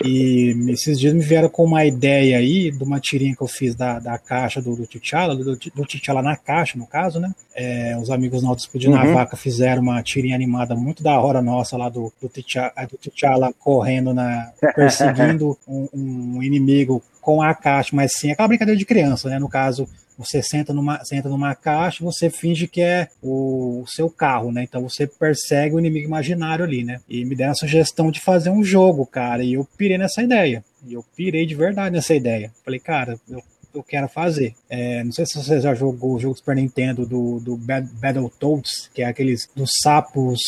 E 0.04 0.54
esses 0.70 1.00
dias 1.00 1.14
me 1.14 1.22
vieram 1.22 1.48
com 1.48 1.64
uma 1.64 1.86
ideia 1.86 2.38
aí 2.38 2.70
de 2.70 2.84
uma 2.84 3.00
tirinha 3.00 3.34
que 3.34 3.42
eu 3.42 3.48
fiz 3.48 3.76
da, 3.76 3.98
da 3.98 4.18
caixa 4.18 4.62
do, 4.62 4.76
do 4.76 4.86
T'Challa, 4.86 5.34
do, 5.36 5.56
do 5.56 5.86
T'Challa 5.86 6.22
na 6.22 6.36
caixa, 6.36 6.78
no 6.78 6.86
caso, 6.86 7.18
né? 7.18 7.34
É, 7.56 7.98
os 7.98 8.10
amigos 8.10 8.44
nossos 8.44 8.70
de 8.74 8.90
uhum. 8.90 8.94
Navaca 8.94 9.38
fizeram 9.38 9.82
uma 9.82 10.04
tirinha 10.04 10.36
animada 10.36 10.76
muito 10.76 11.02
da 11.02 11.18
hora 11.22 11.42
nossa 11.42 11.78
lá 11.78 11.88
do, 11.88 12.12
do, 12.22 12.28
T'Challa, 12.28 12.74
do 12.92 12.98
T'Challa 12.98 13.54
correndo, 13.58 14.14
na, 14.14 14.52
perseguindo 14.76 15.58
um, 15.66 15.88
um, 15.94 16.44
inimigo 16.44 17.02
com 17.26 17.42
a 17.42 17.56
caixa, 17.56 17.90
mas 17.92 18.14
sim 18.14 18.32
aquela 18.32 18.48
brincadeira 18.48 18.78
de 18.78 18.86
criança, 18.86 19.28
né? 19.28 19.40
No 19.40 19.50
caso, 19.50 19.90
você 20.16 20.44
senta 20.44 20.72
numa, 20.72 21.04
senta 21.04 21.28
numa 21.28 21.56
caixa 21.56 22.06
você 22.06 22.30
finge 22.30 22.68
que 22.68 22.82
é 22.82 23.08
o, 23.20 23.84
seu 23.88 24.12
carro, 24.12 24.52
né? 24.52 24.62
Então 24.62 24.88
você 24.88 25.08
persegue 25.08 25.74
o 25.74 25.80
inimigo 25.80 26.06
imaginário 26.06 26.64
ali, 26.64 26.84
né? 26.84 27.02
E 27.10 27.26
me 27.26 27.36
deram 27.36 27.54
a 27.54 27.56
sugestão 27.56 28.12
de 28.12 28.22
fazer 28.22 28.52
um 28.52 28.64
jogo, 28.64 29.08
cara, 29.08 29.44
e 29.44 29.54
eu 29.54 29.68
pirei 29.76 29.98
nessa 29.98 30.22
ideia. 30.22 30.64
E 30.86 30.94
eu 30.94 31.04
pirei 31.16 31.48
de 31.48 31.56
verdade 31.56 31.96
nessa 31.96 32.14
ideia. 32.14 32.52
Falei, 32.64 32.80
cara, 32.80 33.20
eu 33.28 33.42
eu 33.76 33.84
quero 33.84 34.08
fazer. 34.08 34.54
É, 34.70 35.04
não 35.04 35.12
sei 35.12 35.26
se 35.26 35.36
você 35.36 35.60
já 35.60 35.74
jogou 35.74 36.14
o 36.16 36.20
jogo 36.20 36.34
do 36.34 36.38
Super 36.38 36.56
Nintendo 36.56 37.06
do, 37.06 37.40
do 37.40 37.58
Battletoads, 37.58 38.90
que 38.94 39.02
é 39.02 39.06
aqueles 39.06 39.50
dos 39.56 39.70
sapos 39.82 40.42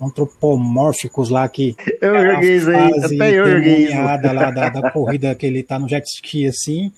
antropomórficos 0.00 1.30
lá 1.30 1.48
que. 1.48 1.74
Eu 2.00 2.14
é 2.16 2.34
joguei 2.34 2.56
isso 2.56 2.70
aí, 2.70 3.04
até 3.04 3.30
eu 3.32 3.50
joguei 3.50 3.84
isso. 3.84 3.96
lá 3.96 4.16
da, 4.16 4.70
da 4.70 4.90
corrida 4.90 5.34
que 5.34 5.46
ele 5.46 5.62
tá 5.62 5.78
no 5.78 5.88
jet 5.88 6.04
ski 6.04 6.46
assim 6.46 6.92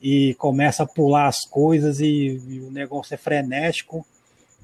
e 0.00 0.34
começa 0.34 0.82
a 0.82 0.86
pular 0.86 1.28
as 1.28 1.40
coisas 1.48 1.98
e, 1.98 2.40
e 2.46 2.60
o 2.60 2.70
negócio 2.70 3.14
é 3.14 3.16
frenético. 3.16 4.06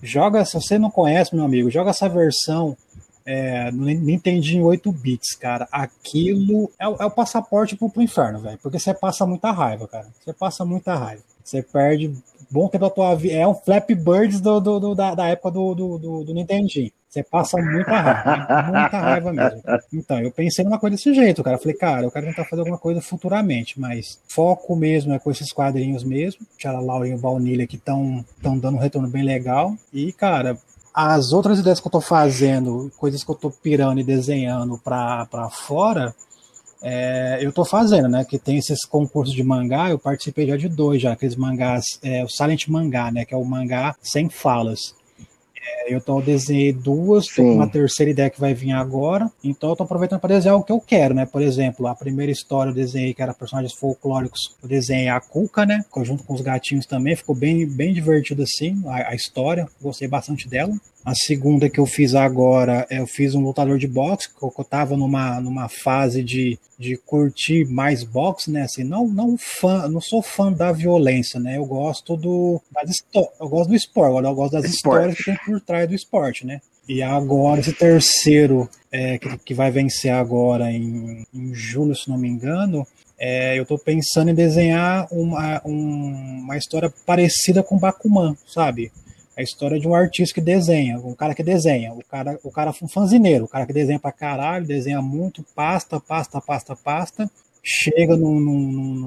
Joga, 0.02 0.44
se 0.44 0.54
você 0.54 0.78
não 0.78 0.90
conhece, 0.90 1.34
meu 1.34 1.44
amigo, 1.44 1.70
joga 1.70 1.90
essa 1.90 2.08
versão 2.08 2.76
é, 3.24 3.70
Nintendinho 3.72 4.64
8 4.64 4.90
bits, 4.92 5.34
cara, 5.36 5.68
aquilo 5.70 6.70
é, 6.78 6.84
é 6.84 7.04
o 7.06 7.10
passaporte 7.10 7.76
pro, 7.76 7.90
pro 7.90 8.02
inferno, 8.02 8.40
velho. 8.40 8.58
Porque 8.62 8.78
você 8.78 8.94
passa 8.94 9.26
muita 9.26 9.50
raiva, 9.50 9.86
cara. 9.86 10.06
Você 10.20 10.32
passa 10.32 10.64
muita 10.64 10.94
raiva. 10.94 11.22
Você 11.42 11.62
perde 11.62 12.12
bom 12.50 12.68
tempo 12.68 12.84
da 12.84 12.90
tua 12.90 13.14
vida. 13.14 13.34
É 13.34 13.46
um 13.46 13.54
Flappy 13.54 13.94
Birds 13.94 14.40
do, 14.40 14.60
do, 14.60 14.80
do 14.80 14.94
da, 14.94 15.14
da, 15.14 15.28
época 15.28 15.50
do, 15.50 15.74
do, 15.74 15.98
do, 15.98 16.24
do 16.24 16.34
Nintendinho. 16.34 16.90
Você 17.08 17.24
passa 17.24 17.60
muita 17.60 17.90
raiva, 17.90 18.62
muita 18.70 18.98
raiva 19.00 19.32
mesmo. 19.32 19.62
Então, 19.92 20.20
eu 20.20 20.30
pensei 20.30 20.64
numa 20.64 20.78
coisa 20.78 20.94
desse 20.94 21.12
jeito, 21.12 21.42
cara. 21.42 21.58
falei, 21.58 21.76
cara, 21.76 22.04
eu 22.04 22.10
quero 22.10 22.26
tentar 22.26 22.44
fazer 22.44 22.60
alguma 22.60 22.78
coisa 22.78 23.00
futuramente, 23.00 23.80
mas 23.80 24.20
foco 24.28 24.76
mesmo 24.76 25.12
é 25.12 25.18
com 25.18 25.30
esses 25.30 25.52
quadrinhos 25.52 26.04
mesmo. 26.04 26.46
Tia 26.56 26.70
Laura 26.70 27.08
e 27.08 27.16
Baunilha 27.16 27.66
que 27.66 27.76
estão 27.76 28.24
dando 28.40 28.76
um 28.76 28.78
retorno 28.78 29.08
bem 29.08 29.24
legal. 29.24 29.74
E, 29.92 30.12
cara, 30.12 30.56
as 31.06 31.32
outras 31.32 31.58
ideias 31.58 31.80
que 31.80 31.86
eu 31.86 31.92
tô 31.92 32.00
fazendo, 32.00 32.90
coisas 32.96 33.24
que 33.24 33.30
eu 33.30 33.34
tô 33.34 33.50
pirando 33.50 34.00
e 34.00 34.04
desenhando 34.04 34.78
para 34.78 35.48
fora, 35.50 36.14
é, 36.82 37.38
eu 37.40 37.52
tô 37.52 37.64
fazendo, 37.64 38.08
né? 38.08 38.24
Que 38.24 38.38
tem 38.38 38.58
esses 38.58 38.84
concursos 38.84 39.34
de 39.34 39.42
mangá, 39.42 39.90
eu 39.90 39.98
participei 39.98 40.46
já 40.46 40.56
de 40.56 40.68
dois, 40.68 41.02
já, 41.02 41.12
aqueles 41.12 41.36
mangás, 41.36 41.84
é, 42.02 42.24
o 42.24 42.28
Silent 42.28 42.68
Mangá, 42.68 43.10
né? 43.10 43.24
Que 43.24 43.34
é 43.34 43.36
o 43.36 43.44
mangá 43.44 43.94
sem 44.02 44.28
falas. 44.28 44.94
É, 45.62 45.94
eu 45.94 46.00
tô, 46.00 46.20
desenhei 46.22 46.72
duas, 46.72 47.26
tô 47.26 47.42
com 47.42 47.54
uma 47.54 47.68
terceira 47.68 48.10
ideia 48.10 48.30
que 48.30 48.40
vai 48.40 48.54
vir 48.54 48.72
agora, 48.72 49.30
então 49.44 49.70
eu 49.70 49.76
tô 49.76 49.82
aproveitando 49.82 50.18
para 50.18 50.34
desenhar 50.34 50.56
o 50.56 50.62
que 50.62 50.72
eu 50.72 50.80
quero, 50.80 51.14
né? 51.14 51.26
Por 51.26 51.42
exemplo, 51.42 51.86
a 51.86 51.94
primeira 51.94 52.32
história 52.32 52.70
eu 52.70 52.74
desenhei 52.74 53.12
que 53.12 53.22
era 53.22 53.34
personagens 53.34 53.74
folclóricos, 53.74 54.56
eu 54.62 54.68
desenhei 54.68 55.08
a 55.08 55.20
Cuca, 55.20 55.66
né? 55.66 55.84
Junto 56.02 56.24
com 56.24 56.34
os 56.34 56.40
gatinhos 56.40 56.86
também, 56.86 57.14
ficou 57.14 57.34
bem, 57.34 57.66
bem 57.66 57.92
divertido 57.92 58.42
assim, 58.42 58.82
a, 58.86 59.10
a 59.10 59.14
história, 59.14 59.68
gostei 59.80 60.08
bastante 60.08 60.48
dela. 60.48 60.72
A 61.04 61.14
segunda 61.14 61.70
que 61.70 61.80
eu 61.80 61.86
fiz 61.86 62.14
agora, 62.14 62.86
eu 62.90 63.06
fiz 63.06 63.34
um 63.34 63.40
lutador 63.40 63.78
de 63.78 63.86
boxe, 63.86 64.28
que 64.28 64.42
eu 64.42 64.64
tava 64.64 64.96
numa, 64.96 65.40
numa 65.40 65.68
fase 65.68 66.22
de, 66.22 66.58
de 66.78 66.96
curtir 66.98 67.64
mais 67.64 68.04
boxe, 68.04 68.50
né? 68.50 68.62
Assim, 68.62 68.84
não, 68.84 69.08
não 69.08 69.36
fã, 69.38 69.88
não 69.88 70.00
sou 70.00 70.22
fã 70.22 70.52
da 70.52 70.72
violência, 70.72 71.40
né? 71.40 71.56
Eu 71.56 71.64
gosto 71.64 72.16
do 72.16 72.60
das 72.72 72.96
eu 73.40 73.48
gosto 73.48 73.70
do 73.70 73.74
esporte, 73.74 74.26
eu 74.26 74.34
gosto 74.34 74.52
das 74.52 74.64
esporte. 74.66 75.12
histórias 75.12 75.16
que 75.16 75.24
tem 75.24 75.36
por 75.46 75.60
trás 75.60 75.88
do 75.88 75.94
esporte, 75.94 76.46
né? 76.46 76.60
E 76.86 77.02
agora 77.02 77.60
esse 77.60 77.72
terceiro 77.72 78.68
é, 78.92 79.16
que, 79.16 79.38
que 79.38 79.54
vai 79.54 79.70
vencer 79.70 80.12
agora 80.12 80.70
em, 80.70 81.24
em 81.32 81.54
julho, 81.54 81.94
se 81.94 82.10
não 82.10 82.18
me 82.18 82.28
engano, 82.28 82.86
é, 83.18 83.58
eu 83.58 83.62
estou 83.62 83.78
pensando 83.78 84.30
em 84.30 84.34
desenhar 84.34 85.06
uma, 85.10 85.60
um, 85.64 86.40
uma 86.42 86.56
história 86.56 86.92
parecida 87.06 87.62
com 87.62 87.78
Bakuman, 87.78 88.34
sabe? 88.46 88.90
A 89.40 89.42
história 89.42 89.80
de 89.80 89.88
um 89.88 89.94
artista 89.94 90.34
que 90.34 90.40
desenha, 90.40 90.98
um 90.98 91.14
cara 91.14 91.34
que 91.34 91.42
desenha, 91.42 91.92
o 91.92 92.04
cara, 92.04 92.38
o 92.42 92.50
cara 92.50 92.72
um 92.82 92.88
fanzineiro, 92.88 93.46
o 93.46 93.48
cara 93.48 93.66
que 93.66 93.72
desenha 93.72 93.98
pra 93.98 94.12
caralho, 94.12 94.66
desenha 94.66 95.00
muito, 95.00 95.42
pasta, 95.54 95.98
pasta, 95.98 96.40
pasta, 96.40 96.76
pasta, 96.76 97.30
chega 97.62 98.16
no, 98.16 98.38
no, 98.38 98.60
no, 98.60 99.06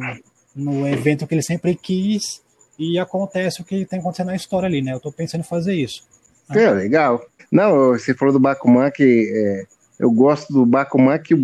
no 0.56 0.88
evento 0.88 1.28
que 1.28 1.36
ele 1.36 1.44
sempre 1.44 1.76
quis 1.76 2.42
e 2.78 2.98
acontece 2.98 3.62
o 3.62 3.64
que 3.64 3.86
tem 3.86 4.00
acontecendo 4.00 4.28
na 4.28 4.36
história 4.36 4.68
ali, 4.68 4.82
né? 4.82 4.94
Eu 4.94 5.00
tô 5.00 5.12
pensando 5.12 5.42
em 5.42 5.48
fazer 5.48 5.76
isso. 5.76 6.04
É, 6.50 6.70
legal. 6.72 7.24
Não, 7.52 7.90
você 7.90 8.16
falou 8.16 8.34
do 8.34 8.40
Bakuman 8.40 8.90
que 8.90 9.32
é, 9.32 9.66
eu 10.00 10.12
gosto 10.12 10.52
do 10.52 10.66
Bakuman 10.66 11.20
que 11.20 11.36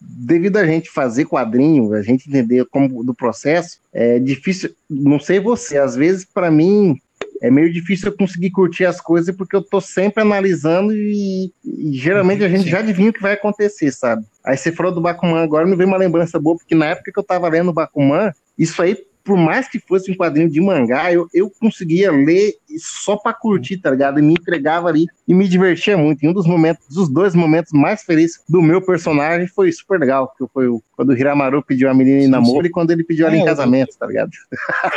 devido 0.00 0.56
a 0.56 0.66
gente 0.66 0.88
fazer 0.88 1.24
quadrinho, 1.24 1.92
a 1.92 2.02
gente 2.02 2.28
entender 2.28 2.64
como 2.66 3.02
do 3.02 3.12
processo, 3.12 3.80
é 3.92 4.20
difícil, 4.20 4.72
não 4.88 5.18
sei 5.18 5.40
você, 5.40 5.78
às 5.78 5.96
vezes 5.96 6.24
para 6.24 6.48
mim 6.48 6.96
é 7.42 7.50
meio 7.50 7.72
difícil 7.72 8.08
eu 8.08 8.16
conseguir 8.16 8.50
curtir 8.50 8.84
as 8.84 9.00
coisas 9.00 9.34
porque 9.34 9.54
eu 9.54 9.62
tô 9.62 9.80
sempre 9.80 10.22
analisando 10.22 10.92
e, 10.92 11.52
e 11.64 11.92
geralmente 11.92 12.44
a 12.44 12.48
gente 12.48 12.64
Sim. 12.64 12.70
já 12.70 12.78
adivinha 12.78 13.10
o 13.10 13.12
que 13.12 13.22
vai 13.22 13.32
acontecer, 13.32 13.90
sabe? 13.92 14.24
Aí 14.44 14.56
você 14.56 14.72
falou 14.72 14.92
do 14.92 15.00
Bakuman 15.00 15.42
agora, 15.42 15.66
me 15.66 15.76
veio 15.76 15.88
uma 15.88 15.98
lembrança 15.98 16.38
boa, 16.38 16.56
porque 16.56 16.74
na 16.74 16.86
época 16.86 17.12
que 17.12 17.18
eu 17.18 17.24
tava 17.24 17.48
lendo 17.48 17.70
o 17.70 17.74
Bakuman, 17.74 18.32
isso 18.58 18.80
aí 18.80 18.96
por 19.26 19.36
mais 19.36 19.68
que 19.68 19.80
fosse 19.80 20.12
um 20.12 20.14
quadrinho 20.14 20.48
de 20.48 20.60
mangá, 20.60 21.12
eu, 21.12 21.28
eu 21.34 21.50
conseguia 21.50 22.12
ler 22.12 22.54
só 22.78 23.16
para 23.16 23.34
curtir, 23.34 23.78
tá 23.78 23.90
ligado? 23.90 24.20
E 24.20 24.22
me 24.22 24.34
entregava 24.34 24.88
ali 24.88 25.06
e 25.26 25.34
me 25.34 25.48
divertia 25.48 25.98
muito. 25.98 26.24
E 26.24 26.28
um 26.28 26.32
dos 26.32 26.46
momentos, 26.46 26.86
dos 26.88 27.08
dois 27.08 27.34
momentos 27.34 27.72
mais 27.72 28.04
felizes 28.04 28.40
do 28.48 28.62
meu 28.62 28.80
personagem 28.80 29.48
foi 29.48 29.72
super 29.72 29.98
legal, 29.98 30.32
que 30.38 30.44
foi 30.54 30.68
o, 30.68 30.80
quando 30.94 31.08
o 31.08 31.12
Hiramaru 31.12 31.60
pediu 31.60 31.90
a 31.90 31.94
menina 31.94 32.22
em 32.22 32.28
namoro 32.28 32.62
sim. 32.62 32.68
e 32.68 32.70
quando 32.70 32.92
ele 32.92 33.02
pediu 33.02 33.26
ela 33.26 33.34
é, 33.34 33.38
em 33.40 33.44
casamento, 33.44 33.90
eu, 33.90 33.98
tá 33.98 34.06
ligado? 34.06 34.30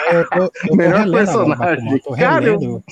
É, 0.10 0.40
eu, 0.40 0.52
eu 0.70 0.76
Melhor 0.76 1.12
personagem. 1.12 2.02
Cara, 2.18 2.46
eu... 2.46 2.60
Muito 2.60 2.84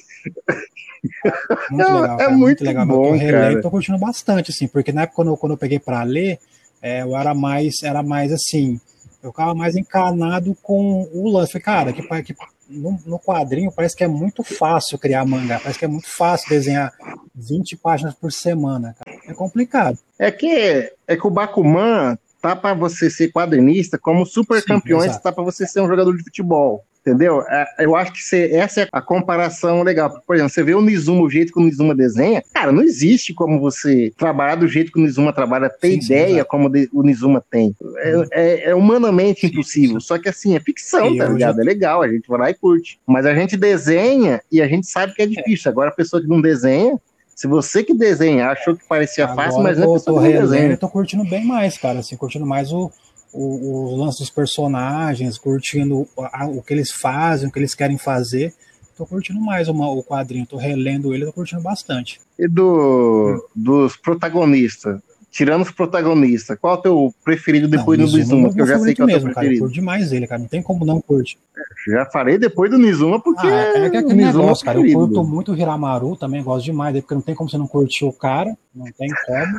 legal, 1.70 2.08
cara, 2.08 2.24
é 2.24 2.28
muito, 2.28 2.40
muito 2.40 2.64
legal. 2.64 2.88
Bom, 2.88 3.06
eu 3.06 3.12
tô, 3.12 3.18
relendo, 3.18 3.62
tô 3.62 3.70
curtindo 3.70 4.00
bastante, 4.00 4.52
assim, 4.52 4.68
porque 4.68 4.92
na 4.92 5.04
época 5.04 5.16
quando 5.16 5.28
eu, 5.30 5.38
quando 5.38 5.52
eu 5.52 5.58
peguei 5.58 5.80
para 5.80 6.02
ler, 6.04 6.40
é, 6.82 7.04
eu 7.04 7.16
era 7.16 7.34
mais, 7.34 7.84
era 7.84 8.02
mais 8.02 8.34
assim, 8.34 8.80
eu 9.28 9.32
ficava 9.32 9.54
mais 9.54 9.76
encanado 9.76 10.56
com 10.62 11.08
o 11.14 11.30
lance. 11.32 11.60
Cara, 11.60 11.94
que, 11.94 12.02
que 12.24 12.36
no, 12.70 13.00
no, 13.06 13.20
quadrinho 13.20 13.72
parece 13.72 13.96
que 13.96 14.04
é 14.04 14.08
muito 14.08 14.44
fácil 14.44 14.98
criar 14.98 15.26
mangá, 15.26 15.60
parece 15.60 15.80
que 15.80 15.86
é 15.86 15.88
muito 15.88 16.08
fácil 16.08 16.50
desenhar 16.50 16.94
20 17.36 17.78
páginas 17.78 18.14
por 18.14 18.32
semana. 18.32 18.96
Cara. 18.98 19.18
É 19.28 19.34
complicado. 19.34 19.98
É 20.18 20.32
que, 20.32 20.92
é 21.08 21.16
que 21.16 21.28
o 21.28 21.30
Bakuman 21.30 22.18
tá 22.42 22.56
para 22.56 22.74
você 22.74 23.10
ser 23.10 23.32
quadrinista, 23.32 23.98
como 23.98 24.26
Super 24.26 24.62
Sim, 24.62 24.68
Campeões 24.68 25.06
exato. 25.06 25.24
tá 25.24 25.32
para 25.32 25.44
você 25.44 25.66
ser 25.66 25.82
um 25.82 25.88
jogador 25.88 26.16
de 26.16 26.24
futebol. 26.24 26.84
Entendeu? 27.08 27.42
É, 27.44 27.66
eu 27.80 27.96
acho 27.96 28.12
que 28.12 28.22
você, 28.22 28.52
essa 28.52 28.82
é 28.82 28.88
a 28.92 29.02
comparação 29.02 29.82
legal. 29.82 30.22
Por 30.28 30.36
exemplo, 30.36 30.50
você 30.50 30.62
vê 30.62 30.76
o 30.76 30.82
Nizuma, 30.82 31.22
o 31.22 31.30
jeito 31.30 31.54
que 31.54 31.60
o 31.60 31.64
Nizuma 31.64 31.96
desenha, 31.96 32.44
cara, 32.54 32.70
não 32.70 32.84
existe 32.84 33.34
como 33.34 33.62
você 33.62 34.12
trabalhar 34.18 34.56
do 34.56 34.68
jeito 34.68 34.92
que 34.92 35.00
o 35.00 35.02
Nizuma 35.02 35.32
trabalha, 35.32 35.70
ter 35.70 35.92
sim, 35.92 36.00
ideia 36.00 36.42
sim, 36.42 36.48
como 36.50 36.70
o 36.92 37.04
Nizuma 37.04 37.42
tem. 37.50 37.74
É, 38.00 38.26
é, 38.32 38.70
é 38.72 38.76
humanamente 38.76 39.42
sim, 39.42 39.48
impossível. 39.48 40.02
Só 40.02 40.18
que 40.18 40.28
assim, 40.28 40.54
é 40.54 40.60
ficção, 40.60 41.16
tá 41.16 41.28
ligado? 41.30 41.56
Já... 41.56 41.62
É 41.62 41.66
legal, 41.66 42.02
a 42.02 42.10
gente 42.10 42.28
vai 42.28 42.40
lá 42.40 42.50
e 42.50 42.54
curte. 42.54 43.00
Mas 43.08 43.26
a 43.26 43.34
gente 43.34 43.56
desenha 43.56 44.42
e 44.52 44.62
a 44.62 44.68
gente 44.68 44.86
sabe 44.86 45.14
que 45.14 45.22
é 45.22 45.26
difícil. 45.26 45.72
Agora 45.72 45.90
a 45.90 45.96
pessoa 45.96 46.22
que 46.22 46.28
não 46.28 46.42
desenha, 46.42 47.00
se 47.34 47.48
você 47.48 47.86
que 47.86 47.94
desenha 47.94 48.50
achou 48.50 48.76
que 48.76 48.86
parecia 48.86 49.24
Agora 49.24 49.44
fácil, 49.44 49.64
mas 49.64 49.78
não 49.78 49.92
é 49.92 49.94
pessoa 49.94 50.22
que 50.22 50.34
não 50.34 50.42
desenha. 50.42 50.72
Eu 50.72 50.78
tô 50.78 50.90
curtindo 50.90 51.24
bem 51.24 51.46
mais, 51.46 51.78
cara, 51.78 52.00
assim, 52.00 52.18
curtindo 52.18 52.46
mais 52.46 52.74
o, 52.74 52.92
o, 53.38 53.94
o 53.94 53.96
lance 53.96 54.20
dos 54.20 54.32
personagens, 54.32 55.38
curtindo 55.38 56.08
a, 56.18 56.48
o 56.48 56.64
que 56.64 56.74
eles 56.74 56.92
fazem, 56.92 57.48
o 57.48 57.52
que 57.52 57.60
eles 57.60 57.76
querem 57.76 57.98
fazer. 57.98 58.54
Tô 58.98 59.06
curtindo 59.06 59.40
mais 59.40 59.68
uma, 59.68 59.88
o 59.92 60.04
quadrinho, 60.04 60.48
tô 60.48 60.58
relendo 60.58 61.14
ele, 61.14 61.26
tô 61.26 61.34
curtindo 61.34 61.62
bastante. 61.62 62.20
E 62.40 62.48
do, 62.48 63.48
dos 63.56 63.96
protagonistas? 63.96 65.00
Tirando 65.30 65.62
os 65.62 65.70
protagonistas, 65.70 66.58
qual 66.60 66.76
é 66.76 66.80
o 66.80 66.82
teu 66.82 67.14
preferido 67.24 67.68
depois 67.68 68.00
não, 68.00 68.08
do 68.08 68.18
Nizuma? 68.18 68.52
Que 68.52 68.62
eu 68.62 68.66
já 68.66 68.80
sei 68.80 68.96
que 68.96 69.02
é 69.02 69.04
o 69.04 69.08
teu 69.08 69.16
mesmo, 69.18 69.32
preferido. 69.32 69.36
Cara, 69.36 69.54
eu 69.54 69.60
curto 69.60 69.74
demais 69.74 70.12
ele, 70.12 70.26
cara. 70.26 70.42
Não 70.42 70.48
tem 70.48 70.64
como 70.64 70.84
não 70.84 71.00
curtir. 71.00 71.38
É, 71.56 71.92
já 71.92 72.06
falei 72.08 72.40
depois 72.40 72.72
do 72.72 72.80
Nizuma, 72.80 73.22
porque. 73.22 73.46
Ah, 73.46 73.86
é 73.86 73.90
que 73.90 73.98
é 73.98 74.00
aquele 74.00 74.16
negócio, 74.16 74.66
cara. 74.66 74.80
Eu 74.80 74.92
curto 74.94 75.24
muito 75.24 75.52
o 75.52 75.56
Hiramaru, 75.56 76.16
também 76.16 76.42
gosto 76.42 76.66
demais 76.66 76.96
porque 76.96 77.14
não 77.14 77.22
tem 77.22 77.36
como 77.36 77.48
você 77.48 77.58
não 77.58 77.68
curtir 77.68 78.06
o 78.06 78.14
cara. 78.14 78.58
Não 78.74 78.86
tem 78.98 79.10
como. 79.28 79.58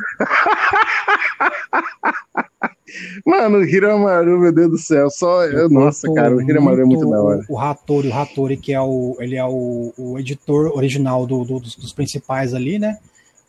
Mano, 3.25 3.57
o 3.57 3.63
Hiramaru, 3.63 4.39
meu 4.39 4.51
Deus 4.51 4.71
do 4.71 4.77
céu, 4.77 5.09
só. 5.09 5.43
Eu 5.45 5.69
Nossa, 5.69 6.11
cara, 6.13 6.35
o 6.35 6.41
Hiramaru 6.41 6.81
é 6.81 6.85
muito 6.85 7.09
da 7.09 7.21
hora. 7.21 7.45
O 7.49 7.59
Hattori, 7.59 8.09
o 8.09 8.13
Hattori, 8.13 8.57
que 8.57 8.73
é 8.73 8.81
o. 8.81 9.15
Ele 9.19 9.35
é 9.35 9.45
o, 9.45 9.93
o 9.97 10.19
editor 10.19 10.75
original 10.75 11.25
do, 11.25 11.43
do 11.43 11.59
dos, 11.59 11.75
dos, 11.75 11.93
principais 11.93 12.53
ali, 12.53 12.79
né? 12.79 12.97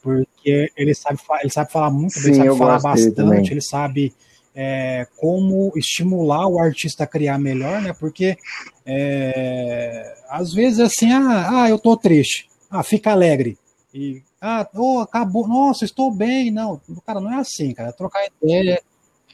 Porque 0.02 0.70
ele 0.76 0.94
sabe, 0.94 1.18
ele 1.42 1.52
sabe 1.52 1.70
falar 1.70 1.90
muito 1.90 2.18
Sim, 2.18 2.28
ele 2.28 2.36
sabe 2.36 2.58
falar 2.58 2.80
bastante, 2.80 3.52
ele 3.52 3.60
sabe 3.60 4.14
é, 4.54 5.06
como 5.16 5.72
estimular 5.76 6.46
o 6.46 6.58
artista 6.58 7.04
a 7.04 7.06
criar 7.06 7.38
melhor, 7.38 7.80
né? 7.82 7.94
Porque 7.98 8.36
é, 8.84 10.16
às 10.28 10.52
vezes 10.52 10.80
assim, 10.80 11.12
ah, 11.12 11.62
ah, 11.62 11.70
eu 11.70 11.78
tô 11.78 11.96
triste. 11.96 12.48
Ah, 12.70 12.82
fica 12.82 13.10
alegre. 13.10 13.58
E 13.92 14.22
ah, 14.40 14.66
oh, 14.74 15.00
acabou, 15.00 15.46
nossa, 15.46 15.84
estou 15.84 16.10
bem. 16.10 16.50
Não, 16.50 16.80
cara, 17.06 17.20
não 17.20 17.32
é 17.32 17.36
assim, 17.36 17.74
cara. 17.74 17.92
Trocar 17.92 18.26
ideia, 18.42 18.80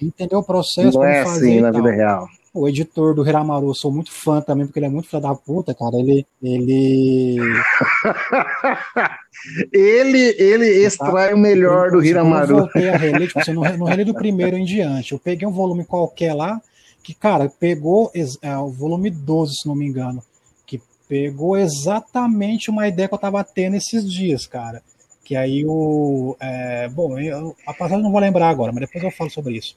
entender 0.05 0.37
o 0.37 0.43
processo. 0.43 0.99
Não 0.99 1.05
é 1.05 1.21
assim 1.21 1.61
na 1.61 1.71
vida 1.71 1.91
real. 1.91 2.29
O 2.53 2.67
editor 2.67 3.15
do 3.15 3.27
Hiramaru, 3.27 3.69
eu 3.69 3.75
sou 3.75 3.93
muito 3.93 4.11
fã 4.11 4.41
também, 4.41 4.67
porque 4.67 4.79
ele 4.79 4.87
é 4.87 4.91
muito 4.91 5.09
filho 5.09 5.21
da 5.21 5.35
puta, 5.35 5.75
cara. 5.75 5.97
Ele. 5.97 6.27
Ele. 6.43 7.37
ele, 9.73 10.35
ele 10.39 10.67
extrai 10.87 11.35
o 11.35 11.39
melhor 11.39 11.91
do 11.91 12.03
Hiramaru. 12.03 12.51
Eu 12.51 12.59
voltei 12.61 12.89
a 12.89 12.97
reler, 12.97 13.29
tipo, 13.29 13.41
assim, 13.41 13.53
no, 13.53 13.63
no 13.77 13.85
reler 13.85 14.07
do 14.07 14.15
primeiro 14.15 14.57
em 14.57 14.65
diante. 14.65 15.13
Eu 15.13 15.19
peguei 15.19 15.47
um 15.47 15.53
volume 15.53 15.85
qualquer 15.85 16.33
lá, 16.33 16.61
que, 17.03 17.13
cara, 17.13 17.53
pegou 17.61 18.11
é, 18.41 18.57
o 18.57 18.71
volume 18.71 19.11
12, 19.11 19.53
se 19.61 19.69
não 19.69 19.75
me 19.75 19.87
engano. 19.87 20.23
Que 20.67 20.81
pegou 21.07 21.59
exatamente 21.59 22.71
uma 22.71 22.89
ideia 22.89 23.07
que 23.07 23.15
eu 23.15 23.19
tava 23.19 23.45
tendo 23.45 23.77
esses 23.77 24.11
dias, 24.11 24.47
cara. 24.47 24.83
Que 25.27 25.35
aí 25.35 25.65
o. 25.67 26.37
É, 26.41 26.89
bom, 26.89 27.19
eu, 27.19 27.55
a 27.67 27.75
passagem 27.75 28.03
não 28.03 28.13
vou 28.13 28.21
lembrar 28.21 28.49
agora, 28.49 28.73
mas 28.73 28.83
depois 28.83 29.03
eu 29.03 29.11
falo 29.11 29.31
sobre 29.31 29.57
isso. 29.57 29.77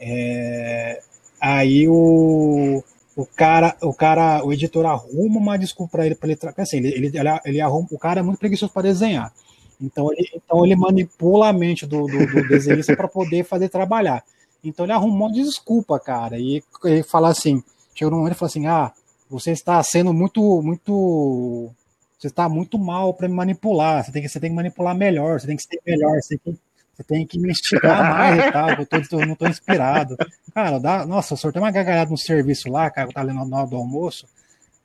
É, 0.00 1.02
Aí 1.40 1.86
o, 1.88 2.82
o 3.14 3.26
cara, 3.26 3.76
o 3.82 3.92
cara, 3.92 4.44
o 4.44 4.52
editor 4.52 4.86
arruma 4.86 5.38
uma 5.38 5.58
desculpa 5.58 5.92
para 5.92 6.06
ele, 6.06 6.14
para 6.14 6.30
ele, 6.30 6.38
assim, 6.56 6.78
ele, 6.78 6.88
ele, 6.88 7.12
ele, 7.44 7.60
arruma, 7.60 7.86
o 7.90 7.98
cara 7.98 8.20
é 8.20 8.22
muito 8.22 8.38
preguiçoso 8.38 8.72
para 8.72 8.82
desenhar. 8.82 9.32
Então 9.80 10.10
ele, 10.12 10.28
então 10.34 10.64
ele 10.64 10.74
manipula 10.74 11.48
a 11.48 11.52
mente 11.52 11.86
do, 11.86 12.06
do, 12.06 12.26
do 12.26 12.48
desenhista 12.48 12.96
para 12.96 13.08
poder 13.08 13.44
fazer 13.44 13.68
trabalhar. 13.68 14.24
Então 14.64 14.86
ele 14.86 14.92
arrumou 14.92 15.28
uma 15.28 15.32
desculpa, 15.32 16.00
cara. 16.00 16.38
E 16.38 16.62
ele 16.84 17.02
fala 17.02 17.28
assim, 17.28 17.62
chegou 17.94 18.10
num 18.10 18.18
momento 18.18 18.34
e 18.34 18.38
fala 18.38 18.48
assim, 18.48 18.66
ah, 18.66 18.92
você 19.28 19.50
está 19.50 19.82
sendo 19.82 20.14
muito, 20.14 20.62
muito, 20.62 21.70
você 22.18 22.28
está 22.28 22.48
muito 22.48 22.78
mal 22.78 23.12
para 23.14 23.28
me 23.28 23.34
manipular. 23.34 24.04
Você 24.04 24.12
tem 24.12 24.22
que, 24.22 24.28
você 24.28 24.40
tem 24.40 24.50
que 24.50 24.56
manipular 24.56 24.94
melhor. 24.94 25.40
Você 25.40 25.46
tem 25.46 25.56
que 25.56 25.62
ser 25.62 25.80
melhor. 25.86 26.20
Você 26.20 26.38
tem 26.38 26.54
que 26.54 26.60
você 26.96 27.04
tem 27.04 27.26
que 27.26 27.38
me 27.38 27.50
esticar 27.50 28.10
mais 28.10 28.46
e 28.46 28.52
tal, 28.52 28.70
eu 28.70 28.86
tô, 28.86 29.26
não 29.26 29.34
tô 29.34 29.46
inspirado. 29.46 30.16
Cara, 30.54 30.80
dá, 30.80 31.04
nossa, 31.04 31.34
eu 31.34 31.36
soltei 31.36 31.60
uma 31.60 31.70
gargalhada 31.70 32.10
no 32.10 32.16
serviço 32.16 32.70
lá, 32.70 32.90
cara, 32.90 33.08
eu 33.08 33.12
tava 33.12 33.26
lendo 33.26 33.44
na 33.44 33.58
hora 33.58 33.66
do 33.66 33.76
almoço, 33.76 34.26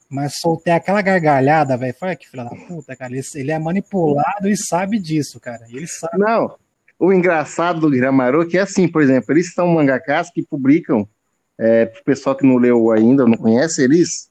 mas 0.10 0.38
soltei 0.38 0.74
aquela 0.74 1.02
gargalhada, 1.02 1.78
velho. 1.78 1.96
Foi 1.98 2.14
que 2.18 2.28
filha 2.28 2.44
da 2.44 2.50
puta, 2.50 2.98
cara. 2.98 3.14
Ele, 3.14 3.22
ele, 3.36 3.52
é 3.52 3.58
manipulado 3.58 4.50
e 4.50 4.58
sabe 4.58 5.00
disso, 5.00 5.40
cara. 5.40 5.66
Ele 5.70 5.88
sabe. 5.88 6.18
Não, 6.18 6.54
o 7.00 7.14
engraçado 7.14 7.80
do 7.80 7.90
Gramaru 7.90 8.42
é 8.42 8.46
que 8.46 8.58
é 8.58 8.62
assim, 8.62 8.90
por 8.90 9.02
exemplo, 9.02 9.34
eles 9.34 9.54
são 9.54 9.68
mangakás 9.68 10.30
que 10.30 10.44
publicam, 10.44 11.08
é, 11.58 11.86
pro 11.86 12.04
pessoal 12.04 12.36
que 12.36 12.46
não 12.46 12.58
leu 12.58 12.92
ainda, 12.92 13.26
não 13.26 13.38
conhece, 13.38 13.82
eles, 13.82 14.30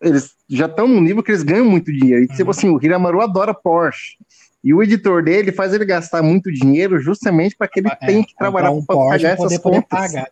eles 0.00 0.34
já 0.48 0.66
estão 0.66 0.86
no 0.86 1.00
nível 1.00 1.22
que 1.22 1.30
eles 1.30 1.42
ganham 1.42 1.64
muito 1.64 1.92
dinheiro. 1.92 2.24
E, 2.24 2.28
tipo 2.28 2.44
uhum. 2.44 2.50
assim, 2.50 2.68
o 2.68 2.78
Hiramaru 2.82 3.20
adora 3.20 3.54
Porsche. 3.54 4.16
E 4.62 4.72
o 4.72 4.82
editor 4.82 5.22
dele 5.22 5.52
faz 5.52 5.74
ele 5.74 5.84
gastar 5.84 6.22
muito 6.22 6.50
dinheiro 6.50 6.98
justamente 6.98 7.54
para 7.54 7.68
que 7.68 7.80
ele 7.80 7.88
é, 7.88 8.06
tenha 8.06 8.24
que 8.24 8.34
trabalhar 8.34 8.70
um 8.70 8.82
para 8.82 8.96
pagar 8.96 9.30
essas 9.30 9.58
contas. 9.58 9.86
Pagar. 9.88 10.26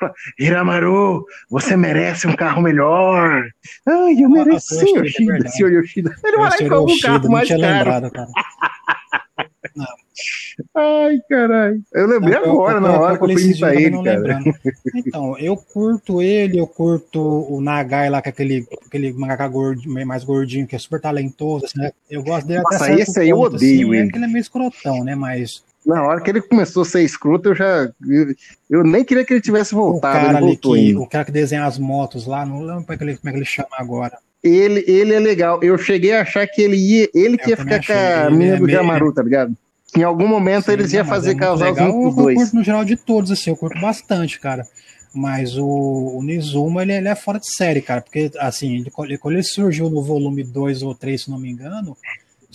Hiramaru, 0.38 1.24
você 1.48 1.76
merece 1.76 2.26
um 2.26 2.34
carro 2.34 2.60
melhor. 2.60 3.44
Ai, 3.86 4.16
eu 4.20 4.28
mereço, 4.28 4.74
senhor 4.74 5.04
Yoshida, 5.04 5.48
senhor 5.48 5.72
Yoshida. 5.72 6.14
Ele 6.24 6.36
vai 6.36 6.50
lá 6.50 6.56
e 6.56 6.68
compra 6.68 6.94
um 6.94 6.98
carro 6.98 7.30
mais 7.30 7.48
caro. 7.48 7.60
Lembrado, 7.62 8.10
cara. 8.10 8.28
Ai, 10.74 11.18
caralho. 11.28 11.82
Eu 11.92 12.06
lembrei 12.06 12.34
não, 12.34 12.52
agora, 12.52 12.76
eu, 12.76 12.80
na 12.80 13.00
hora 13.00 13.18
que 13.18 13.24
eu 13.24 13.38
fui 13.38 13.50
ele, 13.76 14.02
cara. 14.02 14.18
Lembrando. 14.18 14.54
Então, 14.94 15.38
eu 15.38 15.56
curto 15.56 16.22
ele, 16.22 16.58
eu 16.58 16.66
curto 16.66 17.20
o 17.20 17.60
Nagai 17.60 18.08
lá, 18.08 18.22
que 18.22 18.28
é 18.28 18.32
aquele, 18.32 18.66
aquele 18.86 19.12
mangaka 19.12 19.46
gordinho, 19.48 20.06
mais 20.06 20.24
gordinho, 20.24 20.66
que 20.66 20.74
é 20.74 20.78
super 20.78 21.00
talentoso, 21.00 21.66
assim, 21.66 21.78
né? 21.78 21.92
Eu 22.10 22.22
gosto 22.22 22.46
dele 22.46 22.62
Nossa, 22.62 22.84
até 22.84 23.00
esse 23.00 23.20
aí 23.20 23.28
eu 23.28 23.38
odeio 23.38 23.88
assim, 23.88 23.94
ele. 23.94 24.08
É 24.08 24.10
que 24.10 24.16
ele 24.16 24.24
é 24.24 24.28
meio 24.28 24.40
escrotão, 24.40 25.04
né? 25.04 25.14
Mas... 25.14 25.62
Na 25.84 26.02
hora 26.02 26.20
que 26.20 26.30
ele 26.30 26.42
começou 26.42 26.82
a 26.82 26.86
ser 26.86 27.02
escroto, 27.02 27.50
eu 27.50 27.54
já. 27.54 27.88
Eu, 28.08 28.34
eu 28.68 28.82
nem 28.82 29.04
queria 29.04 29.24
que 29.24 29.32
ele 29.32 29.40
tivesse 29.40 29.72
voltado. 29.72 30.18
O 30.18 30.32
cara, 30.32 30.42
ele 30.44 30.56
que, 30.56 30.96
o 30.96 31.06
cara 31.06 31.24
que 31.24 31.30
desenha 31.30 31.64
as 31.64 31.78
motos 31.78 32.26
lá, 32.26 32.44
não 32.44 32.60
lembro 32.60 32.82
como 32.82 32.92
é 32.92 32.96
que 32.96 33.04
ele, 33.04 33.16
como 33.16 33.28
é 33.28 33.32
que 33.32 33.38
ele 33.38 33.44
chama 33.44 33.68
agora. 33.78 34.18
Ele, 34.42 34.84
ele 34.86 35.14
é 35.14 35.18
legal. 35.18 35.62
Eu 35.62 35.76
cheguei 35.76 36.12
a 36.12 36.22
achar 36.22 36.46
que 36.46 36.62
ele 36.62 36.76
ia. 36.76 37.08
Ele 37.14 37.36
que 37.36 37.50
ia 37.50 37.56
ficar 37.56 37.84
com 37.84 37.92
a 37.92 38.30
menina 38.30 38.56
é 38.56 38.58
do 38.58 38.68
Jamaru, 38.68 39.12
tá 39.12 39.22
ligado? 39.22 39.56
Em 39.96 40.02
algum 40.02 40.28
momento 40.28 40.66
Sim, 40.66 40.72
eles 40.72 40.92
iam 40.92 41.04
fazer 41.04 41.32
é 41.32 41.34
casalzinho 41.34 41.92
com 41.92 42.08
os 42.08 42.14
dois. 42.14 42.36
Eu 42.36 42.42
curto 42.42 42.56
no 42.56 42.64
geral 42.64 42.84
de 42.84 42.96
todos, 42.96 43.30
assim, 43.30 43.50
eu 43.50 43.56
curto 43.56 43.80
bastante, 43.80 44.38
cara. 44.38 44.66
Mas 45.14 45.56
o, 45.56 45.66
o 45.66 46.22
Nizuma, 46.22 46.82
ele, 46.82 46.92
ele, 46.92 47.08
é 47.08 47.14
fora 47.14 47.38
de 47.38 47.50
série, 47.50 47.80
cara. 47.80 48.02
Porque, 48.02 48.30
assim, 48.38 48.76
ele, 48.76 48.90
quando 48.90 49.34
ele 49.34 49.42
surgiu 49.42 49.88
no 49.88 50.02
volume 50.02 50.44
2 50.44 50.82
ou 50.82 50.94
3, 50.94 51.22
se 51.22 51.30
não 51.30 51.38
me 51.38 51.50
engano, 51.50 51.96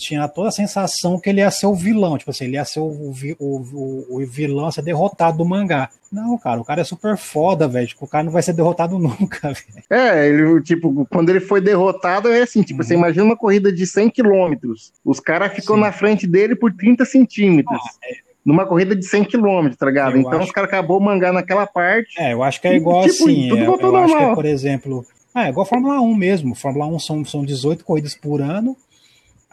tinha 0.02 0.28
toda 0.28 0.48
a 0.48 0.52
sensação 0.52 1.18
que 1.18 1.30
ele 1.30 1.40
ia 1.40 1.50
ser 1.50 1.66
o 1.66 1.74
vilão, 1.74 2.18
tipo 2.18 2.30
assim, 2.30 2.44
ele 2.44 2.56
ia 2.56 2.64
ser 2.64 2.80
o, 2.80 3.12
o, 3.38 4.06
o, 4.10 4.26
vilão 4.26 4.66
a 4.66 4.72
ser 4.72 4.82
derrotado 4.82 5.38
do 5.38 5.44
mangá. 5.44 5.88
Não, 6.10 6.36
cara, 6.36 6.60
o 6.60 6.64
cara 6.64 6.80
é 6.80 6.84
super 6.84 7.16
foda, 7.16 7.66
velho. 7.68 7.86
Tipo, 7.86 8.04
o 8.04 8.08
cara 8.08 8.24
não 8.24 8.32
vai 8.32 8.42
ser 8.42 8.52
derrotado 8.52 8.98
nunca, 9.00 9.52
velho. 9.52 9.84
É, 9.88 10.28
ele, 10.28 10.62
tipo, 10.62 11.06
quando 11.06 11.30
ele 11.30 11.40
foi 11.40 11.60
derrotado, 11.60 12.28
é 12.28 12.42
assim, 12.42 12.62
tipo, 12.62 12.80
uhum. 12.80 12.86
você 12.86 12.94
imagina 12.94 13.24
uma 13.24 13.36
corrida 13.36 13.72
de 13.72 13.86
100 13.86 14.10
quilômetros. 14.10 14.92
Os 15.04 15.20
caras 15.20 15.52
ficam 15.54 15.76
na 15.76 15.92
frente 15.92 16.26
dele 16.26 16.54
por 16.54 16.72
30 16.72 17.04
centímetros. 17.04 17.80
Ah, 17.82 18.08
é 18.08 18.32
numa 18.44 18.66
corrida 18.66 18.94
de 18.94 19.04
100 19.04 19.24
km, 19.24 19.70
tá 19.78 19.86
ligado? 19.86 20.16
Eu 20.16 20.20
então 20.20 20.32
acho... 20.32 20.46
os 20.46 20.50
caras 20.50 20.68
acabou 20.68 20.98
o 20.98 21.00
mangá 21.00 21.32
naquela 21.32 21.66
parte. 21.66 22.20
É, 22.20 22.32
eu 22.32 22.42
acho 22.42 22.60
que 22.60 22.68
é 22.68 22.74
igual 22.74 23.02
tipo, 23.02 23.24
assim. 23.24 23.48
Tudo 23.48 23.60
é, 23.60 23.64
eu 23.64 23.76
normal. 23.78 24.04
acho 24.04 24.16
que 24.16 24.24
é, 24.24 24.34
por 24.34 24.44
exemplo. 24.44 25.06
É, 25.34 25.48
igual 25.48 25.64
a 25.64 25.68
Fórmula 25.68 26.00
1 26.00 26.14
mesmo. 26.14 26.54
Fórmula 26.54 26.86
1 26.86 26.98
são, 26.98 27.24
são 27.24 27.44
18 27.44 27.84
corridas 27.84 28.14
por 28.14 28.42
ano. 28.42 28.76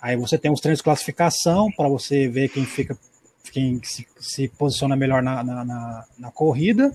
Aí 0.02 0.16
você 0.16 0.38
tem 0.38 0.52
os 0.52 0.62
treinos 0.62 0.80
de 0.80 0.84
classificação 0.84 1.72
para 1.72 1.88
você 1.88 2.28
ver 2.28 2.50
quem 2.50 2.66
fica, 2.66 2.98
quem 3.52 3.82
se, 3.84 4.08
se 4.20 4.48
posiciona 4.48 4.96
melhor 4.96 5.22
na, 5.22 5.44
na, 5.44 5.66
na, 5.66 6.06
na, 6.18 6.32
corrida 6.32 6.92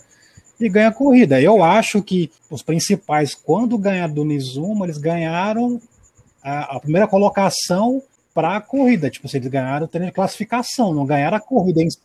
e 0.59 0.69
ganha 0.69 0.89
a 0.89 0.93
corrida. 0.93 1.41
Eu 1.41 1.63
acho 1.63 2.03
que 2.03 2.31
os 2.51 2.63
principais, 2.63 3.35
quando 3.35 3.77
ganharam 3.77 4.15
do 4.15 4.25
Nizuma, 4.25 4.87
eles 4.87 4.99
ganharam 4.99 5.81
a, 6.43 6.77
a 6.77 6.81
primeira 6.81 7.07
colocação 7.07 8.03
para 8.33 8.57
a 8.57 8.61
corrida. 8.61 9.11
Tipo, 9.11 9.29
eles 9.33 9.49
ganharam 9.49 9.85
o 9.85 9.89
treino 9.89 10.09
de 10.09 10.15
classificação, 10.15 10.95
não 10.95 11.05
ganharam 11.05 11.37
a 11.37 11.41
corrida 11.41 11.83
em 11.83 11.91
si. 11.91 12.01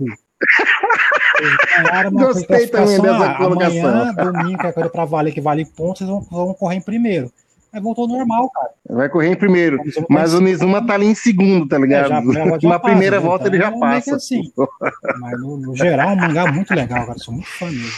Eles 1.40 1.58
ganharam 1.78 2.12
uma 2.12 2.26
Gostei 2.26 2.68
também 2.68 3.02
dessa 3.02 3.32
ah, 3.32 3.38
colocação. 3.38 3.90
Amanhã, 3.90 4.14
domingo, 4.14 4.60
que 4.60 4.68
é 4.68 4.72
coisa 4.72 4.90
para 4.90 5.06
valer, 5.06 5.34
que 5.34 5.42
vale 5.42 5.66
pontos, 5.66 6.02
eles 6.02 6.12
vão, 6.12 6.22
vão 6.22 6.54
correr 6.54 6.76
em 6.76 6.82
primeiro. 6.82 7.32
Aí 7.72 7.80
voltou 7.80 8.08
normal, 8.08 8.50
cara. 8.50 8.70
Vai 8.90 9.10
correr 9.10 9.30
em 9.30 9.36
primeiro. 9.36 9.80
Mas 10.10 10.34
o 10.34 10.42
Nizuma 10.42 10.86
tá 10.86 10.96
ali 10.96 11.06
em 11.06 11.16
segundo, 11.16 11.68
tá 11.68 11.78
ligado? 11.78 12.06
É, 12.06 12.34
já, 12.34 12.58
já, 12.60 12.70
Na 12.70 12.80
primeira 12.80 13.18
passa, 13.18 13.28
volta 13.28 13.48
então, 13.48 13.56
ele 13.56 13.64
já 13.64 13.76
é 13.76 13.80
passa. 13.80 14.16
Assim. 14.16 14.52
Mas 15.20 15.40
no, 15.40 15.58
no 15.58 15.76
geral, 15.76 16.14
o 16.14 16.18
mangá 16.18 16.48
é 16.48 16.52
muito 16.52 16.74
legal, 16.74 17.06
cara. 17.06 17.20
Sou 17.20 17.34
muito 17.34 17.50
fã 17.50 17.68
mesmo. 17.68 17.92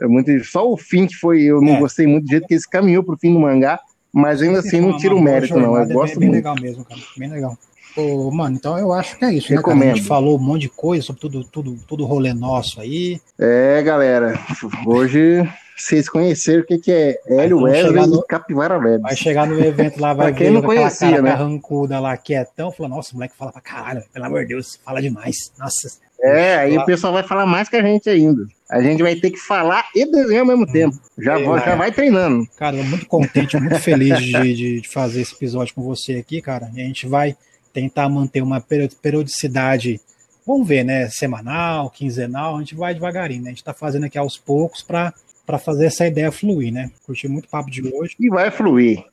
É 0.00 0.06
muito, 0.06 0.44
só 0.44 0.70
o 0.70 0.76
fim 0.76 1.06
que 1.06 1.14
foi, 1.14 1.42
eu 1.42 1.60
não 1.60 1.76
é. 1.76 1.78
gostei 1.80 2.06
muito 2.06 2.24
do 2.24 2.30
jeito 2.30 2.46
que 2.46 2.54
eles 2.54 2.66
caminhou 2.66 3.02
pro 3.02 3.16
fim 3.16 3.32
do 3.32 3.40
mangá, 3.40 3.80
mas 4.12 4.42
ainda 4.42 4.58
assim 4.58 4.80
não 4.80 4.96
tira 4.96 5.14
o 5.14 5.20
mérito, 5.20 5.58
não. 5.58 5.74
Eu 5.74 5.82
é 5.82 5.86
gosto 5.86 6.20
bem, 6.20 6.28
bem 6.28 6.36
legal 6.36 6.54
mesmo, 6.60 6.84
cara. 6.84 7.00
Bem 7.16 7.30
legal. 7.30 7.56
Ô, 7.96 8.30
mano, 8.30 8.56
então 8.56 8.78
eu 8.78 8.92
acho 8.92 9.18
que 9.18 9.24
é 9.24 9.32
isso, 9.32 9.48
Recomendo. 9.48 9.78
né, 9.78 9.84
cara? 9.86 9.92
A 9.92 9.96
gente 9.96 10.06
falou 10.06 10.36
um 10.36 10.42
monte 10.42 10.62
de 10.62 10.68
coisa 10.68 11.02
sobre 11.02 11.22
tudo, 11.22 11.44
tudo, 11.44 11.78
tudo 11.88 12.04
rolê 12.04 12.34
nosso 12.34 12.78
aí. 12.78 13.18
É, 13.38 13.82
galera, 13.82 14.38
hoje 14.84 15.48
vocês 15.76 16.08
conheceram 16.08 16.62
o 16.62 16.66
que, 16.66 16.78
que 16.78 16.90
é 16.90 17.20
Hélio 17.26 17.60
Wesley 17.62 18.06
no, 18.06 18.20
e 18.20 18.26
Capivara 18.26 18.78
Web. 18.78 19.02
Vai 19.02 19.14
chegar 19.14 19.46
no 19.46 19.62
evento 19.62 20.00
lá, 20.00 20.14
vai 20.14 20.32
quem 20.32 20.46
ver, 20.46 20.52
não 20.52 20.62
conhecia, 20.62 21.10
cara 21.10 21.22
né? 21.22 21.30
carrancuda 21.32 22.00
lá, 22.00 22.16
quietão, 22.16 22.72
falou, 22.72 22.96
nossa, 22.96 23.12
o 23.12 23.16
moleque 23.16 23.36
fala 23.36 23.52
pra 23.52 23.60
caralho, 23.60 24.02
pelo 24.12 24.24
amor 24.24 24.42
de 24.42 24.48
Deus, 24.48 24.80
fala 24.82 25.02
demais. 25.02 25.52
Nossa. 25.58 25.98
É, 26.22 26.56
aí 26.56 26.78
o 26.78 26.84
pessoal 26.86 27.12
vai 27.12 27.22
falar 27.22 27.44
mais 27.44 27.68
que 27.68 27.76
a 27.76 27.82
gente 27.82 28.08
ainda. 28.08 28.46
A 28.70 28.80
gente 28.80 29.02
vai 29.02 29.14
ter 29.16 29.30
que 29.30 29.38
falar 29.38 29.86
e 29.94 30.10
desenhar 30.10 30.40
ao 30.40 30.46
mesmo 30.46 30.62
hum. 30.62 30.72
tempo. 30.72 30.98
Já, 31.18 31.38
é, 31.38 31.42
vou, 31.42 31.58
já 31.58 31.74
vai 31.76 31.92
treinando. 31.92 32.48
Cara, 32.56 32.76
eu 32.76 32.84
muito 32.84 33.06
contente, 33.06 33.56
muito 33.58 33.78
feliz 33.78 34.18
de, 34.18 34.32
de, 34.32 34.80
de, 34.80 34.88
fazer 34.88 35.20
esse 35.20 35.34
episódio 35.34 35.74
com 35.74 35.82
você 35.82 36.14
aqui, 36.14 36.40
cara. 36.40 36.70
E 36.74 36.80
a 36.80 36.84
gente 36.84 37.06
vai 37.06 37.36
tentar 37.72 38.08
manter 38.08 38.42
uma 38.42 38.60
periodicidade, 38.60 40.00
vamos 40.46 40.66
ver, 40.66 40.84
né? 40.84 41.08
Semanal, 41.10 41.90
quinzenal, 41.90 42.56
a 42.56 42.58
gente 42.60 42.74
vai 42.74 42.94
devagarinho, 42.94 43.42
né? 43.42 43.50
A 43.50 43.52
gente 43.52 43.62
tá 43.64 43.74
fazendo 43.74 44.04
aqui 44.04 44.16
aos 44.16 44.38
poucos 44.38 44.82
para 44.82 45.12
para 45.46 45.58
fazer 45.58 45.86
essa 45.86 46.06
ideia 46.06 46.32
fluir, 46.32 46.72
né? 46.72 46.90
Curti 47.04 47.28
muito 47.28 47.46
o 47.46 47.48
papo 47.48 47.70
de 47.70 47.82
hoje. 47.82 48.16
E 48.18 48.28
vai 48.28 48.50
fluir. 48.50 49.04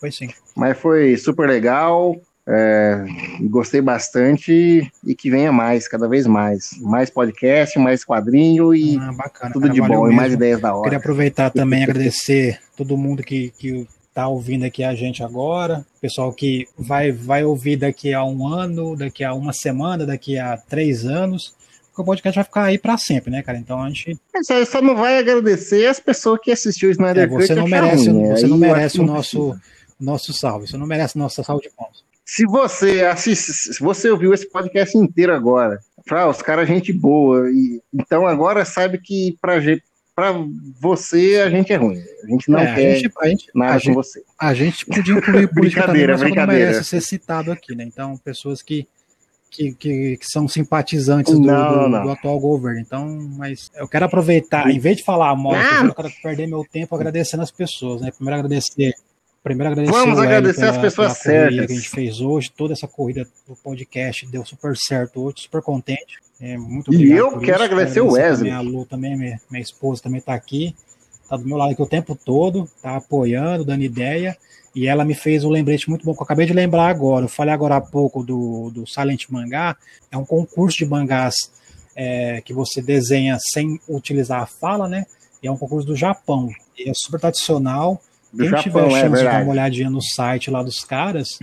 Foi 0.00 0.10
sim. 0.10 0.28
Mas 0.54 0.76
foi 0.78 1.16
super 1.16 1.48
legal. 1.48 2.20
É, 2.48 3.04
gostei 3.42 3.80
bastante 3.80 4.88
e 5.04 5.14
que 5.16 5.28
venha 5.30 5.50
mais, 5.50 5.88
cada 5.88 6.08
vez 6.08 6.26
mais. 6.26 6.70
Mais 6.80 7.10
podcast, 7.10 7.78
mais 7.78 8.04
quadrinho 8.04 8.74
e 8.74 8.96
ah, 8.98 9.12
bacana, 9.12 9.52
tudo 9.52 9.62
cara, 9.62 9.74
de 9.74 9.80
bom 9.80 9.88
mesmo. 9.88 10.12
e 10.12 10.14
mais 10.14 10.32
ideias 10.32 10.60
da 10.60 10.74
hora. 10.74 10.84
Queria 10.84 10.98
aproveitar 10.98 11.50
também 11.50 11.80
e 11.80 11.84
agradecer 11.84 12.60
todo 12.76 12.96
mundo 12.96 13.22
que, 13.22 13.50
que 13.58 13.86
tá 14.14 14.28
ouvindo 14.28 14.64
aqui 14.64 14.84
a 14.84 14.94
gente 14.94 15.22
agora, 15.22 15.84
pessoal 16.00 16.32
que 16.32 16.66
vai, 16.78 17.10
vai 17.10 17.44
ouvir 17.44 17.76
daqui 17.76 18.14
a 18.14 18.24
um 18.24 18.46
ano, 18.46 18.96
daqui 18.96 19.24
a 19.24 19.34
uma 19.34 19.52
semana, 19.52 20.06
daqui 20.06 20.38
a 20.38 20.56
três 20.56 21.04
anos 21.04 21.54
o 22.02 22.04
podcast 22.04 22.36
vai 22.36 22.44
ficar 22.44 22.64
aí 22.64 22.78
para 22.78 22.96
sempre, 22.96 23.30
né, 23.30 23.42
cara? 23.42 23.58
Então 23.58 23.82
a 23.82 23.88
gente. 23.88 24.18
Você 24.34 24.64
só 24.66 24.80
não 24.80 24.96
vai 24.96 25.18
agradecer 25.18 25.86
as 25.86 26.00
pessoas 26.00 26.40
que 26.42 26.50
assistiu 26.50 26.88
o 26.88 26.92
Snyder 26.92 27.24
é, 27.24 27.26
você 27.26 27.54
não 27.54 27.66
merece, 27.66 28.08
ruim, 28.08 28.28
Você 28.28 28.46
não 28.46 28.58
merece 28.58 29.00
o 29.00 29.04
nosso, 29.04 29.58
nosso 29.98 30.32
salve, 30.32 30.66
você 30.66 30.76
não 30.76 30.86
merece 30.86 31.18
nossa 31.18 31.42
salve 31.42 31.62
de 31.62 31.70
palmas. 31.74 32.04
Se 32.24 32.44
você 32.44 33.02
assiste, 33.04 33.52
se 33.52 33.80
você 33.80 34.10
ouviu 34.10 34.34
esse 34.34 34.50
podcast 34.50 34.96
inteiro 34.98 35.32
agora, 35.32 35.78
Fra, 36.06 36.28
os 36.28 36.42
caras 36.42 36.68
gente 36.68 36.92
boa, 36.92 37.50
e 37.50 37.80
então 37.92 38.26
agora 38.26 38.64
sabe 38.64 38.98
que 38.98 39.36
pra, 39.40 39.60
para 40.14 40.34
você 40.80 41.42
a 41.44 41.50
gente 41.50 41.72
é 41.72 41.76
ruim. 41.76 42.00
A 42.24 42.26
gente 42.26 42.50
não 42.50 42.58
é, 42.58 42.74
quer 42.74 42.92
a 42.92 42.94
gente, 42.94 43.12
a 43.20 43.28
gente, 43.28 43.50
nada 43.54 43.72
a 43.72 43.74
com 43.74 43.80
gente, 43.80 43.94
você. 43.94 44.22
A 44.38 44.54
gente 44.54 44.86
podia 44.86 45.14
incluir 45.14 45.48
política 45.54 45.86
também, 45.86 46.06
mas 46.06 46.20
não 46.20 46.46
merece 46.46 46.84
ser 46.84 47.00
citado 47.00 47.52
aqui, 47.52 47.74
né? 47.74 47.84
Então, 47.84 48.16
pessoas 48.18 48.62
que 48.62 48.88
que, 49.50 49.72
que, 49.72 50.16
que, 50.16 50.26
são 50.26 50.46
simpatizantes 50.46 51.32
do, 51.32 51.40
não, 51.40 51.84
do, 51.84 51.88
não. 51.88 52.02
do, 52.04 52.10
atual 52.10 52.38
governo. 52.38 52.80
Então, 52.80 53.06
mas 53.36 53.70
eu 53.74 53.88
quero 53.88 54.04
aproveitar, 54.04 54.70
em 54.70 54.78
vez 54.78 54.98
de 54.98 55.04
falar 55.04 55.34
mal, 55.34 55.54
eu 55.54 55.94
quero 55.94 56.10
perder 56.22 56.46
meu 56.46 56.64
tempo 56.64 56.94
agradecendo 56.94 57.42
as 57.42 57.50
pessoas, 57.50 58.00
né? 58.02 58.10
Primeiro 58.10 58.40
agradecer. 58.40 58.94
Primeiro 59.42 59.70
agradecer 59.70 59.96
Vamos 59.96 60.18
agradecer 60.18 60.60
pela, 60.60 60.72
as 60.72 60.78
pessoas 60.78 61.18
certas. 61.18 61.66
que 61.66 61.72
a 61.72 61.76
gente 61.76 61.88
fez 61.88 62.20
hoje, 62.20 62.50
toda 62.50 62.72
essa 62.72 62.88
corrida 62.88 63.24
do 63.46 63.54
podcast 63.54 64.26
deu 64.26 64.44
super 64.44 64.76
certo 64.76 65.22
hoje, 65.22 65.42
super 65.42 65.62
contente. 65.62 66.18
É, 66.40 66.58
muito 66.58 66.90
obrigado. 66.90 67.16
E 67.16 67.16
eu 67.16 67.38
quero 67.38 67.62
isso. 67.62 67.64
agradecer 67.64 68.00
o 68.00 68.10
Wesley. 68.10 68.50
A 68.50 68.60
Lu 68.60 68.84
também, 68.84 69.16
minha, 69.16 69.40
minha 69.48 69.62
esposa 69.62 70.02
também 70.02 70.18
está 70.18 70.34
aqui, 70.34 70.74
está 71.22 71.36
do 71.36 71.46
meu 71.46 71.56
lado 71.56 71.70
aqui 71.70 71.80
o 71.80 71.86
tempo 71.86 72.16
todo, 72.16 72.64
está 72.64 72.96
apoiando, 72.96 73.64
dando 73.64 73.82
ideia. 73.82 74.36
E 74.76 74.86
ela 74.86 75.06
me 75.06 75.14
fez 75.14 75.42
um 75.42 75.48
lembrete 75.48 75.88
muito 75.88 76.04
bom, 76.04 76.12
que 76.12 76.20
eu 76.20 76.24
acabei 76.24 76.44
de 76.44 76.52
lembrar 76.52 76.88
agora. 76.88 77.24
Eu 77.24 77.30
falei 77.30 77.54
agora 77.54 77.76
há 77.76 77.80
pouco 77.80 78.22
do, 78.22 78.70
do 78.70 78.86
Silent 78.86 79.24
Mangá. 79.30 79.74
É 80.12 80.18
um 80.18 80.24
concurso 80.24 80.76
de 80.76 80.84
mangás 80.84 81.50
é, 81.96 82.42
que 82.42 82.52
você 82.52 82.82
desenha 82.82 83.38
sem 83.40 83.80
utilizar 83.88 84.42
a 84.42 84.46
fala, 84.46 84.86
né? 84.86 85.06
E 85.42 85.46
é 85.46 85.50
um 85.50 85.56
concurso 85.56 85.86
do 85.86 85.96
Japão. 85.96 86.50
E 86.78 86.90
é 86.90 86.92
super 86.94 87.18
tradicional. 87.18 88.02
Do 88.30 88.42
Quem 88.42 88.50
Japão, 88.50 88.62
tiver 88.62 88.82
a 88.82 88.86
é 88.86 88.90
chance 88.90 89.14
é 89.14 89.18
de 89.18 89.24
dar 89.24 89.42
uma 89.42 89.52
olhadinha 89.52 89.88
no 89.88 90.02
site 90.02 90.50
lá 90.50 90.62
dos 90.62 90.80
caras, 90.80 91.38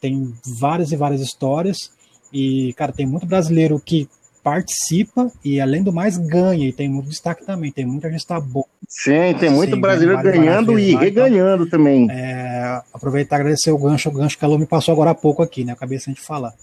tem 0.00 0.32
várias 0.60 0.92
e 0.92 0.96
várias 0.96 1.20
histórias. 1.20 1.90
E, 2.32 2.72
cara, 2.74 2.92
tem 2.92 3.04
muito 3.04 3.26
brasileiro 3.26 3.82
que 3.84 4.08
participa 4.46 5.28
e, 5.44 5.60
além 5.60 5.82
do 5.82 5.92
mais, 5.92 6.16
ganha. 6.16 6.68
E 6.68 6.72
tem 6.72 6.88
muito 6.88 7.08
destaque 7.08 7.44
também. 7.44 7.72
Tem 7.72 7.84
muita 7.84 8.08
gente 8.08 8.20
está 8.20 8.38
boa. 8.38 8.64
Sim, 8.88 9.34
tem 9.40 9.50
muito 9.50 9.74
Sim, 9.74 9.80
brasileiro 9.80 10.22
ganhando 10.22 10.78
e 10.78 10.94
reganhando 10.94 11.64
então, 11.64 11.76
também. 11.76 12.06
É, 12.08 12.80
aproveitar 12.94 13.38
e 13.38 13.40
agradecer 13.40 13.72
o 13.72 13.78
gancho, 13.78 14.08
o 14.08 14.12
gancho 14.12 14.38
que 14.38 14.44
a 14.44 14.48
Lu 14.48 14.56
me 14.56 14.64
passou 14.64 14.92
agora 14.92 15.10
há 15.10 15.14
pouco 15.16 15.42
aqui, 15.42 15.64
né? 15.64 15.72
Acabei 15.72 15.98
sem 15.98 16.14
de 16.14 16.20
falar. 16.20 16.54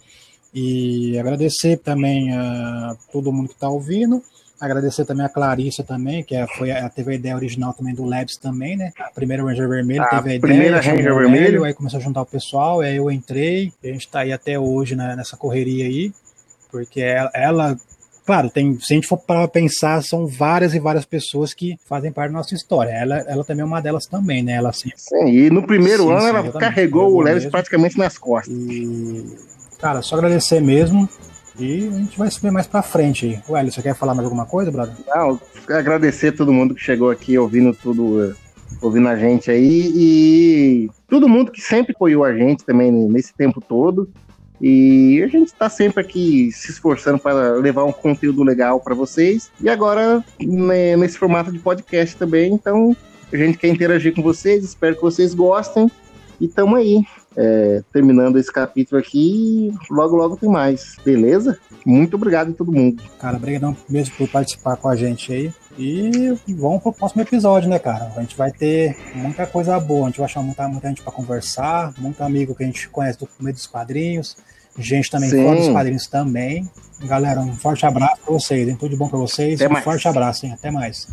E 0.53 1.19
agradecer 1.19 1.75
também 1.75 2.31
a 2.31 2.95
todo 3.11 3.33
mundo 3.33 3.49
que 3.49 3.55
está 3.55 3.67
ouvindo. 3.67 4.23
Agradecer 4.61 5.03
também 5.03 5.25
a 5.25 5.29
Clarissa 5.29 5.83
também, 5.83 6.23
que 6.23 6.37
é, 6.37 6.47
foi, 6.47 6.71
a, 6.71 6.87
teve 6.89 7.11
a 7.11 7.15
ideia 7.15 7.35
original 7.35 7.73
também 7.73 7.93
do 7.93 8.05
Labs 8.05 8.37
também, 8.37 8.77
né? 8.77 8.93
A 8.97 9.11
primeira 9.11 9.43
Ranger 9.43 9.67
Vermelho 9.67 10.03
a 10.03 10.07
teve 10.07 10.29
a 10.29 10.35
ideia. 10.35 10.39
Primeira 10.39 10.79
Ranger 10.79 11.15
Vermelho. 11.15 11.65
Aí 11.65 11.73
começou 11.73 11.99
a 11.99 12.01
juntar 12.01 12.21
o 12.21 12.25
pessoal, 12.25 12.79
aí 12.79 12.95
eu 12.95 13.11
entrei. 13.11 13.73
A 13.83 13.87
gente 13.87 14.05
está 14.05 14.21
aí 14.21 14.31
até 14.31 14.57
hoje 14.57 14.95
né, 14.95 15.17
nessa 15.17 15.35
correria 15.35 15.83
aí 15.83 16.13
porque 16.73 17.01
ela, 17.01 17.29
ela 17.35 17.77
claro, 18.25 18.49
tem, 18.49 18.79
se 18.79 18.93
a 18.93 18.95
gente 18.95 19.07
for 19.07 19.17
para 19.17 19.47
pensar, 19.47 20.01
são 20.01 20.25
várias 20.25 20.73
e 20.73 20.79
várias 20.79 21.05
pessoas 21.05 21.53
que 21.53 21.77
fazem 21.87 22.11
parte 22.11 22.31
da 22.31 22.39
nossa 22.39 22.55
história. 22.55 22.89
Ela, 22.89 23.17
ela 23.27 23.43
também 23.43 23.61
é 23.61 23.65
uma 23.65 23.79
delas 23.79 24.07
também, 24.07 24.41
né? 24.41 24.53
Ela 24.53 24.69
assim, 24.69 24.89
sim, 24.95 25.27
e 25.27 25.49
no 25.51 25.67
primeiro 25.67 26.05
sim, 26.05 26.11
ano 26.11 26.21
sim, 26.21 26.27
ela 26.29 26.51
carregou 26.53 27.13
o 27.13 27.21
Leves 27.21 27.45
praticamente 27.45 27.95
nas 27.95 28.17
costas. 28.17 28.51
E, 28.55 29.23
cara, 29.79 30.01
só 30.01 30.15
agradecer 30.15 30.59
mesmo. 30.59 31.07
E 31.59 31.87
a 31.87 31.97
gente 31.99 32.17
vai 32.17 32.31
subir 32.31 32.49
mais 32.49 32.65
pra 32.65 32.81
frente. 32.81 33.39
Ué, 33.47 33.63
você 33.63 33.83
quer 33.83 33.93
falar 33.93 34.15
mais 34.15 34.25
alguma 34.25 34.47
coisa, 34.47 34.71
brother? 34.71 34.95
Não, 35.05 35.39
agradecer 35.69 36.31
todo 36.31 36.51
mundo 36.51 36.73
que 36.73 36.81
chegou 36.81 37.11
aqui 37.11 37.37
ouvindo 37.37 37.71
tudo, 37.75 38.35
ouvindo 38.81 39.07
a 39.07 39.15
gente 39.15 39.51
aí 39.51 39.91
e 39.95 40.89
todo 41.07 41.29
mundo 41.29 41.51
que 41.51 41.61
sempre 41.61 41.93
apoiou 41.95 42.23
a 42.23 42.33
gente 42.33 42.65
também 42.65 42.91
nesse 42.91 43.31
tempo 43.35 43.61
todo. 43.61 44.09
E 44.65 45.21
a 45.21 45.27
gente 45.27 45.47
está 45.47 45.69
sempre 45.69 45.99
aqui 45.99 46.49
se 46.53 46.71
esforçando 46.71 47.19
para 47.19 47.55
levar 47.55 47.83
um 47.83 47.91
conteúdo 47.91 48.43
legal 48.43 48.79
para 48.79 48.95
vocês. 48.95 49.51
E 49.59 49.67
agora 49.67 50.23
né, 50.39 50.95
nesse 50.95 51.17
formato 51.17 51.51
de 51.51 51.59
podcast 51.59 52.15
também. 52.15 52.53
Então 52.53 52.95
a 53.29 53.35
gente 53.35 53.57
quer 53.57 53.67
interagir 53.67 54.15
com 54.15 54.21
vocês, 54.21 54.63
espero 54.63 54.95
que 54.95 55.01
vocês 55.01 55.33
gostem. 55.33 55.91
E 56.39 56.45
estamos 56.45 56.79
aí, 56.79 57.03
é, 57.35 57.83
terminando 57.91 58.39
esse 58.39 58.49
capítulo 58.49 59.01
aqui. 59.01 59.73
Logo, 59.91 60.15
logo 60.15 60.37
tem 60.37 60.47
mais, 60.47 60.95
beleza? 61.03 61.59
Muito 61.85 62.15
obrigado 62.15 62.51
a 62.51 62.53
todo 62.53 62.71
mundo. 62.71 63.03
Cara, 63.19 63.35
obrigado 63.35 63.75
mesmo 63.89 64.15
por 64.15 64.29
participar 64.29 64.77
com 64.77 64.87
a 64.87 64.95
gente 64.95 65.33
aí. 65.33 65.53
E 65.77 66.33
vamos 66.47 66.81
pro 66.81 66.93
próximo 66.93 67.21
episódio, 67.21 67.69
né, 67.69 67.79
cara? 67.79 68.13
A 68.15 68.21
gente 68.21 68.37
vai 68.37 68.49
ter 68.49 68.95
muita 69.13 69.45
coisa 69.45 69.77
boa, 69.77 70.05
a 70.05 70.07
gente 70.07 70.19
vai 70.19 70.25
achar 70.25 70.41
muita, 70.41 70.65
muita 70.69 70.87
gente 70.87 71.01
para 71.01 71.11
conversar, 71.11 71.93
muito 71.97 72.23
amigo 72.23 72.55
que 72.55 72.63
a 72.63 72.65
gente 72.65 72.87
conhece 72.87 73.19
do 73.19 73.27
meio 73.41 73.53
dos 73.53 73.67
quadrinhos 73.67 74.37
gente 74.77 75.09
também 75.09 75.29
Sim. 75.29 75.43
fora 75.43 75.57
dos 75.57 75.69
quadrinhos 75.69 76.07
também. 76.07 76.69
Galera, 77.01 77.39
um 77.41 77.55
forte 77.55 77.85
abraço 77.85 78.21
para 78.23 78.33
vocês, 78.33 78.67
hein? 78.67 78.75
Tudo 78.75 78.91
de 78.91 78.97
bom 78.97 79.09
para 79.09 79.19
vocês. 79.19 79.59
Até 79.59 79.69
um 79.69 79.73
mais. 79.73 79.83
forte 79.83 80.07
abraço, 80.07 80.45
hein? 80.45 80.53
Até 80.53 80.71
mais. 80.71 81.07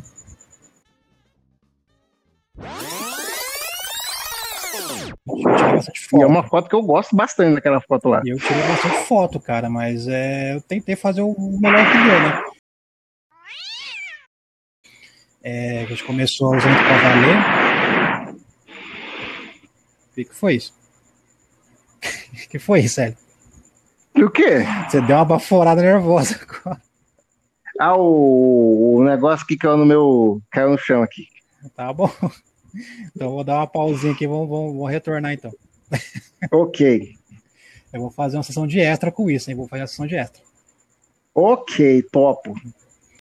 E 6.12 6.22
é 6.22 6.26
uma 6.26 6.42
foto 6.42 6.68
que 6.68 6.74
eu 6.74 6.82
gosto 6.82 7.14
bastante 7.14 7.54
daquela 7.54 7.80
foto 7.80 8.08
lá. 8.08 8.22
Eu 8.24 8.38
tirei 8.38 8.62
bastante 8.62 9.06
foto, 9.06 9.40
cara, 9.40 9.68
mas 9.68 10.08
é, 10.08 10.54
eu 10.54 10.60
tentei 10.62 10.96
fazer 10.96 11.22
o 11.22 11.34
melhor 11.60 11.84
que 11.90 11.98
deu, 11.98 12.20
né? 12.20 12.42
É, 15.42 15.82
a 15.82 15.86
gente 15.86 16.04
começou 16.04 16.54
usando 16.54 16.76
para 16.76 16.98
valer. 16.98 18.34
O 20.10 20.14
que, 20.14 20.24
que 20.24 20.34
foi 20.34 20.56
isso? 20.56 20.74
O 22.32 22.48
que 22.50 22.58
foi 22.58 22.80
isso, 22.80 23.00
Hélio? 23.00 23.16
O 24.22 24.30
quê? 24.30 24.64
Você 24.88 25.00
deu 25.00 25.16
uma 25.16 25.24
baforada 25.24 25.80
nervosa 25.80 26.38
agora. 26.42 26.80
Ah, 27.78 27.96
o, 27.96 28.96
o 28.96 29.04
negócio 29.04 29.46
que 29.46 29.56
caiu 29.56 29.76
no 29.78 29.86
meu. 29.86 30.42
caiu 30.50 30.70
no 30.70 30.78
chão 30.78 31.02
aqui. 31.02 31.26
Tá 31.74 31.92
bom. 31.92 32.10
Então 33.16 33.30
vou 33.30 33.42
dar 33.42 33.56
uma 33.56 33.66
pausinha 33.66 34.12
aqui, 34.12 34.26
vamos, 34.26 34.48
vamos, 34.48 34.74
vamos 34.74 34.90
retornar 34.90 35.32
então. 35.32 35.52
Ok. 36.52 37.14
Eu 37.92 38.00
vou 38.00 38.10
fazer 38.10 38.36
uma 38.36 38.42
sessão 38.42 38.66
de 38.66 38.78
extra 38.78 39.10
com 39.10 39.28
isso, 39.28 39.50
hein? 39.50 39.56
Vou 39.56 39.66
fazer 39.66 39.82
a 39.82 39.86
sessão 39.86 40.06
de 40.06 40.14
extra. 40.14 40.40
Ok, 41.34 42.02
topo. 42.12 42.54